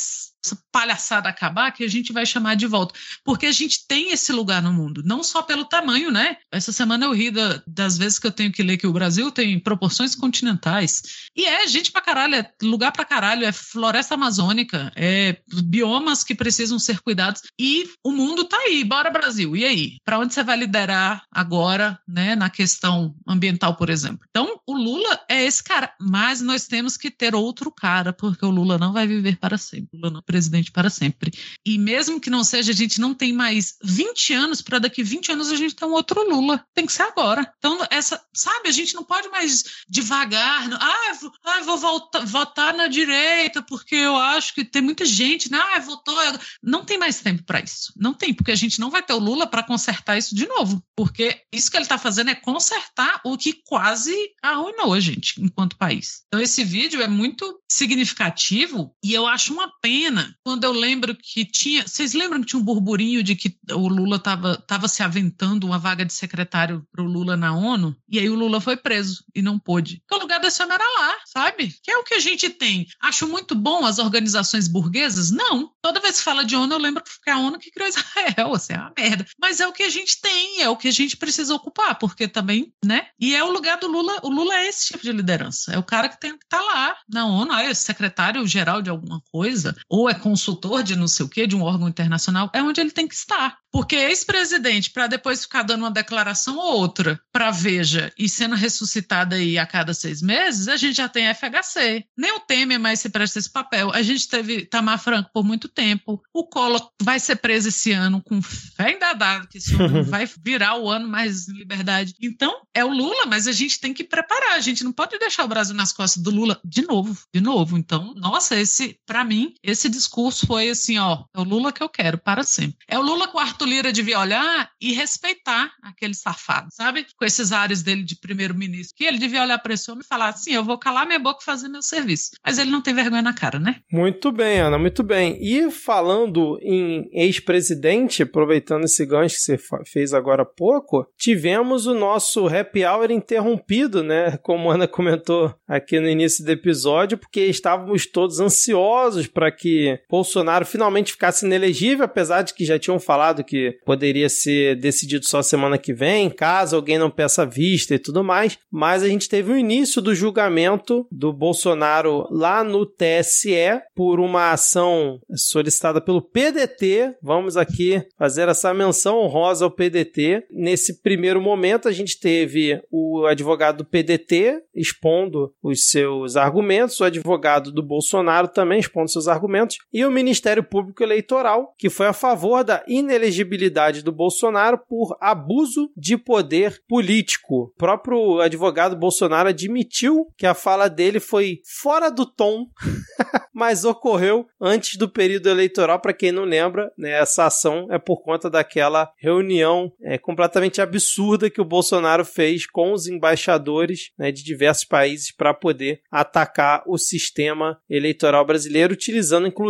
essa 0.44 0.58
palhaçada 0.72 1.30
acabar 1.30 1.72
que 1.72 1.84
a 1.84 1.88
gente 1.88 2.12
vai 2.12 2.26
chamar 2.26 2.56
de 2.56 2.66
volta. 2.66 2.94
Porque 3.24 3.46
a 3.46 3.52
gente 3.52 3.86
tem 3.88 4.12
esse 4.12 4.32
lugar 4.32 4.62
no 4.62 4.74
mundo, 4.74 5.02
não 5.06 5.24
só 5.24 5.42
pelo 5.42 5.66
tamanho, 5.66 6.12
né? 6.12 6.38
Essa 6.52 6.72
semana 6.72 7.06
eu 7.06 7.14
ri 7.14 7.30
da, 7.30 7.62
das 7.68 7.98
vezes 7.98 8.18
que 8.18 8.28
eu 8.28 8.32
tenho 8.32 8.52
que 8.52 8.64
ler 8.64 8.78
que 8.78 8.88
o 8.88 8.94
Brasil 8.94 9.32
tem 9.32 9.60
proporções 9.60 10.16
continentais. 10.16 11.04
E 11.36 11.46
é 11.46 11.68
gente 11.68 11.92
pra 11.92 12.02
caralho, 12.02 12.36
é 12.36 12.52
lugar 12.64 12.92
pra 12.92 13.06
caralho, 13.06 13.46
é 13.46 13.52
floresta 13.52 14.16
amazônica, 14.16 14.92
é 14.96 15.38
biomas 15.64 16.24
que 16.24 16.34
precisam 16.34 16.80
ser 16.80 17.00
cuidados. 17.02 17.42
E 17.60 17.88
o 18.04 18.12
mundo 18.12 18.46
tá 18.46 18.58
aí, 18.58 18.84
bora 18.84 19.12
Brasil. 19.12 19.56
E 19.56 19.64
aí? 19.64 19.98
Para 20.04 20.20
onde 20.20 20.34
você 20.34 20.44
vai 20.44 20.58
liderar 20.58 21.24
agora, 21.32 22.00
né, 22.08 22.36
na 22.36 22.50
questão 22.50 23.16
ambiental, 23.28 23.76
por 23.76 23.90
exemplo? 23.90 24.26
Então, 24.30 24.60
o 24.66 24.74
Lula 24.74 25.20
é 25.30 25.44
esse 25.44 25.64
cara, 25.64 25.94
mas 26.00 26.42
nós 26.42 26.66
temos 26.68 26.98
que 26.98 27.12
ter 27.12 27.36
outro 27.36 27.72
cara, 27.72 28.12
porque 28.12 28.46
o 28.46 28.50
Lula 28.50 28.78
não 28.78 28.94
vai 28.94 29.06
viver 29.06 29.38
para 29.38 29.58
sempre. 29.58 29.90
O 29.94 29.98
Lula 29.98 30.12
não 30.12 30.22
presidente 30.32 30.72
para 30.72 30.90
sempre. 30.90 31.34
E 31.66 31.78
mesmo 31.78 32.22
que 32.22 32.30
não 32.30 32.42
seja, 32.42 32.72
a 32.72 32.76
gente 32.76 33.02
não 33.02 33.14
tem 33.14 33.34
mais 33.34 33.76
20 33.84 34.34
anos 34.34 34.62
para 34.62 34.80
daqui 34.80 35.04
20 35.04 35.34
anos 35.34 35.52
a 35.52 35.58
gente 35.58 35.76
ter 35.76 35.84
um 35.84 35.92
outro 35.92 36.24
Lula. 36.24 36.66
Tem 36.74 36.86
que 36.86 36.94
ser 36.94 37.04
agora. 37.04 37.52
Então, 37.58 37.86
essa, 37.90 38.24
sabe, 38.34 38.70
a 38.70 38.72
gente 38.72 38.96
não 38.96 39.04
pode 39.04 39.28
mais 39.28 39.64
devagar. 39.90 40.70
Ah, 40.74 41.14
vou, 41.20 41.32
ah, 41.44 41.62
vou 41.64 41.78
voltar, 41.78 42.26
votar 42.26 42.74
na 42.74 42.88
direita 42.88 43.62
porque 43.62 43.96
eu 43.96 44.16
acho 44.16 44.56
que 44.56 44.64
tem 44.64 44.82
muita 44.82 45.04
gente, 45.04 45.52
né? 45.52 45.60
Ah, 45.60 45.80
votou. 45.80 46.16
Não 46.64 46.86
tem 46.86 46.98
mais 46.98 47.20
tempo 47.20 47.44
para 47.44 47.60
isso. 47.60 47.92
Não 47.98 48.14
tem, 48.14 48.34
porque 48.34 48.52
a 48.52 48.56
gente 48.56 48.80
não 48.80 48.90
vai 48.90 49.04
ter 49.04 49.14
o 49.14 49.20
Lula 49.20 49.46
para 49.46 49.64
consertar 49.64 50.18
isso 50.18 50.34
de 50.34 50.48
novo. 50.48 50.82
Porque 50.96 51.42
isso 51.52 51.70
que 51.70 51.76
ele 51.76 51.84
está 51.84 51.98
fazendo 51.98 52.30
é 52.30 52.36
consertar 52.36 53.20
o 53.26 53.38
que 53.38 53.60
quase 53.66 54.16
arruinou 54.42 54.94
a 54.94 55.00
gente 55.00 55.42
enquanto 55.42 55.78
país. 55.78 56.24
Então, 56.28 56.40
esse 56.40 56.64
vídeo 56.64 57.02
é 57.02 57.08
muito 57.08 57.60
significativo 57.70 58.96
e 59.04 59.14
eu 59.14 59.26
acho 59.28 59.54
uma 59.54 59.72
pena 59.82 60.21
quando 60.44 60.64
eu 60.64 60.72
lembro 60.72 61.16
que 61.16 61.46
tinha. 61.46 61.88
Vocês 61.88 62.14
lembram 62.14 62.42
que 62.42 62.48
tinha 62.48 62.60
um 62.60 62.66
burburinho 62.66 63.24
de 63.24 63.36
que 63.36 63.56
o 63.72 63.88
Lula 63.88 64.18
estava 64.18 64.58
tava 64.58 64.88
se 64.88 65.04
aventando 65.04 65.68
uma 65.68 65.80
vaga 65.80 66.06
de 66.06 66.14
secretário 66.14 66.86
para 66.92 67.04
o 67.04 67.08
Lula 67.08 67.38
na 67.38 67.54
ONU? 67.54 67.96
E 68.10 68.20
aí 68.20 68.30
o 68.30 68.36
Lula 68.36 68.62
foi 68.62 68.78
preso 68.78 69.24
e 69.34 69.42
não 69.42 69.60
pôde. 69.60 70.02
Porque 70.08 70.16
o 70.16 70.24
lugar 70.24 70.40
desse 70.40 70.62
homem 70.62 70.76
era 70.76 71.00
lá, 71.00 71.16
sabe? 71.26 71.76
Que 71.84 71.92
é 71.92 71.98
o 71.98 72.04
que 72.04 72.14
a 72.14 72.20
gente 72.20 72.50
tem. 72.50 72.88
Acho 73.02 73.28
muito 73.28 73.56
bom 73.56 73.86
as 73.86 74.00
organizações 74.00 74.68
burguesas? 74.68 75.32
Não. 75.32 75.72
Toda 75.82 76.00
vez 76.00 76.18
que 76.18 76.24
fala 76.24 76.46
de 76.46 76.56
ONU, 76.56 76.74
eu 76.74 76.80
lembro 76.80 77.04
que 77.04 77.12
foi 77.24 77.34
a 77.34 77.38
ONU 77.38 77.60
que 77.60 77.72
criou 77.72 77.90
Israel. 77.90 78.54
Assim, 78.56 78.74
é 78.74 78.78
uma 78.78 78.94
merda. 78.98 79.26
Mas 79.40 79.60
é 79.60 79.68
o 79.68 79.74
que 79.74 79.84
a 79.84 79.90
gente 79.90 80.20
tem, 80.22 80.62
é 80.62 80.70
o 80.70 80.78
que 80.78 80.88
a 80.88 80.92
gente 80.92 81.18
precisa 81.18 81.54
ocupar, 81.54 81.98
porque 81.98 82.28
também, 82.28 82.74
né? 82.84 83.08
E 83.20 83.36
é 83.36 83.44
o 83.44 83.52
lugar 83.52 83.78
do 83.78 83.88
Lula. 83.88 84.20
O 84.24 84.30
Lula 84.30 84.54
é 84.56 84.68
esse 84.68 84.88
tipo 84.88 85.04
de 85.04 85.12
liderança. 85.12 85.74
É 85.74 85.78
o 85.78 85.84
cara 85.84 86.10
que 86.10 86.20
tem 86.20 86.38
que 86.38 86.44
estar 86.44 86.60
tá 86.60 86.64
lá 86.64 86.96
na 87.10 87.26
ONU, 87.26 87.52
ah, 87.52 87.64
é 87.64 87.74
secretário-geral 87.74 88.82
de 88.82 88.90
alguma 88.90 89.22
coisa, 89.32 89.76
ou 89.90 90.10
é 90.12 90.14
consultor 90.14 90.84
de 90.84 90.96
não 90.96 91.08
sei 91.08 91.26
o 91.26 91.30
quê, 91.30 91.48
de 91.48 91.56
um 91.56 91.64
órgão 91.64 91.88
internacional, 91.88 92.50
é 92.54 92.62
onde 92.62 92.80
ele 92.80 92.92
tem 92.92 93.08
que 93.08 93.16
estar. 93.16 93.58
Porque 93.72 93.96
ex-presidente, 93.96 94.90
para 94.90 95.08
depois 95.08 95.44
ficar 95.44 95.64
dando 95.64 95.82
uma 95.82 95.92
declaração 95.92 96.58
ou 96.58 96.74
outra 96.74 97.20
para 97.32 97.52
Veja 97.52 98.12
e 98.18 98.28
sendo 98.28 98.54
ressuscitada 98.56 99.38
aí 99.38 99.58
a 99.58 99.66
cada 99.66 99.94
seis 99.94 100.22
meses, 100.22 100.68
a 100.68 100.76
gente 100.76 100.98
já 100.98 101.08
tem 101.08 101.34
FHC. 101.34 102.06
Nem 102.18 102.34
o 102.36 102.40
Temer 102.40 102.80
mais 102.80 103.00
se 103.00 103.10
presta 103.10 103.40
esse 103.40 103.50
papel. 103.50 103.92
A 103.94 104.02
gente 104.02 104.28
teve 104.28 104.66
Tamar 104.66 105.00
Franco 105.00 105.30
por 105.34 105.46
muito 105.46 105.70
tempo. 105.70 106.22
O 106.34 106.44
Collor 106.46 106.90
vai 107.02 107.20
ser 107.20 107.38
preso 107.38 107.70
esse 107.70 107.94
ano 107.94 108.22
com 108.22 108.42
fé 108.42 108.98
dada 108.98 109.48
que 109.48 109.58
esse 109.58 109.74
ano 109.76 110.04
vai 110.06 110.30
virar 110.44 110.78
o 110.78 110.90
ano 110.90 111.08
mais 111.08 111.48
liberdade. 111.48 112.14
Então, 112.22 112.62
é 112.74 112.84
o 112.84 112.92
Lula, 112.92 113.26
mas 113.26 113.48
a 113.48 113.52
gente 113.52 113.80
tem 113.80 113.94
que 113.94 114.04
preparar. 114.04 114.54
A 114.54 114.62
gente 114.62 114.84
não 114.84 114.92
pode 114.92 115.18
deixar 115.18 115.46
o 115.46 115.48
Brasil 115.48 115.76
nas 115.76 115.94
costas 115.94 116.22
do 116.22 116.30
Lula 116.30 116.60
de 116.64 116.82
novo, 116.82 117.18
de 117.34 117.42
novo. 117.42 117.78
Então, 117.78 118.14
nossa, 118.16 118.60
esse, 118.60 119.00
para 119.06 119.24
mim, 119.24 119.54
esse 119.64 119.90
discurso 120.02 120.48
foi 120.48 120.70
assim, 120.70 120.98
ó, 120.98 121.24
é 121.34 121.40
o 121.40 121.44
Lula 121.44 121.72
que 121.72 121.82
eu 121.82 121.90
quero 121.90 122.18
para 122.18 122.44
sempre. 122.44 122.78
É 122.88 122.98
o 122.98 123.02
Lula 123.02 123.28
com 123.28 123.38
o 123.38 123.42
Arthur 123.42 123.66
Lira 123.66 123.92
devia 123.92 124.20
olhar 124.20 124.70
e 124.82 124.94
respeitar 124.94 125.72
aquele 125.84 126.14
safado, 126.14 126.68
sabe? 126.72 127.06
Com 127.16 127.26
esses 127.26 127.52
ares 127.52 127.84
dele 127.84 128.04
de 128.04 128.16
primeiro-ministro. 128.20 128.96
Que 128.96 129.06
ele 129.06 129.18
devia 129.18 129.44
olhar 129.44 129.60
para 129.60 129.74
esse 129.74 129.90
homem 129.90 130.04
e 130.04 130.08
falar 130.08 130.30
assim: 130.30 130.54
eu 130.54 130.64
vou 130.64 130.78
calar 130.78 131.06
minha 131.06 131.20
boca 131.20 131.40
e 131.42 131.46
fazer 131.46 131.68
meu 131.68 131.82
serviço. 131.82 132.32
Mas 132.46 132.58
ele 132.58 132.72
não 132.72 132.82
tem 132.82 132.94
vergonha 132.94 133.22
na 133.22 133.34
cara, 133.34 133.60
né? 133.60 133.78
Muito 133.92 134.32
bem, 134.32 134.60
Ana, 134.60 134.78
muito 134.78 135.04
bem. 135.04 135.38
E 135.42 135.70
falando 135.72 136.58
em 136.62 137.10
ex-presidente, 137.14 138.24
aproveitando 138.24 138.86
esse 138.86 139.06
gancho 139.06 139.36
que 139.36 139.42
você 139.42 139.60
fez 139.86 140.14
agora 140.14 140.44
há 140.44 140.46
pouco, 140.46 141.06
tivemos 141.18 141.86
o 141.86 141.94
nosso 141.94 142.48
happy 142.48 142.84
hour 142.86 143.12
interrompido, 143.12 144.04
né? 144.04 144.38
Como 144.38 144.72
a 144.72 144.76
Ana 144.76 144.88
comentou 144.88 145.54
aqui 145.68 146.00
no 146.00 146.10
início 146.10 146.44
do 146.44 146.52
episódio, 146.52 147.18
porque 147.18 147.42
estávamos 147.46 148.06
todos 148.06 148.40
ansiosos 148.40 149.28
para 149.28 149.52
que 149.52 149.91
Bolsonaro 150.10 150.66
finalmente 150.66 151.12
ficasse 151.12 151.46
inelegível, 151.46 152.06
apesar 152.06 152.42
de 152.42 152.54
que 152.54 152.66
já 152.66 152.78
tinham 152.78 153.00
falado 153.00 153.44
que 153.44 153.78
poderia 153.86 154.30
ser 154.30 154.76
decidido 154.76 155.26
só 155.26 155.42
semana 155.42 155.78
que 155.78 155.94
vem, 155.94 156.30
caso 156.30 156.76
alguém 156.76 156.98
não 156.98 157.10
peça 157.10 157.46
vista 157.46 157.96
e 157.96 158.00
tudo 158.00 158.24
mais. 158.24 158.58
Mas 158.72 159.04
a 159.04 159.08
gente 159.08 159.30
teve 159.30 159.52
o 159.52 159.58
início 159.58 160.02
do 160.02 160.16
julgamento 160.16 161.08
do 161.12 161.34
Bolsonaro 161.34 162.28
lá 162.30 162.64
no 162.64 162.86
TSE 162.86 163.82
por 163.96 164.20
uma 164.20 164.52
ação 164.52 165.20
solicitada 165.36 166.02
pelo 166.02 166.22
PDT. 166.22 167.16
Vamos 167.22 167.58
aqui 167.58 168.04
fazer 168.18 168.48
essa 168.48 168.74
menção 168.74 169.18
honrosa 169.20 169.66
ao 169.66 169.72
PDT. 169.72 170.46
Nesse 170.52 171.02
primeiro 171.02 171.42
momento, 171.42 171.88
a 171.88 171.92
gente 171.92 172.20
teve 172.20 172.82
o 172.92 173.26
advogado 173.26 173.78
do 173.78 173.86
PDT 173.86 174.62
expondo 174.74 175.54
os 175.62 175.90
seus 175.90 176.36
argumentos, 176.36 177.00
o 177.00 177.04
advogado 177.04 177.72
do 177.72 177.84
Bolsonaro 177.84 178.48
também 178.48 178.80
expondo 178.80 179.10
seus 179.10 179.28
argumentos, 179.28 179.78
e 179.92 180.06
o 180.06 180.12
Ministério 180.12 180.64
Público 180.64 181.04
Eleitoral, 181.04 181.74
que 181.78 181.90
foi 181.90 182.08
a 182.08 182.14
favor 182.14 182.64
da 182.64 182.84
inelegibilidade 182.88 184.04
do 184.04 184.12
Bolsonaro 184.12 184.78
por 184.78 185.18
abuso 185.20 185.92
de 185.96 186.18
poder 186.18 186.82
político. 186.88 187.64
O 187.64 187.74
próprio 187.78 188.40
advogado 188.40 188.96
Bolsonaro 188.96 189.50
admitiu 189.50 190.28
que 190.38 190.46
a 190.46 190.54
fala 190.54 190.90
dele 190.90 191.20
foi 191.20 191.60
fora 191.66 192.10
do 192.10 192.26
tom 192.26 192.68
mas 193.54 193.86
ocorreu 193.86 194.48
antes 194.60 194.96
do 194.98 195.10
período 195.10 195.50
eleitoral, 195.50 196.00
para 196.00 196.14
quem 196.14 196.32
não 196.32 196.44
lembra, 196.44 196.92
né, 196.98 197.12
essa 197.12 197.46
ação 197.46 197.88
é 197.92 198.00
por 198.00 198.22
conta 198.22 198.50
daquela 198.50 199.12
reunião 199.18 199.92
é, 200.02 200.18
completamente 200.18 200.82
absurda 200.82 201.50
que 201.50 201.62
o 201.62 201.66
Bolsonaro 201.66 202.26
fez 202.26 202.66
com 202.66 202.94
os 202.94 203.08
embaixadores 203.08 204.12
né, 204.18 204.32
de 204.32 204.44
diversos 204.44 204.86
países 204.86 205.32
para 205.32 205.54
poder 205.54 206.02
atacar 206.12 206.84
o 206.88 206.98
sistema 206.98 207.80
eleitoral 207.90 208.46
brasileiro, 208.46 208.94
utilizando 208.94 209.48
inclusive 209.48 209.61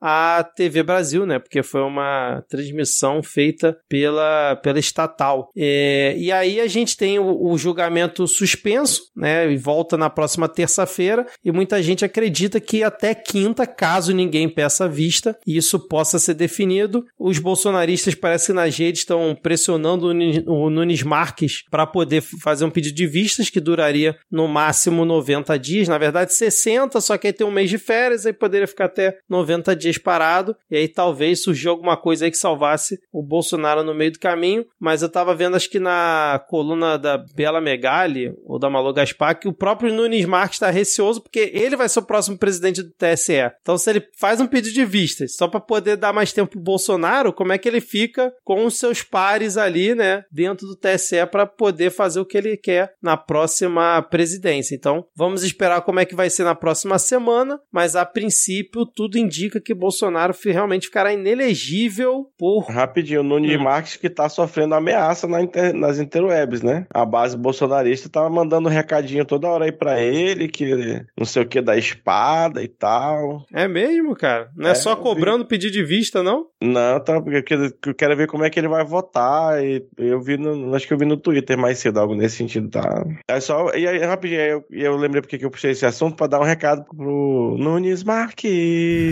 a 0.00 0.44
TV 0.56 0.82
Brasil, 0.82 1.26
né, 1.26 1.38
porque 1.38 1.62
foi 1.62 1.82
uma 1.82 2.42
transmissão 2.48 3.22
feita 3.22 3.76
pela, 3.88 4.56
pela 4.56 4.78
estatal. 4.78 5.50
É, 5.56 6.14
e 6.16 6.32
aí 6.32 6.60
a 6.60 6.66
gente 6.66 6.96
tem 6.96 7.18
o, 7.18 7.50
o 7.50 7.56
julgamento 7.58 8.26
suspenso, 8.26 9.02
né, 9.16 9.50
e 9.50 9.56
volta 9.56 9.96
na 9.96 10.10
próxima 10.10 10.48
terça-feira, 10.48 11.26
e 11.44 11.52
muita 11.52 11.82
gente 11.82 12.04
acredita 12.04 12.60
que 12.60 12.82
até 12.82 13.14
quinta, 13.14 13.66
caso 13.66 14.12
ninguém 14.12 14.48
peça 14.48 14.88
vista, 14.88 15.36
isso 15.46 15.78
possa 15.78 16.18
ser 16.18 16.34
definido. 16.34 17.04
Os 17.18 17.38
bolsonaristas 17.38 18.14
parece 18.14 18.46
que 18.46 18.52
nas 18.52 18.76
redes 18.76 19.00
estão 19.00 19.36
pressionando 19.40 20.08
o 20.46 20.70
Nunes 20.70 21.02
Marques 21.02 21.62
para 21.70 21.86
poder 21.86 22.20
fazer 22.20 22.64
um 22.64 22.70
pedido 22.70 22.94
de 22.94 23.06
vistas 23.06 23.50
que 23.50 23.60
duraria 23.60 24.16
no 24.30 24.48
máximo 24.48 25.04
90 25.04 25.58
dias, 25.58 25.88
na 25.88 25.98
verdade 25.98 26.34
60, 26.34 27.00
só 27.00 27.16
que 27.16 27.28
aí 27.28 27.32
tem 27.32 27.46
um 27.46 27.50
mês 27.50 27.70
de 27.70 27.78
férias, 27.78 28.26
aí 28.26 28.32
poderia 28.32 28.66
ficar 28.66 28.86
até 28.86 29.11
90 29.28 29.74
dias 29.76 29.98
parado, 29.98 30.56
e 30.70 30.76
aí 30.76 30.88
talvez 30.88 31.42
surgiu 31.42 31.70
alguma 31.70 31.96
coisa 31.96 32.24
aí 32.24 32.30
que 32.30 32.36
salvasse 32.36 33.00
o 33.12 33.22
Bolsonaro 33.22 33.82
no 33.82 33.94
meio 33.94 34.12
do 34.12 34.18
caminho, 34.18 34.64
mas 34.78 35.02
eu 35.02 35.08
tava 35.08 35.34
vendo 35.34 35.56
acho 35.56 35.70
que 35.70 35.78
na 35.78 36.44
coluna 36.48 36.98
da 36.98 37.18
Bela 37.18 37.60
Megali, 37.60 38.34
ou 38.44 38.58
da 38.58 38.70
Malu 38.70 38.92
Gaspar, 38.92 39.38
que 39.38 39.48
o 39.48 39.52
próprio 39.52 39.92
Nunes 39.92 40.24
Marques 40.24 40.56
está 40.56 40.70
receoso 40.70 41.20
porque 41.20 41.50
ele 41.52 41.76
vai 41.76 41.88
ser 41.88 42.00
o 42.00 42.04
próximo 42.04 42.38
presidente 42.38 42.82
do 42.82 42.90
TSE. 42.90 43.50
Então 43.60 43.78
se 43.78 43.90
ele 43.90 44.06
faz 44.18 44.40
um 44.40 44.46
pedido 44.46 44.74
de 44.74 44.84
vistas 44.84 45.36
só 45.36 45.48
para 45.48 45.60
poder 45.60 45.96
dar 45.96 46.12
mais 46.12 46.32
tempo 46.32 46.52
pro 46.52 46.60
Bolsonaro, 46.60 47.32
como 47.32 47.52
é 47.52 47.58
que 47.58 47.68
ele 47.68 47.80
fica 47.80 48.32
com 48.44 48.64
os 48.64 48.78
seus 48.78 49.02
pares 49.02 49.56
ali, 49.56 49.94
né, 49.94 50.24
dentro 50.30 50.66
do 50.66 50.76
TSE 50.76 51.26
para 51.30 51.46
poder 51.46 51.90
fazer 51.90 52.20
o 52.20 52.26
que 52.26 52.36
ele 52.36 52.56
quer 52.56 52.94
na 53.02 53.16
próxima 53.16 54.02
presidência. 54.02 54.74
Então, 54.74 55.04
vamos 55.14 55.42
esperar 55.42 55.82
como 55.82 56.00
é 56.00 56.04
que 56.04 56.14
vai 56.14 56.30
ser 56.30 56.44
na 56.44 56.54
próxima 56.54 56.98
semana, 56.98 57.60
mas 57.70 57.96
a 57.96 58.04
princípio 58.04 58.86
tudo 58.86 59.01
indica 59.18 59.60
que 59.60 59.74
Bolsonaro 59.74 60.34
realmente 60.44 60.86
ficará 60.86 61.12
inelegível 61.12 62.26
por 62.38 62.64
Rapidinho, 62.70 63.20
o 63.20 63.24
Nunes 63.24 63.58
hum. 63.58 63.62
Marques 63.62 63.96
que 63.96 64.08
tá 64.08 64.28
sofrendo 64.28 64.74
ameaça 64.74 65.26
na 65.26 65.42
inter... 65.42 65.74
nas 65.74 65.98
interwebs, 65.98 66.62
né? 66.62 66.86
A 66.92 67.04
base 67.04 67.36
bolsonarista 67.36 68.08
tava 68.08 68.30
mandando 68.30 68.68
um 68.68 68.72
recadinho 68.72 69.24
toda 69.24 69.48
hora 69.48 69.64
aí 69.64 69.72
para 69.72 70.00
ele 70.00 70.48
que 70.48 71.04
não 71.16 71.24
sei 71.24 71.42
o 71.42 71.48
que 71.48 71.60
da 71.60 71.76
espada 71.76 72.62
e 72.62 72.68
tal. 72.68 73.44
É 73.52 73.68
mesmo, 73.68 74.14
cara? 74.14 74.50
Não 74.56 74.68
é, 74.68 74.72
é 74.72 74.74
só 74.74 74.96
cobrando 74.96 75.44
vi... 75.44 75.48
pedido 75.48 75.72
de 75.72 75.84
vista, 75.84 76.22
não? 76.22 76.46
Não, 76.62 77.00
tá, 77.00 77.20
porque 77.20 77.54
eu 77.86 77.94
quero 77.94 78.16
ver 78.16 78.26
como 78.26 78.44
é 78.44 78.50
que 78.50 78.58
ele 78.58 78.68
vai 78.68 78.84
votar. 78.84 79.62
E 79.62 79.84
eu 79.98 80.20
vi 80.20 80.36
no, 80.36 80.74
acho 80.74 80.86
que 80.86 80.94
eu 80.94 80.98
vi 80.98 81.04
no 81.04 81.16
Twitter 81.16 81.58
mais 81.58 81.78
cedo 81.78 81.98
algo 81.98 82.14
nesse 82.14 82.36
sentido, 82.36 82.68
tá? 82.68 83.04
É 83.28 83.40
só, 83.40 83.74
e 83.74 83.86
aí, 83.86 83.98
rapidinho, 83.98 84.40
eu, 84.40 84.64
eu 84.70 84.96
lembrei 84.96 85.20
porque 85.20 85.38
que 85.38 85.44
eu 85.44 85.50
puxei 85.50 85.72
esse 85.72 85.86
assunto 85.86 86.16
para 86.16 86.26
dar 86.26 86.40
um 86.40 86.44
recado 86.44 86.84
pro 86.84 87.56
Nunes 87.58 88.04
Marques. 88.04 88.52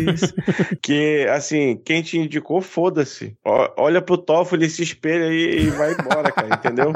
que, 0.82 1.26
assim, 1.30 1.80
quem 1.84 2.02
te 2.02 2.18
indicou, 2.18 2.60
foda-se. 2.60 3.34
Olha 3.76 4.02
pro 4.02 4.18
Toffoli, 4.18 4.68
se 4.68 4.82
espelha 4.82 5.32
e, 5.32 5.66
e 5.66 5.70
vai 5.70 5.92
embora, 5.92 6.30
cara, 6.32 6.54
entendeu? 6.54 6.92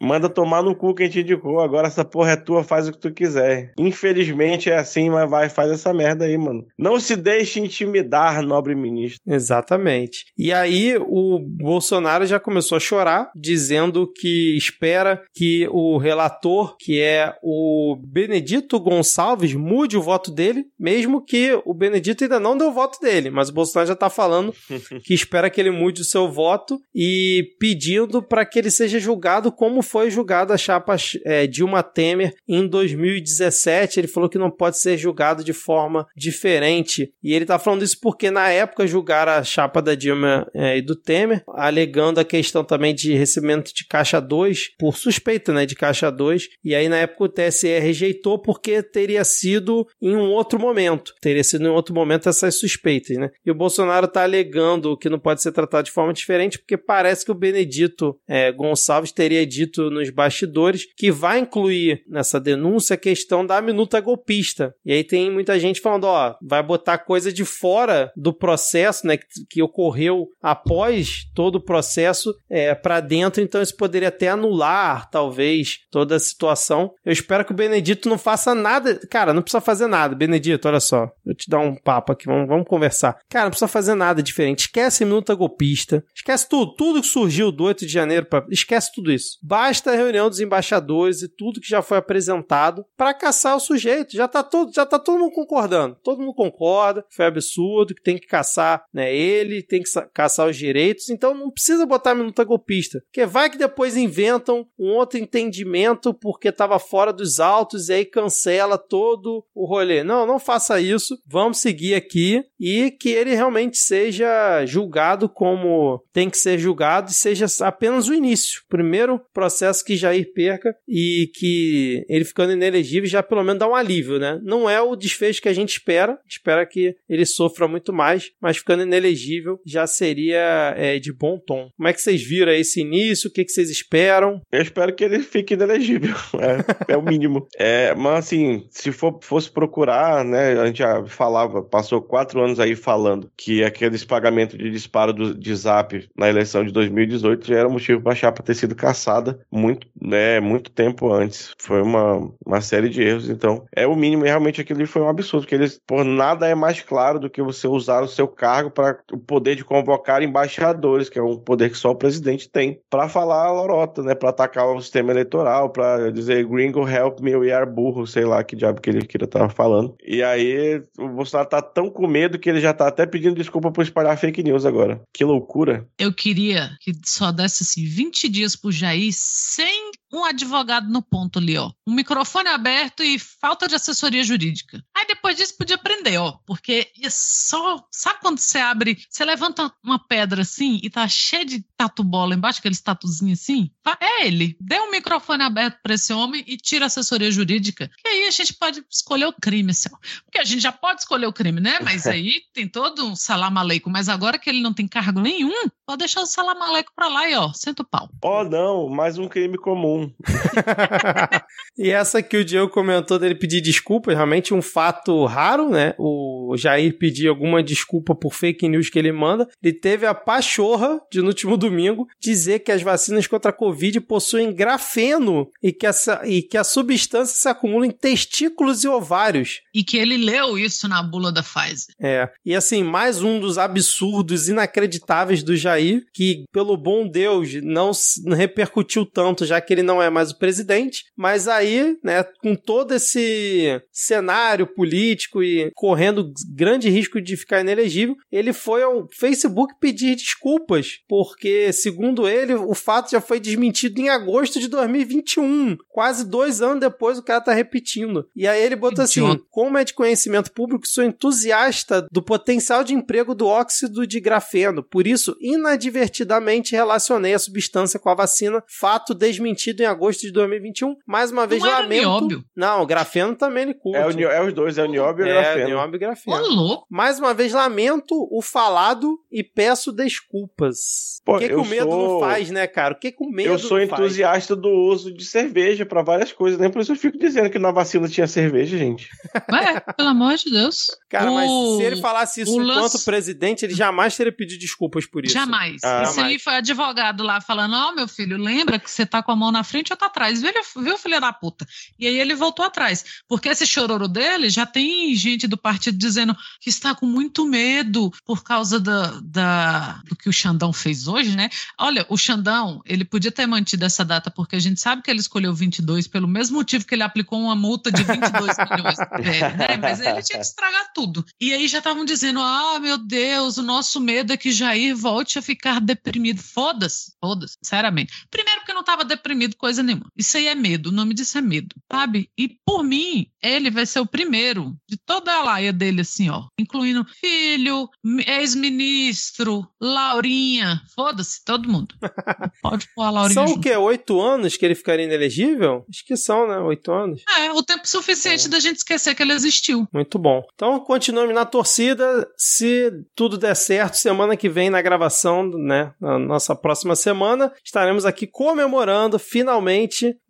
Manda 0.00 0.28
tomar 0.28 0.62
no 0.62 0.74
cu 0.74 0.94
quem 0.94 1.08
te 1.08 1.20
indicou. 1.20 1.60
Agora 1.60 1.88
essa 1.88 2.04
porra 2.04 2.32
é 2.32 2.36
tua, 2.36 2.64
faz 2.64 2.88
o 2.88 2.92
que 2.92 2.98
tu 2.98 3.12
quiser. 3.12 3.72
Infelizmente 3.78 4.70
é 4.70 4.76
assim, 4.76 5.10
mas 5.10 5.28
vai, 5.28 5.48
faz 5.48 5.70
essa 5.70 5.92
merda 5.92 6.24
aí, 6.24 6.36
mano. 6.36 6.66
Não 6.78 6.98
se 6.98 7.16
deixe 7.16 7.60
intimidar, 7.60 8.42
nobre 8.42 8.74
ministro. 8.74 9.20
Exatamente. 9.26 10.26
E 10.36 10.52
aí 10.52 10.96
o 10.98 11.38
Bolsonaro 11.38 12.26
já 12.26 12.40
começou 12.40 12.76
a 12.76 12.80
chorar, 12.80 13.30
dizendo 13.34 14.10
que 14.12 14.56
espera 14.56 15.22
que 15.34 15.68
o 15.70 15.98
relator, 15.98 16.76
que 16.78 17.00
é 17.00 17.34
o 17.42 17.96
Benedito 18.06 18.78
Gonçalves, 18.80 19.54
mude 19.54 19.96
o 19.96 20.02
voto 20.02 20.30
dele, 20.30 20.64
mesmo 20.78 21.24
que 21.24 21.58
o 21.64 21.74
Benedito 21.74 22.23
ainda 22.24 22.40
não 22.40 22.56
deu 22.56 22.68
o 22.68 22.72
voto 22.72 23.00
dele, 23.00 23.30
mas 23.30 23.48
o 23.48 23.52
Bolsonaro 23.52 23.88
já 23.88 23.96
tá 23.96 24.10
falando 24.10 24.54
que 25.04 25.14
espera 25.14 25.50
que 25.50 25.60
ele 25.60 25.70
mude 25.70 26.02
o 26.02 26.04
seu 26.04 26.30
voto 26.30 26.80
e 26.94 27.54
pedindo 27.58 28.22
para 28.22 28.44
que 28.44 28.58
ele 28.58 28.70
seja 28.70 28.98
julgado 28.98 29.52
como 29.52 29.82
foi 29.82 30.10
julgada 30.10 30.54
a 30.54 30.58
chapa 30.58 30.96
é, 31.24 31.46
Dilma 31.46 31.82
Temer 31.82 32.34
em 32.48 32.66
2017. 32.66 34.00
Ele 34.00 34.08
falou 34.08 34.28
que 34.28 34.38
não 34.38 34.50
pode 34.50 34.78
ser 34.78 34.96
julgado 34.96 35.44
de 35.44 35.52
forma 35.52 36.06
diferente. 36.16 37.12
E 37.22 37.32
ele 37.32 37.44
tá 37.44 37.58
falando 37.58 37.82
isso 37.82 37.98
porque 38.00 38.30
na 38.30 38.48
época 38.48 38.86
julgaram 38.86 39.32
a 39.32 39.42
chapa 39.42 39.80
da 39.80 39.94
Dilma 39.94 40.46
é, 40.54 40.78
e 40.78 40.82
do 40.82 40.96
Temer, 40.96 41.42
alegando 41.48 42.20
a 42.20 42.24
questão 42.24 42.64
também 42.64 42.94
de 42.94 43.14
recebimento 43.14 43.72
de 43.74 43.86
caixa 43.86 44.20
2 44.20 44.70
por 44.78 44.96
suspeita, 44.96 45.52
né, 45.52 45.66
de 45.66 45.74
caixa 45.74 46.10
2. 46.10 46.48
E 46.64 46.74
aí 46.74 46.88
na 46.88 46.98
época 46.98 47.24
o 47.24 47.28
TSE 47.28 47.78
rejeitou 47.78 48.38
porque 48.38 48.82
teria 48.82 49.24
sido 49.24 49.86
em 50.00 50.16
um 50.16 50.30
outro 50.30 50.58
momento. 50.58 51.14
Teria 51.20 51.44
sido 51.44 51.64
em 51.64 51.70
outro 51.70 51.94
momento 51.94 52.13
essas 52.14 52.58
suspeitas, 52.58 53.16
né? 53.16 53.30
E 53.44 53.50
o 53.50 53.54
Bolsonaro 53.54 54.08
tá 54.08 54.22
alegando 54.22 54.96
que 54.96 55.08
não 55.08 55.18
pode 55.18 55.42
ser 55.42 55.52
tratado 55.52 55.84
de 55.84 55.92
forma 55.92 56.12
diferente 56.12 56.58
porque 56.58 56.76
parece 56.76 57.24
que 57.24 57.30
o 57.30 57.34
Benedito 57.34 58.18
é, 58.28 58.50
Gonçalves 58.52 59.12
teria 59.12 59.46
dito 59.46 59.90
nos 59.90 60.10
bastidores 60.10 60.86
que 60.96 61.10
vai 61.10 61.38
incluir 61.38 62.02
nessa 62.08 62.40
denúncia 62.40 62.94
a 62.94 62.98
questão 62.98 63.44
da 63.44 63.60
minuta 63.60 64.00
golpista. 64.00 64.74
E 64.84 64.92
aí 64.92 65.04
tem 65.04 65.30
muita 65.30 65.58
gente 65.58 65.80
falando, 65.80 66.04
ó, 66.04 66.34
vai 66.42 66.62
botar 66.62 66.98
coisa 66.98 67.32
de 67.32 67.44
fora 67.44 68.12
do 68.16 68.32
processo, 68.32 69.06
né, 69.06 69.16
que, 69.16 69.26
que 69.48 69.62
ocorreu 69.62 70.28
após 70.42 71.26
todo 71.34 71.56
o 71.56 71.64
processo 71.64 72.34
é, 72.48 72.74
para 72.74 73.00
dentro, 73.00 73.42
então 73.42 73.62
isso 73.62 73.76
poderia 73.76 74.08
até 74.08 74.28
anular, 74.28 75.08
talvez, 75.10 75.80
toda 75.90 76.16
a 76.16 76.20
situação. 76.20 76.92
Eu 77.04 77.12
espero 77.12 77.44
que 77.44 77.52
o 77.52 77.56
Benedito 77.56 78.08
não 78.08 78.18
faça 78.18 78.54
nada. 78.54 78.98
Cara, 79.10 79.32
não 79.32 79.42
precisa 79.42 79.60
fazer 79.60 79.86
nada. 79.86 80.14
Benedito, 80.14 80.68
olha 80.68 80.80
só, 80.80 81.10
eu 81.26 81.34
te 81.34 81.48
dar 81.48 81.58
um 81.58 81.74
papo 81.74 82.03
aqui, 82.12 82.26
vamos, 82.26 82.48
vamos 82.48 82.66
conversar. 82.66 83.18
Cara, 83.28 83.44
não 83.44 83.50
precisa 83.50 83.68
fazer 83.68 83.94
nada 83.94 84.22
diferente. 84.22 84.60
Esquece 84.60 85.04
minuta 85.04 85.34
golpista, 85.34 86.04
esquece 86.14 86.48
tudo, 86.48 86.74
tudo 86.74 87.00
que 87.00 87.06
surgiu 87.06 87.50
do 87.50 87.64
8 87.64 87.86
de 87.86 87.92
janeiro, 87.92 88.26
pra... 88.26 88.44
esquece 88.50 88.90
tudo 88.94 89.12
isso. 89.12 89.38
Basta 89.42 89.92
a 89.92 89.96
reunião 89.96 90.28
dos 90.28 90.40
embaixadores 90.40 91.22
e 91.22 91.28
tudo 91.28 91.60
que 91.60 91.68
já 91.68 91.82
foi 91.82 91.98
apresentado 91.98 92.84
para 92.96 93.14
caçar 93.14 93.56
o 93.56 93.60
sujeito. 93.60 94.14
Já 94.14 94.28
tá 94.28 94.42
todo, 94.42 94.72
já 94.72 94.86
tá 94.86 94.98
todo 94.98 95.18
mundo 95.18 95.32
concordando. 95.32 95.96
Todo 96.02 96.20
mundo 96.20 96.34
concorda, 96.34 97.04
foi 97.10 97.26
absurdo, 97.26 97.94
que 97.94 98.02
tem 98.02 98.18
que 98.18 98.26
caçar 98.26 98.84
né, 98.92 99.14
ele, 99.14 99.62
tem 99.62 99.82
que 99.82 99.90
caçar 100.12 100.48
os 100.48 100.56
direitos. 100.56 101.08
Então 101.08 101.34
não 101.34 101.50
precisa 101.50 101.86
botar 101.86 102.14
minuta 102.14 102.44
golpista. 102.44 103.00
Porque 103.06 103.26
vai 103.26 103.50
que 103.50 103.58
depois 103.58 103.96
inventam 103.96 104.66
um 104.78 104.92
outro 104.92 105.18
entendimento 105.18 106.14
porque 106.14 106.48
estava 106.48 106.78
fora 106.78 107.12
dos 107.12 107.40
autos 107.40 107.88
e 107.88 107.94
aí 107.94 108.04
cancela 108.04 108.78
todo 108.78 109.44
o 109.54 109.66
rolê. 109.66 110.02
Não, 110.02 110.26
não 110.26 110.38
faça 110.38 110.80
isso. 110.80 111.18
Vamos 111.26 111.58
seguir 111.58 111.93
aqui 111.94 112.42
e 112.58 112.90
que 112.90 113.10
ele 113.10 113.34
realmente 113.34 113.76
seja 113.76 114.64
julgado 114.66 115.28
como 115.28 116.02
tem 116.12 116.30
que 116.30 116.38
ser 116.38 116.58
julgado 116.58 117.10
e 117.10 117.14
seja 117.14 117.46
apenas 117.60 118.08
o 118.08 118.14
início. 118.14 118.62
Primeiro 118.68 119.20
processo 119.32 119.84
que 119.84 119.96
Jair 119.96 120.32
perca 120.32 120.74
e 120.88 121.30
que 121.34 122.04
ele 122.08 122.24
ficando 122.24 122.52
inelegível 122.52 123.08
já 123.08 123.22
pelo 123.22 123.42
menos 123.42 123.58
dá 123.58 123.68
um 123.68 123.74
alívio, 123.74 124.18
né? 124.18 124.40
Não 124.42 124.68
é 124.68 124.80
o 124.80 124.96
desfecho 124.96 125.42
que 125.42 125.48
a 125.48 125.52
gente 125.52 125.70
espera, 125.70 126.18
espera 126.28 126.66
que 126.66 126.94
ele 127.08 127.26
sofra 127.26 127.68
muito 127.68 127.92
mais, 127.92 128.30
mas 128.40 128.58
ficando 128.58 128.82
inelegível 128.82 129.58
já 129.66 129.86
seria 129.86 130.74
é, 130.76 130.98
de 130.98 131.12
bom 131.12 131.38
tom. 131.38 131.68
Como 131.76 131.88
é 131.88 131.92
que 131.92 132.00
vocês 132.00 132.22
viram 132.22 132.52
esse 132.52 132.80
início? 132.80 133.28
O 133.28 133.32
que, 133.32 133.44
que 133.44 133.52
vocês 133.52 133.70
esperam? 133.70 134.40
Eu 134.50 134.62
espero 134.62 134.94
que 134.94 135.04
ele 135.04 135.20
fique 135.20 135.54
inelegível, 135.54 136.14
é, 136.88 136.94
é 136.94 136.96
o 136.96 137.02
mínimo. 137.02 137.46
É, 137.56 137.94
mas 137.94 138.26
assim, 138.26 138.66
se 138.70 138.92
for, 138.92 139.18
fosse 139.22 139.50
procurar, 139.50 140.24
né, 140.24 140.60
a 140.60 140.66
gente 140.66 140.78
já 140.78 141.04
falava, 141.06 141.62
passou 141.84 142.00
quatro 142.00 142.42
anos 142.42 142.58
aí 142.58 142.74
falando 142.74 143.30
que 143.36 143.62
aqueles 143.62 144.04
pagamentos 144.04 144.56
de 144.56 144.70
disparo 144.70 145.12
do, 145.12 145.34
de 145.34 145.54
Zap 145.54 146.08
na 146.16 146.28
eleição 146.28 146.64
de 146.64 146.72
2018 146.72 147.46
já 147.46 147.58
era 147.58 147.68
motivo 147.68 148.00
para 148.00 148.12
a 148.12 148.16
chapa 148.16 148.42
ter 148.42 148.54
sido 148.54 148.74
caçada 148.74 149.38
muito, 149.52 149.86
né, 150.00 150.40
muito 150.40 150.70
tempo 150.70 151.12
antes. 151.12 151.52
Foi 151.58 151.82
uma, 151.82 152.30
uma 152.44 152.60
série 152.62 152.88
de 152.88 153.02
erros, 153.02 153.28
então 153.28 153.66
é 153.74 153.86
o 153.86 153.94
mínimo 153.94 154.24
e 154.24 154.28
realmente 154.28 154.60
aquilo 154.60 154.86
foi 154.86 155.02
um 155.02 155.08
absurdo, 155.08 155.42
porque 155.42 155.54
eles, 155.54 155.80
por 155.86 156.04
nada 156.04 156.48
é 156.48 156.54
mais 156.54 156.80
claro 156.80 157.20
do 157.20 157.28
que 157.28 157.42
você 157.42 157.68
usar 157.68 158.02
o 158.02 158.08
seu 158.08 158.26
cargo 158.26 158.70
para 158.70 158.98
o 159.12 159.18
poder 159.18 159.56
de 159.56 159.64
convocar 159.64 160.22
embaixadores, 160.22 161.08
que 161.08 161.18
é 161.18 161.22
um 161.22 161.36
poder 161.36 161.70
que 161.70 161.76
só 161.76 161.90
o 161.90 161.96
presidente 161.96 162.48
tem, 162.48 162.80
para 162.88 163.08
falar 163.08 163.46
a 163.46 163.52
lorota, 163.52 164.02
né, 164.02 164.14
para 164.14 164.30
atacar 164.30 164.66
o 164.66 164.80
sistema 164.80 165.12
eleitoral, 165.12 165.70
para 165.70 166.10
dizer 166.10 166.46
gringo 166.46 166.88
help 166.88 167.20
me, 167.20 167.36
we 167.36 167.52
are 167.52 167.70
burro, 167.70 168.06
sei 168.06 168.24
lá 168.24 168.42
que 168.42 168.56
diabo 168.56 168.80
que 168.80 168.88
ele 168.88 169.06
queria 169.06 169.26
tava 169.26 169.48
falando. 169.48 169.94
E 170.02 170.22
aí 170.22 170.82
o 170.98 171.08
Bolsonaro 171.08 171.48
tá 171.48 171.63
tão 171.64 171.90
com 171.90 172.06
medo 172.06 172.38
que 172.38 172.48
ele 172.48 172.60
já 172.60 172.72
tá 172.72 172.86
até 172.86 173.06
pedindo 173.06 173.34
desculpa 173.34 173.72
por 173.72 173.82
espalhar 173.82 174.18
fake 174.18 174.42
news 174.42 174.64
agora. 174.64 175.00
Que 175.12 175.24
loucura. 175.24 175.86
Eu 175.98 176.12
queria 176.12 176.76
que 176.80 176.92
só 177.04 177.32
desse 177.32 177.62
assim 177.62 177.84
20 177.84 178.28
dias 178.28 178.54
pro 178.54 178.70
Jair 178.70 179.10
sem 179.12 179.90
um 180.14 180.24
advogado 180.24 180.88
no 180.88 181.02
ponto 181.02 181.38
ali, 181.38 181.58
ó. 181.58 181.72
Um 181.86 181.92
microfone 181.92 182.48
aberto 182.48 183.02
e 183.02 183.18
falta 183.18 183.66
de 183.66 183.74
assessoria 183.74 184.22
jurídica. 184.22 184.82
Aí 184.96 185.06
depois 185.06 185.36
disso 185.36 185.56
podia 185.56 185.76
prender, 185.76 186.20
ó. 186.20 186.38
Porque 186.46 186.92
é 187.02 187.10
só. 187.10 187.84
Sabe 187.90 188.20
quando 188.20 188.38
você 188.38 188.58
abre, 188.58 188.96
você 189.10 189.24
levanta 189.24 189.72
uma 189.82 189.98
pedra 189.98 190.42
assim 190.42 190.78
e 190.82 190.88
tá 190.88 191.06
cheio 191.08 191.44
de 191.44 191.64
tatu-bola 191.76 192.34
embaixo, 192.34 192.60
aqueles 192.60 192.80
tatuzinhos 192.80 193.40
assim? 193.40 193.70
É 194.00 194.26
ele. 194.26 194.56
Dê 194.60 194.78
um 194.80 194.90
microfone 194.90 195.42
aberto 195.42 195.80
pra 195.82 195.94
esse 195.94 196.12
homem 196.12 196.44
e 196.46 196.56
tira 196.56 196.84
a 196.84 196.86
assessoria 196.86 197.30
jurídica. 197.30 197.90
Que 197.98 198.08
aí 198.08 198.26
a 198.26 198.30
gente 198.30 198.54
pode 198.54 198.84
escolher 198.88 199.26
o 199.26 199.32
crime, 199.32 199.72
assim, 199.72 199.88
ó. 199.92 199.96
Porque 200.24 200.38
a 200.38 200.44
gente 200.44 200.60
já 200.60 200.72
pode 200.72 201.00
escolher 201.00 201.26
o 201.26 201.32
crime, 201.32 201.60
né? 201.60 201.78
Mas 201.82 202.06
aí 202.06 202.42
tem 202.52 202.68
todo 202.68 203.04
um 203.04 203.16
salamaleico. 203.16 203.90
Mas 203.90 204.08
agora 204.08 204.38
que 204.38 204.48
ele 204.48 204.60
não 204.60 204.72
tem 204.72 204.86
cargo 204.86 205.20
nenhum, 205.20 205.68
pode 205.84 205.98
deixar 205.98 206.20
o 206.20 206.26
salamaleico 206.26 206.92
pra 206.94 207.08
lá 207.08 207.28
e 207.28 207.34
ó, 207.34 207.52
senta 207.52 207.82
o 207.82 207.86
pau. 207.86 208.08
Oh, 208.22 208.44
não, 208.44 208.88
mais 208.88 209.18
um 209.18 209.28
crime 209.28 209.58
comum. 209.58 210.03
e 211.78 211.90
essa 211.90 212.22
que 212.22 212.36
o 212.36 212.44
Diego 212.44 212.68
comentou 212.68 213.18
dele 213.18 213.34
pedir 213.34 213.60
desculpa, 213.60 214.12
realmente 214.12 214.54
um 214.54 214.62
fato 214.62 215.24
raro, 215.24 215.68
né? 215.68 215.94
O 215.98 216.54
Jair 216.56 216.96
pedir 216.98 217.28
alguma 217.28 217.62
desculpa 217.62 218.14
por 218.14 218.32
fake 218.32 218.68
news 218.68 218.90
que 218.90 218.98
ele 218.98 219.12
manda. 219.12 219.48
Ele 219.62 219.72
teve 219.72 220.06
a 220.06 220.14
pachorra 220.14 221.00
de 221.10 221.20
no 221.20 221.28
último 221.28 221.56
domingo 221.56 222.06
dizer 222.20 222.60
que 222.60 222.72
as 222.72 222.82
vacinas 222.82 223.26
contra 223.26 223.50
a 223.50 223.54
Covid 223.54 224.00
possuem 224.00 224.52
grafeno 224.52 225.48
e 225.62 225.72
que, 225.72 225.86
essa, 225.86 226.22
e 226.24 226.42
que 226.42 226.56
a 226.56 226.64
substância 226.64 227.34
se 227.36 227.48
acumula 227.48 227.86
em 227.86 227.90
testículos 227.90 228.84
e 228.84 228.88
ovários. 228.88 229.62
E 229.72 229.82
que 229.82 229.96
ele 229.96 230.16
leu 230.16 230.58
isso 230.58 230.88
na 230.88 231.02
bula 231.02 231.32
da 231.32 231.42
Pfizer. 231.42 231.94
É. 232.00 232.28
E 232.44 232.54
assim, 232.54 232.82
mais 232.82 233.22
um 233.22 233.40
dos 233.40 233.58
absurdos 233.58 234.48
inacreditáveis 234.48 235.42
do 235.42 235.56
Jair, 235.56 236.04
que 236.12 236.44
pelo 236.52 236.76
bom 236.76 237.08
Deus 237.08 237.54
não, 237.62 237.90
não 238.24 238.36
repercutiu 238.36 239.04
tanto, 239.04 239.46
já 239.46 239.60
que 239.60 239.72
ele 239.72 239.82
não 239.82 239.93
é 240.02 240.10
mais 240.10 240.30
o 240.30 240.38
presidente, 240.38 241.04
mas 241.16 241.48
aí, 241.48 241.96
né, 242.02 242.22
com 242.40 242.54
todo 242.54 242.94
esse 242.94 243.80
cenário 243.92 244.66
político 244.66 245.42
e 245.42 245.70
correndo 245.74 246.32
grande 246.54 246.88
risco 246.88 247.20
de 247.20 247.36
ficar 247.36 247.60
inelegível, 247.60 248.16
ele 248.30 248.52
foi 248.52 248.82
ao 248.82 249.08
Facebook 249.10 249.74
pedir 249.80 250.16
desculpas, 250.16 251.00
porque, 251.08 251.72
segundo 251.72 252.28
ele, 252.28 252.54
o 252.54 252.74
fato 252.74 253.10
já 253.10 253.20
foi 253.20 253.40
desmentido 253.40 254.00
em 254.00 254.08
agosto 254.08 254.60
de 254.60 254.68
2021. 254.68 255.76
Quase 255.88 256.26
dois 256.26 256.60
anos 256.60 256.80
depois, 256.80 257.18
o 257.18 257.22
cara 257.22 257.40
tá 257.40 257.52
repetindo. 257.52 258.28
E 258.34 258.46
aí 258.46 258.62
ele 258.62 258.76
botou 258.76 259.04
assim: 259.04 259.40
como 259.50 259.78
é 259.78 259.84
de 259.84 259.94
conhecimento 259.94 260.52
público, 260.52 260.86
sou 260.86 261.04
entusiasta 261.04 262.06
do 262.10 262.22
potencial 262.22 262.82
de 262.82 262.94
emprego 262.94 263.34
do 263.34 263.46
óxido 263.46 264.06
de 264.06 264.20
grafeno. 264.20 264.82
Por 264.82 265.06
isso, 265.06 265.36
inadvertidamente 265.40 266.74
relacionei 266.74 267.34
a 267.34 267.38
substância 267.38 267.98
com 267.98 268.08
a 268.08 268.14
vacina. 268.14 268.62
Fato 268.68 269.14
desmentido 269.14 269.82
em 269.84 269.88
agosto 269.88 270.22
de 270.22 270.32
2021. 270.32 270.96
Mais 271.06 271.30
uma 271.30 271.46
vez, 271.46 271.62
Não 271.62 271.68
era 271.70 271.80
lamento. 271.80 272.00
nióbio? 272.02 272.44
Não, 272.56 272.82
o 272.82 272.86
grafeno 272.86 273.34
também 273.34 273.64
ele 273.64 273.74
curte. 273.74 273.98
É, 273.98 274.06
o, 274.26 274.30
é 274.30 274.44
os 274.46 274.52
dois, 274.52 274.78
é 274.78 274.82
o 274.82 274.86
nióbio 274.88 275.26
e 275.26 275.28
o 275.28 275.32
É, 275.32 275.42
grafeno. 275.42 275.66
nióbio 275.66 275.96
e 275.96 275.98
grafeno. 275.98 276.36
Ô, 276.36 276.48
louco. 276.48 276.86
Mais 276.90 277.18
uma 277.18 277.32
vez, 277.34 277.52
lamento 277.52 278.14
o 278.30 278.40
falado 278.42 279.18
e 279.30 279.42
peço 279.42 279.92
desculpas. 279.92 281.20
Pô, 281.24 281.36
o 281.36 281.38
que, 281.38 281.48
que 281.48 281.54
o 281.54 281.64
medo 281.64 281.90
sou- 281.90 282.20
não 282.20 282.20
faz, 282.20 282.50
né, 282.50 282.66
cara? 282.66 282.94
O 282.94 282.98
que, 282.98 283.10
que 283.12 283.24
o 283.24 283.30
medo 283.30 283.50
Eu 283.50 283.58
sou 283.58 283.78
não 283.78 283.86
faz? 283.88 284.00
entusiasta 284.00 284.54
do 284.54 284.68
uso 284.68 285.12
de 285.12 285.24
cerveja 285.24 285.86
pra 285.86 286.02
várias 286.02 286.32
coisas, 286.32 286.58
nem 286.58 286.70
por 286.70 286.82
isso 286.82 286.92
eu 286.92 286.96
fico 286.96 287.18
dizendo 287.18 287.48
que 287.50 287.58
na 287.58 287.70
vacina 287.72 288.08
tinha 288.08 288.26
cerveja, 288.26 288.76
gente. 288.76 289.08
Ué, 289.50 289.80
pelo 289.96 290.10
amor 290.10 290.34
de 290.36 290.50
Deus. 290.50 290.86
Cara, 291.08 291.30
mas 291.30 291.50
O- 291.50 291.76
se 291.78 291.82
ele 291.82 291.96
falasse 292.00 292.42
isso 292.42 292.52
o 292.58 292.62
enquanto 292.62 292.76
lance- 292.82 293.04
presidente, 293.04 293.64
ele 293.64 293.74
jamais 293.74 294.16
teria 294.16 294.32
pedido 294.32 294.60
desculpas 294.60 295.06
por 295.06 295.24
isso. 295.24 295.32
Jamais. 295.34 295.80
Ah, 295.84 296.02
Esse 296.02 296.14
jamais. 296.16 296.32
aí 296.34 296.38
foi 296.38 296.54
advogado 296.56 297.22
lá 297.22 297.40
falando: 297.40 297.74
Ó, 297.74 297.92
meu 297.94 298.06
filho, 298.08 298.36
lembra 298.36 298.78
que 298.78 298.90
você 298.90 299.06
tá 299.06 299.22
com 299.22 299.32
a 299.32 299.36
mão 299.36 299.50
na 299.50 299.63
frente 299.64 299.92
ou 299.92 299.96
tá 299.96 300.06
atrás? 300.06 300.40
Viu, 300.40 300.52
viu, 300.76 300.98
filho 300.98 301.20
da 301.20 301.32
puta? 301.32 301.66
E 301.98 302.06
aí 302.06 302.18
ele 302.18 302.34
voltou 302.34 302.64
atrás. 302.64 303.04
Porque 303.28 303.48
esse 303.48 303.66
chororo 303.66 304.06
dele 304.06 304.48
já 304.50 304.66
tem 304.66 305.14
gente 305.14 305.46
do 305.46 305.56
partido 305.56 305.96
dizendo 305.98 306.36
que 306.60 306.68
está 306.70 306.94
com 306.94 307.06
muito 307.06 307.44
medo 307.46 308.12
por 308.24 308.42
causa 308.44 308.78
da, 308.78 309.20
da- 309.22 310.00
do 310.08 310.14
que 310.16 310.28
o 310.28 310.32
Xandão 310.32 310.72
fez 310.72 311.08
hoje, 311.08 311.36
né? 311.36 311.48
Olha, 311.78 312.06
o 312.08 312.16
Xandão, 312.16 312.80
ele 312.84 313.04
podia 313.04 313.32
ter 313.32 313.46
mantido 313.46 313.84
essa 313.84 314.04
data, 314.04 314.30
porque 314.30 314.56
a 314.56 314.60
gente 314.60 314.80
sabe 314.80 315.02
que 315.02 315.10
ele 315.10 315.20
escolheu 315.20 315.54
22 315.54 316.06
pelo 316.06 316.28
mesmo 316.28 316.56
motivo 316.56 316.84
que 316.86 316.94
ele 316.94 317.02
aplicou 317.02 317.40
uma 317.40 317.56
multa 317.56 317.90
de 317.90 318.02
22 318.02 318.56
milhões. 318.70 318.98
É, 319.24 319.56
né? 319.56 319.76
Mas 319.80 320.00
ele 320.00 320.22
tinha 320.22 320.38
que 320.38 320.44
estragar 320.44 320.92
tudo. 320.94 321.24
E 321.40 321.52
aí 321.52 321.66
já 321.68 321.78
estavam 321.78 322.04
dizendo: 322.04 322.40
ah, 322.40 322.78
meu 322.80 322.98
Deus, 322.98 323.56
o 323.56 323.62
nosso 323.62 324.00
medo 324.00 324.32
é 324.32 324.36
que 324.36 324.52
Jair 324.52 324.96
volte 324.96 325.38
a 325.38 325.42
ficar 325.42 325.80
deprimido. 325.80 326.42
Foda-se, 326.42 327.12
foda-se, 327.20 327.56
sinceramente. 327.62 328.12
Primeiro 328.30 328.60
porque 328.60 328.72
não 328.72 328.80
estava 328.80 329.04
deprimido 329.04 329.53
coisa 329.56 329.82
nenhuma. 329.82 330.06
Isso 330.16 330.36
aí 330.36 330.46
é 330.46 330.54
medo, 330.54 330.88
o 330.88 330.92
nome 330.92 331.14
disso 331.14 331.38
é 331.38 331.40
medo, 331.40 331.74
sabe? 331.90 332.28
E 332.38 332.56
por 332.64 332.82
mim, 332.82 333.26
ele 333.42 333.70
vai 333.70 333.86
ser 333.86 334.00
o 334.00 334.06
primeiro 334.06 334.74
de 334.88 334.96
toda 334.96 335.32
a 335.32 335.42
laia 335.42 335.72
dele, 335.72 336.00
assim, 336.00 336.28
ó. 336.30 336.44
Incluindo 336.58 337.04
filho, 337.20 337.88
ex-ministro, 338.26 339.66
Laurinha. 339.80 340.80
Foda-se, 340.94 341.44
todo 341.44 341.68
mundo. 341.68 341.94
Pode 342.62 342.88
pôr 342.94 343.02
a 343.02 343.10
Laurinha 343.10 343.34
São 343.34 343.44
o 343.44 343.48
junto. 343.48 343.60
quê? 343.60 343.76
Oito 343.76 344.20
anos 344.20 344.56
que 344.56 344.64
ele 344.64 344.74
ficaria 344.74 345.04
inelegível? 345.04 345.84
Acho 345.88 346.04
que 346.04 346.16
são, 346.16 346.48
né? 346.48 346.58
Oito 346.58 346.90
anos. 346.92 347.22
É, 347.38 347.52
o 347.52 347.62
tempo 347.62 347.86
suficiente 347.86 348.48
da 348.48 348.58
gente 348.58 348.76
esquecer 348.76 349.14
que 349.14 349.22
ele 349.22 349.32
existiu. 349.32 349.86
Muito 349.92 350.18
bom. 350.18 350.42
Então, 350.54 350.78
continuamos 350.80 351.34
na 351.34 351.44
torcida. 351.44 352.26
Se 352.36 352.90
tudo 353.14 353.36
der 353.36 353.54
certo, 353.54 353.94
semana 353.96 354.36
que 354.36 354.48
vem, 354.48 354.70
na 354.70 354.82
gravação, 354.82 355.46
né? 355.48 355.92
Na 356.00 356.18
nossa 356.18 356.54
próxima 356.54 356.96
semana, 356.96 357.52
estaremos 357.64 358.04
aqui 358.04 358.26
comemorando 358.26 359.18
finalmente 359.18 359.43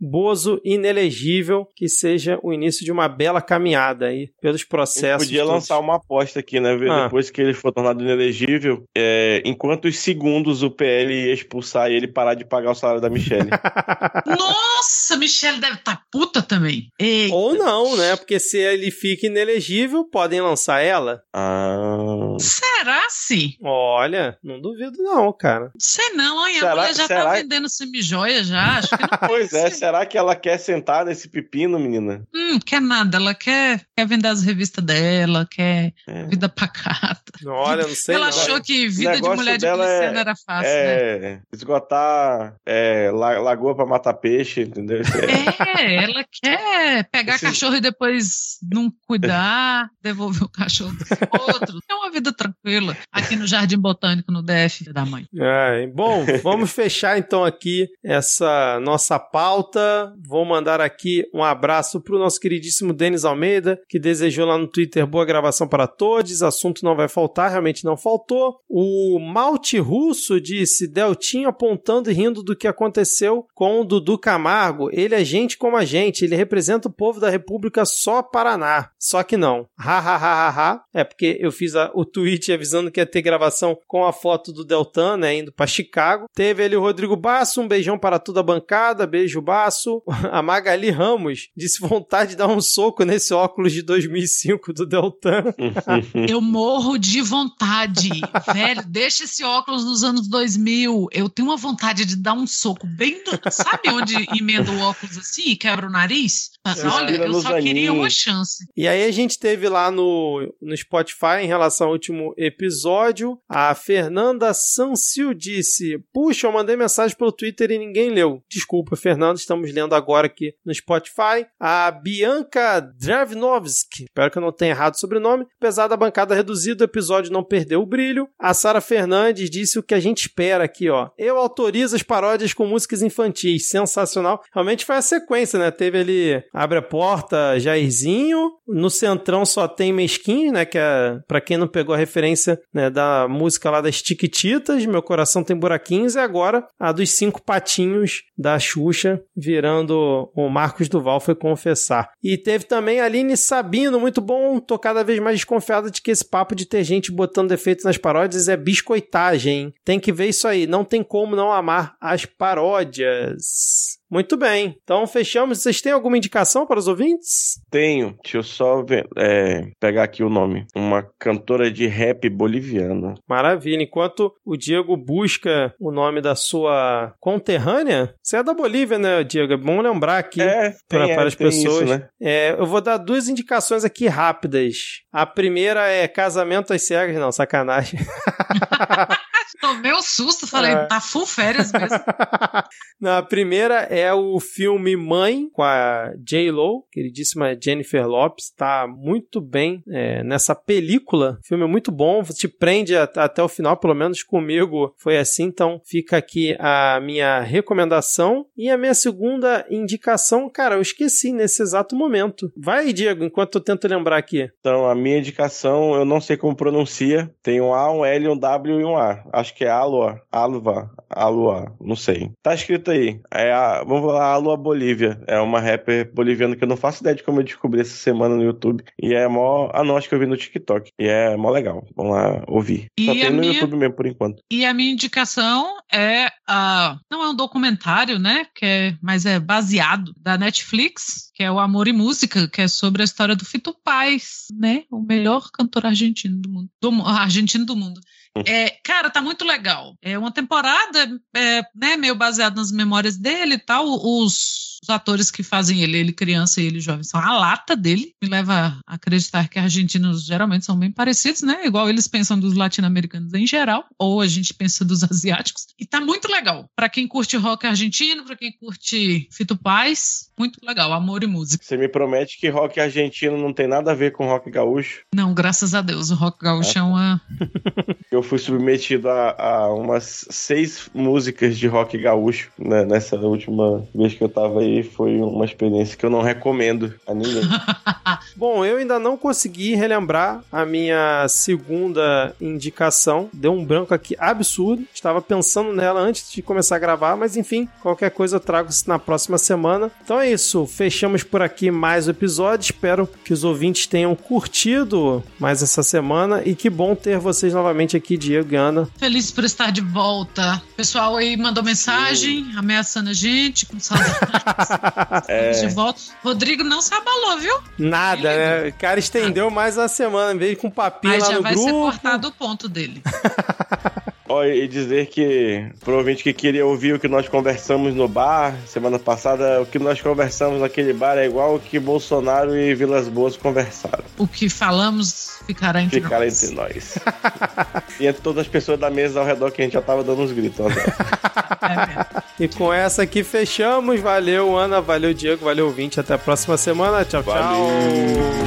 Bozo 0.00 0.60
inelegível, 0.64 1.66
que 1.76 1.88
seja 1.88 2.38
o 2.42 2.52
início 2.52 2.84
de 2.84 2.92
uma 2.92 3.08
bela 3.08 3.40
caminhada 3.40 4.06
aí 4.06 4.28
pelos 4.40 4.64
processos. 4.64 5.26
podia 5.26 5.40
todos. 5.40 5.54
lançar 5.54 5.78
uma 5.78 5.96
aposta 5.96 6.40
aqui, 6.40 6.60
né? 6.60 6.76
Ver 6.76 6.90
Ah. 6.90 7.04
Depois 7.04 7.30
que 7.30 7.40
ele 7.40 7.54
for 7.54 7.72
tornado 7.72 8.02
inelegível, 8.02 8.84
é, 8.96 9.42
em 9.44 9.54
quantos 9.54 9.98
segundos 9.98 10.62
o 10.62 10.70
PL 10.70 11.12
ia 11.12 11.32
expulsar 11.34 11.90
e 11.90 11.94
ele 11.94 12.08
parar 12.08 12.34
de 12.34 12.44
pagar 12.44 12.70
o 12.72 12.74
salário 12.74 13.00
da 13.00 13.10
Michelle. 13.10 13.48
Nossa, 14.26 15.16
Michelle 15.16 15.60
deve 15.60 15.74
estar 15.76 16.02
puta 16.10 16.42
também. 16.42 16.88
Ei, 16.98 17.30
Ou 17.30 17.54
não, 17.54 17.96
né? 17.96 18.16
Porque 18.16 18.38
se 18.38 18.58
ele 18.58 18.90
fica 18.90 19.26
inelegível, 19.26 20.04
podem 20.04 20.40
lançar 20.40 20.80
ela. 20.80 21.22
ah. 21.32 22.36
será 22.38 23.06
se? 23.08 23.56
Olha, 23.62 24.36
não 24.42 24.60
duvido 24.60 25.02
não, 25.02 25.32
cara. 25.32 25.70
Sei 25.78 26.10
não, 26.10 26.46
hein? 26.46 26.54
Será- 26.58 26.72
a 26.72 26.76
mulher 26.76 26.94
já 26.94 27.06
será- 27.06 27.24
tá 27.24 27.32
vendendo 27.34 27.68
semijoia 27.68 28.42
já. 28.44 28.78
Acho 28.78 28.96
que 28.96 29.03
Pois 29.26 29.52
é, 29.52 29.70
será 29.70 30.04
que 30.06 30.16
ela 30.18 30.34
quer 30.36 30.58
sentar 30.58 31.04
nesse 31.04 31.28
pepino, 31.28 31.78
menina? 31.78 32.22
Hum, 32.34 32.58
quer 32.64 32.80
nada. 32.80 33.16
Ela 33.16 33.34
quer, 33.34 33.80
quer 33.96 34.06
vender 34.06 34.28
as 34.28 34.42
revistas 34.42 34.84
dela, 34.84 35.46
quer 35.50 35.92
É. 36.06 36.24
vida 36.24 36.48
pacata. 36.48 37.20
Olha, 37.46 37.86
não 37.86 37.94
sei 37.94 38.14
ela 38.14 38.30
não. 38.30 38.38
achou 38.38 38.60
que 38.62 38.88
vida 38.88 39.20
de 39.20 39.28
mulher 39.28 39.58
de 39.58 39.66
policiano 39.66 39.82
é- 39.82 40.20
era 40.20 40.34
fácil, 40.46 40.70
né? 40.70 41.14
É, 41.24 41.40
esgotar 41.52 42.54
é, 42.66 43.10
la- 43.12 43.38
lagoa 43.40 43.74
pra 43.74 43.86
matar 43.86 44.14
peixe, 44.14 44.62
entendeu? 44.62 44.98
É. 44.98 45.04
É, 45.84 46.04
ela 46.04 46.24
quer 46.42 47.04
pegar 47.10 47.34
Esse- 47.34 47.46
cachorro 47.46 47.76
e 47.76 47.80
depois 47.80 48.58
não 48.72 48.90
cuidar, 49.06 49.88
devolver 50.02 50.44
o 50.44 50.48
cachorro 50.48 50.94
pro 50.96 51.06
outro. 51.42 51.78
É 51.90 51.94
uma 51.94 52.10
vida 52.10 52.32
tranquila 52.32 52.96
aqui 53.12 53.36
no 53.36 53.46
Jardim 53.46 53.78
Botânico, 53.78 54.30
no 54.32 54.42
DF 54.42 54.92
da 54.92 55.04
mãe. 55.04 55.26
É, 55.36 55.86
bom, 55.88 56.24
vamos 56.42 56.70
fechar 56.72 57.18
então 57.18 57.44
aqui 57.44 57.88
essa 58.04 58.78
nossa 58.80 58.93
pauta. 59.18 60.12
Vou 60.26 60.44
mandar 60.44 60.80
aqui 60.80 61.24
um 61.34 61.42
abraço 61.42 62.00
pro 62.00 62.18
nosso 62.18 62.40
queridíssimo 62.40 62.92
Denis 62.92 63.24
Almeida, 63.24 63.80
que 63.88 63.98
desejou 63.98 64.46
lá 64.46 64.56
no 64.58 64.66
Twitter 64.66 65.06
boa 65.06 65.24
gravação 65.24 65.66
para 65.68 65.86
todos. 65.86 66.42
Assunto 66.42 66.84
não 66.84 66.96
vai 66.96 67.08
faltar, 67.08 67.50
realmente 67.50 67.84
não 67.84 67.96
faltou. 67.96 68.56
O 68.68 69.18
Malte 69.18 69.78
Russo 69.78 70.40
disse: 70.40 70.86
Deltinho 70.86 71.48
apontando 71.48 72.10
e 72.10 72.14
rindo 72.14 72.42
do 72.42 72.56
que 72.56 72.66
aconteceu 72.68 73.46
com 73.54 73.80
o 73.80 73.84
Dudu 73.84 74.18
Camargo. 74.18 74.88
Ele 74.92 75.14
é 75.14 75.24
gente 75.24 75.56
como 75.58 75.76
a 75.76 75.84
gente, 75.84 76.24
ele 76.24 76.36
representa 76.36 76.88
o 76.88 76.92
povo 76.92 77.20
da 77.20 77.30
República 77.30 77.84
só 77.84 78.22
Paraná. 78.22 78.90
Só 78.98 79.22
que 79.22 79.36
não. 79.36 79.66
Ha 79.78 79.98
ha 79.98 80.16
ha 80.16 80.48
ha 80.48 80.48
ha. 80.50 80.82
É 80.92 81.04
porque 81.04 81.36
eu 81.40 81.50
fiz 81.52 81.74
a- 81.74 81.90
o 81.94 82.04
tweet 82.04 82.52
avisando 82.52 82.90
que 82.90 83.00
ia 83.00 83.06
ter 83.06 83.22
gravação 83.22 83.76
com 83.86 84.04
a 84.04 84.12
foto 84.12 84.52
do 84.52 84.64
Deltan, 84.64 85.16
né, 85.16 85.36
indo 85.36 85.52
para 85.52 85.66
Chicago. 85.66 86.26
Teve 86.34 86.64
ali 86.64 86.76
o 86.76 86.80
Rodrigo 86.80 87.16
Basso, 87.16 87.60
um 87.60 87.68
beijão 87.68 87.98
para 87.98 88.18
toda 88.18 88.40
a 88.40 88.42
bancada, 88.42 88.74
beijo 89.08 89.40
Basso. 89.40 90.02
A 90.30 90.42
Magali 90.42 90.90
Ramos 90.90 91.48
disse 91.56 91.80
vontade 91.80 92.30
de 92.30 92.36
dar 92.36 92.48
um 92.48 92.60
soco 92.60 93.04
nesse 93.04 93.32
óculos 93.32 93.72
de 93.72 93.82
2005 93.82 94.72
do 94.72 94.84
Deltan. 94.86 95.44
Eu 96.28 96.40
morro 96.40 96.98
de 96.98 97.22
vontade. 97.22 98.10
Velho, 98.52 98.82
deixa 98.86 99.24
esse 99.24 99.44
óculos 99.44 99.84
nos 99.84 100.02
anos 100.04 100.28
2000, 100.28 101.08
eu 101.12 101.28
tenho 101.28 101.48
uma 101.48 101.56
vontade 101.56 102.04
de 102.04 102.16
dar 102.16 102.34
um 102.34 102.46
soco 102.46 102.86
bem. 102.86 103.22
Do, 103.24 103.38
sabe 103.50 103.88
onde 103.90 104.14
emenda 104.36 104.70
o 104.70 104.80
óculos 104.80 105.16
assim 105.16 105.50
e 105.50 105.56
quebra 105.56 105.86
o 105.86 105.90
nariz? 105.90 106.50
Mas, 106.64 106.84
olha, 106.84 107.16
eu 107.16 107.34
só 107.40 107.60
queria 107.60 107.92
uma 107.92 108.10
chance. 108.10 108.66
E 108.76 108.88
aí 108.88 109.04
a 109.04 109.10
gente 109.12 109.38
teve 109.38 109.68
lá 109.68 109.90
no, 109.90 110.52
no 110.60 110.76
Spotify, 110.76 111.42
em 111.42 111.46
relação 111.46 111.88
ao 111.88 111.92
último 111.92 112.34
episódio, 112.36 113.38
a 113.48 113.74
Fernanda 113.74 114.52
Sancil 114.54 115.34
disse, 115.34 115.98
puxa, 116.12 116.46
eu 116.46 116.52
mandei 116.52 116.76
mensagem 116.76 117.16
pelo 117.16 117.32
Twitter 117.32 117.70
e 117.70 117.78
ninguém 117.78 118.10
leu. 118.10 118.42
Desculpa, 118.50 118.73
Fernanda, 118.96 119.34
estamos 119.34 119.72
lendo 119.72 119.94
agora 119.94 120.26
aqui 120.26 120.54
no 120.64 120.74
Spotify. 120.74 121.46
A 121.60 121.90
Bianca 121.90 122.80
Dravnovski, 122.80 124.04
espero 124.04 124.30
que 124.30 124.38
eu 124.38 124.42
não 124.42 124.52
tenha 124.52 124.72
errado 124.72 124.94
o 124.94 124.98
sobrenome, 124.98 125.46
apesar 125.58 125.88
da 125.88 125.96
bancada 125.96 126.34
reduzida, 126.34 126.84
o 126.84 126.86
episódio 126.86 127.32
não 127.32 127.44
perdeu 127.44 127.82
o 127.82 127.86
brilho. 127.86 128.28
A 128.38 128.54
Sara 128.54 128.80
Fernandes 128.80 129.50
disse 129.50 129.78
o 129.78 129.82
que 129.82 129.94
a 129.94 130.00
gente 130.00 130.22
espera 130.22 130.64
aqui, 130.64 130.88
ó. 130.88 131.10
Eu 131.18 131.38
autorizo 131.38 131.96
as 131.96 132.02
paródias 132.02 132.54
com 132.54 132.66
músicas 132.66 133.02
infantis, 133.02 133.68
sensacional. 133.68 134.42
Realmente 134.52 134.84
foi 134.84 134.96
a 134.96 135.02
sequência, 135.02 135.58
né? 135.58 135.70
Teve 135.70 135.98
ali 135.98 136.42
Abre 136.52 136.78
a 136.78 136.82
Porta, 136.82 137.58
Jairzinho, 137.58 138.52
no 138.66 138.88
Centrão 138.88 139.44
só 139.44 139.68
tem 139.68 139.92
Mesquinho, 139.92 140.52
né? 140.52 140.64
Que 140.64 140.78
é, 140.78 141.18
pra 141.26 141.40
quem 141.40 141.56
não 141.56 141.68
pegou 141.68 141.94
a 141.94 141.98
referência 141.98 142.60
né, 142.72 142.88
da 142.90 143.26
música 143.28 143.70
lá 143.70 143.80
das 143.80 144.00
Tiquititas, 144.00 144.86
Meu 144.86 145.02
Coração 145.02 145.44
Tem 145.44 145.56
Buraquinhos, 145.56 146.14
e 146.14 146.18
agora 146.18 146.66
a 146.78 146.92
dos 146.92 147.10
Cinco 147.10 147.42
Patinhos 147.42 148.22
da 148.36 148.58
Xuxa, 148.64 149.22
virando 149.36 150.30
o 150.34 150.48
Marcos 150.48 150.88
Duval 150.88 151.20
foi 151.20 151.34
confessar. 151.34 152.10
E 152.22 152.36
teve 152.36 152.64
também 152.64 153.00
a 153.00 153.04
Aline 153.04 153.36
Sabino, 153.36 154.00
muito 154.00 154.20
bom, 154.20 154.58
tô 154.58 154.78
cada 154.78 155.02
vez 155.02 155.18
mais 155.20 155.36
desconfiada 155.36 155.90
de 155.90 156.00
que 156.00 156.10
esse 156.10 156.24
papo 156.24 156.54
de 156.54 156.66
ter 156.66 156.82
gente 156.84 157.12
botando 157.12 157.48
defeitos 157.48 157.84
nas 157.84 157.98
paródias 157.98 158.48
é 158.48 158.56
biscoitagem? 158.56 159.72
Tem 159.84 160.00
que 160.00 160.12
ver 160.12 160.28
isso 160.28 160.48
aí, 160.48 160.66
não 160.66 160.84
tem 160.84 161.02
como 161.02 161.36
não 161.36 161.52
amar 161.52 161.96
as 162.00 162.24
paródias. 162.24 163.98
Muito 164.14 164.36
bem, 164.36 164.76
então 164.84 165.04
fechamos. 165.08 165.58
Vocês 165.60 165.80
têm 165.80 165.90
alguma 165.90 166.16
indicação 166.16 166.64
para 166.64 166.78
os 166.78 166.86
ouvintes? 166.86 167.60
Tenho, 167.68 168.16
deixa 168.22 168.36
eu 168.38 168.42
só 168.44 168.80
ver, 168.80 169.08
é, 169.18 169.72
pegar 169.80 170.04
aqui 170.04 170.22
o 170.22 170.28
nome. 170.30 170.66
Uma 170.72 171.02
cantora 171.18 171.68
de 171.68 171.88
rap 171.88 172.28
boliviana. 172.30 173.14
Maravilha. 173.28 173.82
Enquanto 173.82 174.32
o 174.44 174.56
Diego 174.56 174.96
busca 174.96 175.74
o 175.80 175.90
nome 175.90 176.20
da 176.20 176.36
sua 176.36 177.12
conterrânea, 177.18 178.14
você 178.22 178.36
é 178.36 178.42
da 178.44 178.54
Bolívia, 178.54 179.00
né, 179.00 179.24
Diego? 179.24 179.52
É 179.52 179.56
bom 179.56 179.80
lembrar 179.80 180.18
aqui 180.18 180.40
É, 180.40 180.70
pra- 180.88 181.06
tem, 181.06 181.14
para 181.16 181.24
é, 181.24 181.26
as 181.26 181.34
tem 181.34 181.46
pessoas. 181.48 181.74
isso, 181.74 181.84
né? 181.86 182.08
É, 182.22 182.52
eu 182.52 182.66
vou 182.66 182.80
dar 182.80 182.98
duas 182.98 183.28
indicações 183.28 183.84
aqui 183.84 184.06
rápidas. 184.06 184.76
A 185.12 185.26
primeira 185.26 185.88
é 185.88 186.06
Casamento 186.06 186.72
às 186.72 186.86
Cegas. 186.86 187.16
Não, 187.16 187.32
sacanagem. 187.32 187.98
Tomei 189.60 189.92
um 189.92 190.02
susto, 190.02 190.46
falei, 190.46 190.72
É. 190.72 190.86
tá 190.86 191.00
full 191.00 191.26
férias 191.26 191.72
mesmo. 191.72 191.98
Não, 193.00 193.18
a 193.18 193.22
primeira 193.22 193.74
é 193.84 194.12
o 194.12 194.38
filme 194.40 194.96
Mãe, 194.96 195.48
com 195.52 195.62
a 195.62 196.12
J-Lo, 196.22 196.84
queridíssima 196.90 197.56
Jennifer 197.60 198.06
Lopes. 198.06 198.50
Tá 198.56 198.86
muito 198.88 199.40
bem 199.40 199.82
é, 199.90 200.22
nessa 200.22 200.54
película. 200.54 201.38
O 201.42 201.46
filme 201.46 201.64
é 201.64 201.68
muito 201.68 201.90
bom, 201.92 202.22
te 202.22 202.48
prende 202.48 202.96
a- 202.96 203.04
até 203.16 203.42
o 203.42 203.48
final, 203.48 203.76
pelo 203.76 203.94
menos 203.94 204.22
comigo 204.22 204.94
foi 204.98 205.18
assim. 205.18 205.44
Então 205.44 205.80
fica 205.84 206.16
aqui 206.16 206.56
a 206.58 207.00
minha 207.02 207.40
recomendação. 207.40 208.46
E 208.56 208.70
a 208.70 208.78
minha 208.78 208.94
segunda 208.94 209.66
indicação, 209.70 210.48
cara, 210.48 210.76
eu 210.76 210.80
esqueci 210.80 211.32
nesse 211.32 211.62
exato 211.62 211.94
momento. 211.96 212.50
Vai, 212.56 212.92
Diego, 212.92 213.24
enquanto 213.24 213.56
eu 213.56 213.60
tento 213.60 213.86
lembrar 213.88 214.16
aqui. 214.16 214.48
Então, 214.60 214.86
a 214.88 214.94
minha 214.94 215.18
indicação, 215.18 215.94
eu 215.94 216.04
não 216.04 216.20
sei 216.20 216.36
como 216.36 216.56
pronuncia. 216.56 217.30
Tem 217.42 217.60
um 217.60 217.74
A, 217.74 217.92
um 217.92 218.04
L, 218.04 218.28
um 218.28 218.38
W 218.38 218.80
e 218.80 218.84
um 218.84 218.96
A. 218.96 219.22
Acho 219.34 219.54
que 219.54 219.64
é 219.64 219.70
Alua, 219.70 220.20
Alva, 220.30 220.90
Alua, 221.10 221.76
não 221.80 221.96
sei. 221.96 222.30
Tá 222.42 222.54
escrito 222.54 222.90
aí. 222.90 223.20
É 223.32 223.52
a, 223.52 223.82
vamos 223.84 224.12
lá, 224.12 224.32
Alua 224.32 224.56
Bolívia. 224.56 225.20
É 225.26 225.38
uma 225.40 225.60
rapper 225.60 226.12
boliviana 226.14 226.56
que 226.56 226.62
eu 226.64 226.68
não 226.68 226.76
faço 226.76 227.02
ideia 227.02 227.16
de 227.16 227.22
como 227.22 227.40
eu 227.40 227.44
descobri 227.44 227.80
essa 227.80 227.94
semana 227.96 228.36
no 228.36 228.42
YouTube. 228.42 228.84
E 229.00 229.14
é 229.14 229.26
mó. 229.28 229.70
Ah, 229.72 229.82
não, 229.84 229.96
acho 229.96 230.08
que 230.08 230.14
eu 230.14 230.18
vi 230.18 230.26
no 230.26 230.36
TikTok. 230.36 230.90
E 230.98 231.06
é 231.06 231.36
mó 231.36 231.50
legal. 231.50 231.84
Vamos 231.96 232.12
lá 232.14 232.44
ouvir. 232.48 232.86
E 232.98 233.06
Só 233.06 233.12
tem 233.12 233.30
no 233.30 233.40
minha- 233.40 233.52
YouTube 233.54 233.76
mesmo 233.76 233.94
por 233.96 234.06
enquanto. 234.06 234.42
E 234.50 234.64
a 234.64 234.72
minha 234.74 234.92
indicação 234.92 235.66
é 235.92 236.28
a. 236.46 236.98
Não 237.10 237.22
é 237.22 237.28
um 237.30 237.34
documentário, 237.36 238.18
né? 238.18 238.46
Que 238.54 238.64
é, 238.64 238.96
mas 239.02 239.26
é 239.26 239.38
baseado 239.40 240.12
da 240.16 240.36
Netflix, 240.38 241.30
que 241.34 241.42
é 241.42 241.50
o 241.50 241.58
Amor 241.58 241.88
e 241.88 241.92
Música, 241.92 242.48
que 242.48 242.60
é 242.60 242.68
sobre 242.68 243.02
a 243.02 243.04
história 243.04 243.34
do 243.36 243.44
Fito 243.44 243.74
Paz, 243.84 244.46
né? 244.56 244.84
O 244.90 245.00
melhor 245.00 245.48
cantor 245.52 245.86
argentino 245.86 246.36
do 246.40 246.48
mundo. 246.50 246.68
Do, 246.80 246.90
argentino 247.06 247.64
do 247.66 247.76
mundo. 247.76 248.00
É, 248.46 248.70
cara, 248.82 249.10
tá 249.10 249.22
muito 249.22 249.44
legal. 249.44 249.96
É 250.02 250.18
uma 250.18 250.32
temporada, 250.32 251.20
é, 251.34 251.62
né, 251.74 251.96
meio 251.96 252.16
baseado 252.16 252.56
nas 252.56 252.72
memórias 252.72 253.16
dele 253.16 253.54
e 253.54 253.58
tal. 253.58 253.86
Os, 253.86 254.63
os 254.84 254.90
atores 254.90 255.30
que 255.30 255.42
fazem 255.42 255.82
ele, 255.82 255.98
ele 255.98 256.12
criança 256.12 256.60
e 256.60 256.66
ele 256.66 256.78
jovem, 256.78 257.02
são 257.02 257.20
a 257.20 257.36
lata 257.38 257.74
dele. 257.74 258.12
Me 258.22 258.28
leva 258.28 258.78
a 258.86 258.94
acreditar 258.94 259.48
que 259.48 259.58
argentinos 259.58 260.24
geralmente 260.24 260.64
são 260.64 260.78
bem 260.78 260.92
parecidos, 260.92 261.42
né? 261.42 261.66
Igual 261.66 261.88
eles 261.88 262.06
pensam 262.06 262.38
dos 262.38 262.54
latino-americanos 262.54 263.32
em 263.34 263.46
geral, 263.46 263.84
ou 263.98 264.20
a 264.20 264.26
gente 264.26 264.52
pensa 264.52 264.84
dos 264.84 265.02
asiáticos. 265.04 265.66
E 265.78 265.86
tá 265.86 266.00
muito 266.00 266.30
legal. 266.30 266.66
Pra 266.76 266.88
quem 266.88 267.08
curte 267.08 267.36
rock 267.36 267.66
argentino, 267.66 268.24
pra 268.24 268.36
quem 268.36 268.52
curte 268.52 269.26
Fito 269.32 269.56
Paz, 269.56 270.30
muito 270.38 270.58
legal. 270.62 270.92
Amor 270.92 271.22
e 271.22 271.26
música. 271.26 271.64
Você 271.64 271.76
me 271.76 271.88
promete 271.88 272.38
que 272.38 272.48
rock 272.48 272.78
argentino 272.78 273.38
não 273.38 273.52
tem 273.52 273.66
nada 273.66 273.92
a 273.92 273.94
ver 273.94 274.12
com 274.12 274.26
rock 274.26 274.50
gaúcho? 274.50 275.02
Não, 275.14 275.32
graças 275.32 275.74
a 275.74 275.80
Deus, 275.80 276.10
o 276.10 276.14
rock 276.14 276.38
gaúcho 276.44 276.78
é 276.78 276.82
uma. 276.82 277.20
Eu 278.10 278.22
fui 278.22 278.38
submetido 278.38 279.08
a, 279.08 279.30
a 279.38 279.74
umas 279.74 280.26
seis 280.30 280.88
músicas 280.94 281.58
de 281.58 281.66
rock 281.66 281.98
gaúcho 281.98 282.50
né, 282.58 282.84
nessa 282.84 283.16
última 283.16 283.86
vez 283.94 284.14
que 284.14 284.22
eu 284.22 284.28
tava 284.28 284.60
aí. 284.60 284.73
Foi 284.82 285.20
uma 285.20 285.44
experiência 285.44 285.96
que 285.96 286.04
eu 286.04 286.10
não 286.10 286.22
recomendo 286.22 286.94
a 287.06 287.14
ninguém. 287.14 287.42
Bom, 288.36 288.64
eu 288.64 288.78
ainda 288.78 288.98
não 288.98 289.16
consegui 289.16 289.74
relembrar 289.74 290.42
a 290.50 290.64
minha 290.66 291.26
segunda 291.28 292.34
indicação. 292.40 293.28
Deu 293.32 293.52
um 293.52 293.64
branco 293.64 293.94
aqui 293.94 294.16
absurdo. 294.18 294.84
Estava 294.92 295.22
pensando 295.22 295.72
nela 295.72 296.00
antes 296.00 296.32
de 296.32 296.42
começar 296.42 296.76
a 296.76 296.80
gravar, 296.80 297.16
mas 297.16 297.36
enfim, 297.36 297.68
qualquer 297.80 298.10
coisa 298.10 298.36
eu 298.36 298.40
trago 298.40 298.70
na 298.86 298.98
próxima 298.98 299.38
semana. 299.38 299.90
Então 300.02 300.18
é 300.18 300.30
isso, 300.30 300.66
fechamos 300.66 301.22
por 301.22 301.42
aqui 301.42 301.70
mais 301.70 302.06
o 302.06 302.10
episódio. 302.10 302.64
Espero 302.64 303.08
que 303.24 303.32
os 303.32 303.44
ouvintes 303.44 303.86
tenham 303.86 304.14
curtido 304.14 305.22
mais 305.38 305.62
essa 305.62 305.82
semana 305.82 306.42
e 306.44 306.54
que 306.54 306.68
bom 306.68 306.94
ter 306.94 307.18
vocês 307.18 307.52
novamente 307.52 307.96
aqui, 307.96 308.16
Diego 308.16 308.52
e 308.52 308.56
Ana. 308.56 308.88
Feliz 308.98 309.30
por 309.30 309.44
estar 309.44 309.70
de 309.70 309.80
volta. 309.80 310.62
O 310.72 310.76
pessoal 310.76 311.16
aí 311.16 311.36
mandou 311.36 311.62
mensagem, 311.62 312.50
ameaçando 312.56 313.10
a 313.10 313.14
gente, 313.14 313.66
com 313.66 313.78
saudades. 313.78 314.14
Estamos 314.64 315.60
de 315.60 315.68
volta. 315.68 316.00
Rodrigo 316.22 316.64
não 316.64 316.80
se 316.80 316.92
abalou, 316.94 317.38
viu? 317.38 317.54
Nada, 317.78 318.22
né? 318.22 318.68
O 318.68 318.72
cara 318.74 318.98
estendeu 318.98 319.50
mais 319.50 319.76
uma 319.76 319.88
semana, 319.88 320.38
veio 320.38 320.56
com 320.56 320.70
papinho 320.70 321.14
Mas 321.14 321.22
lá 321.24 321.28
já 321.30 321.36
no 321.36 321.42
vai 321.42 321.52
grupo. 321.54 321.68
ser 321.68 321.72
cortado 321.74 322.28
o 322.28 322.32
ponto 322.32 322.68
dele. 322.68 323.02
E 324.42 324.66
dizer 324.66 325.06
que, 325.06 325.66
pro 325.84 325.98
ouvinte 325.98 326.22
que 326.22 326.32
queria 326.32 326.64
ouvir 326.64 326.94
o 326.94 326.98
que 326.98 327.06
nós 327.06 327.28
conversamos 327.28 327.94
no 327.94 328.08
bar 328.08 328.56
semana 328.66 328.98
passada, 328.98 329.60
o 329.60 329.66
que 329.66 329.78
nós 329.78 330.00
conversamos 330.00 330.60
naquele 330.60 330.92
bar 330.92 331.18
é 331.18 331.26
igual 331.26 331.56
o 331.56 331.60
que 331.60 331.78
Bolsonaro 331.78 332.56
e 332.56 332.74
Vilas 332.74 333.08
Boas 333.08 333.36
conversaram. 333.36 334.04
O 334.16 334.26
que 334.26 334.48
falamos 334.48 335.38
ficará 335.46 335.82
entre 335.82 336.00
Ficará 336.00 336.24
nós. 336.24 336.42
entre 336.42 336.56
nós. 336.56 336.98
e 338.00 338.06
entre 338.06 338.22
todas 338.22 338.42
as 338.42 338.48
pessoas 338.48 338.80
da 338.80 338.90
mesa 338.90 339.20
ao 339.20 339.26
redor 339.26 339.50
que 339.50 339.60
a 339.60 339.64
gente 339.64 339.74
já 339.74 339.82
tava 339.82 340.02
dando 340.02 340.22
uns 340.22 340.32
gritos. 340.32 340.64
É 340.64 341.86
mesmo. 341.86 342.06
E 342.40 342.48
com 342.48 342.72
essa 342.72 343.02
aqui 343.02 343.22
fechamos. 343.22 344.00
Valeu, 344.00 344.56
Ana. 344.56 344.80
Valeu, 344.80 345.14
Diego. 345.14 345.44
Valeu, 345.44 345.66
ouvinte. 345.66 346.00
Até 346.00 346.14
a 346.14 346.18
próxima 346.18 346.56
semana. 346.56 347.04
Tchau, 347.04 347.22
tchau. 347.22 347.32
Valeu. 347.32 347.74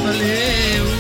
Valeu. 0.04 0.97